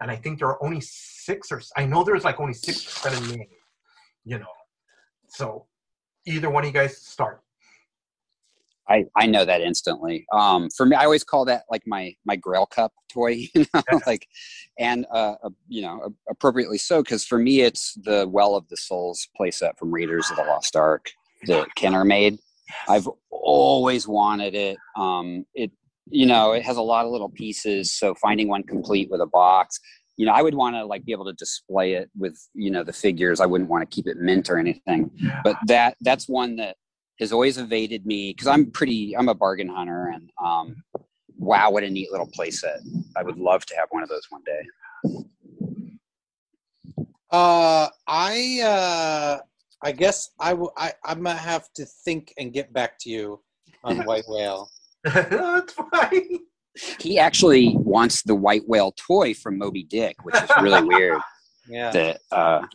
And 0.00 0.10
i 0.10 0.16
think 0.16 0.38
there 0.38 0.48
are 0.48 0.62
only 0.62 0.80
six 0.80 1.50
or 1.50 1.60
i 1.76 1.84
know 1.84 2.04
there's 2.04 2.24
like 2.24 2.38
only 2.38 2.54
six 2.54 2.86
or 2.86 3.10
seven 3.10 3.28
made 3.30 3.48
you 4.24 4.38
know. 4.38 4.46
So 5.28 5.66
either 6.26 6.50
one 6.50 6.64
of 6.64 6.68
you 6.68 6.72
guys 6.72 6.98
start 6.98 7.42
I, 8.88 9.04
I 9.16 9.26
know 9.26 9.44
that 9.44 9.60
instantly. 9.60 10.26
Um, 10.32 10.68
for 10.76 10.86
me, 10.86 10.96
I 10.96 11.04
always 11.04 11.24
call 11.24 11.44
that 11.46 11.64
like 11.70 11.82
my 11.86 12.14
my 12.24 12.36
Grail 12.36 12.66
Cup 12.66 12.92
toy, 13.12 13.46
you 13.54 13.66
know, 13.74 14.00
like, 14.06 14.26
and 14.78 15.06
uh, 15.12 15.34
uh, 15.42 15.50
you 15.68 15.82
know, 15.82 16.14
appropriately 16.28 16.78
so, 16.78 17.02
because 17.02 17.24
for 17.24 17.38
me, 17.38 17.60
it's 17.60 17.94
the 18.02 18.26
Well 18.28 18.54
of 18.54 18.68
the 18.68 18.76
Souls 18.76 19.28
playset 19.40 19.78
from 19.78 19.92
Raiders 19.92 20.30
of 20.30 20.36
the 20.36 20.44
Lost 20.44 20.76
Ark 20.76 21.10
that 21.46 21.74
Kenner 21.74 22.04
made. 22.04 22.38
I've 22.88 23.08
always 23.30 24.08
wanted 24.08 24.54
it. 24.54 24.78
Um, 24.96 25.44
it, 25.54 25.70
you 26.06 26.26
know, 26.26 26.52
it 26.52 26.62
has 26.64 26.76
a 26.76 26.82
lot 26.82 27.04
of 27.04 27.12
little 27.12 27.28
pieces, 27.28 27.92
so 27.92 28.14
finding 28.14 28.48
one 28.48 28.62
complete 28.62 29.10
with 29.10 29.20
a 29.20 29.26
box, 29.26 29.78
you 30.16 30.26
know, 30.26 30.32
I 30.32 30.42
would 30.42 30.54
want 30.54 30.76
to 30.76 30.84
like 30.84 31.04
be 31.04 31.12
able 31.12 31.24
to 31.26 31.32
display 31.32 31.94
it 31.94 32.10
with, 32.16 32.38
you 32.54 32.70
know, 32.70 32.84
the 32.84 32.92
figures. 32.92 33.40
I 33.40 33.46
wouldn't 33.46 33.70
want 33.70 33.88
to 33.88 33.94
keep 33.94 34.06
it 34.06 34.18
mint 34.18 34.50
or 34.50 34.58
anything. 34.58 35.10
But 35.42 35.56
that 35.66 35.96
that's 36.00 36.28
one 36.28 36.56
that 36.56 36.76
has 37.22 37.32
always 37.32 37.58
evaded 37.58 38.06
me 38.06 38.32
because 38.32 38.46
I'm 38.46 38.70
pretty. 38.70 39.16
I'm 39.16 39.28
a 39.28 39.34
bargain 39.34 39.68
hunter, 39.68 40.12
and 40.14 40.30
um, 40.42 40.82
wow, 41.38 41.70
what 41.70 41.84
a 41.84 41.90
neat 41.90 42.10
little 42.12 42.28
playset! 42.28 42.80
I 43.16 43.22
would 43.22 43.38
love 43.38 43.64
to 43.66 43.76
have 43.76 43.88
one 43.90 44.02
of 44.02 44.08
those 44.08 44.26
one 44.30 44.42
day. 44.44 45.16
Uh, 47.30 47.88
I 48.06 48.60
uh, 48.60 49.38
I 49.82 49.92
guess 49.92 50.30
I 50.38 50.54
will. 50.54 50.72
I 50.76 50.92
I'm 51.04 51.22
gonna 51.22 51.38
have 51.38 51.72
to 51.74 51.86
think 51.86 52.32
and 52.38 52.52
get 52.52 52.72
back 52.72 52.98
to 53.00 53.10
you 53.10 53.40
on 53.84 53.98
white 54.04 54.24
whale. 54.28 54.70
That's 55.04 55.72
fine. 55.72 56.38
He 57.00 57.18
actually 57.18 57.74
wants 57.76 58.22
the 58.22 58.34
white 58.34 58.66
whale 58.66 58.92
toy 58.92 59.34
from 59.34 59.58
Moby 59.58 59.82
Dick, 59.82 60.16
which 60.24 60.34
is 60.34 60.50
really 60.60 60.82
weird. 60.82 61.20
Yeah. 61.68 61.92
That 61.92 62.20
uh, 62.32 62.66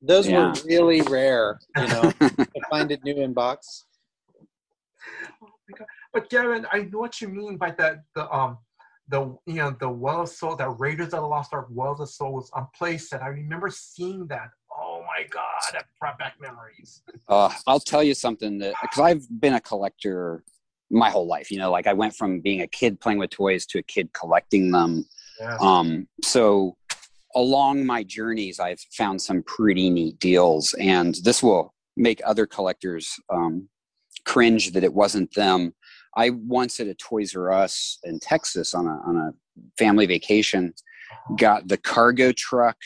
those 0.00 0.28
yeah. 0.28 0.46
were 0.46 0.54
really 0.64 1.02
rare, 1.02 1.58
you 1.76 1.88
know, 1.88 2.10
to 2.20 2.46
find 2.70 2.92
it 2.92 3.02
new 3.02 3.16
in 3.16 3.32
box. 3.32 3.86
But 6.12 6.30
Gavin, 6.30 6.66
I 6.72 6.82
know 6.82 6.98
what 6.98 7.20
you 7.20 7.28
mean 7.28 7.56
by 7.56 7.72
that. 7.72 8.02
The 8.14 8.30
um, 8.34 8.58
the 9.08 9.36
you 9.46 9.54
know 9.54 9.76
the 9.78 9.88
Well 9.88 10.22
of 10.22 10.28
Soul, 10.28 10.56
that 10.56 10.68
Raiders 10.78 11.06
of 11.06 11.20
the 11.22 11.26
Lost 11.26 11.52
Ark 11.52 11.68
Wells 11.70 12.00
of 12.00 12.08
Souls 12.08 12.50
on 12.54 12.66
playset. 12.80 13.22
I 13.22 13.28
remember 13.28 13.70
seeing 13.70 14.26
that. 14.28 14.48
Oh 14.78 15.02
my 15.06 15.26
God, 15.30 15.60
that 15.72 15.86
brought 16.00 16.18
back 16.18 16.34
memories. 16.40 17.02
Uh, 17.28 17.50
I'll 17.66 17.80
tell 17.80 18.02
you 18.02 18.14
something 18.14 18.58
that 18.58 18.74
because 18.82 19.00
I've 19.00 19.40
been 19.40 19.54
a 19.54 19.60
collector 19.60 20.44
my 20.90 21.10
whole 21.10 21.26
life. 21.26 21.50
You 21.50 21.58
know, 21.58 21.70
like 21.70 21.86
I 21.86 21.92
went 21.92 22.14
from 22.14 22.40
being 22.40 22.62
a 22.62 22.66
kid 22.66 23.00
playing 23.00 23.18
with 23.18 23.30
toys 23.30 23.66
to 23.66 23.78
a 23.78 23.82
kid 23.82 24.12
collecting 24.12 24.70
them. 24.70 25.06
Yes. 25.40 25.60
Um, 25.60 26.08
so 26.22 26.76
along 27.34 27.84
my 27.84 28.02
journeys, 28.02 28.58
I've 28.58 28.80
found 28.92 29.20
some 29.20 29.42
pretty 29.42 29.90
neat 29.90 30.18
deals, 30.18 30.74
and 30.74 31.14
this 31.22 31.42
will 31.42 31.74
make 31.96 32.20
other 32.24 32.46
collectors 32.46 33.14
um, 33.30 33.68
cringe 34.26 34.72
that 34.72 34.84
it 34.84 34.92
wasn't 34.92 35.32
them. 35.34 35.72
I 36.16 36.30
once 36.30 36.80
at 36.80 36.86
a 36.86 36.94
Toys 36.94 37.34
R 37.36 37.52
Us 37.52 37.98
in 38.04 38.18
Texas 38.20 38.74
on 38.74 38.86
a 38.86 39.00
on 39.06 39.16
a 39.16 39.32
family 39.78 40.06
vacation 40.06 40.74
got 41.38 41.66
the 41.68 41.76
cargo 41.78 42.32
truck, 42.32 42.76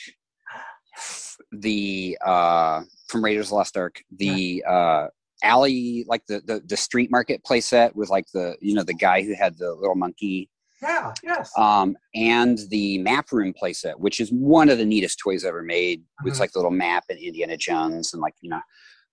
the 1.51 2.17
uh, 2.25 2.81
from 3.07 3.23
Raiders 3.23 3.49
the 3.49 3.55
Lost 3.55 3.75
Ark, 3.77 4.01
the 4.17 4.63
uh, 4.67 5.07
alley 5.43 6.05
like 6.07 6.25
the, 6.27 6.41
the 6.45 6.61
the 6.65 6.77
street 6.77 7.09
market 7.11 7.41
playset 7.43 7.95
with 7.95 8.09
like 8.09 8.25
the 8.33 8.55
you 8.61 8.73
know 8.73 8.83
the 8.83 8.93
guy 8.93 9.21
who 9.23 9.33
had 9.33 9.57
the 9.57 9.73
little 9.73 9.95
monkey 9.95 10.49
Yeah, 10.81 11.13
yes. 11.23 11.51
um, 11.57 11.97
and 12.13 12.59
the 12.69 12.99
map 12.99 13.31
room 13.31 13.53
playset, 13.59 13.97
which 13.97 14.19
is 14.19 14.29
one 14.31 14.69
of 14.69 14.77
the 14.77 14.85
neatest 14.85 15.19
toys 15.19 15.43
ever 15.45 15.61
made. 15.63 16.03
It's 16.25 16.37
Mhm. 16.37 16.41
like 16.41 16.51
the 16.51 16.59
little 16.59 16.71
map 16.71 17.05
and 17.09 17.17
Indiana 17.19 17.57
Jones, 17.57 18.13
and 18.13 18.21
like 18.21 18.35
you 18.41 18.49
know, 18.49 18.61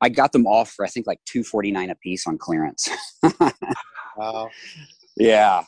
I 0.00 0.08
got 0.08 0.32
them 0.32 0.46
all 0.46 0.64
for 0.64 0.84
I 0.84 0.88
think 0.88 1.06
like 1.06 1.20
two 1.26 1.42
forty 1.42 1.70
nine 1.70 1.90
a 1.90 1.94
piece 1.96 2.26
on 2.26 2.38
clearance. 2.38 2.88
Wow. 4.16 4.50
yeah, 5.16 5.62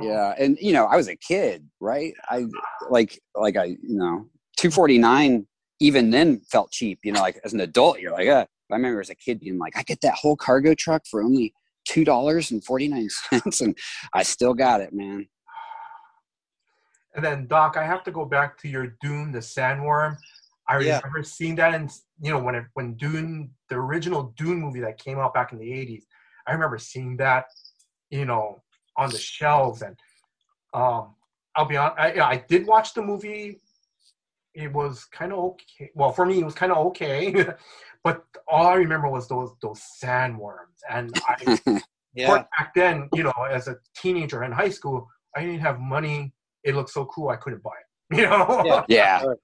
yeah, 0.00 0.34
and 0.38 0.56
you 0.60 0.72
know, 0.72 0.86
I 0.86 0.96
was 0.96 1.08
a 1.08 1.16
kid, 1.16 1.66
right? 1.80 2.14
I 2.28 2.46
like 2.88 3.20
like 3.34 3.56
I 3.56 3.64
you 3.64 3.78
know, 3.82 4.26
two 4.56 4.70
forty 4.70 4.98
nine 4.98 5.46
even 5.80 6.10
then 6.10 6.40
felt 6.50 6.70
cheap. 6.70 7.00
You 7.02 7.12
know, 7.12 7.20
like 7.20 7.40
as 7.44 7.52
an 7.52 7.60
adult, 7.60 8.00
you're 8.00 8.12
like, 8.12 8.28
uh, 8.28 8.46
I 8.70 8.74
remember 8.74 9.00
as 9.00 9.10
a 9.10 9.14
kid 9.14 9.40
being 9.40 9.58
like, 9.58 9.76
I 9.76 9.82
get 9.82 10.00
that 10.02 10.14
whole 10.14 10.36
cargo 10.36 10.74
truck 10.74 11.02
for 11.10 11.22
only 11.22 11.54
two 11.86 12.04
dollars 12.04 12.50
and 12.50 12.64
forty 12.64 12.88
nine 12.88 13.08
cents, 13.30 13.60
and 13.60 13.76
I 14.14 14.22
still 14.22 14.54
got 14.54 14.80
it, 14.80 14.92
man. 14.92 15.26
And 17.14 17.24
then 17.24 17.46
Doc, 17.48 17.76
I 17.76 17.84
have 17.84 18.04
to 18.04 18.12
go 18.12 18.24
back 18.24 18.56
to 18.58 18.68
your 18.68 18.94
Dune, 19.00 19.32
the 19.32 19.40
Sandworm. 19.40 20.16
I 20.70 20.76
Yeah. 20.76 20.98
remember 20.98 21.22
seeing 21.24 21.56
that, 21.56 21.74
and 21.74 21.90
you 22.20 22.30
know 22.30 22.38
when 22.38 22.54
it, 22.54 22.64
when 22.74 22.94
Dune, 22.94 23.50
the 23.68 23.76
original 23.76 24.32
Dune 24.36 24.60
movie 24.60 24.80
that 24.80 24.98
came 24.98 25.18
out 25.18 25.34
back 25.34 25.52
in 25.52 25.58
the 25.58 25.70
'80s, 25.70 26.04
I 26.46 26.52
remember 26.52 26.78
seeing 26.78 27.16
that, 27.16 27.46
you 28.10 28.24
know, 28.24 28.62
on 28.96 29.10
the 29.10 29.18
shelves. 29.18 29.82
And 29.82 29.96
um, 30.72 31.16
I'll 31.56 31.66
be 31.66 31.76
honest, 31.76 31.98
I, 31.98 32.20
I 32.20 32.44
did 32.48 32.66
watch 32.66 32.94
the 32.94 33.02
movie. 33.02 33.60
It 34.54 34.72
was 34.72 35.04
kind 35.06 35.32
of 35.32 35.38
okay. 35.38 35.90
Well, 35.94 36.12
for 36.12 36.24
me, 36.24 36.40
it 36.40 36.44
was 36.44 36.54
kind 36.54 36.72
of 36.72 36.78
okay. 36.88 37.34
but 38.04 38.24
all 38.46 38.66
I 38.66 38.74
remember 38.74 39.08
was 39.08 39.28
those 39.28 39.50
those 39.60 39.80
sandworms, 40.02 40.78
and 40.88 41.12
I 41.28 41.58
Yeah. 42.14 42.44
back 42.58 42.74
then, 42.74 43.08
you 43.12 43.22
know, 43.22 43.32
as 43.50 43.68
a 43.68 43.76
teenager 43.96 44.44
in 44.44 44.52
high 44.52 44.68
school, 44.68 45.08
I 45.36 45.42
didn't 45.42 45.60
have 45.60 45.80
money. 45.80 46.32
It 46.64 46.74
looked 46.74 46.90
so 46.90 47.06
cool, 47.06 47.28
I 47.28 47.36
couldn't 47.36 47.62
buy 47.62 47.70
it. 47.70 48.16
You 48.18 48.24
know? 48.24 48.62
Yeah. 48.66 48.84
yeah 48.88 49.20
Sure. 49.20 49.36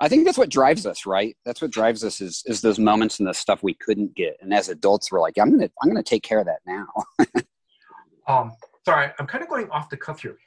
I 0.00 0.08
think 0.08 0.24
that's 0.24 0.38
what 0.38 0.48
drives 0.48 0.86
us 0.86 1.06
right 1.06 1.36
that's 1.44 1.62
what 1.62 1.70
drives 1.70 2.02
us 2.04 2.20
is 2.20 2.42
is 2.46 2.60
those 2.60 2.78
moments 2.78 3.18
and 3.20 3.28
the 3.28 3.34
stuff 3.34 3.62
we 3.62 3.74
couldn't 3.74 4.14
get 4.14 4.36
and 4.40 4.52
as 4.52 4.68
adults 4.68 5.12
we're 5.12 5.20
like 5.20 5.38
i'm 5.38 5.50
gonna 5.50 5.70
i'm 5.82 5.88
gonna 5.88 6.02
take 6.02 6.22
care 6.22 6.40
of 6.40 6.46
that 6.46 6.60
now 6.66 6.86
Um, 8.28 8.52
sorry, 8.84 9.10
I'm 9.18 9.26
kind 9.26 9.42
of 9.42 9.50
going 9.50 9.68
off 9.70 9.90
the 9.90 9.96
cuff 9.96 10.22
here. 10.22 10.38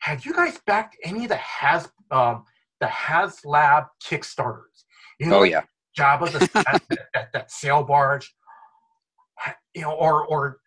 Have 0.00 0.26
you 0.26 0.34
guys 0.34 0.60
backed 0.66 0.96
any 1.02 1.22
of 1.24 1.28
the 1.30 1.36
has 1.36 1.88
um 2.10 2.44
the 2.80 2.86
HasLab 2.86 3.86
Kickstarters? 4.04 4.84
You 5.18 5.26
know, 5.28 5.36
oh 5.36 5.40
like 5.40 5.52
yeah 5.52 5.62
Jabba 5.98 6.30
the 6.30 6.38
that, 6.64 6.82
that, 7.14 7.32
that 7.32 7.50
sail 7.50 7.84
barge. 7.84 8.34
You 9.74 9.82
know, 9.82 9.92
or 9.92 10.26
or 10.26 10.58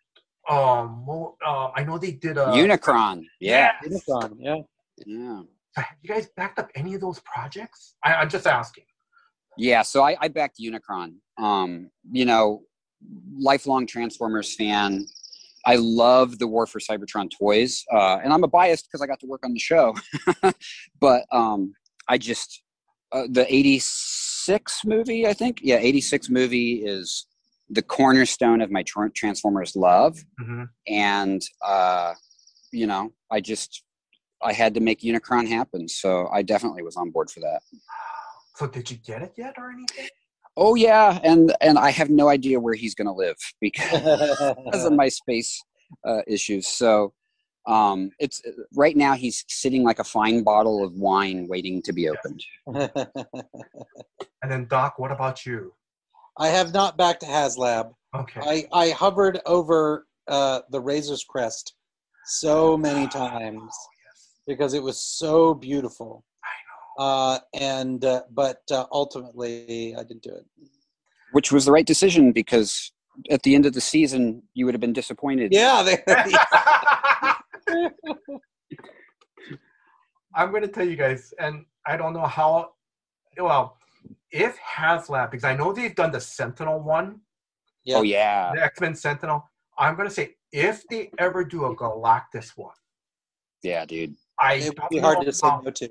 um, 0.48 1.04
mo- 1.06 1.36
uh, 1.44 1.70
I 1.74 1.84
know 1.84 1.98
they 1.98 2.12
did 2.12 2.36
a 2.36 2.46
unicron 2.46 3.24
yeah 3.40 3.72
Yes. 3.84 4.04
Unicron, 4.08 4.36
yeah. 4.38 4.56
yeah 5.04 5.42
Have 5.76 5.96
you 6.02 6.08
guys 6.08 6.28
backed 6.36 6.58
up 6.58 6.70
any 6.74 6.94
of 6.94 7.00
those 7.00 7.20
projects? 7.20 7.94
I, 8.04 8.14
I'm 8.14 8.28
just 8.30 8.46
asking. 8.46 8.84
Yeah, 9.58 9.82
so 9.82 10.02
I, 10.02 10.16
I 10.20 10.28
backed 10.28 10.58
Unicron. 10.60 11.14
Um, 11.38 11.90
you 12.10 12.24
know, 12.24 12.62
lifelong 13.38 13.86
Transformers 13.86 14.54
fan. 14.54 15.06
I 15.64 15.76
love 15.76 16.38
the 16.38 16.46
War 16.46 16.66
for 16.66 16.78
Cybertron 16.78 17.28
toys, 17.36 17.84
uh, 17.92 18.18
and 18.22 18.32
I'm 18.32 18.44
a 18.44 18.48
biased 18.48 18.86
because 18.86 19.02
I 19.02 19.06
got 19.06 19.18
to 19.20 19.26
work 19.26 19.44
on 19.44 19.52
the 19.52 19.58
show. 19.58 19.94
but 21.00 21.24
um, 21.32 21.74
I 22.08 22.18
just 22.18 22.62
uh, 23.12 23.24
the 23.30 23.52
'86 23.52 24.84
movie, 24.84 25.26
I 25.26 25.32
think, 25.32 25.58
yeah, 25.62 25.76
'86 25.76 26.30
movie 26.30 26.84
is 26.84 27.26
the 27.68 27.82
cornerstone 27.82 28.60
of 28.60 28.70
my 28.70 28.84
tr- 28.84 29.08
Transformers 29.14 29.74
love, 29.74 30.16
hmm 30.38 30.64
and 30.86 31.42
uh, 31.66 32.14
you 32.72 32.86
know, 32.86 33.10
I 33.30 33.40
just 33.40 33.82
I 34.42 34.52
had 34.52 34.74
to 34.74 34.80
make 34.80 35.00
Unicron 35.00 35.48
happen, 35.48 35.88
so 35.88 36.28
I 36.28 36.42
definitely 36.42 36.82
was 36.82 36.96
on 36.96 37.10
board 37.10 37.30
for 37.30 37.40
that. 37.40 37.60
So 38.54 38.66
did 38.66 38.90
you 38.90 38.98
get 38.98 39.22
it 39.22 39.32
yet 39.36 39.54
or 39.58 39.70
anything? 39.70 40.08
Oh 40.56 40.74
yeah, 40.74 41.18
and 41.22 41.54
and 41.60 41.78
I 41.78 41.90
have 41.90 42.10
no 42.10 42.28
idea 42.28 42.58
where 42.58 42.74
he's 42.74 42.94
going 42.94 43.06
to 43.06 43.12
live 43.12 43.36
because 43.60 43.90
because 44.64 44.84
of 44.84 44.92
my 44.92 45.08
space 45.08 45.62
uh, 46.06 46.22
issues. 46.26 46.66
So 46.66 47.12
um, 47.66 48.10
it's 48.18 48.42
right 48.74 48.96
now 48.96 49.14
he's 49.14 49.44
sitting 49.48 49.82
like 49.82 49.98
a 49.98 50.04
fine 50.04 50.42
bottle 50.42 50.84
of 50.84 50.94
wine 50.94 51.46
waiting 51.48 51.82
to 51.82 51.92
be 51.92 52.08
opened. 52.08 52.44
And 54.42 54.52
then 54.52 54.66
Doc, 54.66 55.00
what 55.00 55.10
about 55.10 55.44
you? 55.44 55.72
I 56.38 56.48
have 56.48 56.72
not 56.72 56.96
backed 56.96 57.22
to 57.22 57.26
HasLab. 57.26 57.92
Okay. 58.14 58.40
I, 58.40 58.68
I 58.72 58.90
hovered 58.90 59.40
over 59.44 60.06
uh, 60.28 60.60
the 60.70 60.80
Razor's 60.80 61.24
Crest 61.24 61.74
so 62.26 62.76
many 62.76 63.08
times 63.08 63.60
yes. 63.60 63.88
Because 64.46 64.74
it 64.74 64.82
was 64.82 65.00
so 65.00 65.54
beautiful. 65.54 66.24
I 66.44 67.02
Uh, 67.02 67.38
and 67.54 68.04
uh, 68.04 68.22
but 68.30 68.62
uh, 68.70 68.86
ultimately, 68.90 69.94
I 69.96 70.02
didn't 70.02 70.22
do 70.22 70.34
it. 70.34 70.46
Which 71.32 71.52
was 71.52 71.64
the 71.64 71.72
right 71.72 71.86
decision 71.86 72.32
because 72.32 72.92
at 73.30 73.42
the 73.42 73.54
end 73.54 73.66
of 73.66 73.72
the 73.72 73.80
season 73.80 74.42
you 74.54 74.64
would 74.64 74.74
have 74.74 74.80
been 74.80 74.92
disappointed. 74.92 75.52
Yeah, 75.52 75.82
they, 75.82 75.98
know. 77.68 78.40
I'm 80.34 80.50
going 80.50 80.62
to 80.62 80.68
tell 80.68 80.86
you 80.86 80.96
guys, 80.96 81.32
and 81.38 81.64
I 81.86 81.96
don't 81.96 82.12
know 82.12 82.26
how. 82.26 82.72
Well, 83.38 83.76
if 84.30 84.58
HasLab, 84.58 85.30
because 85.30 85.44
I 85.44 85.54
know 85.54 85.72
they've 85.72 85.94
done 85.94 86.12
the 86.12 86.20
Sentinel 86.20 86.80
one, 86.80 87.20
yeah. 87.84 87.96
Oh 87.96 88.02
yeah. 88.02 88.52
the 88.54 88.62
X 88.62 88.80
Men 88.80 88.94
Sentinel. 88.94 89.48
I'm 89.78 89.94
going 89.94 90.08
to 90.08 90.14
say 90.14 90.34
if 90.52 90.86
they 90.88 91.10
ever 91.18 91.44
do 91.44 91.66
a 91.66 91.76
Galactus 91.76 92.50
one, 92.56 92.74
Yeah, 93.62 93.84
dude. 93.84 94.16
It 94.40 94.44
I 94.44 94.68
would 94.68 94.76
don't 94.76 94.90
be 94.90 94.96
know 95.00 95.02
hard 95.14 95.26
to 95.26 95.32
say 95.32 95.48
how- 95.48 95.60
no 95.64 95.70
to. 95.70 95.88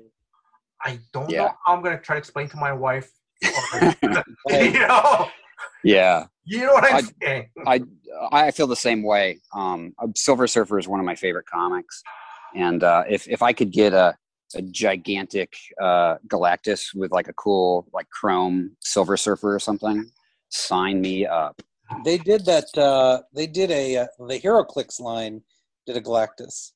I 0.84 0.98
don't 1.12 1.30
Yeah. 1.30 1.42
know 1.44 1.54
how 1.64 1.74
I'm 1.74 1.82
going 1.82 1.96
to 1.96 2.02
try 2.02 2.16
to 2.16 2.18
explain 2.18 2.48
to 2.50 2.56
my 2.56 2.72
wife. 2.72 3.10
you 3.42 4.72
know, 4.72 5.28
Yeah. 5.82 6.26
you 6.44 6.60
know 6.66 6.72
what 6.74 6.84
I'm 6.84 6.96
I- 6.96 7.10
saying. 7.22 7.48
I 7.66 7.80
I 8.32 8.50
feel 8.50 8.66
the 8.66 8.76
same 8.76 9.02
way. 9.02 9.40
Um, 9.54 9.94
Silver 10.14 10.46
Surfer 10.46 10.78
is 10.78 10.86
one 10.88 11.00
of 11.00 11.06
my 11.06 11.14
favorite 11.14 11.46
comics, 11.46 12.02
and 12.54 12.82
uh, 12.84 13.04
if 13.08 13.26
if 13.28 13.42
I 13.42 13.52
could 13.52 13.72
get 13.72 13.92
a 13.92 14.16
a 14.54 14.62
gigantic 14.62 15.52
uh, 15.82 16.16
Galactus 16.28 16.94
with 16.94 17.10
like 17.10 17.28
a 17.28 17.32
cool 17.34 17.86
like 17.92 18.08
chrome 18.10 18.76
Silver 18.80 19.16
Surfer 19.16 19.54
or 19.54 19.58
something, 19.58 20.04
sign 20.50 21.00
me 21.00 21.26
up. 21.26 21.60
They 22.04 22.18
did 22.18 22.44
that. 22.46 22.66
Uh, 22.76 23.22
they 23.34 23.46
did 23.46 23.70
a 23.70 23.96
uh, 23.98 24.06
the 24.18 24.38
HeroClix 24.40 25.00
line 25.00 25.42
did 25.86 25.96
a 25.96 26.00
Galactus, 26.00 26.72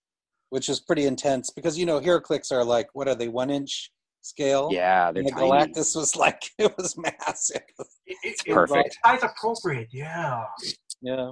which 0.50 0.68
is 0.68 0.80
pretty 0.80 1.06
intense 1.06 1.50
because 1.50 1.78
you 1.78 1.86
know 1.86 2.00
HeroClix 2.00 2.52
are 2.52 2.64
like 2.64 2.88
what 2.92 3.08
are 3.08 3.14
they 3.14 3.28
one 3.28 3.50
inch 3.50 3.90
scale? 4.20 4.68
Yeah, 4.70 5.10
they're 5.12 5.22
And 5.22 5.28
the 5.28 5.32
tiny. 5.32 5.50
Galactus 5.50 5.96
was 5.96 6.14
like 6.14 6.42
it 6.58 6.72
was 6.76 6.96
massive. 6.98 7.62
It- 7.78 7.86
it- 8.06 8.18
It's 8.22 8.42
perfect. 8.42 8.86
It's 8.86 8.98
size 9.04 9.22
appropriate. 9.30 9.88
Yeah. 9.92 10.44
Yeah. 11.00 11.30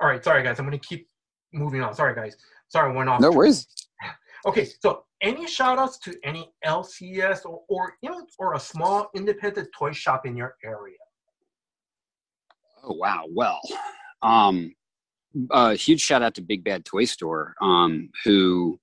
All 0.00 0.08
right. 0.08 0.22
Sorry, 0.22 0.42
guys. 0.42 0.58
I'm 0.58 0.66
going 0.66 0.78
to 0.78 0.86
keep 0.86 1.08
moving 1.54 1.80
on. 1.80 1.94
Sorry, 1.94 2.14
guys. 2.14 2.36
Sorry, 2.68 2.92
I 2.92 2.94
went 2.94 3.08
off. 3.08 3.20
No 3.20 3.30
worries. 3.30 3.66
Okay, 4.46 4.68
so 4.80 5.02
any 5.22 5.44
shout 5.48 5.76
outs 5.76 5.98
to 6.00 6.14
any 6.22 6.52
LCS 6.64 7.46
or, 7.46 7.62
or 7.68 7.94
you 8.00 8.10
know 8.10 8.24
or 8.38 8.54
a 8.54 8.60
small 8.60 9.08
independent 9.16 9.66
toy 9.76 9.90
shop 9.90 10.24
in 10.24 10.36
your 10.36 10.54
area? 10.62 10.98
Oh 12.84 12.94
wow. 12.94 13.24
Well, 13.34 13.60
um, 14.22 14.72
a 15.50 15.74
huge 15.74 16.00
shout 16.00 16.22
out 16.22 16.34
to 16.34 16.42
Big 16.42 16.64
Bad 16.64 16.84
Toy 16.84 17.04
Store, 17.04 17.54
um, 17.60 18.10
who, 18.24 18.78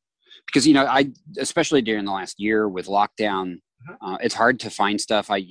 because 0.45 0.67
you 0.67 0.73
know, 0.73 0.85
I 0.85 1.11
especially 1.37 1.81
during 1.81 2.05
the 2.05 2.11
last 2.11 2.39
year 2.39 2.67
with 2.69 2.87
lockdown, 2.87 3.59
Mhm. 3.89 3.97
uh, 4.01 4.17
it's 4.21 4.35
hard 4.35 4.59
to 4.61 4.69
find 4.69 4.99
stuff. 5.01 5.29
I, 5.29 5.37
you, 5.37 5.45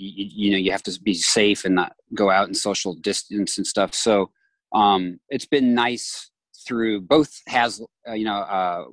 you 0.44 0.50
know, 0.52 0.56
you 0.56 0.70
have 0.72 0.82
to 0.84 0.98
be 1.02 1.14
safe 1.14 1.64
and 1.64 1.74
not 1.74 1.92
go 2.14 2.30
out 2.30 2.46
and 2.46 2.56
social 2.56 2.94
distance 2.94 3.58
and 3.58 3.66
stuff. 3.66 3.92
So, 3.94 4.30
um, 4.74 5.20
it's 5.28 5.44
been 5.46 5.74
nice 5.74 6.30
through 6.66 7.00
both 7.02 7.30
has 7.48 7.82
uh, 8.08 8.12
you 8.14 8.24
know 8.24 8.36
uh, 8.36 8.84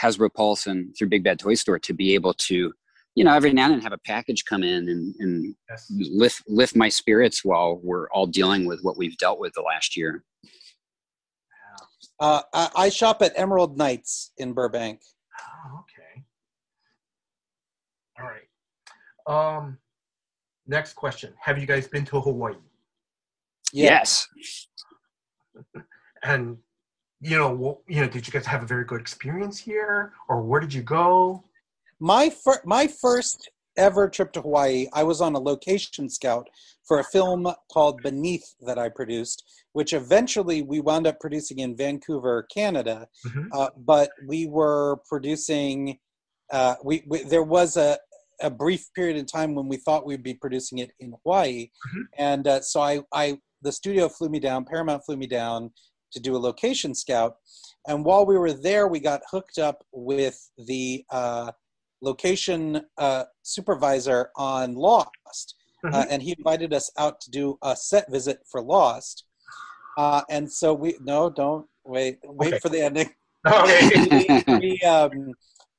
Hasbro 0.00 0.32
Pulse 0.32 0.66
and 0.66 0.94
through 0.96 1.08
Big 1.08 1.24
Bad 1.24 1.38
Toy 1.38 1.54
Store 1.54 1.78
to 1.80 1.92
be 1.92 2.14
able 2.14 2.34
to. 2.34 2.72
You 3.14 3.24
know, 3.24 3.34
every 3.34 3.52
now 3.52 3.64
and 3.64 3.74
then 3.74 3.80
have 3.80 3.92
a 3.92 3.98
package 3.98 4.44
come 4.44 4.62
in 4.62 4.88
and, 4.88 5.12
and 5.18 5.54
Yes. 5.68 5.86
lift 5.90 6.44
lift 6.46 6.76
my 6.76 6.88
spirits 6.88 7.44
while 7.44 7.80
we're 7.82 8.08
all 8.10 8.26
dealing 8.28 8.64
with 8.64 8.80
what 8.82 8.96
we've 8.96 9.16
dealt 9.16 9.40
with 9.40 9.54
the 9.54 9.60
last 9.62 9.96
year. 9.96 10.22
Uh, 12.20 12.42
I, 12.52 12.68
I 12.76 12.88
shop 12.88 13.22
at 13.22 13.32
Emerald 13.36 13.76
Knights 13.76 14.32
in 14.38 14.52
Burbank. 14.52 15.00
Oh, 15.40 15.80
okay. 15.80 16.24
All 18.18 18.26
right. 18.26 19.56
Um, 19.56 19.78
next 20.66 20.94
question: 20.94 21.32
Have 21.40 21.58
you 21.58 21.66
guys 21.66 21.86
been 21.86 22.04
to 22.06 22.20
Hawaii? 22.20 22.56
Yeah. 23.72 23.84
Yes. 23.84 24.28
and 26.22 26.56
you 27.20 27.36
know, 27.36 27.56
wh- 27.86 27.92
you 27.92 28.00
know, 28.00 28.08
did 28.08 28.26
you 28.26 28.32
guys 28.32 28.46
have 28.46 28.62
a 28.62 28.66
very 28.66 28.84
good 28.84 29.00
experience 29.00 29.58
here, 29.58 30.12
or 30.28 30.42
where 30.42 30.60
did 30.60 30.72
you 30.72 30.82
go? 30.82 31.44
My 32.00 32.30
fir- 32.30 32.62
my 32.64 32.86
first 32.86 33.50
ever 33.76 34.08
trip 34.08 34.32
to 34.32 34.40
Hawaii, 34.40 34.86
I 34.92 35.04
was 35.04 35.20
on 35.20 35.34
a 35.34 35.38
location 35.38 36.08
scout 36.08 36.48
for 36.84 36.98
a 36.98 37.04
film 37.04 37.52
called 37.70 38.02
Beneath 38.02 38.54
that 38.60 38.78
I 38.78 38.88
produced, 38.88 39.44
which 39.78 39.92
eventually 39.92 40.60
we 40.60 40.80
wound 40.80 41.06
up 41.06 41.20
producing 41.20 41.60
in 41.60 41.76
Vancouver, 41.76 42.42
Canada. 42.52 43.06
Mhm. 43.24 43.46
Uh, 43.52 43.70
but 43.76 44.10
we 44.26 44.40
were 44.46 44.96
producing. 45.08 46.00
Uh, 46.50 46.74
we, 46.82 47.04
we 47.06 47.22
there 47.22 47.44
was 47.44 47.76
a 47.76 47.96
a 48.40 48.50
brief 48.50 48.82
period 48.96 49.16
in 49.16 49.24
time 49.26 49.54
when 49.54 49.68
we 49.68 49.76
thought 49.76 50.04
we'd 50.06 50.22
be 50.32 50.34
producing 50.34 50.78
it 50.78 50.90
in 50.98 51.12
Hawaii, 51.22 51.70
Mhm. 51.86 52.02
and 52.30 52.48
uh, 52.48 52.60
so 52.60 52.80
I 52.80 52.94
I 53.12 53.38
the 53.62 53.70
studio 53.80 54.08
flew 54.08 54.28
me 54.28 54.40
down, 54.40 54.64
Paramount 54.64 55.04
flew 55.06 55.16
me 55.16 55.28
down 55.28 55.70
to 56.14 56.18
do 56.26 56.34
a 56.34 56.44
location 56.50 56.92
scout, 56.94 57.36
and 57.86 58.04
while 58.04 58.24
we 58.26 58.36
were 58.42 58.52
there, 58.68 58.88
we 58.88 58.98
got 58.98 59.20
hooked 59.30 59.58
up 59.68 59.78
with 59.92 60.38
the 60.70 61.04
uh, 61.10 61.52
location 62.02 62.62
uh, 62.96 63.24
supervisor 63.42 64.30
on 64.36 64.74
Lost, 64.74 65.46
uh, 65.84 65.90
Mhm. 66.02 66.06
and 66.10 66.22
he 66.22 66.34
invited 66.38 66.72
us 66.72 66.90
out 66.96 67.20
to 67.22 67.30
do 67.30 67.58
a 67.62 67.76
set 67.76 68.10
visit 68.10 68.38
for 68.50 68.60
Lost. 68.62 69.24
Uh, 69.98 70.22
and 70.30 70.50
so 70.50 70.72
we 70.72 70.96
no, 71.02 71.28
don't 71.28 71.66
wait, 71.84 72.18
wait 72.24 72.54
Okay. 72.54 72.58
for 72.60 72.68
the 72.70 72.80
ending. 72.80 73.10
Okay. 73.46 73.88
we, 74.10 74.44
we, 74.58 74.80
um, 74.80 75.32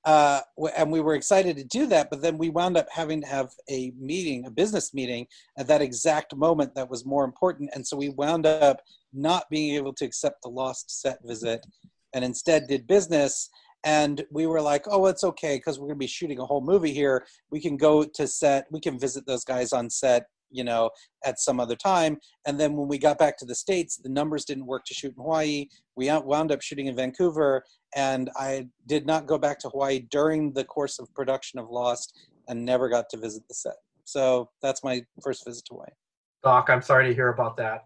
uh, 0.06 0.40
and 0.78 0.90
we 0.90 1.02
were 1.02 1.14
excited 1.14 1.58
to 1.58 1.64
do 1.66 1.86
that, 1.88 2.10
but 2.10 2.22
then 2.22 2.38
we 2.38 2.50
wound 2.50 2.78
up 2.78 2.88
having 2.90 3.22
to 3.22 3.28
have 3.28 3.50
a 3.70 3.92
meeting, 4.00 4.46
a 4.46 4.50
business 4.50 4.94
meeting, 4.94 5.28
at 5.58 5.68
that 5.68 5.82
exact 5.82 6.34
moment 6.36 6.74
that 6.76 6.90
was 6.90 7.06
more 7.06 7.26
important, 7.26 7.70
and 7.74 7.86
so 7.86 7.98
we 7.98 8.10
wound 8.10 8.46
up 8.46 8.82
not 9.14 9.44
being 9.52 9.76
able 9.76 9.94
to 9.94 10.06
accept 10.06 10.42
the 10.42 10.50
Lost 10.50 11.02
set 11.02 11.20
visit, 11.26 11.66
and 12.14 12.24
instead 12.24 12.66
did 12.68 12.88
business. 12.88 13.50
And 13.84 14.26
we 14.32 14.48
were 14.48 14.62
like, 14.62 14.86
"Oh, 14.88 15.06
it's 15.08 15.26
okay 15.26 15.58
because 15.58 15.80
we're 15.80 15.88
going 15.88 16.00
to 16.00 16.06
be 16.06 16.08
shooting 16.08 16.40
a 16.40 16.46
whole 16.46 16.62
movie 16.62 16.94
here. 16.94 17.26
We 17.52 17.60
can 17.60 17.78
go 17.78 18.04
to 18.04 18.26
set. 18.26 18.68
We 18.72 18.80
can 18.80 18.98
visit 18.98 19.26
those 19.28 19.44
guys 19.44 19.74
on 19.74 19.90
set, 19.90 20.28
you 20.52 20.64
know, 20.64 20.90
at 21.26 21.40
some 21.40 21.60
other 21.60 21.76
time." 21.76 22.18
And 22.46 22.60
then 22.60 22.76
when 22.76 22.88
we 22.88 22.98
got 22.98 23.18
back 23.18 23.38
to 23.40 23.46
the 23.46 23.56
states, 23.56 23.98
the 23.98 24.10
numbers 24.10 24.46
didn't 24.46 24.66
work 24.66 24.86
to 24.86 24.94
shoot 24.94 25.14
in 25.18 25.22
Hawaii. 25.22 25.68
We 25.96 26.10
wound 26.12 26.52
up 26.52 26.62
shooting 26.62 26.88
in 26.88 26.96
Vancouver, 26.96 27.64
and 27.96 28.30
I 28.36 28.68
did 28.88 29.06
not 29.06 29.26
go 29.26 29.38
back 29.38 29.60
to 29.60 29.70
Hawaii 29.70 30.06
during 30.12 30.54
the 30.54 30.64
course 30.64 31.00
of 31.00 31.14
production 31.14 31.60
of 31.60 31.70
Lost, 31.70 32.18
and 32.48 32.66
never 32.66 32.90
got 32.90 33.10
to 33.10 33.18
visit 33.18 33.44
the 33.48 33.54
set. 33.54 33.76
So 34.04 34.50
that's 34.62 34.84
my 34.84 35.04
first 35.24 35.46
visit 35.46 35.66
to 35.66 35.76
Hawaii. 35.76 35.90
Doc, 36.44 36.70
I'm 36.70 36.82
sorry 36.82 37.08
to 37.08 37.14
hear 37.14 37.30
about 37.30 37.58
that. 37.58 37.86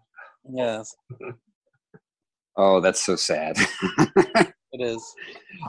Yes, 0.50 0.94
oh, 2.56 2.80
that's 2.80 3.04
so 3.04 3.16
sad. 3.16 3.56
it 4.74 4.80
is. 4.80 5.14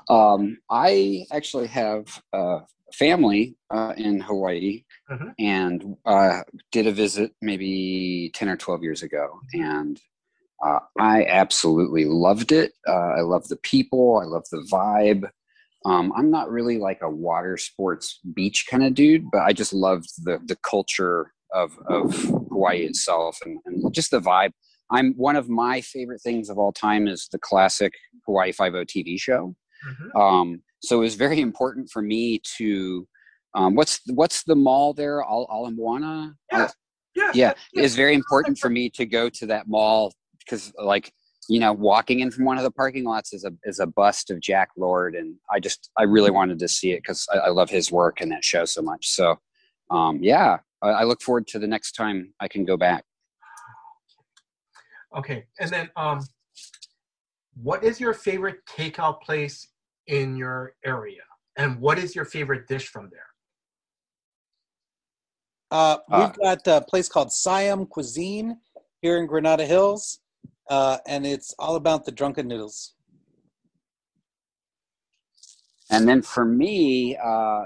Um, 0.10 0.58
I 0.70 1.26
actually 1.32 1.68
have 1.68 2.22
uh, 2.34 2.60
family 3.00 3.56
uh, 3.72 3.94
in 3.98 4.20
Hawaii 4.22 4.84
Mhm. 5.12 5.34
and 5.40 5.96
uh, 6.06 6.42
did 6.72 6.88
a 6.88 6.92
visit 6.92 7.32
maybe 7.42 8.32
10 8.34 8.50
or 8.50 8.58
12 8.58 8.84
years 8.84 9.04
ago. 9.04 9.40
And 9.54 10.00
uh, 10.66 10.80
I 11.00 11.26
absolutely 11.26 12.06
loved 12.06 12.52
it. 12.52 12.72
Uh, 12.88 13.12
I 13.20 13.22
love 13.22 13.48
the 13.48 13.58
people, 13.58 14.20
I 14.24 14.26
love 14.26 14.46
the 14.52 14.66
vibe. 14.72 15.30
Um, 15.86 16.12
I'm 16.16 16.32
not 16.32 16.50
really 16.50 16.78
like 16.80 17.02
a 17.04 17.10
water 17.10 17.58
sports 17.58 18.20
beach 18.34 18.66
kind 18.70 18.84
of 18.84 18.96
dude, 18.96 19.30
but 19.32 19.42
I 19.42 19.54
just 19.54 19.74
loved 19.74 20.10
the, 20.24 20.40
the 20.46 20.56
culture 20.68 21.32
of, 21.54 21.78
of 21.88 22.16
Hawaii 22.52 22.80
itself 22.86 23.38
and, 23.46 23.60
and 23.66 23.94
just 23.94 24.10
the 24.12 24.20
vibe. 24.20 24.52
I'm 24.92 25.14
one 25.18 25.36
of 25.36 25.48
my 25.50 25.82
favorite 25.82 26.22
things 26.22 26.50
of 26.50 26.58
all 26.58 26.72
time 26.72 27.08
is 27.08 27.28
the 27.32 27.40
classic 27.40 27.94
Hawaii 28.26 28.52
Five 28.52 28.74
O 28.76 28.84
TV 28.84 29.20
show. 29.20 29.56
Mhm. 29.88 30.20
Um, 30.20 30.62
so 30.86 30.98
it 30.98 31.02
was 31.02 31.16
very 31.16 31.42
important 31.42 31.90
for 31.90 32.02
me 32.02 32.42
to 32.58 33.08
um, 33.56 33.76
what's 33.76 34.02
what's 34.08 34.44
the 34.44 34.56
mall 34.56 34.94
there? 34.94 35.22
Al 35.22 35.48
Ala 35.52 35.72
Moana? 35.72 36.36
Yes. 36.52 36.74
Yes. 37.16 37.36
yeah, 37.36 37.54
yes. 37.74 37.86
it's 37.86 37.96
very 37.96 38.14
important 38.14 38.58
for 38.58 38.70
me 38.70 38.90
to 38.90 39.06
go 39.06 39.30
to 39.30 39.46
that 39.46 39.70
mall 39.70 40.14
because 40.40 40.74
like 40.78 41.14
you 41.48 41.62
know 41.62 41.72
walking 41.72 42.20
in 42.20 42.30
from 42.30 42.44
one 42.44 42.58
of 42.58 42.64
the 42.64 42.72
parking 42.72 43.06
lots 43.06 43.32
is 43.32 43.46
a 43.46 43.52
is 43.64 43.80
a 43.80 43.88
bust 43.88 44.30
of 44.30 44.42
Jack 44.42 44.70
Lord 44.76 45.16
and 45.16 45.36
I 45.50 45.62
just 45.62 45.90
I 45.98 46.04
really 46.04 46.32
wanted 46.32 46.60
to 46.60 46.68
see 46.68 46.92
it 46.92 46.98
because 46.98 47.26
I, 47.34 47.38
I 47.38 47.50
love 47.50 47.70
his 47.70 47.90
work 47.90 48.20
and 48.20 48.30
that 48.32 48.44
show 48.44 48.66
so 48.66 48.82
much. 48.82 49.08
So 49.08 49.40
um, 49.90 50.20
yeah, 50.22 50.58
I, 50.82 50.90
I 50.90 51.04
look 51.04 51.22
forward 51.22 51.48
to 51.48 51.60
the 51.60 51.68
next 51.68 51.94
time 51.94 52.34
I 52.42 52.50
can 52.50 52.66
go 52.66 52.76
back. 52.76 53.06
Okay, 55.18 55.46
and 55.62 55.72
then 55.72 55.90
um, 55.96 56.20
what 57.64 57.86
is 57.86 58.02
your 58.02 58.14
favorite 58.14 58.58
takeout 58.66 59.22
place 59.22 59.70
in 60.08 60.36
your 60.36 60.74
area, 60.86 61.24
and 61.58 61.80
what 61.80 61.98
is 61.98 62.16
your 62.16 62.26
favorite 62.26 62.68
dish 62.68 62.88
from 62.88 63.10
there? 63.12 63.28
Uh, 65.72 65.98
we've 66.10 66.20
Uh, 66.44 66.56
got 66.56 66.68
a 66.68 66.82
place 66.82 67.10
called 67.10 67.32
Siam 67.32 67.86
Cuisine 67.88 68.60
here 69.02 69.18
in 69.18 69.26
Granada 69.26 69.66
Hills, 69.66 70.20
uh, 70.70 71.00
and 71.08 71.26
it's 71.26 71.54
all 71.60 71.76
about 71.76 72.06
the 72.06 72.12
drunken 72.12 72.48
noodles. 72.48 72.94
And 75.90 76.08
then 76.08 76.22
for 76.22 76.46
me, 76.46 77.16
uh, 77.18 77.66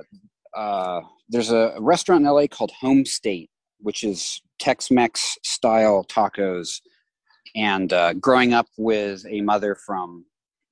uh, 0.56 1.02
there's 1.30 1.52
a 1.52 1.76
restaurant 1.80 2.26
in 2.26 2.32
LA 2.32 2.48
called 2.48 2.72
Home 2.82 3.06
State, 3.06 3.50
which 3.80 4.04
is 4.04 4.42
Tex-Mex 4.60 5.38
style 5.44 6.04
tacos. 6.04 6.82
And 7.56 7.94
uh, 7.94 8.14
growing 8.14 8.54
up 8.54 8.68
with 8.78 9.26
a 9.26 9.42
mother 9.42 9.76
from 9.76 10.26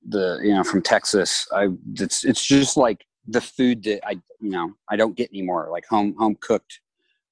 the 0.08 0.40
you 0.42 0.54
know 0.54 0.64
from 0.64 0.82
Texas, 0.82 1.46
I 1.52 1.68
it's 1.94 2.24
it's 2.24 2.44
just 2.44 2.76
like 2.76 3.04
the 3.26 3.40
food 3.40 3.82
that 3.84 4.06
I 4.06 4.12
you 4.40 4.50
know 4.50 4.72
I 4.88 4.96
don't 4.96 5.16
get 5.16 5.30
anymore, 5.30 5.68
like 5.70 5.86
home 5.86 6.14
home 6.18 6.36
cooked, 6.40 6.80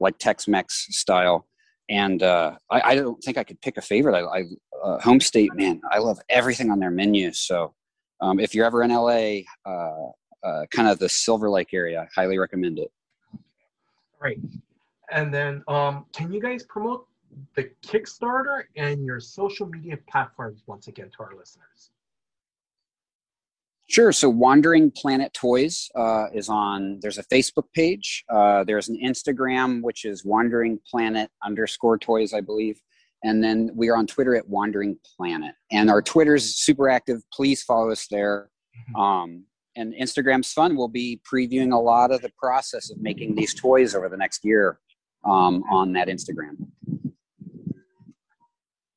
like 0.01 0.19
Tex-Mex 0.19 0.89
style. 0.91 1.47
And 1.89 2.23
uh, 2.23 2.57
I, 2.69 2.81
I 2.81 2.95
don't 2.97 3.23
think 3.23 3.39
I 3.39 3.45
could 3.45 3.61
pick 3.61 3.77
a 3.77 3.81
favorite. 3.81 4.17
I, 4.17 4.41
I 4.41 4.43
uh, 4.83 5.01
Home 5.03 5.21
State, 5.21 5.55
man, 5.55 5.81
I 5.93 5.99
love 5.99 6.19
everything 6.29 6.71
on 6.71 6.81
their 6.81 6.91
menu. 6.91 7.33
So 7.33 7.75
um, 8.21 8.41
if 8.41 8.55
you're 8.55 8.67
ever 8.67 8.83
in 8.83 8.91
LA, 8.91 9.43
uh, 9.65 10.11
uh, 10.43 10.67
kind 10.73 10.89
of 10.89 10.99
the 10.99 11.09
Silver 11.09 11.49
Lake 11.49 11.73
area, 11.73 12.03
I 12.03 12.21
highly 12.21 12.39
recommend 12.39 12.81
it. 12.81 12.91
Right, 14.21 14.41
and 15.13 15.33
then 15.33 15.63
um, 15.69 16.07
can 16.13 16.33
you 16.33 16.41
guys 16.41 16.65
promote 16.65 17.07
the 17.55 17.71
Kickstarter 17.85 18.65
and 18.77 19.05
your 19.05 19.21
social 19.21 19.67
media 19.67 19.99
platforms 20.09 20.63
once 20.67 20.89
again 20.89 21.11
to 21.17 21.23
our 21.23 21.35
listeners? 21.37 21.91
Sure. 23.89 24.11
So 24.11 24.29
Wandering 24.29 24.91
Planet 24.91 25.33
Toys 25.33 25.89
uh, 25.95 26.27
is 26.35 26.49
on. 26.49 26.99
There's 27.03 27.19
a 27.19 27.25
Facebook 27.25 27.67
page. 27.73 28.25
Uh, 28.29 28.65
there's 28.65 28.89
an 28.89 28.99
Instagram, 29.03 29.83
which 29.83 30.05
is 30.05 30.25
Wandering 30.25 30.81
Planet 30.91 31.31
underscore 31.45 31.97
Toys, 31.97 32.35
I 32.35 32.41
believe. 32.41 32.81
And 33.23 33.43
then 33.43 33.71
we 33.75 33.89
are 33.89 33.97
on 33.97 34.07
Twitter 34.07 34.35
at 34.35 34.49
Wandering 34.49 34.99
Planet. 35.17 35.55
And 35.71 35.89
our 35.89 36.03
Twitter's 36.03 36.57
super 36.57 36.89
active. 36.89 37.23
Please 37.33 37.63
follow 37.63 37.91
us 37.91 38.07
there. 38.11 38.51
Mhm. 38.91 39.01
Um, 39.01 39.45
and 39.77 39.95
Instagram's 39.95 40.53
fun. 40.53 40.77
We'll 40.77 40.89
be 40.89 41.21
previewing 41.31 41.73
a 41.73 41.79
lot 41.79 42.11
of 42.11 42.23
the 42.23 42.33
process 42.39 42.91
of 42.91 42.99
making 42.99 43.35
these 43.35 43.55
toys 43.55 43.95
over 43.95 44.09
the 44.09 44.17
next 44.17 44.45
year 44.45 44.81
um, 45.25 45.63
on 45.71 45.93
that 45.93 46.09
Instagram. 46.09 46.57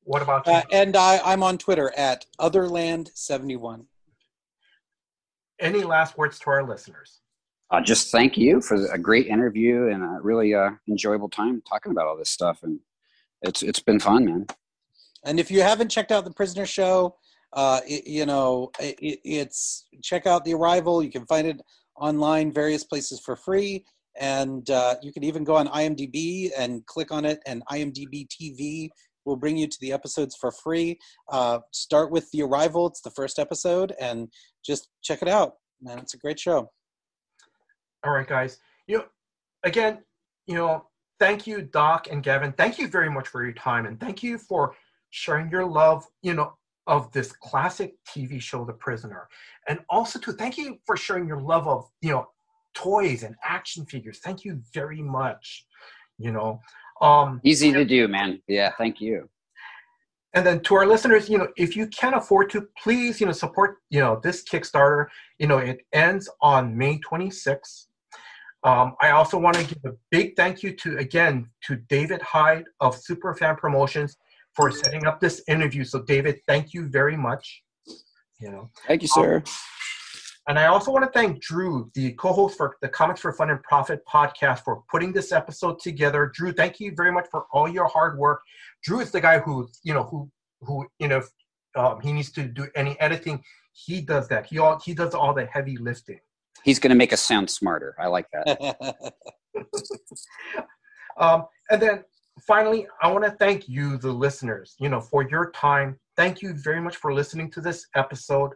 What 0.04 0.22
about 0.22 0.46
you? 0.46 0.52
Uh, 0.52 0.62
and 0.72 0.96
I, 0.96 1.20
I'm 1.24 1.42
on 1.42 1.58
Twitter 1.58 1.92
at 1.96 2.26
Otherland71. 2.40 3.84
Any 5.60 5.82
last 5.82 6.16
words 6.18 6.38
to 6.40 6.50
our 6.50 6.62
listeners? 6.62 7.20
uh, 7.70 7.80
just 7.80 8.10
thank 8.10 8.36
you 8.36 8.60
for 8.60 8.76
a 8.92 8.98
great 8.98 9.26
interview 9.26 9.88
and 9.88 10.02
a 10.02 10.18
really 10.22 10.54
uh, 10.54 10.70
enjoyable 10.88 11.28
time 11.28 11.62
talking 11.68 11.92
about 11.92 12.06
all 12.06 12.16
this 12.16 12.30
stuff. 12.30 12.62
And 12.62 12.80
it's 13.42 13.62
it's 13.62 13.80
been 13.80 14.00
fun, 14.00 14.24
man. 14.24 14.46
And 15.24 15.38
if 15.38 15.50
you 15.50 15.62
haven't 15.62 15.90
checked 15.90 16.10
out 16.10 16.24
the 16.24 16.32
Prisoner 16.32 16.66
Show, 16.66 17.16
uh, 17.52 17.80
it, 17.86 18.06
you 18.06 18.26
know 18.26 18.70
it, 18.80 18.96
it's 19.00 19.86
check 20.02 20.26
out 20.26 20.44
the 20.44 20.54
Arrival. 20.54 21.02
You 21.02 21.10
can 21.10 21.26
find 21.26 21.46
it 21.46 21.60
online, 21.96 22.52
various 22.52 22.82
places 22.82 23.20
for 23.20 23.36
free, 23.36 23.84
and 24.18 24.68
uh, 24.70 24.96
you 25.02 25.12
can 25.12 25.22
even 25.22 25.44
go 25.44 25.54
on 25.56 25.68
IMDb 25.68 26.50
and 26.58 26.84
click 26.86 27.12
on 27.12 27.24
it, 27.24 27.38
and 27.46 27.62
IMDb 27.70 28.26
TV 28.28 28.88
will 29.26 29.36
bring 29.36 29.56
you 29.56 29.68
to 29.68 29.76
the 29.80 29.92
episodes 29.92 30.34
for 30.34 30.50
free. 30.50 30.98
Uh, 31.30 31.60
start 31.72 32.10
with 32.10 32.28
the 32.32 32.42
Arrival; 32.42 32.88
it's 32.88 33.02
the 33.02 33.12
first 33.12 33.38
episode, 33.38 33.94
and 34.00 34.28
just 34.64 34.88
check 35.02 35.22
it 35.22 35.28
out. 35.28 35.54
Man, 35.80 35.98
it's 35.98 36.14
a 36.14 36.18
great 36.18 36.38
show. 36.38 36.70
All 38.04 38.12
right, 38.12 38.26
guys. 38.26 38.58
You 38.86 38.98
know, 38.98 39.04
again, 39.64 39.98
you 40.46 40.54
know, 40.54 40.86
thank 41.18 41.46
you, 41.46 41.62
Doc 41.62 42.08
and 42.10 42.22
Gavin. 42.22 42.52
Thank 42.52 42.78
you 42.78 42.88
very 42.88 43.10
much 43.10 43.28
for 43.28 43.44
your 43.44 43.52
time, 43.52 43.86
and 43.86 43.98
thank 44.00 44.22
you 44.22 44.38
for 44.38 44.74
sharing 45.10 45.50
your 45.50 45.66
love, 45.66 46.06
you 46.22 46.34
know, 46.34 46.54
of 46.86 47.12
this 47.12 47.32
classic 47.32 47.94
TV 48.08 48.40
show, 48.40 48.64
The 48.64 48.72
Prisoner, 48.72 49.28
and 49.68 49.80
also 49.88 50.18
to 50.20 50.32
thank 50.32 50.56
you 50.58 50.78
for 50.84 50.96
sharing 50.96 51.26
your 51.26 51.40
love 51.40 51.68
of, 51.68 51.88
you 52.00 52.10
know, 52.10 52.28
toys 52.74 53.22
and 53.22 53.34
action 53.44 53.84
figures. 53.86 54.18
Thank 54.18 54.44
you 54.44 54.60
very 54.72 55.02
much. 55.02 55.66
You 56.18 56.32
know, 56.32 56.60
um, 57.00 57.40
Easy 57.44 57.72
to 57.72 57.84
do, 57.84 58.08
man. 58.08 58.40
Yeah, 58.46 58.72
thank 58.76 59.00
you. 59.00 59.28
And 60.34 60.46
then 60.46 60.60
to 60.60 60.76
our 60.76 60.86
listeners, 60.86 61.28
you 61.28 61.38
know, 61.38 61.48
if 61.56 61.76
you 61.76 61.88
can 61.88 62.14
afford 62.14 62.50
to, 62.50 62.68
please, 62.80 63.20
you 63.20 63.26
know, 63.26 63.32
support, 63.32 63.78
you 63.90 64.00
know, 64.00 64.20
this 64.22 64.44
Kickstarter. 64.44 65.06
You 65.38 65.48
know, 65.48 65.58
it 65.58 65.80
ends 65.92 66.28
on 66.40 66.76
May 66.76 66.98
26th. 67.00 67.86
Um, 68.62 68.94
I 69.00 69.10
also 69.10 69.38
want 69.38 69.56
to 69.56 69.64
give 69.64 69.84
a 69.84 69.96
big 70.10 70.36
thank 70.36 70.62
you 70.62 70.72
to 70.76 70.98
again 70.98 71.48
to 71.64 71.76
David 71.76 72.20
Hyde 72.22 72.64
of 72.80 72.94
Superfan 72.96 73.56
Promotions 73.58 74.18
for 74.54 74.70
setting 74.70 75.06
up 75.06 75.18
this 75.18 75.42
interview. 75.48 75.82
So, 75.82 76.02
David, 76.02 76.40
thank 76.46 76.74
you 76.74 76.88
very 76.88 77.16
much. 77.16 77.62
You 78.38 78.50
know, 78.50 78.70
Thank 78.86 79.02
you, 79.02 79.08
sir. 79.08 79.36
Um, 79.36 79.44
and 80.50 80.58
I 80.58 80.66
also 80.66 80.90
want 80.90 81.04
to 81.04 81.10
thank 81.12 81.40
Drew, 81.40 81.92
the 81.94 82.10
co-host 82.14 82.56
for 82.56 82.76
the 82.82 82.88
Comics 82.88 83.20
for 83.20 83.32
Fun 83.32 83.50
and 83.50 83.62
Profit 83.62 84.02
podcast, 84.04 84.64
for 84.64 84.82
putting 84.90 85.12
this 85.12 85.30
episode 85.30 85.78
together. 85.78 86.32
Drew, 86.34 86.52
thank 86.52 86.80
you 86.80 86.92
very 86.96 87.12
much 87.12 87.28
for 87.30 87.46
all 87.52 87.68
your 87.68 87.86
hard 87.86 88.18
work. 88.18 88.42
Drew 88.82 88.98
is 88.98 89.12
the 89.12 89.20
guy 89.20 89.38
who, 89.38 89.68
you 89.84 89.94
know, 89.94 90.02
who, 90.02 90.28
who, 90.62 90.88
you 90.98 91.06
know, 91.06 91.18
if, 91.18 91.28
um, 91.76 92.00
he 92.00 92.12
needs 92.12 92.32
to 92.32 92.42
do 92.42 92.66
any 92.74 92.98
editing, 92.98 93.40
he 93.72 94.00
does 94.00 94.26
that. 94.26 94.44
He 94.44 94.58
all 94.58 94.80
he 94.84 94.92
does 94.92 95.14
all 95.14 95.32
the 95.32 95.46
heavy 95.46 95.76
lifting. 95.76 96.18
He's 96.64 96.80
going 96.80 96.90
to 96.90 96.96
make 96.96 97.12
us 97.12 97.20
sound 97.20 97.48
smarter. 97.48 97.94
I 97.96 98.08
like 98.08 98.26
that. 98.32 99.14
Um, 101.18 101.44
and 101.70 101.82
then 101.82 102.04
finally, 102.46 102.86
I 103.02 103.12
want 103.12 103.24
to 103.24 103.30
thank 103.32 103.68
you, 103.68 103.98
the 103.98 104.10
listeners, 104.10 104.74
you 104.80 104.88
know, 104.88 105.00
for 105.00 105.28
your 105.28 105.50
time. 105.50 105.98
Thank 106.16 106.40
you 106.40 106.54
very 106.54 106.80
much 106.80 106.96
for 106.96 107.12
listening 107.12 107.50
to 107.52 107.60
this 107.60 107.86
episode. 107.94 108.52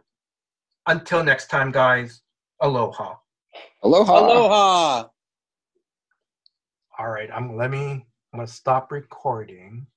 Until 0.87 1.23
next 1.23 1.49
time, 1.49 1.71
guys, 1.71 2.21
aloha. 2.61 3.15
Aloha. 3.81 4.19
Aloha. 4.19 5.07
All 6.97 7.09
right, 7.09 7.29
I'm 7.33 7.57
let 7.57 7.71
me 7.71 8.05
I'm 8.33 8.39
gonna 8.39 8.47
stop 8.47 8.91
recording. 8.91 9.87